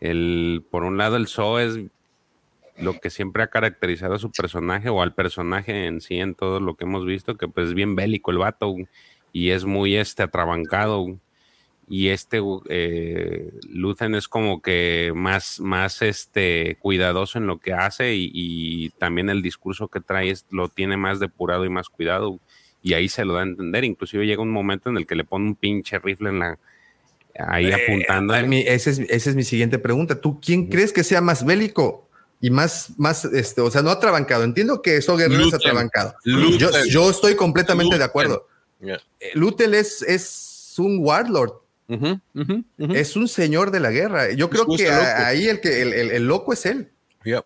El, 0.01 0.65
por 0.71 0.85
un 0.85 0.99
lado, 0.99 1.17
el 1.17 1.27
Zo 1.27 1.59
es 1.59 1.79
lo 2.79 2.99
que 3.01 3.11
siempre 3.11 3.43
ha 3.43 3.49
caracterizado 3.49 4.15
a 4.15 4.19
su 4.19 4.31
personaje 4.31 4.89
o 4.89 5.03
al 5.03 5.15
personaje 5.15 5.87
en 5.87 6.01
sí 6.01 6.19
en 6.19 6.35
todo 6.35 6.61
lo 6.61 6.77
que 6.77 6.85
hemos 6.85 7.05
visto, 7.05 7.37
que 7.37 7.49
pues 7.49 7.69
es 7.69 7.75
bien 7.75 7.97
bélico 7.97 8.31
el 8.31 8.39
vato 8.39 8.75
y 9.33 9.51
es 9.51 9.65
muy 9.65 9.97
este 9.97 10.23
atrabancado. 10.23 11.19
Y 11.89 12.09
este 12.09 12.41
eh, 12.69 13.53
Luthen 13.69 14.15
es 14.17 14.27
como 14.29 14.61
que 14.61 15.13
más, 15.15 15.61
más 15.61 16.03
este 16.03 16.77
cuidadoso 16.81 17.39
en 17.39 17.47
lo 17.47 17.59
que 17.61 17.73
hace 17.75 18.15
y, 18.15 18.31
y 18.35 18.91
también 18.91 19.29
el 19.31 19.41
discurso 19.43 19.87
que 19.89 20.01
trae 20.01 20.31
es- 20.31 20.47
lo 20.51 20.69
tiene 20.69 20.97
más 20.97 21.21
depurado 21.21 21.65
y 21.65 21.69
más 21.69 21.89
cuidado. 21.89 22.41
Y 22.83 22.95
ahí 22.95 23.09
se 23.09 23.25
lo 23.25 23.35
da 23.35 23.41
a 23.41 23.45
entender. 23.45 23.85
Inclusive 23.85 24.27
llega 24.27 24.43
un 24.43 24.51
momento 24.51 24.91
en 24.91 24.97
el 24.97 25.07
que 25.07 25.15
le 25.15 25.25
pone 25.25 25.47
un 25.47 25.55
pinche 25.55 25.99
rifle 25.99 26.31
en 26.31 26.39
la 26.41 26.59
ahí 27.39 27.71
apuntando. 27.71 28.35
Eh, 28.35 28.43
mi- 28.49 28.61
esa, 28.67 28.91
es, 28.91 28.99
esa 28.99 29.31
es 29.31 29.37
mi 29.37 29.45
siguiente 29.45 29.79
pregunta. 29.79 30.21
¿Tú 30.21 30.41
quién 30.41 30.67
crees 30.69 30.93
que 30.93 31.05
sea 31.05 31.21
más 31.21 31.45
bélico 31.45 32.09
y 32.41 32.51
más, 32.51 32.93
más, 32.99 33.25
este, 33.27 33.61
o 33.61 33.71
sea, 33.71 33.83
no 33.83 33.91
atrabancado? 33.91 34.43
Entiendo 34.45 34.83
que 34.83 34.97
eso 34.97 35.17
Guerrero 35.17 35.43
es 35.49 35.55
atrabancado. 35.55 36.15
Yo, 36.59 36.71
yo 36.89 37.11
estoy 37.11 37.35
completamente 37.37 37.97
de 37.99 38.05
acuerdo. 38.05 38.47
Yeah. 38.81 39.01
Lutel 39.35 39.75
es, 39.75 40.03
es 40.03 40.75
un 40.79 40.99
warlord, 41.01 41.53
Es 42.79 43.17
un 43.17 43.29
señor 43.29 43.71
de 43.71 43.81
la 43.81 43.91
guerra. 43.91 44.33
Yo 44.33 44.51
creo 44.51 44.67
que 44.67 44.89
a- 44.91 45.27
ahí 45.29 45.47
el, 45.47 45.61
que, 45.61 45.83
el, 45.83 45.93
el- 45.93 46.11
el 46.11 46.27
loco 46.27 46.53
es 46.53 46.67
él. 46.67 46.91
Yeah. 47.25 47.45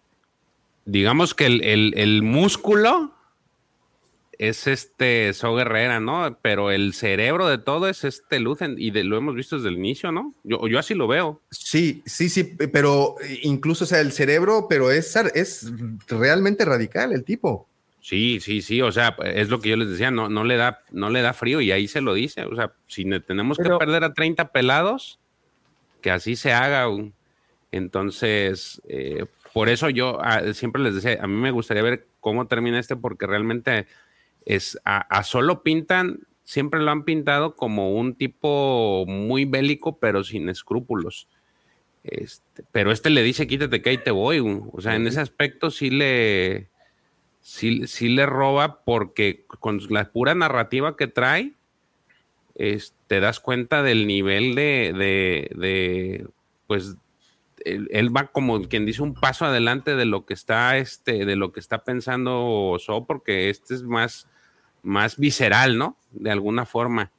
digamos 0.85 1.35
que 1.35 1.47
el, 1.47 1.63
el- 1.63 1.95
el 1.97 2.23
músculo 2.23 3.15
es 4.39 4.67
este 4.67 5.33
So 5.35 5.55
Guerrera, 5.55 6.01
¿no? 6.01 6.39
Pero 6.41 6.71
el 6.71 6.95
cerebro 6.95 7.47
de 7.49 7.59
todo 7.59 7.89
es 7.89 8.05
este 8.05 8.41
Luthen 8.41 8.77
y 8.79 8.91
de- 8.91 9.05
lo 9.05 9.17
hemos 9.19 9.35
visto 9.35 9.57
desde 9.57 9.69
el 9.69 9.77
inicio, 9.77 10.13
¿no? 10.13 10.35
Yo, 10.45 10.67
yo 10.67 10.79
así 10.79 10.95
lo 10.95 11.07
veo. 11.07 11.41
Sí, 11.51 12.03
sí, 12.07 12.29
sí, 12.31 12.45
pero 12.45 13.17
incluso, 13.43 13.85
o 13.85 13.87
sea, 13.87 14.01
el 14.01 14.13
cerebro, 14.13 14.67
pero 14.69 14.91
es, 14.91 15.15
es 15.35 15.71
realmente 16.09 16.65
radical 16.65 17.13
el 17.13 17.25
tipo. 17.25 17.69
Sí, 18.01 18.41
sí, 18.41 18.63
sí, 18.63 18.81
o 18.81 18.91
sea, 18.93 19.15
es 19.25 19.51
lo 19.51 19.61
que 19.61 19.69
yo 19.69 19.77
les 19.77 19.91
decía, 19.91 20.11
no, 20.11 20.29
no, 20.29 20.43
le, 20.45 20.57
da, 20.57 20.83
no 20.91 21.11
le 21.11 21.21
da 21.21 21.33
frío 21.35 21.61
y 21.61 21.71
ahí 21.71 21.87
se 21.87 22.01
lo 22.01 22.15
dice, 22.15 22.45
o 22.45 22.57
sea, 22.57 22.73
si 22.87 23.05
ne- 23.05 23.21
tenemos 23.21 23.59
Pero- 23.59 23.79
que 23.79 23.85
perder 23.85 24.05
a 24.05 24.15
30 24.15 24.53
pelados, 24.53 25.19
que 26.01 26.11
así 26.11 26.35
se 26.35 26.53
haga. 26.53 26.87
Entonces, 27.73 28.81
eh, 28.89 29.27
por 29.53 29.69
eso 29.69 29.91
yo 29.91 30.19
ah, 30.23 30.43
siempre 30.55 30.83
les 30.83 30.95
decía, 30.95 31.19
a 31.23 31.27
mí 31.27 31.35
me 31.35 31.51
gustaría 31.51 31.83
ver 31.83 32.07
cómo 32.21 32.47
termina 32.47 32.79
este 32.79 32.97
porque 32.97 33.27
realmente 33.27 33.87
es 34.45 34.79
a, 34.85 34.99
a 34.99 35.23
solo 35.23 35.63
pintan, 35.63 36.21
siempre 36.43 36.81
lo 36.81 36.91
han 36.91 37.05
pintado 37.05 37.55
como 37.55 37.93
un 37.95 38.15
tipo 38.15 39.05
muy 39.07 39.45
bélico, 39.45 39.99
pero 39.99 40.25
sin 40.25 40.49
escrúpulos. 40.49 41.29
Este, 42.03 42.65
pero 42.73 42.93
este 42.93 43.11
le 43.11 43.23
dice, 43.23 43.47
quítate 43.47 43.83
que 43.83 43.91
ahí 43.91 43.99
te 43.99 44.11
voy. 44.11 44.41
O 44.41 44.81
sea, 44.81 44.97
en 44.97 45.07
ese 45.07 45.21
aspecto 45.21 45.71
sí 45.71 45.91
le, 45.91 46.69
sí, 47.87 48.09
le 48.09 48.27
roba 48.27 48.81
porque 48.85 49.45
con 49.61 49.81
la 49.89 50.11
pura 50.11 50.35
narrativa 50.35 50.97
que 50.97 51.07
trae, 51.07 51.53
es- 52.55 52.95
te 53.07 53.21
das 53.21 53.41
cuenta 53.41 53.83
del 53.83 54.07
nivel 54.07 54.55
de, 54.55 54.93
de, 55.57 56.27
pues, 56.67 56.97
él, 57.65 57.89
él 57.93 58.15
va 58.17 58.29
como 58.29 58.63
quien 58.63 58.87
dice 58.87 59.03
un 59.03 59.15
paso 59.15 59.45
adelante 59.45 59.95
de 59.97 60.05
lo 60.07 60.25
que 60.27 60.35
está, 60.35 60.79
este, 60.79 61.25
de 61.27 61.37
lo 61.37 61.53
que 61.53 61.61
está 61.61 61.85
pensando 61.85 62.77
So, 62.79 63.05
porque 63.05 63.51
este 63.51 63.75
es 63.75 63.83
más, 63.83 64.27
más 64.83 65.17
visceral, 65.19 65.77
¿no? 65.77 65.97
De 66.11 66.31
alguna 66.31 66.65
forma. 66.65 67.11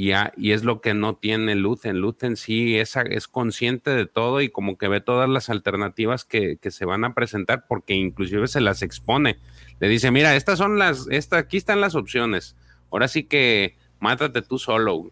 Y, 0.00 0.12
es 0.52 0.62
lo 0.62 0.80
que 0.80 0.94
no 0.94 1.16
tiene 1.16 1.56
Luthen. 1.56 1.98
Luthen 1.98 2.36
sí 2.36 2.78
es, 2.78 2.94
consciente 3.26 3.90
de 3.90 4.06
todo 4.06 4.40
y 4.40 4.48
como 4.48 4.78
que 4.78 4.86
ve 4.86 5.00
todas 5.00 5.28
las 5.28 5.50
alternativas 5.50 6.24
que, 6.24 6.56
se 6.62 6.84
van 6.84 7.04
a 7.04 7.14
presentar 7.14 7.66
porque 7.66 7.94
inclusive 7.94 8.46
se 8.46 8.60
las 8.60 8.82
expone. 8.82 9.40
Le 9.80 9.88
dice, 9.88 10.12
mira, 10.12 10.36
estas 10.36 10.56
son 10.56 10.78
las, 10.78 11.08
esta, 11.10 11.38
aquí 11.38 11.56
están 11.56 11.80
las 11.80 11.96
opciones. 11.96 12.54
Ahora 12.92 13.08
sí 13.08 13.24
que 13.24 13.76
mátate 13.98 14.40
tú 14.40 14.60
solo. 14.60 15.10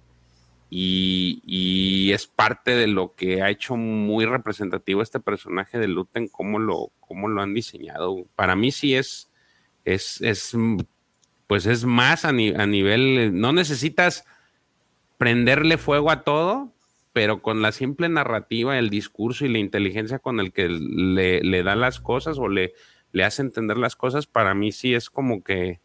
Y, 0.70 2.12
es 2.12 2.28
parte 2.28 2.76
de 2.76 2.86
lo 2.86 3.16
que 3.16 3.42
ha 3.42 3.50
hecho 3.50 3.74
muy 3.74 4.24
representativo 4.24 5.02
este 5.02 5.18
personaje 5.18 5.80
de 5.80 5.88
Luthen, 5.88 6.28
cómo 6.28 6.60
lo, 6.60 6.92
cómo 7.00 7.26
lo 7.26 7.42
han 7.42 7.54
diseñado. 7.54 8.24
Para 8.36 8.54
mí 8.54 8.70
sí 8.70 8.94
es, 8.94 9.32
es, 9.84 10.20
es 10.20 10.56
pues 11.48 11.66
es 11.66 11.84
más 11.84 12.24
a 12.24 12.30
nivel, 12.30 13.32
no 13.36 13.52
necesitas 13.52 14.24
prenderle 15.18 15.78
fuego 15.78 16.10
a 16.10 16.22
todo, 16.22 16.72
pero 17.12 17.40
con 17.40 17.62
la 17.62 17.72
simple 17.72 18.08
narrativa, 18.08 18.78
el 18.78 18.90
discurso 18.90 19.46
y 19.46 19.48
la 19.48 19.58
inteligencia 19.58 20.18
con 20.18 20.40
el 20.40 20.52
que 20.52 20.68
le, 20.68 21.40
le 21.42 21.62
da 21.62 21.74
las 21.74 22.00
cosas 22.00 22.38
o 22.38 22.48
le, 22.48 22.74
le 23.12 23.24
hace 23.24 23.42
entender 23.42 23.78
las 23.78 23.96
cosas, 23.96 24.26
para 24.26 24.54
mí 24.54 24.72
sí 24.72 24.94
es 24.94 25.08
como 25.08 25.42
que 25.42 25.80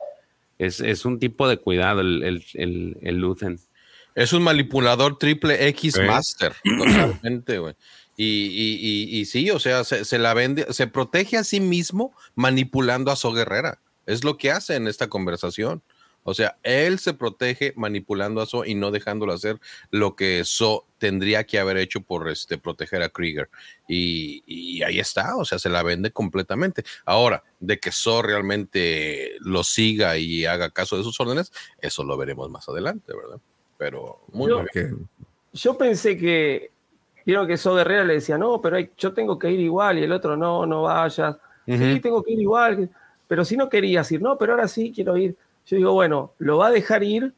es, 0.59 0.82
es 0.82 1.05
un 1.05 1.19
tipo 1.19 1.47
de 1.47 1.57
cuidado 1.57 2.01
el, 2.01 2.23
el, 2.23 2.45
el, 2.53 2.97
el 3.01 3.15
Luthen. 3.17 3.59
Es 4.13 4.34
un 4.34 4.43
manipulador 4.43 5.17
triple 5.17 5.67
X 5.69 5.97
master, 6.05 6.53
totalmente, 6.63 7.59
güey. 7.59 7.75
Y, 8.17 8.25
y, 8.25 8.77
y, 8.79 9.19
y 9.19 9.25
sí, 9.25 9.49
o 9.49 9.59
sea, 9.59 9.84
se, 9.84 10.05
se 10.05 10.19
la 10.19 10.34
vende, 10.34 10.67
se 10.73 10.86
protege 10.88 11.38
a 11.38 11.43
sí 11.43 11.59
mismo 11.59 12.13
manipulando 12.36 13.09
a 13.09 13.15
So 13.15 13.32
Guerrera. 13.32 13.79
Es 14.05 14.23
lo 14.23 14.38
que 14.38 14.51
hace 14.51 14.75
en 14.75 14.88
esta 14.88 15.07
conversación. 15.07 15.82
O 16.24 16.34
sea, 16.34 16.57
él 16.63 16.99
se 16.99 17.13
protege 17.13 17.74
manipulando 17.76 18.41
a 18.41 18.45
So 18.45 18.63
y 18.63 18.76
no 18.76 18.91
dejándolo 18.91 19.34
hacer 19.34 19.59
lo 19.89 20.15
que 20.15 20.43
So 20.45 20.86
tendría 20.99 21.43
que 21.45 21.57
haber 21.57 21.78
hecho 21.78 22.01
por 22.01 22.30
este, 22.30 22.57
proteger 22.59 23.01
a 23.01 23.09
Krieger. 23.09 23.49
Y, 23.88 24.43
y 24.45 24.84
ahí 24.84 24.99
está, 24.99 25.36
o 25.36 25.45
sea, 25.45 25.57
se 25.57 25.69
la 25.69 25.82
vende 25.82 26.11
completamente. 26.11 26.84
Ahora, 27.05 27.43
de 27.59 27.80
que 27.80 27.91
So 27.91 28.22
realmente 28.22 29.36
lo 29.39 29.63
siga 29.63 30.17
y 30.17 30.45
haga 30.45 30.69
caso 30.69 30.95
de 30.97 31.03
sus 31.03 31.19
órdenes, 31.19 31.51
eso 31.80 32.03
lo 32.03 32.15
veremos 32.17 32.49
más 32.51 32.69
adelante, 32.69 33.13
¿verdad? 33.15 33.39
Pero 33.78 34.22
muy 34.32 34.49
Yo- 34.49 34.63
bien. 34.74 35.09
Yo 35.53 35.78
pensé 35.78 36.17
que, 36.17 36.72
vieron 37.26 37.45
que 37.47 37.57
So 37.57 37.76
Guerrera 37.76 38.05
le 38.05 38.13
decía, 38.13 38.38
no, 38.38 38.61
pero 38.61 38.78
hay- 38.78 38.91
yo 38.97 39.11
tengo 39.13 39.38
que 39.39 39.51
ir 39.51 39.59
igual, 39.59 39.97
y 39.99 40.03
el 40.03 40.11
otro, 40.11 40.38
no, 40.38 40.65
no 40.65 40.84
vayas. 40.84 41.36
Sí, 41.65 41.74
Ujú. 41.74 41.99
tengo 42.01 42.24
que 42.24 42.34
ir 42.34 42.39
igual, 42.41 42.89
pero 43.28 43.43
si 43.43 43.57
no 43.57 43.67
querías 43.69 44.09
ir, 44.11 44.22
no, 44.22 44.38
pero 44.38 44.53
ahora 44.53 44.67
sí 44.67 44.91
quiero 44.95 45.17
ir. 45.17 45.36
Yo 45.66 45.78
digo, 45.78 45.93
bueno, 45.93 46.34
lo 46.39 46.57
va 46.57 46.68
a 46.68 46.72
dejar 46.72 47.03
ir 47.03 47.34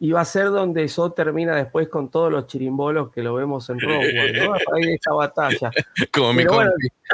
y 0.00 0.12
va 0.12 0.20
a 0.20 0.24
ser 0.24 0.50
donde 0.50 0.86
So 0.88 1.12
termina 1.12 1.56
después 1.56 1.88
con 1.88 2.10
todos 2.10 2.30
los 2.30 2.46
chirimbolos 2.46 3.10
que 3.10 3.22
lo 3.22 3.34
vemos 3.34 3.70
en 3.70 3.80
Rogue 3.80 4.20
One, 4.20 4.32
¿no? 4.44 4.54
A 4.54 4.58
raíz 4.58 4.86
de 4.86 4.94
esta 4.94 5.12
batalla. 5.14 5.70
Como 6.12 6.34
mi 6.34 6.44
bueno, 6.44 6.72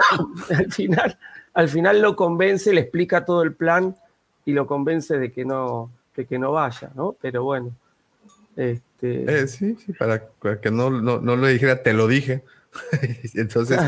al 0.51 0.73
final, 0.73 1.19
al 1.55 1.69
final 1.69 2.01
lo 2.01 2.17
convence, 2.17 2.73
le 2.73 2.81
explica 2.81 3.25
todo 3.25 3.43
el 3.43 3.55
plan 3.55 3.97
y 4.45 4.53
lo 4.53 4.67
convence 4.67 5.19
de 5.19 5.31
que 5.31 5.45
no, 5.45 5.93
de 6.17 6.27
que 6.27 6.39
no 6.39 6.53
vaya, 6.53 6.91
¿no? 6.95 7.17
Pero 7.21 7.45
bueno. 7.45 7.73
Este... 8.57 9.43
Eh, 9.43 9.47
sí, 9.47 9.77
sí, 9.85 9.93
para, 9.93 10.25
que 10.61 10.71
no, 10.71 10.91
no, 10.91 11.37
le 11.37 11.53
dijera, 11.53 11.83
te 11.83 11.93
lo 11.93 12.09
dije. 12.09 12.43
Entonces, 13.35 13.79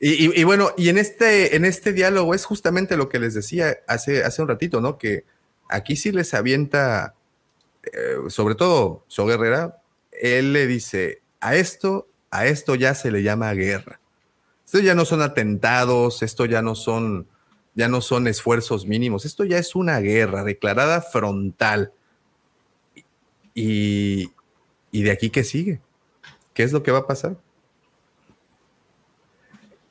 y, 0.00 0.44
bueno, 0.44 0.70
y 0.76 0.88
en 0.88 0.98
este, 0.98 1.56
en 1.56 1.64
este 1.64 1.92
diálogo 1.92 2.34
es 2.34 2.44
justamente 2.44 2.96
lo 2.96 3.08
que 3.08 3.18
les 3.18 3.34
decía 3.34 3.78
hace, 3.86 4.24
hace 4.24 4.42
un 4.42 4.48
ratito, 4.48 4.80
¿no? 4.80 4.98
Que 4.98 5.24
aquí 5.72 5.96
sí 5.96 6.12
les 6.12 6.34
avienta, 6.34 7.14
eh, 7.82 8.16
sobre 8.28 8.54
todo 8.54 9.04
So 9.08 9.26
Guerrera, 9.26 9.82
él 10.12 10.52
le 10.52 10.66
dice, 10.66 11.22
a 11.40 11.56
esto, 11.56 12.08
a 12.30 12.46
esto 12.46 12.74
ya 12.74 12.94
se 12.94 13.10
le 13.10 13.22
llama 13.22 13.52
guerra. 13.54 14.00
Esto 14.64 14.78
ya 14.78 14.94
no 14.94 15.04
son 15.04 15.22
atentados, 15.22 16.22
esto 16.22 16.44
ya 16.44 16.62
no 16.62 16.74
son, 16.74 17.26
ya 17.74 17.88
no 17.88 18.00
son 18.00 18.26
esfuerzos 18.28 18.86
mínimos, 18.86 19.24
esto 19.24 19.44
ya 19.44 19.58
es 19.58 19.74
una 19.74 19.98
guerra 20.00 20.44
declarada 20.44 21.02
frontal. 21.02 21.92
Y, 23.54 24.30
y 24.90 25.02
de 25.02 25.10
aquí 25.10 25.30
qué 25.30 25.44
sigue? 25.44 25.80
¿Qué 26.54 26.62
es 26.62 26.72
lo 26.72 26.82
que 26.82 26.92
va 26.92 27.00
a 27.00 27.06
pasar? 27.06 27.36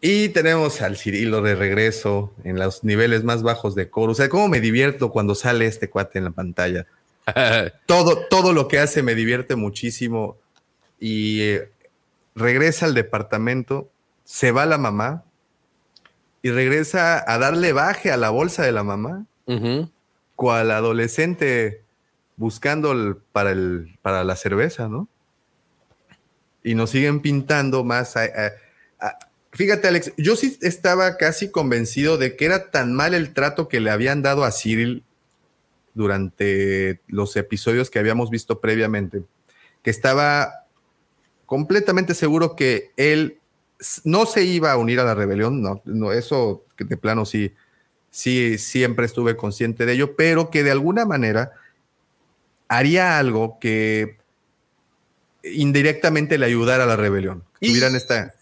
Y 0.04 0.30
tenemos 0.30 0.82
al 0.82 0.98
Cirilo 0.98 1.44
de 1.44 1.54
regreso 1.54 2.34
en 2.44 2.58
los 2.58 2.84
niveles 2.84 3.24
más 3.24 3.44
bajos 3.44 3.76
de 3.76 3.92
coro. 3.92 4.14
O 4.14 4.16
sea, 4.16 4.30
cómo 4.30 4.48
me 4.48 4.60
divierto 4.60 5.12
cuando 5.12 5.36
sale 5.36 5.68
este 5.68 5.92
cuate 5.92 6.18
en 6.18 6.26
la 6.26 6.32
pantalla. 6.32 6.88
todo, 7.86 8.26
todo 8.28 8.52
lo 8.52 8.68
que 8.68 8.80
hace 8.80 9.04
me 9.04 9.14
divierte 9.14 9.56
muchísimo. 9.56 10.38
Y 11.00 11.42
eh, 11.42 11.70
regresa 12.34 12.88
al 12.88 12.96
departamento, 12.96 13.92
se 14.24 14.52
va 14.52 14.66
la 14.66 14.80
mamá 14.80 15.24
y 16.42 16.50
regresa 16.50 17.24
a 17.32 17.38
darle 17.38 17.72
baje 17.72 18.12
a 18.12 18.18
la 18.18 18.32
bolsa 18.32 18.64
de 18.64 18.72
la 18.72 18.84
mamá. 18.84 19.26
Cual 20.36 20.72
adolescente 20.72 21.84
buscando 22.38 23.22
para, 23.32 23.52
el, 23.52 24.00
para 24.02 24.24
la 24.24 24.36
cerveza, 24.36 24.88
¿no? 24.88 25.08
Y 26.64 26.74
nos 26.74 26.90
siguen 26.90 27.20
pintando 27.20 27.84
más. 27.84 28.16
Fíjate, 29.54 29.88
Alex, 29.88 30.14
yo 30.18 30.36
sí 30.36 30.58
estaba 30.62 31.18
casi 31.18 31.52
convencido 31.52 32.18
de 32.18 32.36
que 32.36 32.46
era 32.46 32.72
tan 32.72 32.94
mal 32.94 33.14
el 33.14 33.34
trato 33.34 33.68
que 33.68 33.82
le 33.82 33.90
habían 33.90 34.22
dado 34.22 34.46
a 34.46 34.52
Cyril 34.52 35.04
durante 35.94 37.02
los 37.08 37.36
episodios 37.36 37.90
que 37.90 38.00
habíamos 38.00 38.30
visto 38.30 38.62
previamente, 38.62 39.24
que 39.82 39.90
estaba 39.90 40.66
completamente 41.46 42.14
seguro 42.14 42.56
que 42.56 42.92
él 42.96 43.40
no 44.06 44.26
se 44.26 44.44
iba 44.44 44.72
a 44.72 44.78
unir 44.78 45.00
a 45.02 45.04
la 45.04 45.16
rebelión, 45.16 45.62
no, 45.62 45.82
no 45.84 46.14
eso 46.14 46.64
de 46.78 46.96
plano 46.96 47.26
sí, 47.26 47.54
sí, 48.10 48.58
siempre 48.58 49.06
estuve 49.06 49.36
consciente 49.36 49.86
de 49.86 49.94
ello, 49.94 50.16
pero 50.16 50.50
que 50.50 50.64
de 50.64 50.72
alguna 50.72 51.06
manera 51.06 51.52
haría 52.70 53.20
algo 53.20 53.58
que 53.60 54.18
indirectamente 55.44 56.38
le 56.38 56.46
ayudara 56.46 56.86
a 56.86 56.88
la 56.88 56.96
rebelión. 56.96 57.44
Tuvieran 57.60 57.96
esta. 57.96 58.34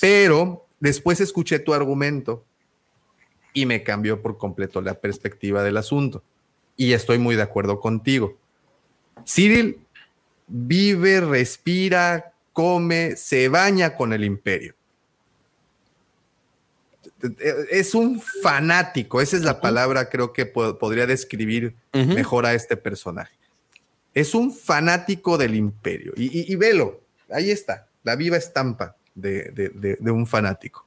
Pero 0.00 0.66
después 0.80 1.20
escuché 1.20 1.58
tu 1.58 1.74
argumento 1.74 2.44
y 3.52 3.66
me 3.66 3.82
cambió 3.82 4.22
por 4.22 4.38
completo 4.38 4.80
la 4.80 4.94
perspectiva 4.94 5.62
del 5.62 5.76
asunto. 5.76 6.22
Y 6.76 6.92
estoy 6.92 7.18
muy 7.18 7.36
de 7.36 7.42
acuerdo 7.42 7.80
contigo. 7.80 8.38
Cyril 9.26 9.80
vive, 10.46 11.20
respira, 11.20 12.32
come, 12.52 13.16
se 13.16 13.48
baña 13.48 13.96
con 13.96 14.12
el 14.12 14.24
imperio. 14.24 14.74
Es 17.70 17.94
un 17.94 18.20
fanático, 18.20 19.20
esa 19.20 19.36
es 19.36 19.42
la 19.42 19.60
palabra 19.60 20.08
creo 20.08 20.32
que 20.32 20.44
podría 20.44 21.06
describir 21.06 21.76
mejor 21.92 22.46
a 22.46 22.54
este 22.54 22.76
personaje. 22.76 23.36
Es 24.12 24.34
un 24.34 24.52
fanático 24.52 25.38
del 25.38 25.54
imperio. 25.54 26.12
Y, 26.16 26.54
velo, 26.56 27.00
ahí 27.30 27.50
está, 27.50 27.88
la 28.02 28.16
viva 28.16 28.36
estampa 28.36 28.96
de, 29.14 29.98
un 30.00 30.26
fanático. 30.26 30.86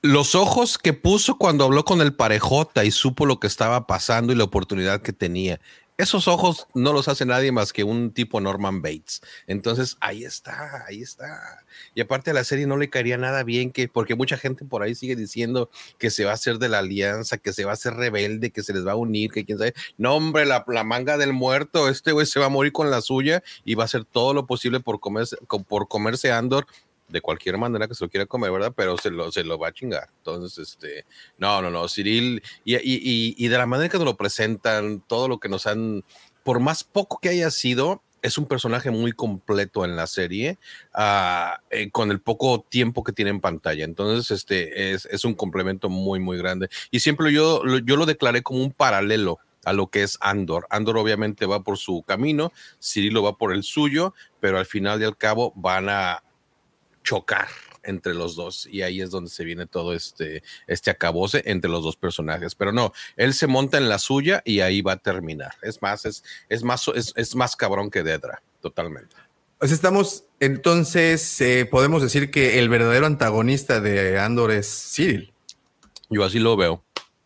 Los 0.00 0.34
ojos 0.34 0.78
que 0.78 0.92
puso 0.92 1.38
cuando 1.38 1.64
habló 1.64 1.84
con 1.84 2.00
el 2.00 2.14
parejota 2.14 2.84
y 2.84 2.90
supo 2.90 3.26
lo 3.26 3.40
que 3.40 3.48
estaba 3.48 3.86
pasando 3.86 4.32
y 4.32 4.36
la 4.36 4.44
oportunidad 4.44 5.02
que 5.02 5.12
tenía 5.12 5.60
esos 5.98 6.28
ojos 6.28 6.68
no 6.74 6.92
los 6.92 7.08
hace 7.08 7.26
nadie 7.26 7.50
más 7.50 7.72
que 7.72 7.82
un 7.82 8.12
tipo 8.12 8.40
Norman 8.40 8.82
Bates. 8.82 9.20
Entonces, 9.48 9.96
ahí 10.00 10.24
está, 10.24 10.84
ahí 10.86 11.02
está. 11.02 11.64
Y 11.92 12.00
aparte 12.00 12.30
a 12.30 12.34
la 12.34 12.44
serie 12.44 12.68
no 12.68 12.76
le 12.76 12.88
caería 12.88 13.18
nada 13.18 13.42
bien 13.42 13.72
que, 13.72 13.88
porque 13.88 14.14
mucha 14.14 14.38
gente 14.38 14.64
por 14.64 14.84
ahí 14.84 14.94
sigue 14.94 15.16
diciendo 15.16 15.70
que 15.98 16.10
se 16.10 16.24
va 16.24 16.30
a 16.30 16.34
hacer 16.34 16.58
de 16.58 16.68
la 16.68 16.78
alianza, 16.78 17.36
que 17.36 17.52
se 17.52 17.64
va 17.64 17.72
a 17.72 17.74
hacer 17.74 17.94
rebelde, 17.94 18.50
que 18.50 18.62
se 18.62 18.72
les 18.72 18.86
va 18.86 18.92
a 18.92 18.96
unir, 18.96 19.32
que 19.32 19.44
quién 19.44 19.58
sabe. 19.58 19.74
No, 19.96 20.14
hombre, 20.14 20.46
la, 20.46 20.64
manga 20.84 21.18
del 21.18 21.32
muerto, 21.32 21.88
este 21.88 22.12
güey 22.12 22.26
se 22.26 22.38
va 22.38 22.46
a 22.46 22.50
morir 22.50 22.72
con 22.72 22.92
la 22.92 23.00
suya 23.00 23.42
y 23.64 23.74
va 23.74 23.82
a 23.82 23.86
hacer 23.86 24.04
todo 24.04 24.34
lo 24.34 24.46
posible 24.46 24.78
por 24.78 25.00
comerse, 25.00 25.36
por 25.66 25.88
comerse 25.88 26.30
Andor 26.30 26.66
de 27.08 27.20
cualquier 27.20 27.58
manera 27.58 27.88
que 27.88 27.94
se 27.94 28.04
lo 28.04 28.10
quiera 28.10 28.26
comer, 28.26 28.52
¿verdad? 28.52 28.72
Pero 28.76 28.96
se 28.98 29.10
lo, 29.10 29.32
se 29.32 29.44
lo 29.44 29.58
va 29.58 29.68
a 29.68 29.72
chingar. 29.72 30.08
Entonces, 30.18 30.58
este, 30.58 31.04
no, 31.38 31.62
no, 31.62 31.70
no, 31.70 31.88
Cyril, 31.88 32.42
y, 32.64 32.76
y, 32.76 33.34
y, 33.36 33.48
de 33.48 33.58
la 33.58 33.66
manera 33.66 33.88
que 33.88 33.98
nos 33.98 34.04
lo 34.04 34.16
presentan, 34.16 35.00
todo 35.06 35.28
lo 35.28 35.38
que 35.38 35.48
nos 35.48 35.66
han, 35.66 36.04
por 36.44 36.60
más 36.60 36.84
poco 36.84 37.18
que 37.20 37.30
haya 37.30 37.50
sido, 37.50 38.02
es 38.20 38.36
un 38.36 38.46
personaje 38.46 38.90
muy 38.90 39.12
completo 39.12 39.84
en 39.84 39.96
la 39.96 40.06
serie, 40.06 40.58
uh, 40.94 41.56
eh, 41.70 41.90
con 41.90 42.10
el 42.10 42.20
poco 42.20 42.64
tiempo 42.68 43.04
que 43.04 43.12
tiene 43.12 43.30
en 43.30 43.40
pantalla. 43.40 43.84
Entonces, 43.84 44.30
este, 44.30 44.92
es, 44.92 45.06
es 45.06 45.24
un 45.24 45.34
complemento 45.34 45.88
muy, 45.88 46.18
muy 46.18 46.36
grande. 46.36 46.68
Y 46.90 47.00
siempre 47.00 47.32
yo, 47.32 47.62
yo 47.84 47.96
lo 47.96 48.06
declaré 48.06 48.42
como 48.42 48.62
un 48.62 48.72
paralelo 48.72 49.38
a 49.64 49.72
lo 49.72 49.88
que 49.88 50.02
es 50.02 50.18
Andor. 50.20 50.66
Andor 50.70 50.98
obviamente 50.98 51.46
va 51.46 51.62
por 51.62 51.78
su 51.78 52.02
camino, 52.02 52.52
Cirilo 52.82 53.22
va 53.22 53.36
por 53.36 53.52
el 53.52 53.62
suyo, 53.62 54.14
pero 54.40 54.58
al 54.58 54.66
final 54.66 55.00
y 55.00 55.04
al 55.04 55.16
cabo 55.16 55.52
van 55.56 55.88
a, 55.88 56.22
chocar 57.02 57.48
entre 57.82 58.14
los 58.14 58.36
dos 58.36 58.66
y 58.70 58.82
ahí 58.82 59.00
es 59.00 59.10
donde 59.10 59.30
se 59.30 59.44
viene 59.44 59.66
todo 59.66 59.94
este, 59.94 60.42
este 60.66 60.90
acabose 60.90 61.42
entre 61.46 61.70
los 61.70 61.82
dos 61.82 61.96
personajes. 61.96 62.54
Pero 62.54 62.72
no, 62.72 62.92
él 63.16 63.34
se 63.34 63.46
monta 63.46 63.78
en 63.78 63.88
la 63.88 63.98
suya 63.98 64.42
y 64.44 64.60
ahí 64.60 64.82
va 64.82 64.92
a 64.92 64.96
terminar. 64.98 65.54
Es 65.62 65.80
más, 65.82 66.04
es, 66.04 66.22
es 66.48 66.62
más, 66.62 66.86
es, 66.94 67.34
más 67.34 67.56
cabrón 67.56 67.90
que 67.90 68.02
Dedra, 68.02 68.42
totalmente. 68.60 69.16
Pues 69.58 69.72
estamos, 69.72 70.24
entonces, 70.38 71.40
eh, 71.40 71.66
podemos 71.68 72.02
decir 72.02 72.30
que 72.30 72.60
el 72.60 72.68
verdadero 72.68 73.06
antagonista 73.06 73.80
de 73.80 74.20
Andor 74.20 74.52
es 74.52 74.92
Cyril. 74.94 75.32
Yo 76.10 76.24
así 76.24 76.38
lo 76.38 76.56
veo. 76.56 76.84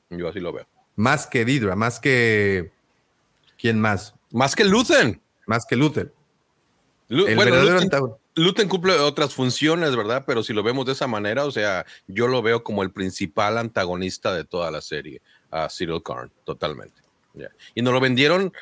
Yo 0.09 0.29
así 0.29 0.41
lo 0.41 0.53
veo. 0.53 0.66
Más 0.97 1.27
que 1.27 1.45
Didra, 1.45 1.77
más 1.77 2.01
que. 2.01 2.73
¿Quién 3.59 3.81
más? 3.81 4.14
Más 4.31 4.55
que 4.55 4.64
Luthen. 4.64 5.20
Más 5.47 5.66
que 5.66 5.77
Luthen. 5.77 6.12
el 7.09 7.37
verdadero 7.37 7.79
antagonista. 7.79 8.22
Luten 8.35 8.68
cumple 8.68 8.95
otras 8.95 9.35
funciones, 9.35 9.95
¿verdad? 9.95 10.24
Pero 10.26 10.43
si 10.43 10.53
lo 10.53 10.62
vemos 10.62 10.87
de 10.87 10.93
esa 10.93 11.07
manera, 11.07 11.45
o 11.45 11.51
sea, 11.51 11.85
yo 12.07 12.28
lo 12.28 12.41
veo 12.41 12.64
como 12.64 12.83
el 12.83 12.91
principal 12.91 13.59
antagonista 13.59 14.35
de 14.35 14.45
toda 14.45 14.70
la 14.70 14.80
serie, 14.80 15.20
a 15.51 15.68
Cyril 15.68 16.03
Karn, 16.03 16.30
totalmente. 16.45 17.03
Y 17.74 17.83
nos 17.83 17.93
lo 17.93 18.01
vendieron 18.01 18.53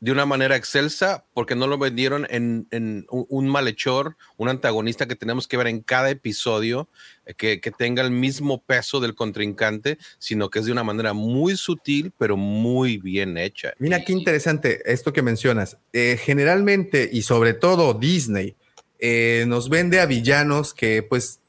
de 0.00 0.12
una 0.12 0.26
manera 0.26 0.56
excelsa 0.56 1.24
porque 1.32 1.54
no 1.54 1.66
lo 1.66 1.78
vendieron 1.78 2.26
en, 2.28 3.06
un, 3.08 3.48
malhechor, 3.48 4.18
un 4.36 4.50
antagonista 4.50 5.06
que 5.06 5.16
tenemos 5.16 5.48
que 5.48 5.56
ver 5.56 5.68
en 5.68 5.80
cada 5.80 6.10
episodio, 6.10 6.90
eh, 7.24 7.34
que, 7.34 7.70
tenga 7.70 8.02
el 8.02 8.10
mismo 8.10 8.62
peso 8.62 9.00
del 9.00 9.14
contrincante, 9.14 9.96
sino 10.18 10.50
que 10.50 10.58
es 10.58 10.66
de 10.66 10.72
una 10.72 10.84
manera 10.84 11.14
muy 11.14 11.56
sutil, 11.56 12.12
pero 12.18 12.36
muy 12.36 12.98
bien 12.98 13.38
hecha. 13.38 13.72
Mira 13.78 14.04
qué 14.04 14.12
interesante 14.12 14.82
esto 14.84 15.14
que 15.14 15.22
mencionas. 15.22 15.78
Eh, 15.94 16.18
generalmente, 16.22 17.08
y 17.10 17.22
sobre 17.22 17.54
todo 17.54 17.94
Disney, 17.94 18.56
eh, 18.98 19.44
nos 19.48 19.68
vende 19.68 20.00
a 20.00 20.06
villanos 20.06 20.74
que 20.74 21.02
pues 21.02 21.40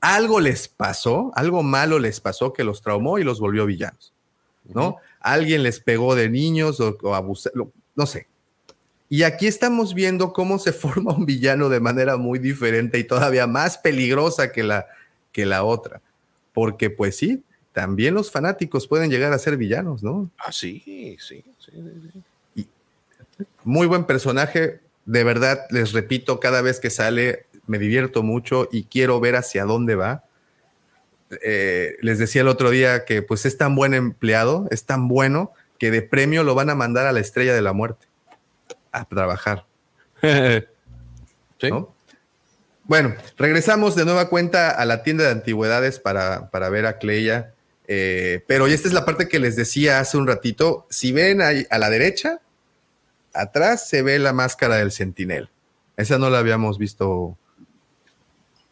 algo 0.00 0.40
les 0.40 0.68
pasó, 0.68 1.32
algo 1.34 1.62
malo 1.62 1.98
les 1.98 2.20
pasó 2.20 2.52
que 2.52 2.64
los 2.64 2.82
traumó 2.82 3.18
y 3.18 3.24
los 3.24 3.40
volvió 3.40 3.64
villanos, 3.64 4.12
¿no? 4.64 4.96
Alguien 5.20 5.62
les 5.62 5.80
pegó 5.80 6.14
de 6.14 6.28
niños 6.28 6.78
o, 6.80 7.14
abusó, 7.14 7.50
no 7.94 8.06
sé. 8.06 8.26
Y 9.08 9.22
aquí 9.22 9.46
estamos 9.46 9.94
viendo 9.94 10.32
cómo 10.32 10.58
se 10.58 10.72
forma 10.74 11.14
un 11.14 11.24
villano 11.24 11.68
de 11.68 11.80
manera 11.80 12.16
muy 12.16 12.38
diferente 12.38 12.98
y 12.98 13.04
todavía 13.04 13.46
más 13.46 13.78
peligrosa 13.78 14.52
que 14.52 14.62
la, 14.62 14.86
que 15.32 15.46
la 15.46 15.64
otra. 15.64 16.02
Porque 16.52 16.90
pues 16.90 17.16
sí, 17.16 17.42
también 17.72 18.14
los 18.14 18.30
fanáticos 18.30 18.86
pueden 18.86 19.10
llegar 19.10 19.32
a 19.32 19.38
ser 19.38 19.56
villanos, 19.56 20.02
¿no? 20.02 20.30
Ah, 20.38 20.52
sí, 20.52 21.16
sí, 21.18 21.42
sí. 21.58 22.68
muy 23.64 23.86
buen 23.86 24.04
personaje, 24.04 24.80
de 25.06 25.24
verdad, 25.24 25.66
les 25.70 25.92
repito, 25.92 26.40
cada 26.40 26.62
vez 26.62 26.80
que 26.80 26.90
sale 26.90 27.46
me 27.66 27.78
divierto 27.78 28.22
mucho 28.22 28.68
y 28.70 28.84
quiero 28.84 29.20
ver 29.20 29.36
hacia 29.36 29.64
dónde 29.64 29.94
va. 29.94 30.24
Eh, 31.42 31.96
les 32.00 32.18
decía 32.18 32.42
el 32.42 32.48
otro 32.48 32.70
día 32.70 33.04
que 33.04 33.22
pues 33.22 33.46
es 33.46 33.56
tan 33.56 33.74
buen 33.74 33.94
empleado, 33.94 34.66
es 34.70 34.84
tan 34.84 35.08
bueno 35.08 35.52
que 35.78 35.90
de 35.90 36.02
premio 36.02 36.44
lo 36.44 36.54
van 36.54 36.70
a 36.70 36.74
mandar 36.74 37.06
a 37.06 37.12
la 37.12 37.20
estrella 37.20 37.54
de 37.54 37.62
la 37.62 37.72
muerte 37.72 38.06
a 38.92 39.04
trabajar. 39.04 39.66
¿Sí? 41.60 41.70
Bueno, 42.84 43.14
regresamos 43.38 43.96
de 43.96 44.04
nueva 44.04 44.28
cuenta 44.28 44.70
a 44.70 44.84
la 44.84 45.02
tienda 45.02 45.24
de 45.24 45.30
antigüedades 45.30 45.98
para, 45.98 46.50
para 46.50 46.68
ver 46.68 46.86
a 46.86 46.98
Cleia. 46.98 47.54
Eh, 47.86 48.44
pero 48.46 48.66
esta 48.66 48.88
es 48.88 48.94
la 48.94 49.04
parte 49.04 49.28
que 49.28 49.38
les 49.38 49.56
decía 49.56 50.00
hace 50.00 50.16
un 50.16 50.26
ratito. 50.26 50.86
Si 50.90 51.12
ven 51.12 51.40
ahí 51.40 51.66
a 51.70 51.78
la 51.78 51.90
derecha, 51.90 52.40
atrás 53.34 53.88
se 53.88 54.02
ve 54.02 54.18
la 54.18 54.32
máscara 54.32 54.76
del 54.76 54.92
Sentinel. 54.92 55.50
Esa 55.96 56.18
no 56.18 56.30
la 56.30 56.38
habíamos 56.38 56.78
visto. 56.78 57.36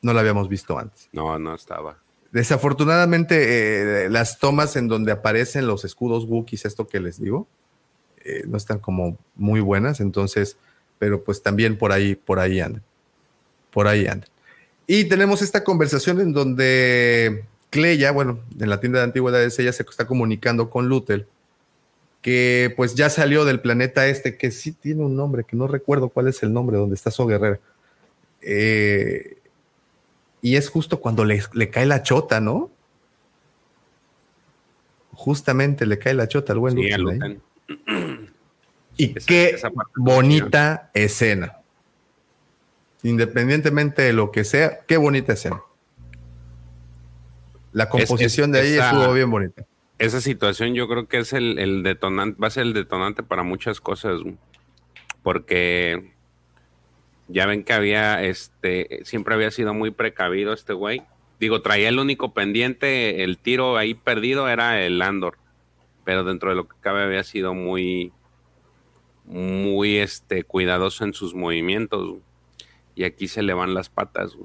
No 0.00 0.12
la 0.12 0.20
habíamos 0.20 0.48
visto 0.48 0.78
antes. 0.78 1.08
No, 1.12 1.38
no 1.38 1.54
estaba. 1.54 1.98
Desafortunadamente, 2.32 4.04
eh, 4.04 4.10
las 4.10 4.38
tomas 4.38 4.74
en 4.76 4.88
donde 4.88 5.12
aparecen 5.12 5.66
los 5.66 5.84
escudos 5.84 6.24
Wookiees, 6.24 6.64
esto 6.64 6.86
que 6.86 6.98
les 6.98 7.20
digo, 7.20 7.46
eh, 8.24 8.42
no 8.46 8.56
están 8.56 8.78
como 8.78 9.18
muy 9.36 9.60
buenas. 9.60 10.00
Entonces, 10.00 10.56
pero 10.98 11.22
pues 11.22 11.42
también 11.42 11.76
por 11.78 11.92
ahí, 11.92 12.14
por 12.14 12.38
ahí 12.38 12.60
andan. 12.60 12.82
Por 13.70 13.86
ahí 13.86 14.06
andan. 14.06 14.28
Y 14.86 15.04
tenemos 15.04 15.42
esta 15.42 15.62
conversación 15.62 16.20
en 16.20 16.32
donde 16.32 17.44
Cleya, 17.70 18.12
bueno, 18.12 18.40
en 18.58 18.68
la 18.68 18.80
tienda 18.80 18.98
de 18.98 19.04
antigüedades, 19.04 19.58
ella 19.58 19.72
se 19.72 19.82
está 19.82 20.06
comunicando 20.06 20.68
con 20.68 20.88
Lutel, 20.88 21.26
que 22.22 22.72
pues 22.76 22.94
ya 22.94 23.10
salió 23.10 23.44
del 23.44 23.60
planeta 23.60 24.06
este, 24.06 24.38
que 24.38 24.52
sí 24.52 24.72
tiene 24.72 25.02
un 25.02 25.16
nombre, 25.16 25.44
que 25.44 25.56
no 25.56 25.66
recuerdo 25.66 26.08
cuál 26.08 26.28
es 26.28 26.42
el 26.44 26.52
nombre, 26.52 26.78
donde 26.78 26.94
está 26.94 27.10
So 27.10 27.26
Guerrera. 27.26 27.58
Eh, 28.40 29.38
y 30.40 30.56
es 30.56 30.70
justo 30.70 31.00
cuando 31.00 31.24
le, 31.24 31.42
cae 31.70 31.84
la 31.84 32.02
chota, 32.02 32.40
¿no? 32.40 32.70
Justamente 35.12 35.84
le 35.84 35.98
cae 35.98 36.14
la 36.14 36.28
chota 36.28 36.52
al 36.52 36.60
buen 36.60 36.74
sí, 36.76 36.88
Y 38.96 39.14
qué 39.14 39.56
bonita 39.96 40.90
escena. 40.94 41.58
Independientemente 43.02 44.02
de 44.02 44.12
lo 44.12 44.30
que 44.30 44.44
sea, 44.44 44.80
qué 44.86 44.96
bonita 44.96 45.32
escena. 45.32 45.60
La 47.72 47.88
composición 47.88 48.52
de 48.52 48.60
ahí 48.60 48.74
estuvo 48.74 49.12
bien 49.12 49.30
bonita. 49.30 49.64
Esa 50.02 50.20
situación 50.20 50.74
yo 50.74 50.88
creo 50.88 51.06
que 51.06 51.18
es 51.18 51.32
el, 51.32 51.84
detonante, 51.84 52.36
va 52.42 52.48
a 52.48 52.50
ser 52.50 52.64
el 52.64 52.72
detonante 52.72 53.22
para 53.22 53.44
muchas 53.44 53.80
cosas, 53.80 54.20
porque 55.22 56.12
ya 57.28 57.46
ven 57.46 57.62
que 57.62 57.72
había, 57.72 58.20
este, 58.24 59.02
siempre 59.04 59.36
había 59.36 59.52
sido 59.52 59.74
muy 59.74 59.92
precavido 59.92 60.54
este 60.54 60.72
güey. 60.72 61.02
Digo, 61.38 61.62
traía 61.62 61.88
el 61.88 62.00
único 62.00 62.34
pendiente, 62.34 63.22
el 63.22 63.38
tiro 63.38 63.76
ahí 63.76 63.94
perdido 63.94 64.48
era 64.48 64.84
el 64.84 65.00
Andor, 65.02 65.38
pero 66.02 66.24
dentro 66.24 66.50
de 66.50 66.56
lo 66.56 66.66
que 66.66 66.74
cabe 66.80 67.04
había 67.04 67.22
sido 67.22 67.54
muy, 67.54 68.10
muy, 69.24 69.98
este, 69.98 70.42
cuidadoso 70.42 71.04
en 71.04 71.14
sus 71.14 71.32
movimientos. 71.32 72.16
Y 72.96 73.04
aquí 73.04 73.28
se 73.28 73.44
le 73.44 73.54
van 73.54 73.72
las 73.72 73.88
patas. 73.88 74.36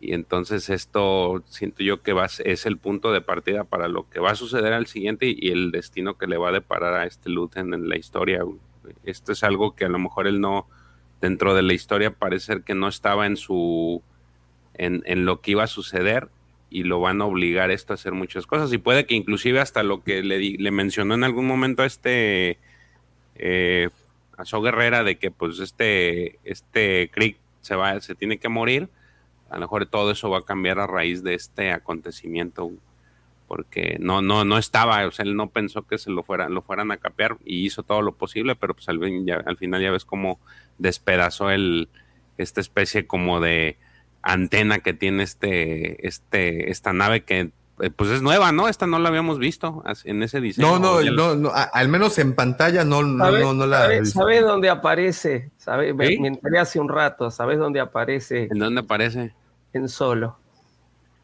Y 0.00 0.14
entonces 0.14 0.70
esto 0.70 1.42
siento 1.48 1.82
yo 1.82 2.02
que 2.02 2.12
va, 2.12 2.26
es 2.44 2.66
el 2.66 2.78
punto 2.78 3.12
de 3.12 3.20
partida 3.20 3.64
para 3.64 3.88
lo 3.88 4.08
que 4.08 4.20
va 4.20 4.30
a 4.30 4.36
suceder 4.36 4.72
al 4.72 4.86
siguiente 4.86 5.26
y, 5.36 5.50
el 5.50 5.72
destino 5.72 6.16
que 6.16 6.26
le 6.26 6.36
va 6.36 6.50
a 6.50 6.52
deparar 6.52 6.94
a 6.94 7.06
este 7.06 7.30
Luthen 7.30 7.74
en 7.74 7.88
la 7.88 7.96
historia. 7.96 8.44
Esto 9.04 9.32
es 9.32 9.42
algo 9.42 9.74
que 9.74 9.84
a 9.84 9.88
lo 9.88 9.98
mejor 9.98 10.28
él 10.28 10.40
no, 10.40 10.68
dentro 11.20 11.54
de 11.54 11.62
la 11.62 11.72
historia 11.72 12.12
parece 12.12 12.46
ser 12.46 12.62
que 12.62 12.74
no 12.74 12.88
estaba 12.88 13.26
en 13.26 13.36
su, 13.36 14.02
en, 14.74 15.24
lo 15.24 15.40
que 15.40 15.52
iba 15.52 15.64
a 15.64 15.68
suceder 15.68 16.28
y 16.70 16.84
lo 16.84 17.00
van 17.00 17.20
a 17.20 17.24
obligar 17.24 17.70
esto 17.70 17.92
a 17.92 17.94
hacer 17.94 18.12
muchas 18.12 18.46
cosas 18.46 18.72
y 18.72 18.78
puede 18.78 19.06
que 19.06 19.14
inclusive 19.14 19.58
hasta 19.58 19.82
lo 19.82 20.04
que 20.04 20.22
le, 20.22 20.38
le 20.38 20.70
mencionó 20.70 21.14
en 21.14 21.24
algún 21.24 21.46
momento 21.46 21.82
a 21.82 21.86
este, 21.86 22.58
eh, 23.36 23.88
a 24.36 24.44
So 24.44 24.60
Guerrera 24.62 25.02
de 25.02 25.18
que 25.18 25.30
pues 25.30 25.58
este, 25.58 26.38
este 26.44 27.10
Crick 27.12 27.38
se 27.62 27.74
va, 27.74 28.00
se 28.00 28.14
tiene 28.14 28.38
que 28.38 28.48
morir 28.48 28.88
a 29.48 29.54
lo 29.54 29.60
mejor 29.62 29.86
todo 29.86 30.10
eso 30.10 30.30
va 30.30 30.38
a 30.38 30.44
cambiar 30.44 30.78
a 30.78 30.86
raíz 30.86 31.22
de 31.22 31.34
este 31.34 31.72
acontecimiento 31.72 32.70
porque 33.46 33.96
no 33.98 34.20
no 34.20 34.44
no 34.44 34.58
estaba, 34.58 35.06
o 35.06 35.10
sea, 35.10 35.24
él 35.24 35.34
no 35.34 35.48
pensó 35.48 35.86
que 35.86 35.98
se 35.98 36.10
lo 36.10 36.22
fueran 36.22 36.54
lo 36.54 36.62
fueran 36.62 36.90
a 36.90 36.98
capear 36.98 37.38
y 37.44 37.64
hizo 37.64 37.82
todo 37.82 38.02
lo 38.02 38.12
posible, 38.12 38.56
pero 38.56 38.74
pues 38.74 38.88
al, 38.88 39.00
al 39.46 39.56
final 39.56 39.82
ya 39.82 39.90
ves 39.90 40.04
cómo 40.04 40.38
despedazó 40.78 41.50
el 41.50 41.88
esta 42.36 42.60
especie 42.60 43.06
como 43.06 43.40
de 43.40 43.78
antena 44.22 44.80
que 44.80 44.92
tiene 44.92 45.22
este 45.22 46.06
este 46.06 46.70
esta 46.70 46.92
nave 46.92 47.22
que 47.24 47.50
pues 47.96 48.10
es 48.10 48.22
nueva, 48.22 48.52
¿no? 48.52 48.68
Esta 48.68 48.86
no 48.86 48.98
la 48.98 49.08
habíamos 49.08 49.38
visto 49.38 49.82
en 50.04 50.22
ese 50.22 50.40
diseño. 50.40 50.78
No, 50.78 51.00
no, 51.00 51.34
no, 51.34 51.52
al 51.54 51.88
menos 51.88 52.18
en 52.18 52.34
pantalla 52.34 52.84
no, 52.84 53.02
no, 53.02 53.52
no, 53.54 53.66
la. 53.66 54.04
¿Sabes 54.04 54.42
dónde 54.42 54.68
aparece? 54.68 55.50
¿Sabe? 55.56 55.94
Me, 55.94 56.06
enteré 56.14 56.58
hace 56.58 56.80
un 56.80 56.88
rato. 56.88 57.30
¿Sabes 57.30 57.58
dónde 57.58 57.80
aparece? 57.80 58.48
¿En 58.50 58.58
dónde 58.58 58.80
aparece? 58.80 59.32
En 59.72 59.88
solo. 59.88 60.38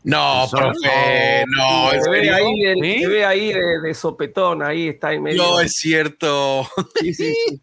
No, 0.05 0.46
profe, 0.50 1.44
no. 1.48 1.90
se, 1.90 2.11
ve 2.11 2.30
ahí, 2.30 3.00
se 3.00 3.09
ve 3.09 3.24
ahí 3.24 3.55
de, 3.82 3.94
sopetón, 3.94 4.62
ahí 4.62 4.88
está 4.88 5.14
en 5.14 5.22
medio. 5.22 5.42
No, 5.42 5.61
es 5.61 5.72
cierto. 5.72 6.68
Sí, 7.00 7.14
sí, 7.14 7.34
sí. 7.48 7.61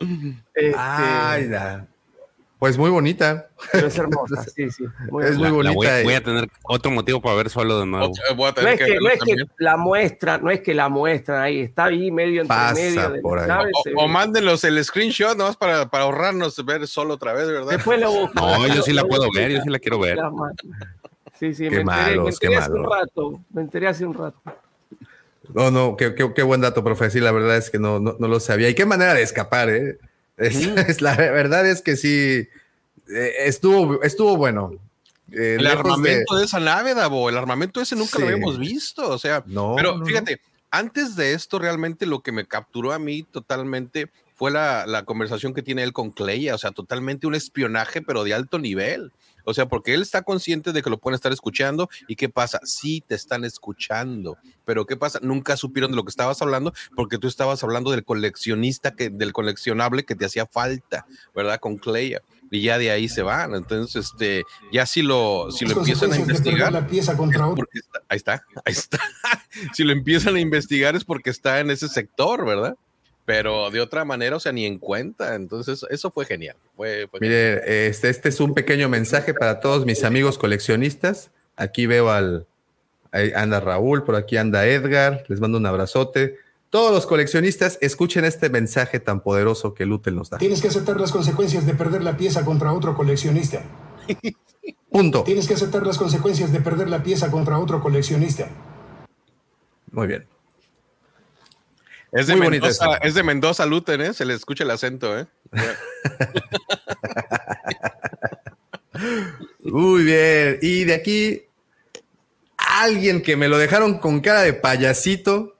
Este, 0.54 0.74
Ay, 0.76 1.48
da. 1.48 1.86
Pues 2.60 2.76
muy 2.76 2.90
bonita. 2.90 3.48
Pero 3.72 3.86
es 3.86 3.96
hermosa, 3.96 4.42
sí, 4.54 4.70
sí. 4.70 4.84
es 5.22 5.38
muy 5.38 5.50
bonita. 5.50 5.74
voy, 6.04 6.12
a 6.12 6.22
tener 6.22 6.46
otro 6.64 6.90
motivo 6.90 7.22
para 7.22 7.34
ver 7.36 7.48
solo 7.48 7.80
de 7.80 7.86
nuevo. 7.86 8.12
no 8.36 8.68
es, 8.68 8.78
que, 8.78 8.98
no 9.00 9.08
es 9.08 9.18
que, 9.18 9.34
la 9.56 9.78
muestra, 9.78 10.36
no 10.36 10.50
es 10.50 10.60
que 10.60 10.74
la 10.74 10.90
muestran 10.90 11.40
ahí, 11.40 11.60
está 11.60 11.86
ahí 11.86 12.10
medio 12.10 12.42
entre 12.42 12.56
medio. 12.74 13.10
De 13.12 13.20
o, 13.96 14.08
mándenlos 14.08 14.62
el 14.64 14.84
screenshot 14.84 15.38
nomás 15.38 15.56
para, 15.56 15.88
para 15.88 16.04
ahorrarnos 16.04 16.62
ver 16.66 16.86
solo 16.86 17.14
otra 17.14 17.32
vez, 17.32 17.46
¿verdad? 17.46 17.70
Después 17.70 17.98
lo 17.98 18.12
busco. 18.12 18.34
No, 18.34 18.66
yo 18.66 18.82
sí 18.82 18.92
la 18.92 19.04
puedo 19.04 19.28
ver, 19.34 19.52
yo 19.52 19.62
sí 19.62 19.70
la 19.70 19.78
quiero 19.78 19.98
ver. 19.98 20.18
Sí, 21.38 21.54
sí, 21.54 21.66
qué 21.70 21.82
me 21.82 21.92
enteré, 21.94 22.20
me 22.20 22.28
enteré 22.28 22.56
hace 22.58 22.72
un 22.72 22.90
rato. 22.90 23.40
Me 23.54 23.60
enteré 23.62 23.88
hace 23.88 24.04
un 24.04 24.14
rato. 24.14 24.42
No, 25.54 25.70
no, 25.70 25.96
qué, 25.96 26.14
qué, 26.14 26.30
qué, 26.34 26.42
buen 26.42 26.60
dato, 26.60 26.84
profe. 26.84 27.08
Sí, 27.08 27.20
la 27.20 27.32
verdad 27.32 27.56
es 27.56 27.70
que 27.70 27.78
no, 27.78 27.98
no, 28.00 28.16
no 28.18 28.28
lo 28.28 28.38
sabía. 28.38 28.68
Y 28.68 28.74
qué 28.74 28.84
manera 28.84 29.14
de 29.14 29.22
escapar, 29.22 29.70
¿eh? 29.70 29.98
Es, 30.88 31.02
la 31.02 31.16
verdad 31.16 31.66
es 31.68 31.82
que 31.82 31.96
sí, 31.96 32.48
eh, 33.08 33.32
estuvo, 33.40 34.02
estuvo 34.02 34.36
bueno. 34.36 34.72
Eh, 35.30 35.56
el 35.58 35.66
armamento 35.66 36.36
de... 36.36 36.44
esa 36.44 36.58
nave, 36.58 36.94
Davo, 36.94 37.28
el 37.28 37.36
armamento 37.36 37.80
ese 37.80 37.94
nunca 37.94 38.18
lo 38.18 38.26
habíamos 38.26 38.58
visto, 38.58 39.08
o 39.08 39.18
sea, 39.18 39.44
no, 39.46 39.74
pero 39.76 40.04
fíjate, 40.04 40.40
antes 40.72 41.14
de 41.14 41.34
esto 41.34 41.58
realmente 41.58 42.06
lo 42.06 42.20
que 42.20 42.32
me 42.32 42.46
capturó 42.46 42.92
a 42.92 42.98
mí 42.98 43.22
totalmente 43.22 44.10
fue 44.34 44.50
la, 44.50 44.86
la 44.86 45.04
conversación 45.04 45.54
que 45.54 45.62
tiene 45.62 45.82
él 45.82 45.92
con 45.92 46.10
Cleia, 46.10 46.54
o 46.54 46.58
sea, 46.58 46.72
totalmente 46.72 47.26
un 47.26 47.34
espionaje, 47.34 48.02
pero 48.02 48.24
de 48.24 48.34
alto 48.34 48.58
nivel. 48.58 49.12
O 49.44 49.54
sea, 49.54 49.66
porque 49.66 49.94
él 49.94 50.02
está 50.02 50.22
consciente 50.22 50.72
de 50.72 50.82
que 50.82 50.90
lo 50.90 50.98
pueden 50.98 51.14
estar 51.14 51.32
escuchando 51.32 51.88
y 52.08 52.16
qué 52.16 52.28
pasa, 52.28 52.60
sí 52.64 53.02
te 53.06 53.14
están 53.14 53.44
escuchando, 53.44 54.38
pero 54.64 54.86
qué 54.86 54.96
pasa, 54.96 55.18
nunca 55.22 55.56
supieron 55.56 55.90
de 55.90 55.96
lo 55.96 56.04
que 56.04 56.10
estabas 56.10 56.40
hablando 56.42 56.72
porque 56.94 57.18
tú 57.18 57.28
estabas 57.28 57.62
hablando 57.62 57.90
del 57.90 58.04
coleccionista 58.04 58.94
que 58.94 59.10
del 59.10 59.32
coleccionable 59.32 60.04
que 60.04 60.14
te 60.14 60.24
hacía 60.24 60.46
falta, 60.46 61.06
¿verdad? 61.34 61.58
Con 61.60 61.76
Cleia 61.76 62.22
y 62.50 62.62
ya 62.62 62.78
de 62.78 62.90
ahí 62.90 63.08
se 63.08 63.22
van. 63.22 63.54
Entonces, 63.54 64.06
este, 64.06 64.44
ya 64.72 64.84
si 64.84 65.02
lo, 65.02 65.50
si 65.50 65.64
lo 65.64 65.78
empiezan 65.78 66.12
a 66.12 66.16
investigar, 66.16 66.72
la 66.72 66.86
pieza 66.86 67.16
contra 67.16 67.46
ahí 68.08 68.16
está, 68.16 68.44
ahí 68.64 68.72
está. 68.72 68.98
si 69.72 69.84
lo 69.84 69.92
empiezan 69.92 70.36
a 70.36 70.40
investigar 70.40 70.96
es 70.96 71.04
porque 71.04 71.30
está 71.30 71.60
en 71.60 71.70
ese 71.70 71.88
sector, 71.88 72.44
¿verdad? 72.44 72.76
Pero 73.24 73.70
de 73.70 73.80
otra 73.80 74.04
manera, 74.04 74.36
o 74.36 74.40
sea, 74.40 74.52
ni 74.52 74.66
en 74.66 74.78
cuenta. 74.78 75.34
Entonces, 75.34 75.84
eso 75.90 76.10
fue 76.10 76.26
genial. 76.26 76.56
Mire, 77.20 77.88
Este, 77.88 78.08
este 78.08 78.28
es 78.28 78.40
un 78.40 78.54
pequeño 78.54 78.88
mensaje 78.88 79.34
para 79.34 79.60
todos 79.60 79.86
mis 79.86 80.04
amigos 80.04 80.38
coleccionistas. 80.38 81.30
Aquí 81.56 81.86
veo 81.86 82.10
al, 82.10 82.46
ahí 83.12 83.32
anda 83.34 83.60
Raúl, 83.60 84.02
por 84.04 84.16
aquí 84.16 84.36
anda 84.36 84.66
Edgar, 84.66 85.24
les 85.28 85.40
mando 85.40 85.58
un 85.58 85.66
abrazote. 85.66 86.38
Todos 86.70 86.92
los 86.92 87.06
coleccionistas, 87.06 87.78
escuchen 87.80 88.24
este 88.24 88.48
mensaje 88.48 89.00
tan 89.00 89.20
poderoso 89.22 89.74
que 89.74 89.86
Lutel 89.86 90.14
nos 90.14 90.30
da. 90.30 90.38
Tienes 90.38 90.62
que 90.62 90.68
aceptar 90.68 91.00
las 91.00 91.10
consecuencias 91.10 91.66
de 91.66 91.74
perder 91.74 92.02
la 92.02 92.16
pieza 92.16 92.44
contra 92.44 92.72
otro 92.72 92.94
coleccionista. 92.94 93.62
Punto. 94.88 95.24
Tienes 95.24 95.48
que 95.48 95.54
aceptar 95.54 95.84
las 95.86 95.98
consecuencias 95.98 96.52
de 96.52 96.60
perder 96.60 96.88
la 96.88 97.02
pieza 97.02 97.30
contra 97.30 97.58
otro 97.58 97.80
coleccionista. 97.80 98.48
Muy 99.90 100.06
bien. 100.06 100.26
Es 102.12 102.26
de, 102.26 102.36
Mendoza, 102.36 102.96
es 103.02 103.14
de 103.14 103.22
Mendoza, 103.22 103.66
Luten, 103.66 104.00
¿eh? 104.00 104.14
Se 104.14 104.24
le 104.24 104.34
escucha 104.34 104.64
el 104.64 104.70
acento, 104.70 105.18
¿eh? 105.18 105.26
Muy 109.60 110.04
bien. 110.04 110.58
Y 110.60 110.84
de 110.84 110.94
aquí, 110.94 111.42
alguien 112.56 113.22
que 113.22 113.36
me 113.36 113.48
lo 113.48 113.58
dejaron 113.58 113.98
con 113.98 114.20
cara 114.20 114.42
de 114.42 114.54
payasito 114.54 115.56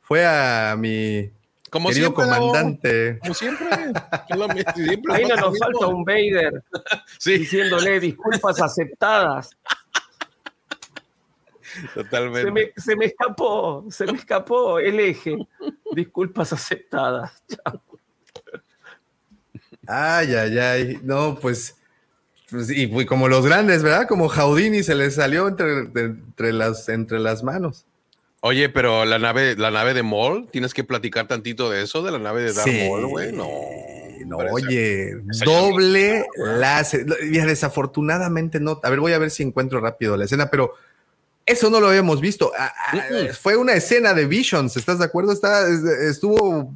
fue 0.00 0.26
a 0.26 0.74
mi 0.76 1.30
como 1.70 1.88
querido 1.88 2.12
comandante. 2.12 3.18
Como 3.20 3.34
siempre. 3.34 3.68
Ahí 3.72 5.24
no 5.24 5.36
nos 5.36 5.58
falta 5.58 5.86
un 5.86 6.04
Vader 6.04 6.62
diciéndole 7.24 8.00
disculpas 8.00 8.60
aceptadas. 8.60 9.56
Totalmente. 11.94 12.72
Se 12.76 12.96
me, 12.96 13.06
escapó, 13.06 13.86
se 13.90 14.06
me 14.06 14.18
escapó 14.18 14.78
el 14.78 15.00
eje. 15.00 15.36
Disculpas 15.94 16.52
aceptadas. 16.52 17.32
Ay, 19.86 20.34
ay, 20.34 20.58
ay. 20.58 21.00
No, 21.02 21.36
pues 21.40 21.74
Pues, 22.50 22.70
y 22.70 22.86
fui 22.88 23.06
como 23.06 23.28
los 23.28 23.46
grandes, 23.46 23.82
¿verdad? 23.82 24.06
Como 24.08 24.28
Jaudini 24.28 24.82
se 24.82 24.94
le 24.94 25.10
salió 25.10 25.48
entre, 25.48 25.80
entre, 25.94 26.52
las, 26.52 26.88
entre 26.88 27.18
las 27.18 27.42
manos. 27.42 27.86
Oye, 28.40 28.68
pero 28.68 29.04
la 29.04 29.18
nave, 29.18 29.54
la 29.56 29.70
nave 29.70 29.94
de 29.94 30.02
Maul, 30.02 30.48
tienes 30.50 30.74
que 30.74 30.82
platicar 30.82 31.26
tantito 31.28 31.70
de 31.70 31.82
eso, 31.82 32.02
de 32.02 32.10
la 32.10 32.18
nave 32.18 32.42
de 32.42 32.52
Darth 32.52 32.68
Sí. 32.68 32.88
Maul, 32.88 33.06
güey. 33.06 33.32
No. 33.32 33.48
No, 34.26 34.36
oye, 34.36 35.16
doble. 35.44 36.24
Mira, 37.22 37.46
desafortunadamente 37.46 38.60
no. 38.60 38.80
A 38.82 38.90
ver, 38.90 39.00
voy 39.00 39.12
a 39.12 39.18
ver 39.18 39.30
si 39.30 39.42
encuentro 39.42 39.80
rápido 39.80 40.16
la 40.16 40.26
escena, 40.26 40.50
pero 40.50 40.74
eso 41.50 41.70
no 41.70 41.80
lo 41.80 41.88
habíamos 41.88 42.20
visto. 42.20 42.52
Ah, 42.58 42.72
ah. 42.92 43.02
Fue 43.40 43.56
una 43.56 43.74
escena 43.74 44.14
de 44.14 44.26
Visions, 44.26 44.76
¿estás 44.76 44.98
de 44.98 45.04
acuerdo? 45.04 45.32
Está, 45.32 45.68
es- 45.68 45.82
estuvo 45.84 46.72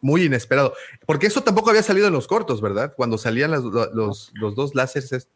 muy 0.00 0.24
inesperado. 0.24 0.74
Porque 1.06 1.26
eso 1.26 1.42
tampoco 1.42 1.70
había 1.70 1.82
salido 1.82 2.06
en 2.08 2.12
los 2.12 2.26
cortos, 2.26 2.60
¿verdad? 2.60 2.92
Cuando 2.96 3.16
salían 3.18 3.50
las- 3.50 3.62
los, 3.62 4.30
los 4.34 4.54
dos 4.54 4.74
láseres. 4.74 5.12
es- 5.12 5.28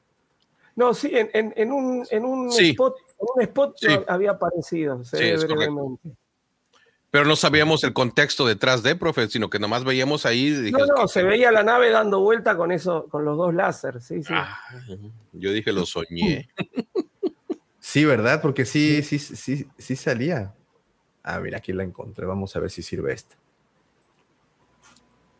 No, 0.76 0.94
sí, 0.94 1.10
en, 1.12 1.30
en- 1.32 1.52
en 1.56 1.72
un, 1.72 2.06
en 2.10 2.24
un 2.24 2.52
Sí. 2.52 2.70
spot, 2.70 2.96
en 3.20 3.26
un 3.34 3.42
spot 3.42 3.76
Sí. 3.78 3.88
había 4.06 4.32
aparecido, 4.32 5.02
Sí, 5.04 5.16
ve 5.16 5.32
es 5.32 5.40
correcto. 5.44 5.56
brevemente. 5.56 6.10
Pero 7.10 7.24
no 7.24 7.36
sabíamos 7.36 7.82
el 7.84 7.94
contexto 7.94 8.46
detrás 8.46 8.82
de, 8.82 8.94
profe, 8.94 9.28
sino 9.28 9.48
que 9.48 9.58
nomás 9.58 9.82
veíamos 9.82 10.26
ahí. 10.26 10.70
No, 10.70 10.84
no, 10.84 11.08
se 11.08 11.22
veía 11.22 11.50
la 11.50 11.62
nave 11.62 11.88
dando 11.90 12.20
vuelta 12.20 12.54
con 12.54 12.70
eso, 12.70 13.06
con 13.08 13.24
los 13.24 13.38
dos 13.38 13.54
láser, 13.54 14.02
sí, 14.02 14.22
sí. 14.22 14.32
Ah, 14.36 14.58
yo 15.32 15.50
dije, 15.50 15.72
lo 15.72 15.86
soñé. 15.86 16.50
Sí, 17.88 18.04
¿verdad? 18.04 18.42
Porque 18.42 18.66
sí, 18.66 19.02
sí, 19.02 19.18
sí, 19.18 19.66
sí 19.78 19.96
salía. 19.96 20.52
Ah, 21.22 21.40
mira, 21.40 21.56
aquí 21.56 21.72
la 21.72 21.84
encontré. 21.84 22.26
Vamos 22.26 22.54
a 22.54 22.60
ver 22.60 22.70
si 22.70 22.82
sirve 22.82 23.14
esta. 23.14 23.34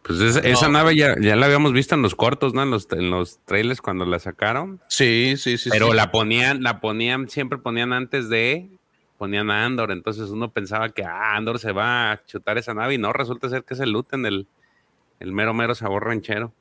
Pues 0.03 0.19
esa, 0.19 0.41
esa 0.41 0.69
nave 0.71 0.97
ya, 0.97 1.15
ya 1.21 1.37
la 1.37 1.45
habíamos 1.45 1.75
visto 1.75 1.95
en 1.95 2.01
los 2.01 2.15
cortos, 2.15 2.55
¿no? 2.55 2.63
En 2.63 2.71
los, 2.71 2.89
en 2.93 3.11
los 3.11 3.39
trailers 3.45 3.83
cuando 3.83 4.07
la 4.07 4.19
sacaron. 4.19 4.81
Sí, 4.89 5.35
sí, 5.37 5.59
sí. 5.59 5.69
Pero 5.69 5.89
sí. 5.89 5.93
la 5.95 6.11
ponían, 6.11 6.63
la 6.63 6.81
ponían, 6.81 7.29
siempre 7.29 7.59
ponían 7.59 7.93
antes 7.93 8.31
de, 8.31 8.71
ponían 9.19 9.51
a 9.51 9.67
Andor. 9.67 9.93
Entonces 9.93 10.31
uno 10.31 10.51
pensaba 10.51 10.89
que 10.89 11.05
ah, 11.05 11.37
Andor 11.37 11.59
se 11.59 11.73
va 11.73 12.13
a 12.13 12.25
chutar 12.25 12.57
esa 12.57 12.73
nave 12.73 12.95
y 12.95 12.99
no, 12.99 13.13
resulta 13.13 13.51
ser 13.51 13.63
que 13.65 13.75
es 13.75 13.81
el 13.81 13.91
Luten, 13.91 14.25
el, 14.25 14.47
el 15.21 15.33
mero 15.33 15.53
mero 15.53 15.75
sabor 15.75 16.07
ranchero. 16.07 16.55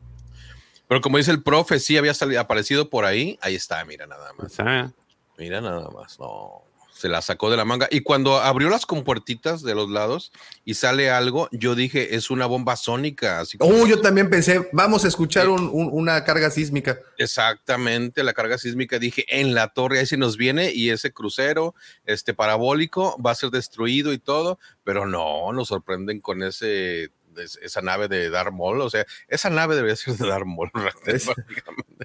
Pero 0.90 1.00
como 1.00 1.18
dice 1.18 1.32
el 1.32 1.44
profe, 1.44 1.80
sí 1.80 1.96
había 1.96 2.14
salido, 2.14 2.42
aparecido 2.42 2.90
por 2.90 3.06
ahí. 3.06 3.40
Ahí 3.42 3.56
está, 3.56 3.86
mira 3.86 4.06
nada 4.06 4.32
O 4.38 4.44
más. 4.44 4.52
sea, 4.52 4.92
Mira 5.38 5.62
nada 5.62 5.90
más. 5.90 6.20
No. 6.20 6.64
Se 6.94 7.08
la 7.10 7.22
sacó 7.22 7.52
de 7.52 7.58
la 7.58 7.64
manga. 7.64 7.88
Y 7.92 8.02
cuando 8.02 8.38
abrió 8.40 8.70
las 8.72 8.88
compuertitas 8.88 9.62
de 9.62 9.76
los 9.76 9.88
lados 9.88 10.32
y 10.66 10.74
sale 10.74 11.12
algo, 11.12 11.48
yo 11.52 11.76
dije, 11.76 12.16
es 12.16 12.32
una 12.32 12.48
bomba 12.48 12.76
sónica. 12.76 13.40
Así 13.40 13.60
como- 13.60 13.84
Oh, 13.84 13.86
yo 13.86 14.02
también 14.02 14.32
pensé, 14.32 14.68
vamos 14.74 15.06
a 15.06 15.08
escuchar 15.08 15.48
un- 15.48 15.70
un- 15.72 15.90
una 15.92 16.24
carga 16.24 16.50
sísmica. 16.50 16.98
Exactamente, 17.20 18.24
la 18.24 18.34
carga 18.34 18.58
sísmica. 18.58 18.98
Dije, 18.98 19.26
en 19.30 19.54
la 19.54 19.68
torre, 19.70 20.00
ahí 20.00 20.08
se 20.08 20.18
nos 20.18 20.38
viene 20.38 20.72
y 20.74 20.90
ese 20.90 21.14
crucero, 21.14 21.76
este 22.06 22.34
parabólico, 22.34 23.16
va 23.24 23.30
a 23.32 23.36
ser 23.36 23.52
destruido 23.52 24.12
y 24.12 24.18
todo, 24.18 24.58
pero 24.84 25.06
no, 25.06 25.54
nos 25.54 25.68
sorprenden 25.68 26.20
con 26.20 26.42
ese 26.42 27.10
es- 27.38 27.60
esa 27.62 27.82
nave 27.82 28.08
de 28.08 28.30
Darth 28.30 28.54
Maul, 28.54 28.82
o 28.82 28.90
sea, 28.90 29.06
esa 29.28 29.50
nave 29.50 29.76
debería 29.76 29.96
ser 29.96 30.16
de 30.16 30.28
Darth 30.28 30.46
Maul. 30.46 30.70
Es-. 31.06 31.30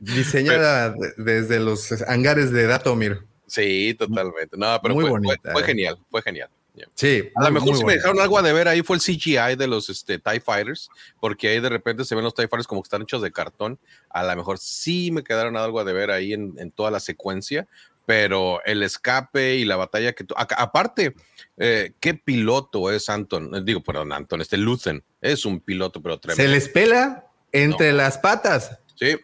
Diseñada 0.01 0.91
de- 0.91 1.13
desde 1.17 1.61
los 1.61 1.91
hangares 2.09 2.51
de 2.53 2.67
Datomir. 2.67 3.23
Sí, 3.47 3.95
totalmente. 3.99 4.57
No, 4.57 4.79
pero 4.83 4.95
Muy 4.95 5.03
fue, 5.05 5.11
fue- 5.11 5.21
bonita, 5.21 5.53
fue 5.53 5.63
eh. 5.63 5.65
genial, 5.65 5.99
fue 6.11 6.23
genial. 6.23 6.49
Yeah. 6.75 6.89
Sí, 6.95 7.29
A 7.37 7.45
lo 7.45 7.51
mejor 7.51 7.77
si 7.77 7.85
me 7.85 7.93
dejaron 7.93 8.19
algo 8.19 8.39
a 8.39 8.43
deber 8.43 8.67
ahí 8.67 8.81
fue 8.83 8.97
el 8.97 9.03
CGI 9.03 9.57
de 9.59 9.67
los 9.67 9.91
este, 9.91 10.19
TIE 10.19 10.41
Fighters, 10.41 10.89
porque 11.21 11.49
ahí 11.49 11.61
de 11.61 11.69
repente 11.69 12.03
se 12.07 12.15
ven 12.15 12.25
los 12.25 12.35
TIE 12.35 12.49
Fighters 12.49 12.67
como 12.67 12.81
que 12.83 12.87
están 12.87 13.03
hechos 13.03 13.21
de 13.21 13.31
cartón. 13.31 13.79
A 14.09 14.25
lo 14.25 14.35
mejor 14.37 14.59
sí 14.59 15.11
me 15.11 15.23
quedaron 15.23 15.59
algo 15.59 15.81
a 15.81 15.85
deber 15.85 16.11
ahí 16.11 16.33
en, 16.33 16.55
en 16.57 16.71
toda 16.71 16.91
la 16.91 16.99
secuencia, 16.99 17.67
pero 18.07 18.65
el 18.65 18.83
escape 18.83 19.57
y 19.57 19.67
la 19.67 19.77
batalla 19.77 20.15
que... 20.15 20.25
a- 20.35 20.63
aparte, 20.63 21.15
eh, 21.59 21.93
¿qué 22.01 22.15
piloto 22.15 22.91
es 22.91 23.11
Anton? 23.11 23.63
Digo, 23.67 23.83
perdón, 23.83 24.11
Anton, 24.15 24.41
este 24.41 24.57
Luthen. 24.57 25.05
Es 25.23 25.47
un 25.47 25.61
piloto, 25.61 26.03
pero 26.03 26.17
Se 26.17 26.21
tremendo. 26.21 26.53
les 26.53 26.69
pela 26.69 27.25
entre 27.53 27.93
las 27.95 28.19
patas, 28.19 28.79
Sí. 28.97 29.17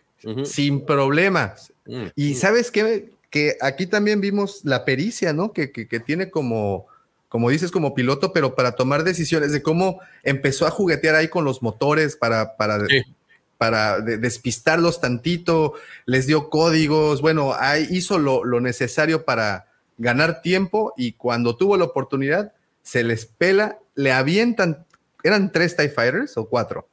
sin 0.45 0.87
problemas. 0.87 1.73
mm. 1.87 2.07
Y 2.15 2.35
sabes 2.35 2.71
qué? 2.71 3.11
Que 3.31 3.57
aquí 3.61 3.87
también 3.87 4.21
vimos 4.21 4.61
la 4.65 4.85
pericia, 4.87 5.33
¿no? 5.35 5.53
Que, 5.53 5.71
que- 5.73 5.87
que 5.89 6.01
tiene 6.01 6.31
como, 6.31 6.87
como 7.29 7.51
dices, 7.51 7.71
como 7.71 7.95
piloto, 7.95 8.33
pero 8.33 8.55
para 8.55 8.73
tomar 8.73 9.05
decisiones 9.05 9.53
de 9.53 9.63
cómo 9.63 10.01
empezó 10.23 10.67
a 10.67 10.71
juguetear 10.71 11.15
ahí 11.15 11.29
con 11.29 11.45
los 11.45 11.61
motores 11.63 12.17
para, 12.17 12.57
para, 12.57 12.87
Sí. 12.87 13.03
para 13.59 14.01
de- 14.01 14.17
despistarlos 14.19 15.01
tantito, 15.01 15.75
les 16.07 16.27
dio 16.27 16.49
códigos, 16.49 17.21
bueno, 17.21 17.55
ahí 17.59 17.87
hizo 17.91 18.19
lo, 18.19 18.45
lo 18.45 18.61
necesario 18.61 19.25
para 19.25 19.67
ganar 19.99 20.41
tiempo 20.43 20.95
y 20.97 21.13
cuando 21.13 21.57
tuvo 21.57 21.77
la 21.77 21.85
oportunidad, 21.85 22.53
se 22.83 23.03
les 23.05 23.27
pela, 23.27 23.79
le 23.95 24.13
avientan, 24.13 24.87
¿eran 25.23 25.51
tres 25.53 25.77
TIE 25.77 25.89
Fighters 25.89 26.37
o 26.37 26.49
cuatro? 26.49 26.89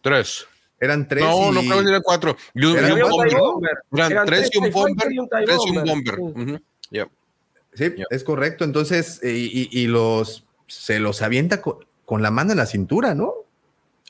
Tres. 0.00 0.46
Eran 0.80 1.06
tres. 1.06 1.24
No, 1.24 1.50
y- 1.52 1.54
no 1.54 1.60
creo 1.60 1.82
que 1.82 1.88
eran 1.88 2.02
cuatro. 2.02 2.36
Y 2.54 2.64
un, 2.64 2.76
Era 2.76 2.88
y 2.88 2.92
un 2.92 3.00
bomber. 3.08 3.36
Bomber. 3.38 3.78
Eran 3.92 4.12
Eran 4.12 4.26
tres 4.26 4.50
y 4.52 4.58
un 4.58 4.70
bomber. 4.70 5.12
y 5.12 5.18
un 5.18 5.28
TIE 5.28 5.44
Tres 5.44 5.58
y 5.66 5.70
un 5.70 5.84
Bomber, 5.84 6.62
sí. 7.74 7.94
es 8.10 8.24
correcto. 8.24 8.64
Entonces, 8.64 9.20
eh, 9.22 9.32
y, 9.32 9.68
y 9.70 9.86
los 9.86 10.44
se 10.66 10.98
los 11.00 11.22
avienta 11.22 11.60
con, 11.60 11.76
con 12.04 12.22
la 12.22 12.30
mano 12.30 12.52
en 12.52 12.58
la 12.58 12.66
cintura, 12.66 13.14
¿no? 13.14 13.34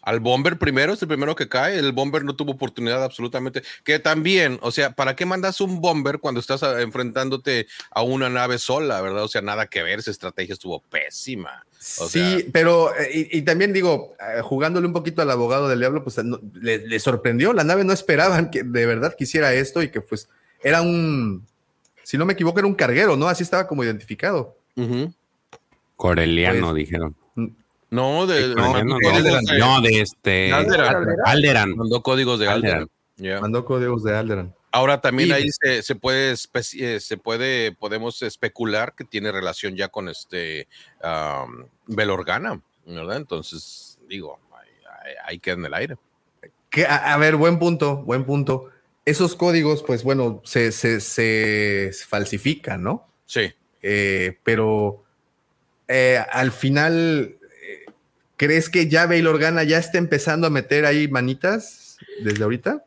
Al 0.03 0.19
bomber 0.21 0.59
primero, 0.59 0.93
es 0.95 1.03
el 1.03 1.09
primero 1.09 1.37
que 1.37 1.49
cae. 1.49 1.79
El 1.79 1.93
bomber 1.93 2.25
no 2.25 2.35
tuvo 2.35 2.53
oportunidad 2.53 3.03
absolutamente. 3.05 3.63
Que 3.85 3.99
también, 4.01 4.59
o 4.61 4.71
sea, 4.73 4.91
¿para 4.93 5.15
qué 5.17 5.25
mandas 5.27 5.61
un 5.61 5.81
bomber 5.81 6.19
cuando 6.19 6.41
estás 6.41 6.63
ah, 6.65 6.81
enfrentándote 6.83 7.69
a 7.91 8.03
una 8.03 8.29
nave 8.29 8.59
sola, 8.59 9.01
verdad? 9.01 9.23
O 9.23 9.29
sea, 9.29 9.43
nada 9.43 9.67
que 9.67 9.83
ver, 9.83 10.01
esa 10.01 10.11
estrategia 10.11 10.53
estuvo 10.55 10.81
pésima. 10.81 11.65
O 11.99 12.09
sí, 12.09 12.19
sea- 12.19 12.39
pero 12.53 12.95
eh, 12.97 13.29
y, 13.33 13.39
y 13.39 13.43
también 13.43 13.73
digo, 13.73 14.15
eh, 14.21 14.41
jugándole 14.43 14.87
un 14.87 14.93
poquito 14.93 15.23
al 15.23 15.31
abogado 15.31 15.69
del 15.69 15.79
diablo, 15.79 16.03
pues 16.03 16.19
no- 16.25 16.41
le, 16.55 16.79
le 16.87 16.99
sorprendió. 17.01 17.53
La 17.53 17.65
nave 17.65 17.85
no 17.85 17.93
esperaban 17.93 18.51
que 18.51 18.63
de 18.65 18.87
verdad 18.87 19.15
quisiera 19.17 19.53
esto 19.55 19.83
y 19.83 19.91
que 19.91 20.01
pues 20.01 20.29
era 20.65 20.83
un, 20.83 21.47
si 22.03 22.19
no 22.19 22.25
me 22.25 22.33
equivoco, 22.33 22.59
era 22.59 22.67
un 22.69 22.75
carguero, 22.75 23.17
¿no? 23.17 23.29
Así 23.29 23.43
estaba 23.45 23.67
como 23.69 23.85
identificado. 23.85 24.57
Coreliano, 25.97 26.71
Pues, 26.71 26.75
dijeron. 26.77 27.15
No, 27.93 28.26
de, 28.26 28.55
No, 28.55 28.82
no, 28.82 28.97
de- 28.99 29.59
no, 29.59 29.80
de 29.82 30.01
este. 30.01 30.53
Alderan. 30.53 31.07
Alderan. 31.24 31.76
mandó 31.76 32.03
códigos 32.03 32.40
de 32.40 32.49
Alderan. 32.49 32.78
Alderan. 32.80 32.90
Yeah. 33.16 33.40
Mandó 33.40 33.64
códigos 33.64 34.03
de 34.03 34.16
Alderan. 34.16 34.55
Ahora 34.72 35.01
también 35.03 35.28
Y- 35.28 35.32
ahí 35.32 35.49
se, 35.51 35.82
se 35.82 35.95
puede 35.95 36.32
especi- 36.32 36.80
eh, 36.82 36.99
se 37.01 37.18
puede 37.18 37.72
podemos 37.72 38.22
especular 38.22 38.95
que 38.97 39.05
tiene 39.05 39.30
relación 39.30 39.76
ya 39.76 39.88
con 39.88 40.09
este 40.09 40.66
um, 41.05 41.66
Belorgana, 41.86 42.62
¿verdad? 42.86 43.18
Entonces 43.18 43.99
digo, 44.09 44.40
ahí, 44.55 45.12
ahí- 45.26 45.38
queda 45.38 45.57
en 45.57 45.66
el 45.66 45.74
aire. 45.74 45.97
Que, 46.70 46.86
a, 46.86 47.12
a 47.12 47.16
ver, 47.18 47.36
buen 47.36 47.59
punto, 47.59 47.99
buen 47.99 48.24
punto. 48.24 48.70
Esos 49.05 49.35
códigos, 49.36 49.82
pues 49.82 50.02
bueno, 50.05 50.40
se, 50.44 50.73
se, 50.73 51.01
se 51.01 51.90
falsifican, 52.09 52.82
¿no? 52.82 53.06
Sí. 53.27 53.52
Eh, 53.82 54.39
pero 54.43 55.05
eh, 55.89 56.24
al 56.32 56.51
final, 56.52 57.36
¿crees 58.43 58.69
que 58.69 58.89
ya 58.89 59.06
Bail 59.06 59.28
Organa 59.28 59.62
ya 59.62 59.78
está 59.78 59.98
empezando 59.98 60.48
a 60.48 60.51
meter 60.51 60.85
ahí 60.85 61.06
manitas 61.06 61.97
desde 62.24 62.43
ahorita? 62.43 62.85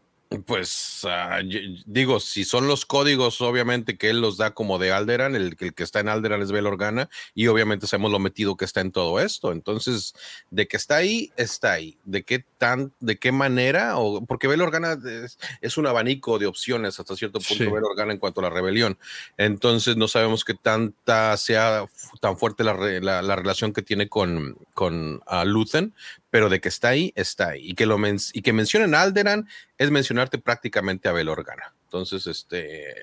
Pues 0.47 1.01
yo- 1.47 1.59
digo, 1.85 2.19
si 2.19 2.43
son 2.43 2.67
los 2.67 2.85
códigos, 2.85 3.39
obviamente 3.41 3.95
que 3.95 4.09
él 4.09 4.19
los 4.19 4.35
da 4.37 4.51
como 4.51 4.79
de 4.79 4.91
Alderan, 4.91 5.33
el, 5.35 5.55
el 5.57 5.73
que 5.73 5.83
está 5.83 5.99
en 6.01 6.09
Alderan 6.09 6.41
es 6.41 6.51
Bel 6.51 6.65
Organa, 6.65 7.09
y 7.35 7.47
obviamente 7.47 7.87
sabemos 7.87 8.11
lo 8.11 8.19
metido 8.19 8.57
que 8.57 8.65
está 8.65 8.81
en 8.81 8.91
todo 8.91 9.21
esto. 9.21 9.53
Entonces, 9.53 10.13
de 10.49 10.67
que 10.67 10.75
está 10.75 10.97
ahí, 10.97 11.31
está 11.37 11.73
ahí. 11.73 11.99
De 12.03 12.23
qué 12.23 12.43
tan, 12.57 12.91
de 12.99 13.17
qué 13.17 13.31
manera, 13.31 13.97
o 13.97 14.25
porque 14.25 14.47
Bel 14.47 14.61
Organa 14.61 14.97
es, 15.23 15.37
es 15.61 15.77
un 15.77 15.87
abanico 15.87 16.37
de 16.37 16.47
opciones 16.47 16.99
hasta 16.99 17.15
cierto 17.15 17.39
punto, 17.39 17.63
Sí. 17.63 17.69
Bel 17.71 17.83
Organa 17.85 18.11
en 18.11 18.19
cuanto 18.19 18.41
a 18.41 18.43
la 18.43 18.49
rebelión. 18.49 18.97
Entonces, 19.37 19.95
no 19.95 20.07
sabemos 20.09 20.43
qué 20.43 20.55
tanta 20.55 21.37
sea 21.37 21.85
tan 22.19 22.35
fuerte 22.37 22.63
la- 22.65 23.21
la 23.21 23.35
relación 23.37 23.71
que 23.71 23.83
tiene 23.83 24.09
con, 24.09 24.57
con 24.75 25.21
Luthen, 25.45 25.95
pero 26.29 26.49
de 26.49 26.59
que 26.61 26.69
está 26.69 26.89
ahí, 26.89 27.11
está 27.15 27.49
ahí. 27.49 27.69
Y 27.71 27.73
que, 27.73 27.87
lo 27.87 27.97
men- 27.97 28.19
y 28.33 28.43
que 28.43 28.53
mencionen 28.53 28.93
a 28.93 29.01
Alderan 29.01 29.47
es 29.79 29.89
mencionarte 29.89 30.37
prácticamente 30.37 31.07
a 31.07 31.13
Bel 31.13 31.29
Organa. 31.29 31.73
Entonces, 31.85 32.27
este, 32.27 32.93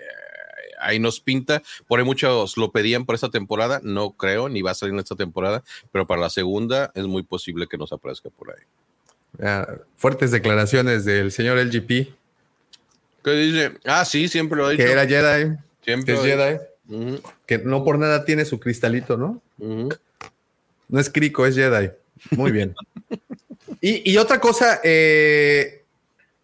ahí 0.80 0.98
nos 1.00 1.18
pinta. 1.20 1.62
Por 1.88 1.98
ahí 1.98 2.04
muchos 2.04 2.56
lo 2.58 2.70
pedían 2.72 3.06
por 3.06 3.14
esta 3.14 3.30
temporada. 3.30 3.80
No 3.82 4.12
creo, 4.12 4.48
ni 4.48 4.60
va 4.62 4.72
a 4.72 4.74
salir 4.74 4.92
en 4.92 5.00
esta 5.00 5.16
temporada, 5.16 5.64
pero 5.90 6.06
para 6.06 6.20
la 6.20 6.30
segunda 6.30 6.92
es 6.94 7.06
muy 7.06 7.22
posible 7.24 7.66
que 7.66 7.78
nos 7.78 7.92
aparezca 7.92 8.28
por 8.30 8.50
ahí. 8.50 8.62
Ah, 9.42 9.66
fuertes 9.96 10.30
declaraciones 10.30 11.04
del 11.06 11.32
señor 11.32 11.58
LGP, 11.58 12.12
¿Qué 13.24 13.30
dice? 13.30 13.72
Ah, 13.86 14.04
sí, 14.04 14.28
siempre 14.28 14.58
lo 14.58 14.66
ha 14.66 14.70
dicho. 14.70 14.84
que 14.84 14.90
era 14.92 15.06
Jedi, 15.06 15.56
que 15.80 15.84
siempre 15.84 16.14
es 16.14 16.20
ha 16.20 16.22
dicho. 16.24 16.64
Jedi, 16.88 17.22
que 17.46 17.58
no 17.58 17.84
por 17.84 17.98
nada 17.98 18.24
tiene 18.24 18.44
su 18.44 18.58
cristalito, 18.60 19.16
¿no? 19.16 19.40
No 20.92 21.00
es 21.00 21.10
Crico, 21.10 21.44
es 21.44 21.56
Jedi. 21.56 21.90
Muy 22.36 22.52
bien. 22.52 22.76
y, 23.80 24.16
otra 24.18 24.38
cosa, 24.38 24.80
eh, 24.84 25.82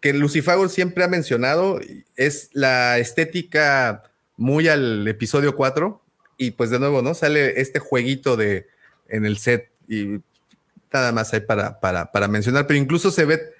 que 0.01 0.11
Lucifago 0.11 0.67
siempre 0.67 1.05
ha 1.05 1.07
mencionado 1.07 1.79
es 2.17 2.49
la 2.51 2.97
estética 2.97 4.03
muy 4.35 4.67
al 4.67 5.07
episodio 5.07 5.55
4 5.55 6.01
y 6.37 6.51
pues 6.51 6.69
de 6.69 6.79
nuevo, 6.79 7.01
¿no? 7.01 7.13
Sale 7.13 7.61
este 7.61 7.79
jueguito 7.79 8.35
de 8.35 8.67
en 9.07 9.25
el 9.25 9.37
set 9.37 9.69
y 9.87 10.19
nada 10.91 11.11
más 11.11 11.33
hay 11.33 11.41
para, 11.41 11.79
para, 11.79 12.11
para 12.11 12.27
mencionar, 12.27 12.67
pero 12.67 12.77
incluso 12.77 13.11
se 13.11 13.25
ve 13.25 13.53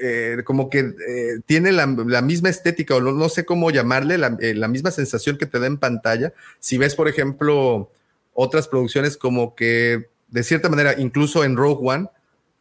eh, 0.00 0.42
como 0.44 0.70
que 0.70 0.78
eh, 0.78 1.40
tiene 1.44 1.72
la, 1.72 1.86
misma 2.22 2.48
estética, 2.48 2.94
o 2.94 3.00
no, 3.00 3.28
sé 3.28 3.44
cómo 3.44 3.72
llamarle, 3.72 4.14
eh, 4.40 4.54
la, 4.54 4.68
misma 4.68 4.92
sensación 4.92 5.36
que 5.38 5.46
te 5.46 5.58
da 5.58 5.66
en 5.66 5.76
pantalla. 5.76 6.32
Si 6.60 6.78
ves, 6.78 6.94
por 6.94 7.08
ejemplo, 7.08 7.90
otras 8.32 8.68
producciones 8.68 9.16
como 9.16 9.56
que, 9.56 10.08
de 10.28 10.42
cierta 10.42 10.68
manera, 10.68 10.94
incluso 10.98 11.44
en 11.44 11.56
Rogue 11.56 11.88
One, 11.88 12.08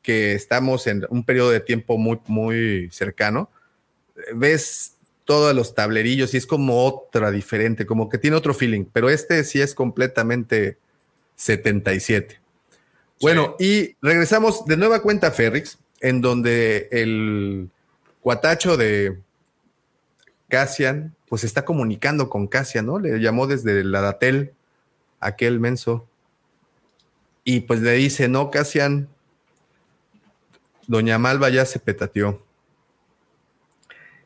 que 0.01 0.33
estamos 0.33 0.87
en 0.87 1.05
un 1.09 1.23
periodo 1.23 1.51
de 1.51 1.59
tiempo 1.59 1.97
muy, 1.97 2.19
muy 2.27 2.89
cercano, 2.91 3.49
ves 4.33 4.93
todos 5.25 5.53
los 5.53 5.75
tablerillos 5.75 6.33
y 6.33 6.37
es 6.37 6.47
como 6.47 6.85
otra 6.85 7.31
diferente, 7.31 7.85
como 7.85 8.07
que 8.07 8.17
tiene 8.17 8.37
otro 8.37 8.53
feeling, 8.53 8.85
pero 8.85 9.09
este 9.09 9.43
sí 9.43 9.59
es 9.59 9.75
completamente 9.75 10.77
77. 11.35 12.39
Bueno, 13.19 13.55
y 13.59 13.95
regresamos 14.01 14.65
de 14.65 14.77
nueva 14.77 15.01
cuenta 15.01 15.27
a 15.27 15.31
Ferrix 15.31 15.79
en 15.99 16.21
donde 16.21 16.87
el 16.91 17.69
cuatacho 18.21 18.77
de 18.77 19.19
Cassian, 20.47 21.15
pues 21.27 21.43
está 21.43 21.65
comunicando 21.65 22.29
con 22.29 22.47
Cassian, 22.47 22.85
¿no? 22.85 22.99
Le 22.99 23.19
llamó 23.19 23.47
desde 23.47 23.83
la 23.83 24.01
Datel, 24.01 24.53
aquel 25.19 25.59
menso, 25.59 26.07
y 27.49 27.61
pues 27.61 27.79
le 27.79 27.93
dice, 27.93 28.27
no, 28.27 28.51
Cassian, 28.51 29.07
Doña 30.85 31.17
Malva 31.17 31.47
ya 31.47 31.63
se 31.63 31.79
petateó. 31.79 32.43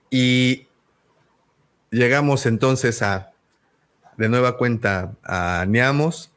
Y 0.10 0.66
llegamos 1.92 2.48
entonces 2.48 3.04
a, 3.04 3.32
de 4.18 4.28
nueva 4.28 4.58
cuenta, 4.58 5.14
a 5.24 5.66
Niamos, 5.68 6.32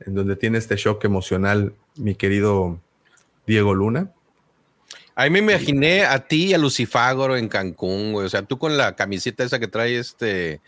en 0.00 0.16
donde 0.16 0.34
tiene 0.34 0.58
este 0.58 0.74
shock 0.74 1.04
emocional 1.04 1.76
mi 1.94 2.16
querido 2.16 2.80
Diego 3.46 3.72
Luna. 3.72 4.10
Ahí 5.14 5.30
me 5.30 5.38
imaginé 5.38 6.06
a 6.06 6.26
ti 6.26 6.46
y 6.46 6.54
a 6.54 6.58
Lucifagoro 6.58 7.36
en 7.36 7.48
Cancún, 7.48 8.10
güey. 8.14 8.26
O 8.26 8.28
sea, 8.28 8.42
tú 8.42 8.58
con 8.58 8.76
la 8.76 8.96
camiseta 8.96 9.44
esa 9.44 9.60
que 9.60 9.68
trae 9.68 9.96
este. 9.96 10.60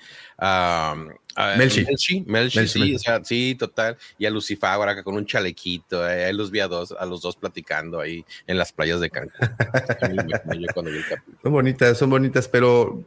Melchi. 1.57 2.25
Melchi. 2.27 2.67
sí, 2.67 2.95
O 2.95 2.99
sea, 2.99 3.23
sí, 3.23 3.57
total. 3.59 3.97
Y 4.19 4.27
a 4.27 4.31
Lucifagoro 4.31 4.91
acá 4.91 5.03
con 5.03 5.15
un 5.15 5.27
chalequito. 5.27 6.03
ahí 6.03 6.33
los 6.33 6.51
vi 6.51 6.61
a, 6.61 6.69
dos, 6.69 6.95
a 6.99 7.05
los 7.05 7.21
dos 7.21 7.37
platicando 7.37 8.01
ahí 8.01 8.25
en 8.47 8.59
las 8.59 8.73
playas 8.73 9.01
de 9.01 9.11
Cancún. 9.11 9.33
son 11.43 11.53
bonitas, 11.53 11.99
son 11.99 12.11
bonitas, 12.11 12.49
pero 12.49 13.05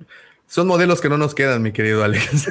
son 0.49 0.68
modelos 0.68 0.99
que 0.99 1.10
no 1.10 1.18
nos 1.18 1.35
quedan, 1.35 1.61
mi 1.61 1.72
querido 1.72 2.03
Alex. 2.03 2.45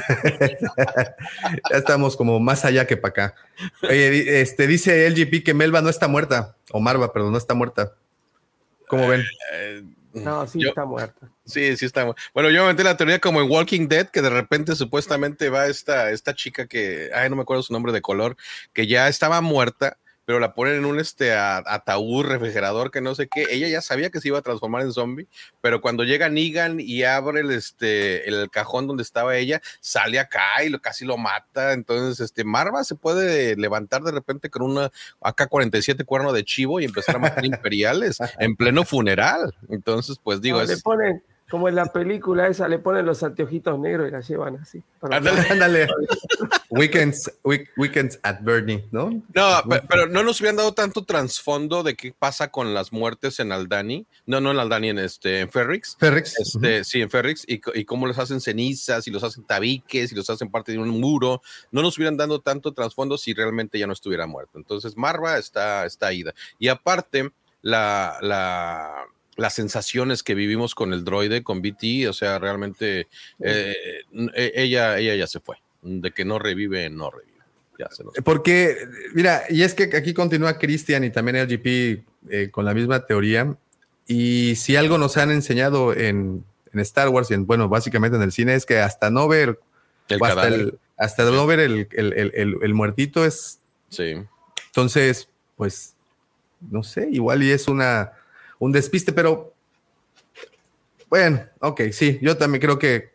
ya 1.70 1.76
estamos 1.76 2.16
como 2.16 2.38
más 2.38 2.64
allá 2.64 2.86
que 2.86 2.96
para 2.96 3.10
acá. 3.10 3.34
Oye, 3.82 4.40
este, 4.40 4.66
dice 4.66 5.10
LGP 5.10 5.44
que 5.44 5.54
Melba 5.54 5.80
no 5.80 5.90
está 5.90 6.06
muerta, 6.06 6.56
o 6.70 6.80
Marva, 6.80 7.12
perdón, 7.12 7.32
no 7.32 7.38
está 7.38 7.54
muerta. 7.54 7.94
¿Cómo 8.86 9.08
ven? 9.08 9.24
Eh, 9.52 9.82
no, 10.12 10.46
sí 10.46 10.60
está 10.66 10.84
muerta. 10.84 11.30
Sí, 11.44 11.76
sí 11.76 11.86
está 11.86 12.04
muerta. 12.04 12.22
Bueno, 12.34 12.50
yo 12.50 12.62
me 12.62 12.72
metí 12.72 12.82
la 12.82 12.96
teoría 12.96 13.18
como 13.18 13.40
en 13.40 13.50
Walking 13.50 13.88
Dead, 13.88 14.08
que 14.08 14.22
de 14.22 14.30
repente 14.30 14.74
supuestamente 14.74 15.50
va 15.50 15.66
esta, 15.66 16.10
esta 16.10 16.34
chica 16.34 16.66
que, 16.66 17.10
ay, 17.14 17.28
no 17.30 17.36
me 17.36 17.42
acuerdo 17.42 17.62
su 17.62 17.72
nombre 17.72 17.92
de 17.92 18.02
color, 18.02 18.36
que 18.72 18.86
ya 18.86 19.08
estaba 19.08 19.40
muerta 19.40 19.98
pero 20.28 20.40
la 20.40 20.52
ponen 20.52 20.74
en 20.74 20.84
un 20.84 21.00
este, 21.00 21.32
ataúd, 21.32 22.26
refrigerador, 22.26 22.90
que 22.90 23.00
no 23.00 23.14
sé 23.14 23.28
qué. 23.28 23.46
Ella 23.48 23.66
ya 23.66 23.80
sabía 23.80 24.10
que 24.10 24.20
se 24.20 24.28
iba 24.28 24.38
a 24.38 24.42
transformar 24.42 24.82
en 24.82 24.92
zombie, 24.92 25.26
pero 25.62 25.80
cuando 25.80 26.04
llega 26.04 26.28
Negan 26.28 26.80
y 26.80 27.02
abre 27.04 27.40
el, 27.40 27.50
este, 27.50 28.28
el 28.28 28.50
cajón 28.50 28.86
donde 28.86 29.04
estaba 29.04 29.38
ella, 29.38 29.62
sale 29.80 30.18
acá 30.18 30.62
y 30.62 30.68
lo, 30.68 30.82
casi 30.82 31.06
lo 31.06 31.16
mata. 31.16 31.72
Entonces, 31.72 32.20
este, 32.20 32.44
Marva 32.44 32.84
se 32.84 32.94
puede 32.94 33.56
levantar 33.56 34.02
de 34.02 34.10
repente 34.10 34.50
con 34.50 34.60
una 34.60 34.92
AK-47 35.22 36.04
cuerno 36.04 36.34
de 36.34 36.44
chivo 36.44 36.78
y 36.78 36.84
empezar 36.84 37.16
a 37.16 37.20
matar 37.20 37.44
imperiales 37.46 38.18
en 38.38 38.54
pleno 38.54 38.84
funeral. 38.84 39.54
Entonces, 39.70 40.18
pues 40.22 40.42
digo, 40.42 40.60
es... 40.60 40.82
Como 41.50 41.68
en 41.68 41.74
la 41.74 41.86
película 41.86 42.46
esa, 42.46 42.68
le 42.68 42.78
ponen 42.78 43.06
los 43.06 43.22
anteojitos 43.22 43.78
negros 43.78 44.08
y 44.08 44.10
la 44.10 44.20
llevan 44.20 44.56
así. 44.56 44.82
Ándale, 45.00 45.40
ándale. 45.48 45.88
weekends, 46.70 47.30
weekends 47.76 48.18
at 48.22 48.40
Bernie, 48.42 48.84
¿no? 48.90 49.10
No, 49.34 49.62
pero, 49.88 50.06
no 50.06 50.22
nos 50.22 50.40
hubieran 50.40 50.56
dado 50.56 50.74
tanto 50.74 51.04
trasfondo 51.04 51.82
de 51.82 51.94
qué 51.94 52.12
pasa 52.16 52.50
con 52.50 52.74
las 52.74 52.92
muertes 52.92 53.40
en 53.40 53.52
Aldani. 53.52 54.06
No, 54.26 54.40
no 54.40 54.50
en 54.50 54.58
Aldani, 54.58 54.90
en 54.90 54.98
este, 54.98 55.40
en 55.40 55.50
Ferrix. 55.50 55.96
Ferrix. 55.98 56.38
Este, 56.38 56.84
Sí, 56.84 57.00
en 57.00 57.10
Ferrix. 57.10 57.44
Y, 57.46 57.60
y, 57.74 57.84
cómo 57.84 58.06
los 58.06 58.18
hacen 58.18 58.40
cenizas 58.40 59.06
y 59.06 59.10
los 59.10 59.22
hacen 59.22 59.44
tabiques 59.44 60.12
y 60.12 60.14
los 60.14 60.28
hacen 60.28 60.50
parte 60.50 60.72
de 60.72 60.78
un 60.78 60.88
muro. 60.88 61.40
No 61.70 61.80
nos 61.82 61.96
hubieran 61.96 62.16
dado 62.16 62.40
tanto 62.40 62.72
trasfondo 62.72 63.16
si 63.16 63.32
realmente 63.32 63.78
ya 63.78 63.86
no 63.86 63.94
estuviera 63.94 64.26
muerto. 64.26 64.58
Entonces, 64.58 64.96
Marva 64.96 65.38
está, 65.38 65.86
está 65.86 66.12
ida. 66.12 66.34
Y 66.58 66.68
aparte, 66.68 67.30
la, 67.62 68.18
la 68.20 69.06
las 69.38 69.54
sensaciones 69.54 70.24
que 70.24 70.34
vivimos 70.34 70.74
con 70.74 70.92
el 70.92 71.04
droide, 71.04 71.44
con 71.44 71.62
BT, 71.62 72.08
o 72.08 72.12
sea, 72.12 72.40
realmente 72.40 73.06
eh, 73.38 73.74
eh, 74.34 74.52
ella, 74.56 74.98
ella 74.98 75.14
ya 75.14 75.26
se 75.28 75.38
fue. 75.38 75.56
De 75.80 76.10
que 76.10 76.24
no 76.24 76.40
revive, 76.40 76.90
no 76.90 77.08
revive. 77.08 77.38
Ya 77.78 77.88
se 77.88 78.02
Porque, 78.22 78.76
mira, 79.14 79.44
y 79.48 79.62
es 79.62 79.74
que 79.74 79.96
aquí 79.96 80.12
continúa 80.12 80.58
Christian 80.58 81.04
y 81.04 81.10
también 81.10 81.36
LGP 81.36 82.04
eh, 82.30 82.48
con 82.50 82.64
la 82.64 82.74
misma 82.74 83.06
teoría. 83.06 83.56
Y 84.08 84.56
si 84.56 84.74
algo 84.74 84.98
nos 84.98 85.16
han 85.16 85.30
enseñado 85.30 85.94
en, 85.94 86.44
Star 86.74 87.08
Wars 87.08 87.30
y 87.30 87.34
en, 87.34 87.46
bueno, 87.46 87.68
básicamente 87.68 88.16
en 88.16 88.24
el 88.24 88.32
cine, 88.32 88.54
es 88.54 88.66
que 88.66 88.80
hasta 88.80 89.08
no 89.08 89.28
ver 89.28 89.60
el 90.08 90.22
hasta, 90.22 90.48
el, 90.48 90.78
hasta 90.96 91.24
no 91.24 91.46
ver 91.46 91.60
el, 91.60 91.88
el, 91.92 92.74
muertito 92.74 93.24
es. 93.24 93.60
Sí. 93.88 94.16
Entonces, 94.66 95.28
pues, 95.56 95.94
no 96.60 96.82
sé, 96.82 97.08
igual 97.12 97.44
y 97.44 97.52
es 97.52 97.68
una 97.68 98.17
un 98.58 98.72
despiste, 98.72 99.12
pero 99.12 99.54
bueno, 101.08 101.40
ok, 101.60 101.82
sí, 101.92 102.18
yo 102.20 102.36
también 102.36 102.60
creo 102.60 102.78
que 102.78 103.10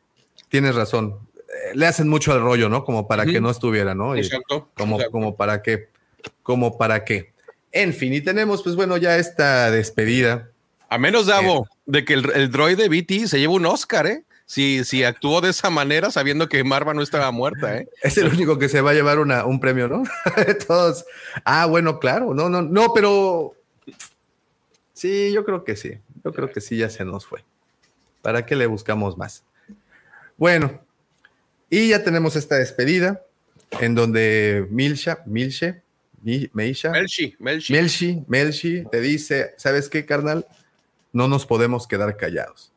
tienes 0.50 0.76
razón. 0.76 1.20
Eh, 1.38 1.76
le 1.76 1.86
hacen 1.86 2.08
mucho 2.08 2.34
al 2.34 2.42
rollo, 2.42 2.70
¿no? 2.70 2.84
Como 2.84 3.08
para 3.08 3.26
que 3.26 3.40
no 3.40 3.50
estuviera, 3.50 3.94
¿no? 3.94 4.16
exacto. 4.16 4.70
Como, 4.76 5.00
como 5.12 5.36
para 5.36 5.62
qué, 5.62 5.90
como 6.42 6.78
para 6.78 7.06
qué. 7.06 7.34
En 7.72 7.94
fin, 7.94 8.14
y 8.14 8.22
tenemos, 8.22 8.64
pues 8.64 8.76
bueno, 8.76 8.98
ya 8.98 9.18
esta 9.18 9.72
despedida. 9.72 10.50
A 10.90 10.98
menos, 10.98 11.26
Davo, 11.26 11.66
eh, 11.66 11.76
de 11.86 12.06
que 12.06 12.14
el, 12.14 12.30
el 12.32 12.52
droide 12.52 12.88
BT 12.88 13.28
se 13.28 13.40
lleva 13.40 13.54
un 13.54 13.66
Oscar, 13.66 14.08
¿eh? 14.08 14.24
Si, 14.46 14.84
si 14.84 15.04
actuó 15.04 15.42
de 15.42 15.50
esa 15.50 15.70
manera 15.70 16.12
sabiendo 16.12 16.50
que 16.50 16.64
Marva 16.64 16.94
no 16.94 17.02
estaba 17.02 17.32
muerta, 17.32 17.78
¿eh? 17.78 17.88
Es 18.02 18.18
el 18.18 18.28
único 18.28 18.58
que 18.58 18.70
se 18.70 18.82
va 18.82 18.92
a 18.92 18.94
llevar 18.94 19.20
una, 19.20 19.46
un 19.46 19.60
premio, 19.60 19.88
¿no? 19.88 20.04
Todos. 20.68 21.06
Ah, 21.46 21.66
bueno, 21.66 22.00
claro. 22.00 22.34
No, 22.34 22.50
no, 22.50 22.62
no, 22.62 22.94
pero 22.94 23.56
Sí, 25.04 25.34
yo 25.34 25.44
creo 25.44 25.66
que 25.66 25.76
sí. 25.76 25.98
Yo 26.24 26.32
creo 26.32 26.50
que 26.50 26.62
sí, 26.62 26.78
ya 26.78 26.90
se 26.90 27.04
nos 27.04 27.26
fue. 27.26 27.44
¿Para 28.22 28.46
qué 28.46 28.56
le 28.56 28.68
buscamos 28.68 29.18
más? 29.18 29.44
Bueno, 30.38 30.80
y 31.70 31.90
ya 31.90 32.06
tenemos 32.06 32.38
esta 32.38 32.56
despedida 32.56 33.22
en 33.82 33.96
donde 33.96 34.66
Milsha, 34.70 35.22
Milche, 35.26 35.82
Meisha, 36.22 36.92
Melchi, 36.92 37.36
Melchi. 37.38 37.74
Melchi, 37.74 38.24
Melchi 38.30 38.86
te 38.90 39.02
dice, 39.02 39.54
¿sabes 39.58 39.90
qué, 39.90 40.06
carnal? 40.06 40.48
No 41.12 41.28
nos 41.28 41.46
podemos 41.46 41.86
quedar 41.86 42.16
callados. 42.16 42.72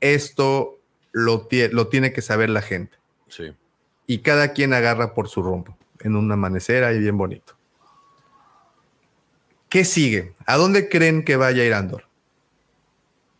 Esto 0.00 0.80
lo, 1.12 1.46
lo 1.70 1.86
tiene 1.86 2.12
que 2.12 2.22
saber 2.22 2.50
la 2.50 2.62
gente. 2.62 2.98
Sí. 3.28 3.52
Y 4.08 4.18
cada 4.18 4.52
quien 4.52 4.74
agarra 4.74 5.14
por 5.14 5.28
su 5.28 5.44
rumbo 5.44 5.78
en 6.00 6.16
un 6.16 6.32
amanecer 6.32 6.82
ahí 6.82 6.98
bien 6.98 7.16
bonito. 7.16 7.59
¿Qué 9.70 9.84
sigue? 9.84 10.34
¿A 10.46 10.56
dónde 10.56 10.88
creen 10.88 11.24
que 11.24 11.36
vaya 11.36 11.62
a 11.62 11.64
ir 11.64 11.74
Andor? 11.74 12.02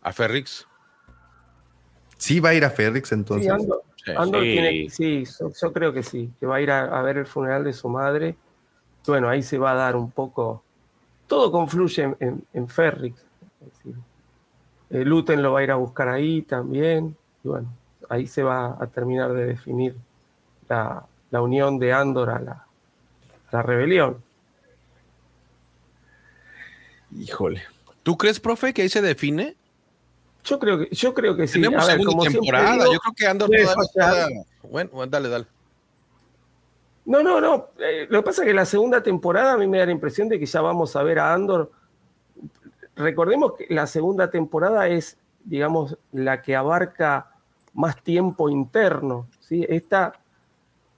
A 0.01 0.13
Ferrix. 0.13 0.65
Sí, 2.17 2.39
va 2.39 2.49
a 2.49 2.53
ir 2.53 2.63
a 2.63 2.69
Ferrix 2.69 3.11
entonces. 3.11 3.51
Sí, 3.51 4.11
Andor, 4.15 4.41
tiene, 4.41 4.89
sí, 4.89 5.25
yo, 5.61 5.73
creo 5.73 5.91
que 5.91 6.03
sí, 6.03 6.31
que 6.39 6.45
va 6.45 6.55
a 6.55 6.61
ir 6.61 6.71
a, 6.71 7.01
ver 7.01 7.17
el 7.17 7.25
funeral 7.25 7.65
de 7.65 7.73
su 7.73 7.89
madre. 7.89 8.37
Bueno, 9.05 9.27
ahí 9.27 9.43
se 9.43 9.57
va 9.57 9.73
a 9.73 9.75
dar 9.75 9.97
un 9.97 10.09
poco. 10.09 10.63
Todo 11.27 11.51
confluye 11.51 12.15
en, 12.19 12.67
Ferrix. 12.69 13.25
Eh, 14.89 15.03
Luten 15.03 15.43
lo 15.43 15.51
va 15.51 15.59
a 15.59 15.63
ir 15.63 15.71
a 15.71 15.75
buscar 15.75 16.07
ahí 16.07 16.43
también. 16.43 17.15
Y 17.43 17.49
bueno, 17.49 17.73
ahí 18.07 18.25
se 18.25 18.41
va 18.41 18.77
a 18.79 18.87
terminar 18.87 19.33
de 19.33 19.47
definir 19.47 19.97
la, 20.69 21.05
unión 21.31 21.77
de 21.77 21.91
Andor 21.91 22.29
a 22.29 22.65
la 23.51 23.61
rebelión. 23.63 24.30
Híjole. 27.17 27.63
¿Tú 28.03 28.17
crees, 28.17 28.39
profe, 28.39 28.73
que 28.73 28.81
ahí 28.81 28.89
se 28.89 29.01
define? 29.01 29.55
Yo 30.43 30.57
creo 30.57 30.79
que, 30.79 30.95
yo 30.95 31.13
creo 31.13 31.35
que 31.35 31.47
sí. 31.47 31.61
Tenemos 31.61 31.85
segunda 31.85 32.29
temporada. 32.29 32.85
yo 32.85 32.99
creo 32.99 33.13
que 33.15 33.27
Andor 33.27 33.49
todavía 33.93 34.27
Bueno, 34.63 35.05
dale, 35.07 35.29
dale. 35.29 35.45
No, 37.05 37.21
no, 37.21 37.41
no. 37.41 37.69
Eh, 37.79 38.07
lo 38.09 38.19
que 38.19 38.25
pasa 38.25 38.41
es 38.41 38.47
que 38.47 38.53
la 38.53 38.65
segunda 38.65 39.03
temporada 39.03 39.53
a 39.53 39.57
mí 39.57 39.67
me 39.67 39.79
da 39.79 39.85
la 39.85 39.91
impresión 39.91 40.29
de 40.29 40.39
que 40.39 40.45
ya 40.45 40.61
vamos 40.61 40.95
a 40.95 41.03
ver 41.03 41.19
a 41.19 41.33
Andor 41.33 41.71
recordemos 42.95 43.53
que 43.53 43.67
la 43.73 43.87
segunda 43.87 44.29
temporada 44.29 44.87
es, 44.87 45.17
digamos, 45.43 45.97
la 46.11 46.41
que 46.41 46.55
abarca 46.55 47.31
más 47.73 48.01
tiempo 48.03 48.49
interno. 48.49 49.27
¿sí? 49.39 49.65
Esta, 49.67 50.13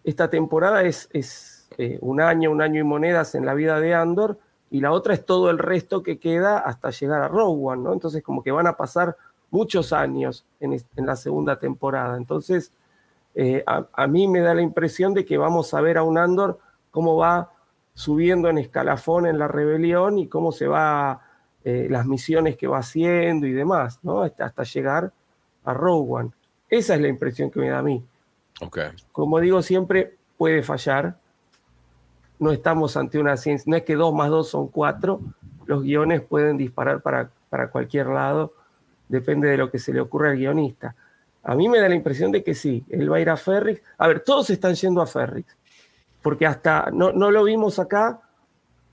esta 0.03 0.29
temporada 0.29 0.83
es, 0.83 1.09
es 1.13 1.69
eh, 1.77 1.97
un 2.01 2.21
año, 2.21 2.51
un 2.51 2.61
año 2.61 2.81
y 2.81 2.83
monedas 2.83 3.35
en 3.35 3.45
la 3.45 3.53
vida 3.53 3.79
de 3.79 3.93
Andor, 3.93 4.39
y 4.73 4.79
la 4.79 4.91
otra 4.91 5.13
es 5.13 5.23
todo 5.23 5.51
el 5.51 5.59
resto 5.59 6.01
que 6.01 6.17
queda 6.17 6.57
hasta 6.57 6.89
llegar 6.89 7.21
a 7.21 7.27
Rogue 7.27 7.61
One, 7.63 7.83
¿no? 7.83 7.93
Entonces, 7.93 8.23
como 8.23 8.41
que 8.41 8.51
van 8.51 8.65
a 8.65 8.75
pasar 8.75 9.15
muchos 9.51 9.93
años 9.93 10.47
en, 10.59 10.73
en 10.73 11.05
la 11.05 11.15
segunda 11.15 11.59
temporada. 11.59 12.17
Entonces, 12.17 12.71
eh, 13.35 13.63
a, 13.67 14.07
mí 14.07 14.27
me 14.27 14.39
da 14.39 14.55
la 14.55 14.63
impresión 14.63 15.13
de 15.13 15.25
que 15.25 15.37
vamos 15.37 15.75
a 15.75 15.81
ver 15.81 15.99
a 15.99 16.03
un 16.03 16.17
Andor 16.17 16.57
cómo 16.89 17.15
va 17.17 17.51
subiendo 17.93 18.49
en 18.49 18.57
escalafón 18.57 19.27
en 19.27 19.37
la 19.37 19.47
rebelión 19.47 20.17
y 20.17 20.27
cómo 20.27 20.51
se 20.51 20.65
va, 20.65 21.21
eh, 21.63 21.85
las 21.91 22.07
misiones 22.07 22.57
que 22.57 22.65
va 22.65 22.79
haciendo 22.79 23.45
y 23.45 23.51
demás, 23.51 23.99
¿no? 24.01 24.23
Hasta, 24.23 24.45
hasta 24.45 24.63
llegar 24.63 25.13
a 25.65 25.73
Rogue 25.75 26.13
One. 26.13 26.31
Esa 26.67 26.95
es 26.95 27.01
la 27.01 27.09
impresión 27.09 27.51
que 27.51 27.59
me 27.59 27.69
da 27.69 27.77
a 27.77 27.83
mí. 27.83 28.03
Okay. 28.59 28.89
Como 29.11 29.39
digo 29.39 29.61
siempre, 29.61 30.17
puede 30.35 30.63
fallar. 30.63 31.19
No 32.39 32.51
estamos 32.51 32.97
ante 32.97 33.19
una 33.19 33.37
ciencia, 33.37 33.69
no 33.69 33.77
es 33.77 33.83
que 33.83 33.95
dos 33.95 34.13
más 34.13 34.29
dos 34.29 34.49
son 34.49 34.67
cuatro. 34.67 35.21
Los 35.65 35.83
guiones 35.83 36.21
pueden 36.21 36.57
disparar 36.57 37.01
para, 37.01 37.29
para 37.49 37.69
cualquier 37.69 38.07
lado, 38.07 38.53
depende 39.07 39.47
de 39.47 39.57
lo 39.57 39.69
que 39.69 39.79
se 39.79 39.93
le 39.93 40.01
ocurra 40.01 40.31
al 40.31 40.37
guionista. 40.37 40.95
A 41.43 41.55
mí 41.55 41.69
me 41.69 41.79
da 41.79 41.89
la 41.89 41.95
impresión 41.95 42.31
de 42.31 42.43
que 42.43 42.53
sí, 42.53 42.85
él 42.89 43.11
va 43.11 43.17
a 43.17 43.19
ir 43.19 43.29
a 43.29 43.37
Ferrix. 43.37 43.81
A 43.97 44.07
ver, 44.07 44.21
todos 44.21 44.49
están 44.49 44.75
yendo 44.75 45.01
a 45.01 45.05
Ferrix, 45.05 45.55
porque 46.21 46.45
hasta, 46.45 46.89
no, 46.91 47.11
no 47.11 47.31
lo 47.31 47.43
vimos 47.43 47.79
acá, 47.79 48.21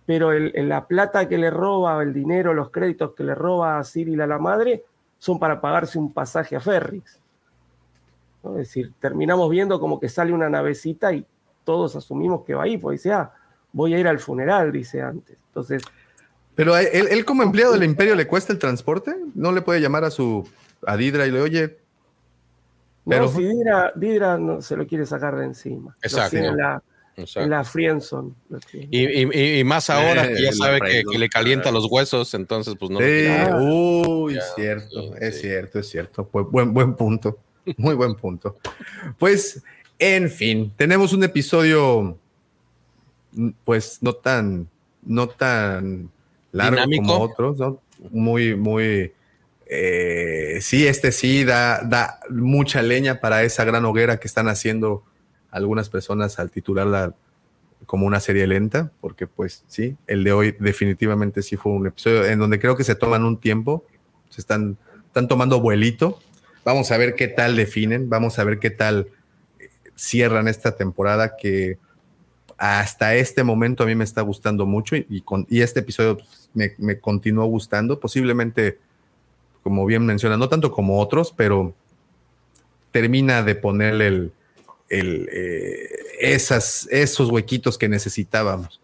pero 0.04 0.32
el, 0.32 0.52
la 0.68 0.86
plata 0.86 1.28
que 1.28 1.38
le 1.38 1.50
roba, 1.50 2.02
el 2.02 2.12
dinero, 2.12 2.52
los 2.52 2.70
créditos 2.70 3.14
que 3.14 3.22
le 3.22 3.34
roba 3.34 3.78
a 3.78 3.84
Cyril 3.84 4.20
a 4.20 4.26
la 4.26 4.38
madre, 4.38 4.84
son 5.18 5.38
para 5.38 5.60
pagarse 5.60 5.98
un 5.98 6.12
pasaje 6.12 6.56
a 6.56 6.60
Ferrix. 6.60 7.20
Es 8.42 8.54
decir, 8.54 8.92
terminamos 8.98 9.48
viendo 9.50 9.78
como 9.78 10.00
que 10.00 10.08
sale 10.08 10.32
una 10.32 10.48
navecita 10.48 11.12
y 11.12 11.24
todos 11.64 11.96
asumimos 11.96 12.44
que 12.44 12.54
va 12.54 12.64
ahí, 12.64 12.78
pues 12.78 13.00
dice, 13.00 13.12
ah, 13.12 13.32
voy 13.72 13.94
a 13.94 13.98
ir 13.98 14.08
al 14.08 14.18
funeral, 14.18 14.72
dice 14.72 15.02
antes. 15.02 15.36
Entonces. 15.48 15.82
Pero 16.54 16.76
él, 16.76 17.24
como 17.24 17.42
empleado 17.42 17.72
del 17.72 17.84
imperio 17.84 18.14
le 18.14 18.26
cuesta 18.26 18.52
el 18.52 18.58
transporte, 18.58 19.16
no 19.34 19.52
le 19.52 19.62
puede 19.62 19.80
llamar 19.80 20.04
a 20.04 20.10
su 20.10 20.46
a 20.86 20.96
Didra 20.96 21.26
y 21.26 21.30
le 21.30 21.40
oye. 21.40 21.78
Pero 23.06 23.28
si 23.28 23.42
Didra, 23.96 24.38
no, 24.38 24.60
se 24.60 24.76
lo 24.76 24.86
quiere 24.86 25.06
sacar 25.06 25.36
de 25.36 25.46
encima. 25.46 25.96
Exacto. 26.02 26.36
En 26.36 26.56
la, 26.56 26.82
la 27.34 27.64
Frienson. 27.64 28.34
Y, 28.90 29.62
más 29.64 29.90
ahora 29.90 30.28
que 30.28 30.42
ya 30.42 30.52
sabe 30.52 30.80
que, 30.80 31.18
le 31.18 31.28
calienta 31.28 31.70
los 31.70 31.90
huesos, 31.90 32.34
entonces 32.34 32.74
pues 32.78 32.90
no. 32.90 32.98
uy, 32.98 34.38
cierto, 34.54 35.16
es 35.16 35.40
cierto, 35.40 35.78
es 35.78 35.88
cierto. 35.88 36.26
Pues, 36.26 36.46
buen, 36.50 36.74
buen 36.74 36.94
punto. 36.94 37.38
Muy 37.76 37.94
buen 37.94 38.14
punto. 38.14 38.56
Pues, 39.18 39.62
en 40.00 40.30
fin, 40.30 40.72
tenemos 40.76 41.12
un 41.12 41.22
episodio, 41.22 42.18
pues, 43.64 43.98
no 44.00 44.14
tan, 44.14 44.68
no 45.02 45.28
tan 45.28 46.10
largo 46.52 46.82
como 46.96 47.18
otros, 47.20 47.58
¿no? 47.58 47.80
Muy, 48.10 48.56
muy. 48.56 49.12
Eh, 49.66 50.58
sí, 50.62 50.86
este 50.86 51.12
sí 51.12 51.44
da, 51.44 51.82
da 51.82 52.18
mucha 52.28 52.82
leña 52.82 53.20
para 53.20 53.44
esa 53.44 53.62
gran 53.64 53.84
hoguera 53.84 54.18
que 54.18 54.26
están 54.26 54.48
haciendo 54.48 55.04
algunas 55.52 55.88
personas 55.88 56.40
al 56.40 56.50
titularla 56.50 57.14
como 57.86 58.06
una 58.06 58.18
serie 58.18 58.48
lenta, 58.48 58.90
porque 59.00 59.28
pues 59.28 59.64
sí, 59.68 59.96
el 60.08 60.24
de 60.24 60.32
hoy 60.32 60.56
definitivamente 60.58 61.42
sí 61.42 61.56
fue 61.56 61.72
un 61.72 61.86
episodio 61.86 62.24
en 62.24 62.38
donde 62.40 62.58
creo 62.58 62.76
que 62.76 62.82
se 62.84 62.96
toman 62.96 63.24
un 63.24 63.38
tiempo, 63.38 63.84
se 64.28 64.40
están, 64.40 64.76
están 65.06 65.28
tomando 65.28 65.60
vuelito 65.60 66.18
Vamos 66.64 66.90
a 66.90 66.98
ver 66.98 67.14
qué 67.14 67.28
tal 67.28 67.56
definen, 67.56 68.10
vamos 68.10 68.38
a 68.38 68.44
ver 68.44 68.58
qué 68.58 68.70
tal 68.70 69.08
cierran 70.00 70.48
esta 70.48 70.74
temporada 70.76 71.36
que 71.36 71.78
hasta 72.56 73.14
este 73.14 73.44
momento 73.44 73.82
a 73.82 73.86
mí 73.86 73.94
me 73.94 74.04
está 74.04 74.22
gustando 74.22 74.64
mucho 74.64 74.96
y, 74.96 75.20
con, 75.22 75.46
y 75.50 75.60
este 75.60 75.80
episodio 75.80 76.18
pues, 76.18 76.50
me, 76.78 76.98
continuó 76.98 77.44
gustando. 77.46 78.00
Posiblemente, 78.00 78.78
como 79.62 79.84
bien 79.84 80.04
menciona, 80.06 80.36
no 80.38 80.48
tanto 80.48 80.72
como 80.72 80.98
otros, 81.00 81.32
pero 81.36 81.74
termina 82.92 83.42
de 83.42 83.54
ponerle 83.54 84.06
el, 84.06 84.32
el, 84.88 85.28
eh, 85.32 85.88
esas, 86.20 86.88
esos 86.90 87.30
huequitos 87.30 87.76
que 87.76 87.88
necesitábamos. 87.88 88.80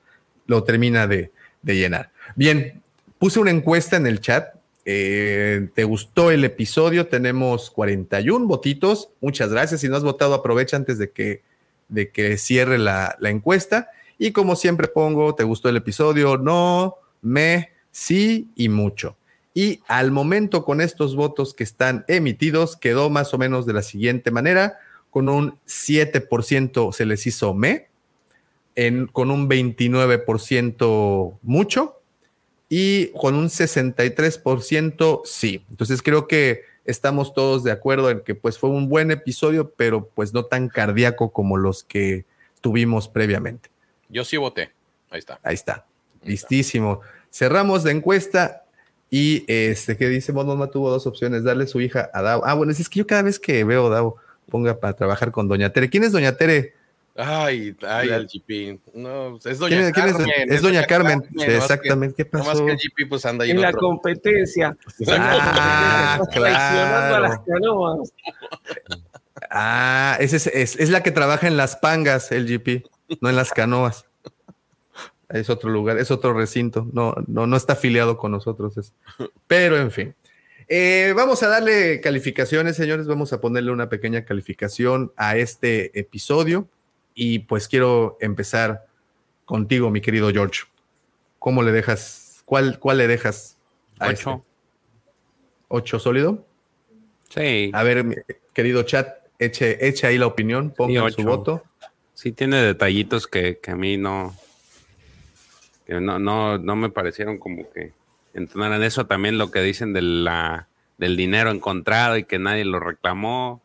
Lo 0.47 0.65
termina 0.65 1.07
de, 1.07 1.33
de 1.63 1.77
llenar. 1.77 2.13
Bien, 2.35 2.83
puse 3.19 3.41
una 3.41 3.51
encuesta 3.51 3.97
en 3.97 4.07
el 4.07 4.21
chat 4.21 4.56
eh, 4.89 5.69
¿Te 5.75 5.83
gustó 5.83 6.31
el 6.31 6.45
episodio? 6.45 7.09
Tenemos 7.09 7.73
41 7.73 8.47
votitos. 8.47 9.11
Muchas 9.21 9.51
gracias. 9.51 9.81
Si 9.81 9.89
no 9.89 9.97
has 9.97 10.05
votado, 10.05 10.33
aprovecha 10.33 10.77
antes 10.77 10.97
de 10.97 11.11
que, 11.11 11.43
de 11.89 12.11
que 12.13 12.39
cierre 12.39 12.79
la, 12.79 13.17
encuesta. 13.23 13.91
Y 14.17 14.31
como 14.31 14.55
siempre 14.55 14.87
pongo, 14.87 15.35
¿te 15.35 15.43
gustó 15.43 15.69
el 15.69 15.77
episodio? 15.77 16.39
No, 16.39 16.95
me, 17.21 17.71
sí 17.91 18.49
y 18.55 18.69
mucho. 18.69 19.17
Y 19.55 19.81
al 19.89 20.13
momento 20.13 20.65
con 20.65 20.81
estos 20.81 21.17
votos 21.17 21.53
que 21.53 21.65
están 21.65 22.05
emitidos, 22.07 22.77
quedó 22.77 23.11
más 23.11 23.35
o 23.35 23.39
menos 23.39 23.67
de 23.67 23.73
la 23.73 23.83
siguiente 23.83 24.31
manera. 24.31 24.79
Con 25.11 25.29
un 25.29 25.59
7% 25.67 26.93
se 26.93 27.07
les 27.07 27.27
hizo 27.27 27.55
me, 27.55 27.89
con 29.13 29.33
un 29.33 29.49
29% 29.49 31.39
mucho 31.43 31.96
y 32.69 33.09
con 33.09 33.35
un 33.35 33.47
63% 33.47 35.21
sí. 35.25 35.65
Entonces 35.71 36.03
creo 36.03 36.27
que 36.27 36.63
estamos 36.85 37.35
todos 37.35 37.65
de 37.65 37.73
acuerdo 37.73 38.11
en 38.11 38.21
que 38.21 38.35
pues 38.35 38.59
fue 38.59 38.71
un 38.71 38.89
buen 38.89 39.11
episodio, 39.11 39.71
pero 39.77 40.09
pues 40.15 40.33
no 40.33 40.45
tan 40.45 40.69
cardíaco 40.69 41.33
como 41.33 41.57
los 41.57 41.85
que 41.85 42.25
tuvimos 42.61 43.09
previamente. 43.09 43.71
Yo 44.09 44.25
sí 44.25 44.37
voté. 44.37 44.71
Ahí 45.11 45.19
está. 45.19 45.41
Ahí 45.43 45.55
está. 45.55 45.87
Listísimo. 46.25 47.01
Cerramos 47.31 47.85
la 47.85 47.93
encuesta 47.93 48.65
y 49.11 49.45
este 49.47 49.97
que 49.97 50.09
dice 50.09 50.33
Monoma 50.33 50.69
tuvo 50.69 50.91
dos 50.91 51.07
opciones, 51.07 51.45
darle 51.45 51.67
su 51.67 51.81
hija 51.81 52.11
a 52.13 52.23
Davo. 52.23 52.45
Ah, 52.45 52.55
bueno, 52.55 52.73
es 52.73 52.89
que 52.89 52.99
yo 52.99 53.07
cada 53.07 53.23
vez 53.23 53.39
que 53.39 53.63
veo 53.65 53.87
a 53.87 53.91
Davo 53.91 54.17
ponga 54.51 54.79
para 54.79 54.95
trabajar 54.95 55.31
con 55.31 55.49
Doña 55.49 55.73
Tere. 55.73 55.91
¿Quién 55.91 56.05
es 56.05 56.13
Doña 56.13 56.37
Tere? 56.37 56.75
Ay, 57.17 57.75
ay, 57.83 58.09
el 58.11 58.27
GP. 58.27 58.81
No, 58.95 59.39
es 59.43 59.59
Doña 59.59 59.91
Carmen. 59.91 60.27
es, 60.49 60.61
Doña 60.61 60.85
Carmen. 60.85 61.23
exactamente. 61.39 62.15
¿Qué 62.17 62.25
pasó? 62.27 62.67
que 62.67 62.73
el 62.73 62.79
GP 62.79 63.09
pues 63.09 63.25
anda 63.25 63.45
ahí 63.45 63.53
en, 63.53 63.61
la 63.61 63.73
competencia. 63.73 64.77
Ah, 65.09 66.21
claro. 66.33 67.21
las 67.21 67.39
canoas. 67.41 68.13
Ah, 69.51 70.17
es, 70.21 70.33
es, 70.33 70.47
es, 70.47 70.91
la 70.91 71.03
que 71.03 71.11
trabaja 71.11 71.47
en 71.47 71.57
las 71.57 71.77
pangas, 71.77 72.33
el 72.33 72.47
GP, 72.47 72.87
no 73.21 73.31
en 73.31 73.37
las 73.37 73.53
canoas. 73.53 74.07
Es 75.29 75.51
otro 75.51 75.71
lugar, 75.71 75.99
es 75.99 76.11
otro 76.11 76.33
recinto. 76.35 76.89
No, 76.93 77.15
no, 77.27 77.47
no 77.47 77.57
está 77.57 77.75
afiliado 77.75 78.17
con 78.17 78.33
nosotros. 78.33 78.93
Pero 79.47 79.77
en 79.79 79.91
fin. 79.91 80.15
Eh, 80.69 81.13
vamos 81.17 81.43
a 81.43 81.49
darle 81.49 82.01
calificaciones, 82.01 82.77
señores. 82.77 83.07
Vamos 83.07 83.33
a 83.33 83.41
ponerle 83.41 83.71
una 83.71 83.89
pequeña 83.89 84.25
calificación 84.25 85.13
a 85.17 85.37
este 85.37 85.99
episodio. 85.99 86.69
Y 87.19 87.41
pues 87.41 87.67
quiero 87.67 88.19
empezar 88.21 88.87
contigo, 89.47 89.91
mi 89.91 90.03
querido 90.03 90.31
George. 90.31 90.65
¿Cómo 91.39 91.63
le 91.63 91.73
dejas? 91.73 92.43
¿Cuál, 92.45 92.79
cuál 92.79 92.99
le 92.99 93.09
dejas? 93.09 93.57
A 93.99 94.09
Ocho. 94.09 94.31
Este? 94.31 94.43
¿Ocho 95.69 95.99
sólido? 95.99 96.47
Sí. 97.31 97.71
A 97.73 97.83
ver, 97.83 98.27
querido 98.53 98.83
chat, 98.83 99.09
eche, 99.39 99.89
eche 99.89 100.07
ahí 100.07 100.19
la 100.19 100.27
opinión, 100.27 100.75
ponga 100.77 101.11
su 101.11 101.23
voto. 101.23 101.65
Sí, 102.13 102.33
tiene 102.33 102.59
detallitos 102.59 103.27
que, 103.27 103.61
a 103.67 103.75
mí 103.77 103.97
no, 103.97 104.37
no, 105.89 106.19
no, 106.19 106.59
no 106.59 106.77
me 106.77 106.91
parecieron 106.91 107.39
como 107.39 107.71
que 107.71 107.93
entonaran 108.35 108.83
eso. 108.83 109.07
También 109.07 109.39
lo 109.39 109.51
que 109.51 109.63
dicen 109.63 109.95
de 109.95 110.03
la, 110.03 110.69
del 110.99 111.17
dinero 111.17 111.51
encontrado 111.51 112.19
y 112.19 112.25
que 112.25 112.39
nadie 112.39 112.67
lo 112.67 112.79
reclamó 112.79 113.63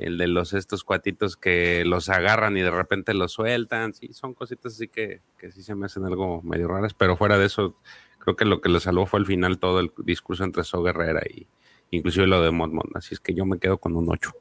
el 0.00 0.18
de 0.18 0.26
los 0.26 0.52
estos 0.52 0.84
cuatitos 0.84 1.36
que 1.36 1.84
los 1.84 2.08
agarran 2.08 2.56
y 2.56 2.62
de 2.62 2.70
repente 2.70 3.14
los 3.14 3.32
sueltan, 3.32 3.94
sí, 3.94 4.12
son 4.12 4.34
cositas 4.34 4.74
así 4.74 4.88
que, 4.88 5.20
que 5.38 5.52
sí 5.52 5.62
se 5.62 5.74
me 5.74 5.86
hacen 5.86 6.04
algo 6.04 6.42
medio 6.42 6.68
raras, 6.68 6.94
pero 6.94 7.16
fuera 7.16 7.38
de 7.38 7.46
eso, 7.46 7.76
creo 8.18 8.36
que 8.36 8.44
lo 8.44 8.60
que 8.60 8.68
lo 8.68 8.80
salvó 8.80 9.06
fue 9.06 9.20
al 9.20 9.26
final 9.26 9.58
todo 9.58 9.80
el 9.80 9.92
discurso 10.04 10.44
entre 10.44 10.64
So 10.64 10.82
Guerrera 10.82 11.22
y 11.28 11.46
inclusive 11.90 12.26
lo 12.26 12.42
de 12.42 12.50
Mod 12.50 12.70
así 12.94 13.14
es 13.14 13.20
que 13.20 13.34
yo 13.34 13.44
me 13.44 13.58
quedo 13.58 13.78
con 13.78 13.96
un 13.96 14.08
8. 14.08 14.32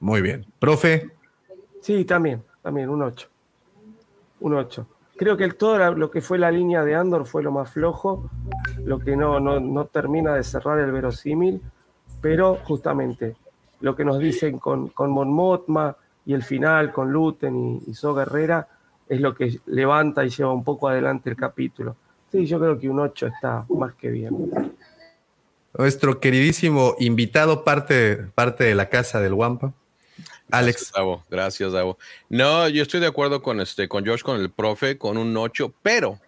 Muy 0.00 0.20
bien. 0.20 0.46
Profe. 0.58 1.10
Sí, 1.80 2.04
también, 2.04 2.42
también, 2.62 2.88
un 2.88 3.02
8. 3.02 3.28
Un 4.40 4.54
8. 4.54 4.86
Creo 5.16 5.36
que 5.36 5.44
el, 5.44 5.54
todo 5.54 5.94
lo 5.94 6.10
que 6.10 6.20
fue 6.20 6.38
la 6.38 6.50
línea 6.50 6.84
de 6.84 6.94
Andor 6.94 7.26
fue 7.26 7.42
lo 7.42 7.52
más 7.52 7.70
flojo, 7.70 8.28
lo 8.84 8.98
que 8.98 9.16
no, 9.16 9.38
no, 9.38 9.60
no 9.60 9.86
termina 9.86 10.34
de 10.34 10.42
cerrar 10.42 10.80
el 10.80 10.90
verosímil, 10.90 11.62
pero 12.20 12.56
justamente 12.64 13.36
lo 13.80 13.94
que 13.96 14.04
nos 14.04 14.18
dicen 14.18 14.58
con, 14.58 14.88
con 14.88 15.10
Mon 15.10 15.32
Motma 15.32 15.96
y 16.26 16.34
el 16.34 16.42
final 16.42 16.92
con 16.92 17.12
Luten 17.12 17.56
y, 17.56 17.90
y 17.90 17.94
So 17.94 18.14
Guerrera 18.14 18.68
es 19.08 19.20
lo 19.20 19.34
que 19.34 19.58
levanta 19.66 20.24
y 20.24 20.30
lleva 20.30 20.52
un 20.52 20.64
poco 20.64 20.88
adelante 20.88 21.30
el 21.30 21.36
capítulo. 21.36 21.96
Sí, 22.32 22.46
yo 22.46 22.58
creo 22.58 22.78
que 22.78 22.88
un 22.88 22.98
8 23.00 23.26
está 23.26 23.64
más 23.68 23.94
que 23.94 24.10
bien. 24.10 24.50
Nuestro 25.76 26.20
queridísimo 26.20 26.94
invitado, 26.98 27.64
parte, 27.64 28.16
parte 28.34 28.64
de 28.64 28.74
la 28.74 28.88
casa 28.88 29.20
del 29.20 29.34
Wampa. 29.34 29.72
Alex. 30.50 30.92
Gracias, 30.92 31.28
Gracias, 31.30 31.72
Davo. 31.72 31.98
No, 32.28 32.68
yo 32.68 32.82
estoy 32.82 33.00
de 33.00 33.06
acuerdo 33.06 33.42
con 33.42 33.60
este, 33.60 33.88
con 33.88 34.04
George, 34.04 34.22
con 34.22 34.40
el 34.40 34.50
profe, 34.50 34.98
con 34.98 35.16
un 35.16 35.36
8, 35.36 35.74
pero, 35.82 36.20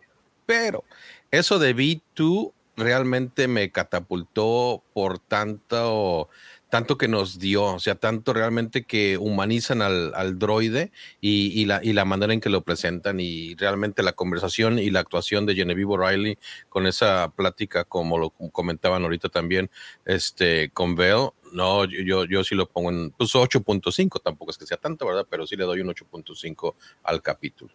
pero, 0.46 0.84
eso 1.30 1.58
de 1.58 1.76
B2 1.76 2.52
realmente 2.76 3.48
me 3.48 3.70
catapultó 3.70 4.82
por 4.92 5.18
tanto 5.18 6.28
tanto 6.68 6.98
que 6.98 7.08
nos 7.08 7.38
dio, 7.38 7.64
o 7.64 7.78
sea, 7.78 7.94
tanto 7.94 8.32
realmente 8.32 8.84
que 8.84 9.18
humanizan 9.18 9.82
al, 9.82 10.38
droide 10.38 10.90
y, 11.20 11.64
la, 11.64 11.80
y 11.82 11.92
la 11.92 12.04
manera 12.04 12.32
en 12.32 12.40
que 12.40 12.50
lo 12.50 12.62
presentan 12.62 13.20
y 13.20 13.54
realmente 13.54 14.02
la 14.02 14.12
conversación 14.12 14.78
y 14.78 14.90
la 14.90 15.00
actuación 15.00 15.46
de 15.46 15.54
Genevieve 15.54 15.92
O'Reilly 15.92 16.38
con 16.68 16.86
esa 16.86 17.32
plática, 17.34 17.84
como 17.84 18.18
lo 18.18 18.30
comentaban 18.30 19.04
ahorita 19.04 19.28
también, 19.28 19.70
este, 20.04 20.70
con 20.70 20.96
Bell, 20.96 21.30
no, 21.52 21.84
yo, 21.84 22.24
yo 22.24 22.44
sí 22.44 22.54
lo 22.54 22.68
pongo 22.68 22.90
en 22.90 23.10
pues 23.12 23.34
8.5, 23.34 24.20
tampoco 24.22 24.50
es 24.50 24.58
que 24.58 24.66
sea 24.66 24.76
tanto, 24.76 25.06
¿verdad? 25.06 25.26
Pero 25.30 25.46
sí 25.46 25.56
le 25.56 25.64
doy 25.64 25.80
un 25.80 25.88
8.5 25.88 26.74
al 27.04 27.22
capítulo. 27.22 27.72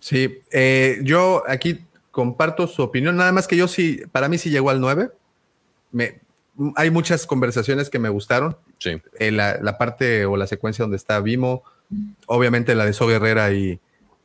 Sí, 0.00 0.40
eh, 0.50 0.98
yo 1.02 1.42
aquí 1.46 1.78
comparto 2.10 2.66
su 2.66 2.82
opinión, 2.82 3.16
nada 3.16 3.32
más 3.32 3.46
que 3.46 3.56
yo 3.56 3.68
sí, 3.68 4.02
para 4.10 4.28
mí 4.28 4.38
sí 4.38 4.50
llegó 4.50 4.70
al 4.70 4.80
9. 4.80 5.10
Me, 5.92 6.20
hay 6.76 6.90
muchas 6.90 7.26
conversaciones 7.26 7.90
que 7.90 7.98
me 7.98 8.08
gustaron. 8.08 8.56
Sí. 8.78 9.00
Eh, 9.18 9.30
la, 9.30 9.78
parte 9.78 10.26
o 10.26 10.36
la 10.36 10.46
secuencia 10.46 10.82
donde 10.82 10.96
está 10.96 11.20
Vimo, 11.20 11.62
obviamente 12.26 12.74
la 12.74 12.84
de 12.84 12.92
So 12.92 13.06
Guerrera 13.06 13.52
y, 13.52 13.80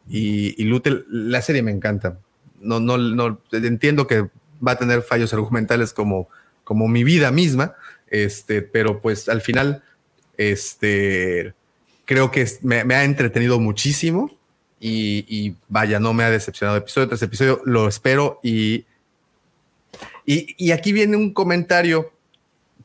y, 0.08 0.64
Lutel, 0.64 1.06
la 1.10 1.42
serie 1.42 1.64
me 1.64 1.72
encanta. 1.72 2.20
No, 2.60 2.80
no, 2.80 2.98
no, 2.98 3.42
entiendo 3.52 4.08
que 4.08 4.28
va 4.66 4.74
a 4.74 4.78
tener 4.78 5.02
fallos 5.02 5.34
argumentales 5.34 5.94
como, 5.94 6.30
como 6.64 6.88
mi 6.88 7.04
vida 7.04 7.32
misma, 7.32 7.76
este, 8.10 8.62
pero 8.62 9.02
pues 9.02 9.30
al 9.30 9.42
final, 9.42 9.84
este, 10.38 11.54
creo 12.06 12.32
que 12.32 12.48
me, 12.62 12.96
ha 12.96 13.04
entretenido 13.04 13.60
muchísimo 13.60 14.32
y, 14.80 15.26
y, 15.28 15.56
vaya, 15.68 16.00
no 16.00 16.14
me 16.14 16.24
ha 16.24 16.30
decepcionado 16.30 16.78
episodio 16.78 17.08
tras 17.08 17.22
episodio, 17.22 17.62
lo 17.66 17.88
espero 17.88 18.40
y, 18.44 18.86
y, 20.26 20.56
y 20.58 20.72
aquí 20.72 20.92
viene 20.92 21.18
un 21.18 21.34
comentario 21.34 22.15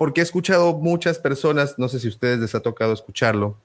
porque 0.00 0.22
he 0.22 0.24
escuchado 0.24 0.78
muchas 0.78 1.18
personas, 1.18 1.74
no 1.76 1.90
sé 1.90 2.00
si 2.00 2.06
a 2.06 2.08
ustedes 2.08 2.38
les 2.38 2.54
ha 2.54 2.60
tocado 2.60 2.94
escucharlo, 2.94 3.58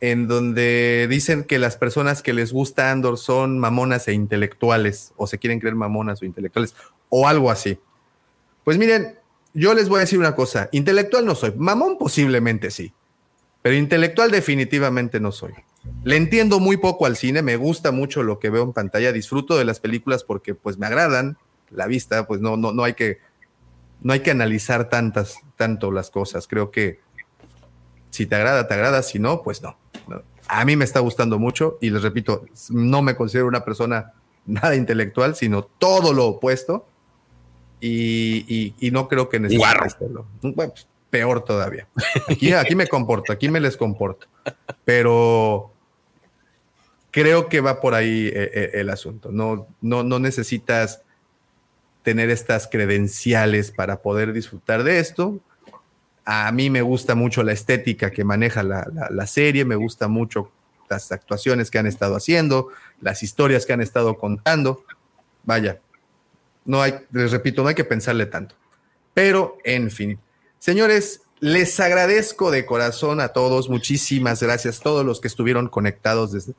en 0.00 0.26
donde 0.26 1.06
dicen 1.10 1.44
que 1.44 1.58
las 1.58 1.76
personas 1.76 2.22
que 2.22 2.32
les 2.32 2.54
gusta 2.54 2.90
Andor 2.90 3.18
son 3.18 3.58
mamonas 3.58 4.08
e 4.08 4.14
intelectuales, 4.14 5.12
o 5.18 5.26
se 5.26 5.36
quieren 5.36 5.60
creer 5.60 5.74
mamonas 5.74 6.22
o 6.22 6.24
intelectuales, 6.24 6.74
o 7.10 7.28
algo 7.28 7.50
así. 7.50 7.78
Pues 8.64 8.78
miren, 8.78 9.18
yo 9.52 9.74
les 9.74 9.90
voy 9.90 9.98
a 9.98 10.00
decir 10.00 10.18
una 10.18 10.34
cosa, 10.34 10.70
intelectual 10.72 11.26
no 11.26 11.34
soy, 11.34 11.52
mamón 11.54 11.98
posiblemente 11.98 12.70
sí, 12.70 12.94
pero 13.60 13.76
intelectual 13.76 14.30
definitivamente 14.30 15.20
no 15.20 15.32
soy. 15.32 15.52
Le 16.02 16.16
entiendo 16.16 16.60
muy 16.60 16.78
poco 16.78 17.04
al 17.04 17.14
cine, 17.14 17.42
me 17.42 17.56
gusta 17.56 17.92
mucho 17.92 18.22
lo 18.22 18.38
que 18.38 18.48
veo 18.48 18.62
en 18.62 18.72
pantalla, 18.72 19.12
disfruto 19.12 19.58
de 19.58 19.66
las 19.66 19.80
películas 19.80 20.24
porque 20.24 20.54
pues 20.54 20.78
me 20.78 20.86
agradan, 20.86 21.36
la 21.70 21.86
vista, 21.86 22.26
pues 22.26 22.40
no, 22.40 22.56
no, 22.56 22.72
no 22.72 22.84
hay 22.84 22.94
que 22.94 23.18
no 24.02 24.12
hay 24.12 24.20
que 24.20 24.30
analizar 24.30 24.88
tantas, 24.88 25.40
tanto 25.56 25.90
las 25.90 26.10
cosas. 26.10 26.46
Creo 26.46 26.70
que 26.70 27.00
si 28.10 28.26
te 28.26 28.36
agrada, 28.36 28.66
te 28.66 28.74
agrada, 28.74 29.02
si 29.02 29.18
no, 29.18 29.42
pues 29.42 29.62
no. 29.62 29.76
A 30.48 30.64
mí 30.64 30.76
me 30.76 30.84
está 30.84 31.00
gustando 31.00 31.38
mucho 31.38 31.78
y 31.80 31.90
les 31.90 32.02
repito, 32.02 32.46
no 32.70 33.02
me 33.02 33.16
considero 33.16 33.46
una 33.46 33.64
persona 33.64 34.12
nada 34.46 34.74
intelectual, 34.76 35.34
sino 35.34 35.62
todo 35.62 36.12
lo 36.12 36.26
opuesto. 36.26 36.86
Y, 37.80 38.74
no 38.92 39.06
creo 39.06 39.28
que 39.28 39.38
necesite 39.38 39.66
hacerlo. 39.66 40.26
Pues, 40.54 40.88
peor 41.10 41.44
todavía. 41.44 41.86
Aquí, 42.28 42.52
aquí 42.52 42.74
me 42.74 42.88
comporto, 42.88 43.32
aquí 43.32 43.48
me 43.48 43.60
les 43.60 43.76
comporto. 43.76 44.26
Pero 44.84 45.72
creo 47.10 47.48
que 47.48 47.60
va 47.60 47.80
por 47.80 47.94
ahí 47.94 48.26
eh, 48.26 48.50
eh, 48.52 48.70
el 48.74 48.90
asunto. 48.90 49.30
No, 49.30 49.68
no, 49.80 50.02
no 50.02 50.18
necesitas 50.18 51.02
tener 52.08 52.30
estas 52.30 52.66
credenciales 52.66 53.70
para 53.70 54.00
poder 54.00 54.32
disfrutar 54.32 54.82
de 54.82 54.98
esto. 54.98 55.40
A 56.24 56.50
mí 56.52 56.70
me 56.70 56.80
gusta 56.80 57.14
mucho 57.14 57.42
la 57.42 57.52
estética 57.52 58.10
que 58.10 58.24
maneja 58.24 58.62
la, 58.62 59.26
serie, 59.26 59.66
me 59.66 59.76
gusta 59.76 60.08
mucho 60.08 60.50
las 60.88 61.12
actuaciones 61.12 61.70
que 61.70 61.78
han 61.78 61.86
estado 61.86 62.16
haciendo, 62.16 62.68
las 63.02 63.22
historias 63.22 63.66
que 63.66 63.74
han 63.74 63.82
estado 63.82 64.16
contando. 64.16 64.86
Vaya, 65.44 65.80
no 66.64 66.80
hay, 66.80 66.94
les 67.10 67.30
repito, 67.30 67.62
no 67.62 67.68
hay 67.68 67.74
que 67.74 67.84
pensarle 67.84 68.24
tanto. 68.24 68.54
Pero, 69.12 69.58
en 69.62 69.90
fin, 69.90 70.18
señores, 70.58 71.20
les 71.40 71.78
agradezco 71.78 72.50
de 72.50 72.66
corazón 72.66 73.20
a 73.20 73.28
todos, 73.28 73.68
muchísimas 73.68 74.42
gracias, 74.42 74.80
todos 74.80 75.04
los 75.04 75.20
que 75.20 75.28
estuvieron 75.28 75.68
conectados 75.68 76.32
desde, 76.32 76.54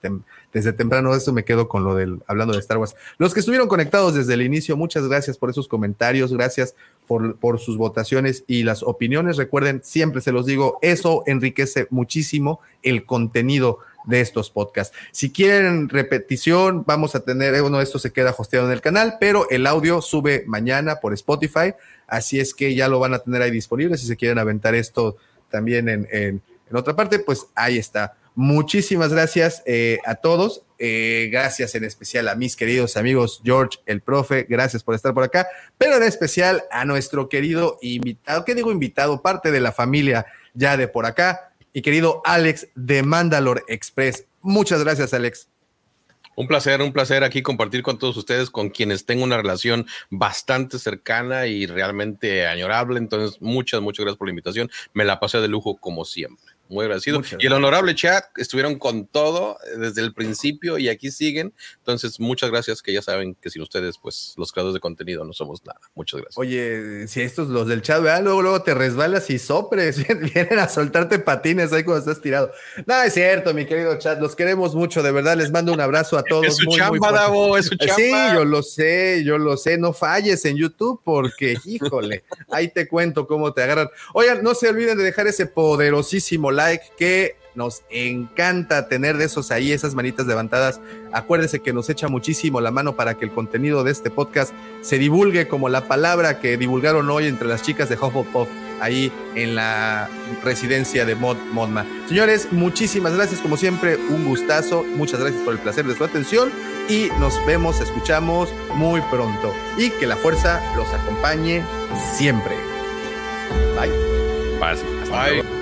desde 0.54 0.74
temprano, 0.74 1.14
esto 1.14 1.34
me 1.34 1.44
quedo 1.44 1.68
con 1.68 1.84
lo 1.84 1.96
del, 1.96 2.22
hablando 2.28 2.54
de 2.54 2.60
Star 2.60 2.78
Wars, 2.78 2.96
los 3.18 3.34
que 3.34 3.42
estuvieron 3.42 3.68
conectados 3.68 4.14
desde 4.14 4.34
el 4.34 4.42
inicio, 4.42 4.78
muchas 4.78 5.08
gracias 5.08 5.38
por 5.38 5.50
esos 5.50 5.68
comentarios, 5.68 6.34
gracias 6.34 6.76
por, 7.08 7.36
por 7.36 7.60
sus 7.60 7.78
votaciones 7.78 8.44
y 8.48 8.64
las 8.64 8.84
opiniones, 8.84 9.38
recuerden, 9.38 9.82
siempre 9.84 10.22
se 10.22 10.32
los 10.32 10.46
digo, 10.46 10.80
eso 10.82 11.24
enriquece 11.26 11.88
muchísimo 11.90 12.62
el 12.84 13.06
contenido 13.06 13.80
de 14.06 14.22
estos 14.22 14.50
podcasts. 14.50 14.96
Si 15.12 15.32
quieren 15.32 15.90
repetición, 15.90 16.84
vamos 16.86 17.16
a 17.16 17.22
tener, 17.22 17.54
eh, 17.56 17.62
bueno, 17.62 17.82
esto 17.82 18.00
se 18.00 18.12
queda 18.12 18.36
hosteado 18.38 18.68
en 18.68 18.74
el 18.74 18.82
canal, 18.82 19.18
pero 19.20 19.50
el 19.50 19.68
audio 19.68 20.02
sube 20.02 20.44
mañana 20.48 21.00
por 21.00 21.14
Spotify. 21.14 21.74
Así 22.08 22.40
es 22.40 22.54
que 22.54 22.76
ya 22.76 22.88
lo 22.88 23.00
van 23.00 23.14
a 23.14 23.20
tener 23.20 23.42
ahí 23.42 23.52
disponible. 23.52 23.98
Si 23.98 24.08
se 24.08 24.18
quieren 24.18 24.40
aventar 24.40 24.76
esto 24.76 25.18
también 25.50 25.90
en, 25.90 26.42
otra 26.72 26.96
parte, 26.96 27.20
pues 27.20 27.48
ahí 27.56 27.78
está. 27.78 28.16
Muchísimas 28.36 29.12
gracias 29.12 29.64
eh, 29.66 30.00
a 30.06 30.16
todos. 30.16 30.64
Eh, 30.82 31.28
gracias 31.30 31.76
en 31.76 31.84
especial 31.84 32.30
a 32.30 32.36
mis 32.36 32.56
queridos 32.56 32.96
amigos 32.96 33.42
George, 33.44 33.80
el 33.86 34.02
profe. 34.02 34.46
Gracias 34.48 34.84
por 34.84 34.96
estar 34.96 35.14
por 35.14 35.24
acá. 35.24 35.48
Pero 35.78 35.98
en 35.98 36.04
especial 36.04 36.64
a 36.72 36.86
nuestro 36.86 37.28
querido 37.28 37.78
invitado, 37.82 38.46
¿qué 38.46 38.56
digo 38.56 38.72
invitado? 38.72 39.22
Parte 39.22 39.52
de 39.52 39.60
la 39.60 39.72
familia 39.72 40.26
ya 40.54 40.78
de 40.78 40.88
por 40.88 41.06
acá. 41.06 41.49
Y 41.74 41.82
querido 41.82 42.22
Alex 42.26 42.68
de 42.76 43.04
Mandalore 43.04 43.64
Express. 43.68 44.26
Muchas 44.42 44.84
gracias, 44.84 45.14
Alex. 45.14 45.50
Un 46.36 46.48
placer, 46.48 46.82
un 46.82 46.94
placer 46.94 47.24
aquí 47.24 47.42
compartir 47.42 47.84
con 47.84 48.00
todos 48.00 48.16
ustedes, 48.16 48.50
con 48.50 48.70
quienes 48.70 49.06
tengo 49.06 49.26
una 49.26 49.38
relación 49.38 49.86
bastante 50.10 50.80
cercana 50.80 51.48
y 51.48 51.66
realmente 51.66 52.48
añorable. 52.48 52.98
Entonces, 52.98 53.42
muchas, 53.42 53.82
muchas 53.82 54.06
gracias 54.06 54.18
por 54.18 54.28
la 54.28 54.32
invitación. 54.32 54.72
Me 54.94 55.04
la 55.04 55.20
pasé 55.20 55.40
de 55.40 55.50
lujo 55.50 55.76
como 55.76 56.06
siempre 56.06 56.49
muy 56.70 56.86
agradecido. 56.86 57.22
y 57.40 57.48
el 57.48 57.54
honorable 57.54 57.96
chat 57.96 58.26
estuvieron 58.38 58.78
con 58.78 59.08
todo 59.08 59.58
desde 59.78 60.02
el 60.02 60.14
principio 60.14 60.78
y 60.78 60.88
aquí 60.88 61.12
siguen. 61.12 61.54
Entonces, 61.78 62.20
muchas 62.20 62.52
gracias, 62.52 62.82
que 62.82 62.94
ya 62.94 63.02
saben 63.02 63.36
que 63.36 63.50
sin 63.50 63.64
ustedes, 63.64 63.98
pues 63.98 64.36
los 64.38 64.52
creadores 64.52 64.76
de 64.76 64.80
contenido 64.80 65.26
no 65.26 65.34
somos 65.34 65.66
nada. 65.66 65.80
Muchas 65.96 66.22
gracias. 66.22 66.38
Oye, 66.38 67.08
si 67.08 67.22
estos 67.22 67.50
los 67.50 67.68
del 67.68 67.82
chat, 67.82 68.02
¿verdad? 68.02 68.24
luego, 68.24 68.42
luego 68.44 68.62
te 68.62 68.76
resbalas 68.76 69.30
y 69.32 69.40
sopres, 69.40 70.06
vienen 70.34 70.60
a 70.60 70.70
soltarte 70.70 71.20
patines 71.20 71.74
ahí 71.74 71.84
cuando 71.84 72.00
estás 72.00 72.22
tirado. 72.22 72.52
No, 72.86 73.02
es 73.02 73.14
cierto, 73.14 73.54
mi 73.54 73.66
querido 73.66 73.98
chat, 73.98 74.20
los 74.22 74.36
queremos 74.36 74.76
mucho, 74.76 75.02
de 75.02 75.12
verdad, 75.12 75.36
les 75.36 75.52
mando 75.52 75.74
un 75.74 75.82
abrazo 75.82 76.18
a 76.18 76.24
todos. 76.24 76.46
Es 76.46 76.58
su 76.58 76.66
chamba, 76.70 77.12
Davo, 77.12 77.58
es 77.58 77.66
su 77.66 77.76
chamba. 77.76 77.96
Sí, 77.96 78.12
yo 78.34 78.46
lo 78.46 78.62
sé, 78.62 79.24
yo 79.26 79.40
lo 79.40 79.58
sé, 79.58 79.78
no 79.80 79.92
falles 79.92 80.46
en 80.46 80.56
YouTube 80.56 81.02
porque, 81.04 81.58
híjole, 81.66 82.24
ahí 82.52 82.68
te 82.68 82.88
cuento 82.88 83.26
cómo 83.26 83.54
te 83.54 83.64
agarran. 83.64 83.90
Oigan, 84.14 84.44
no 84.44 84.54
se 84.54 84.70
olviden 84.70 84.98
de 84.98 85.04
dejar 85.04 85.26
ese 85.26 85.48
poderosísimo 85.48 86.52
like 86.60 86.84
que 86.98 87.38
nos 87.56 87.84
encanta 87.90 88.88
tener 88.88 89.18
de 89.18 89.26
esos 89.26 89.52
ahí, 89.52 89.72
esas 89.72 89.96
manitas 89.96 90.28
levantadas. 90.28 90.80
Acuérdese 91.12 91.62
que 91.62 91.74
nos 91.74 91.90
echa 91.90 92.08
muchísimo 92.08 92.62
la 92.62 92.72
mano 92.72 92.96
para 92.96 93.16
que 93.16 93.26
el 93.26 93.32
contenido 93.32 93.84
de 93.84 93.92
este 93.92 94.10
podcast 94.10 94.54
se 94.82 94.98
divulgue 94.98 95.48
como 95.48 95.70
la 95.70 95.88
palabra 95.88 96.40
que 96.40 96.58
divulgaron 96.58 97.10
hoy 97.10 97.28
entre 97.28 97.48
las 97.48 97.62
chicas 97.62 97.90
de 97.90 97.96
Hufflepuff 97.96 98.48
ahí 98.82 99.12
en 99.36 99.56
la 99.56 100.10
residencia 100.44 101.06
de 101.06 101.16
Mod 101.16 101.38
Modma. 101.52 101.86
Señores, 102.08 102.50
muchísimas 102.52 103.14
gracias 103.16 103.42
como 103.42 103.58
siempre, 103.58 103.98
un 103.98 104.26
gustazo, 104.26 104.84
muchas 104.96 105.20
gracias 105.20 105.42
por 105.44 105.54
el 105.54 105.60
placer 105.60 105.86
de 105.86 105.96
su 105.96 106.04
atención 106.04 106.52
y 106.88 107.10
nos 107.20 107.46
vemos, 107.46 107.82
escuchamos 107.82 108.54
muy 108.76 109.02
pronto 109.12 109.54
y 109.78 109.90
que 109.92 110.08
la 110.08 110.16
fuerza 110.16 110.62
los 110.78 110.88
acompañe 110.94 111.64
siempre. 112.16 112.56
Bye. 113.76 113.92
Bye. 115.10 115.59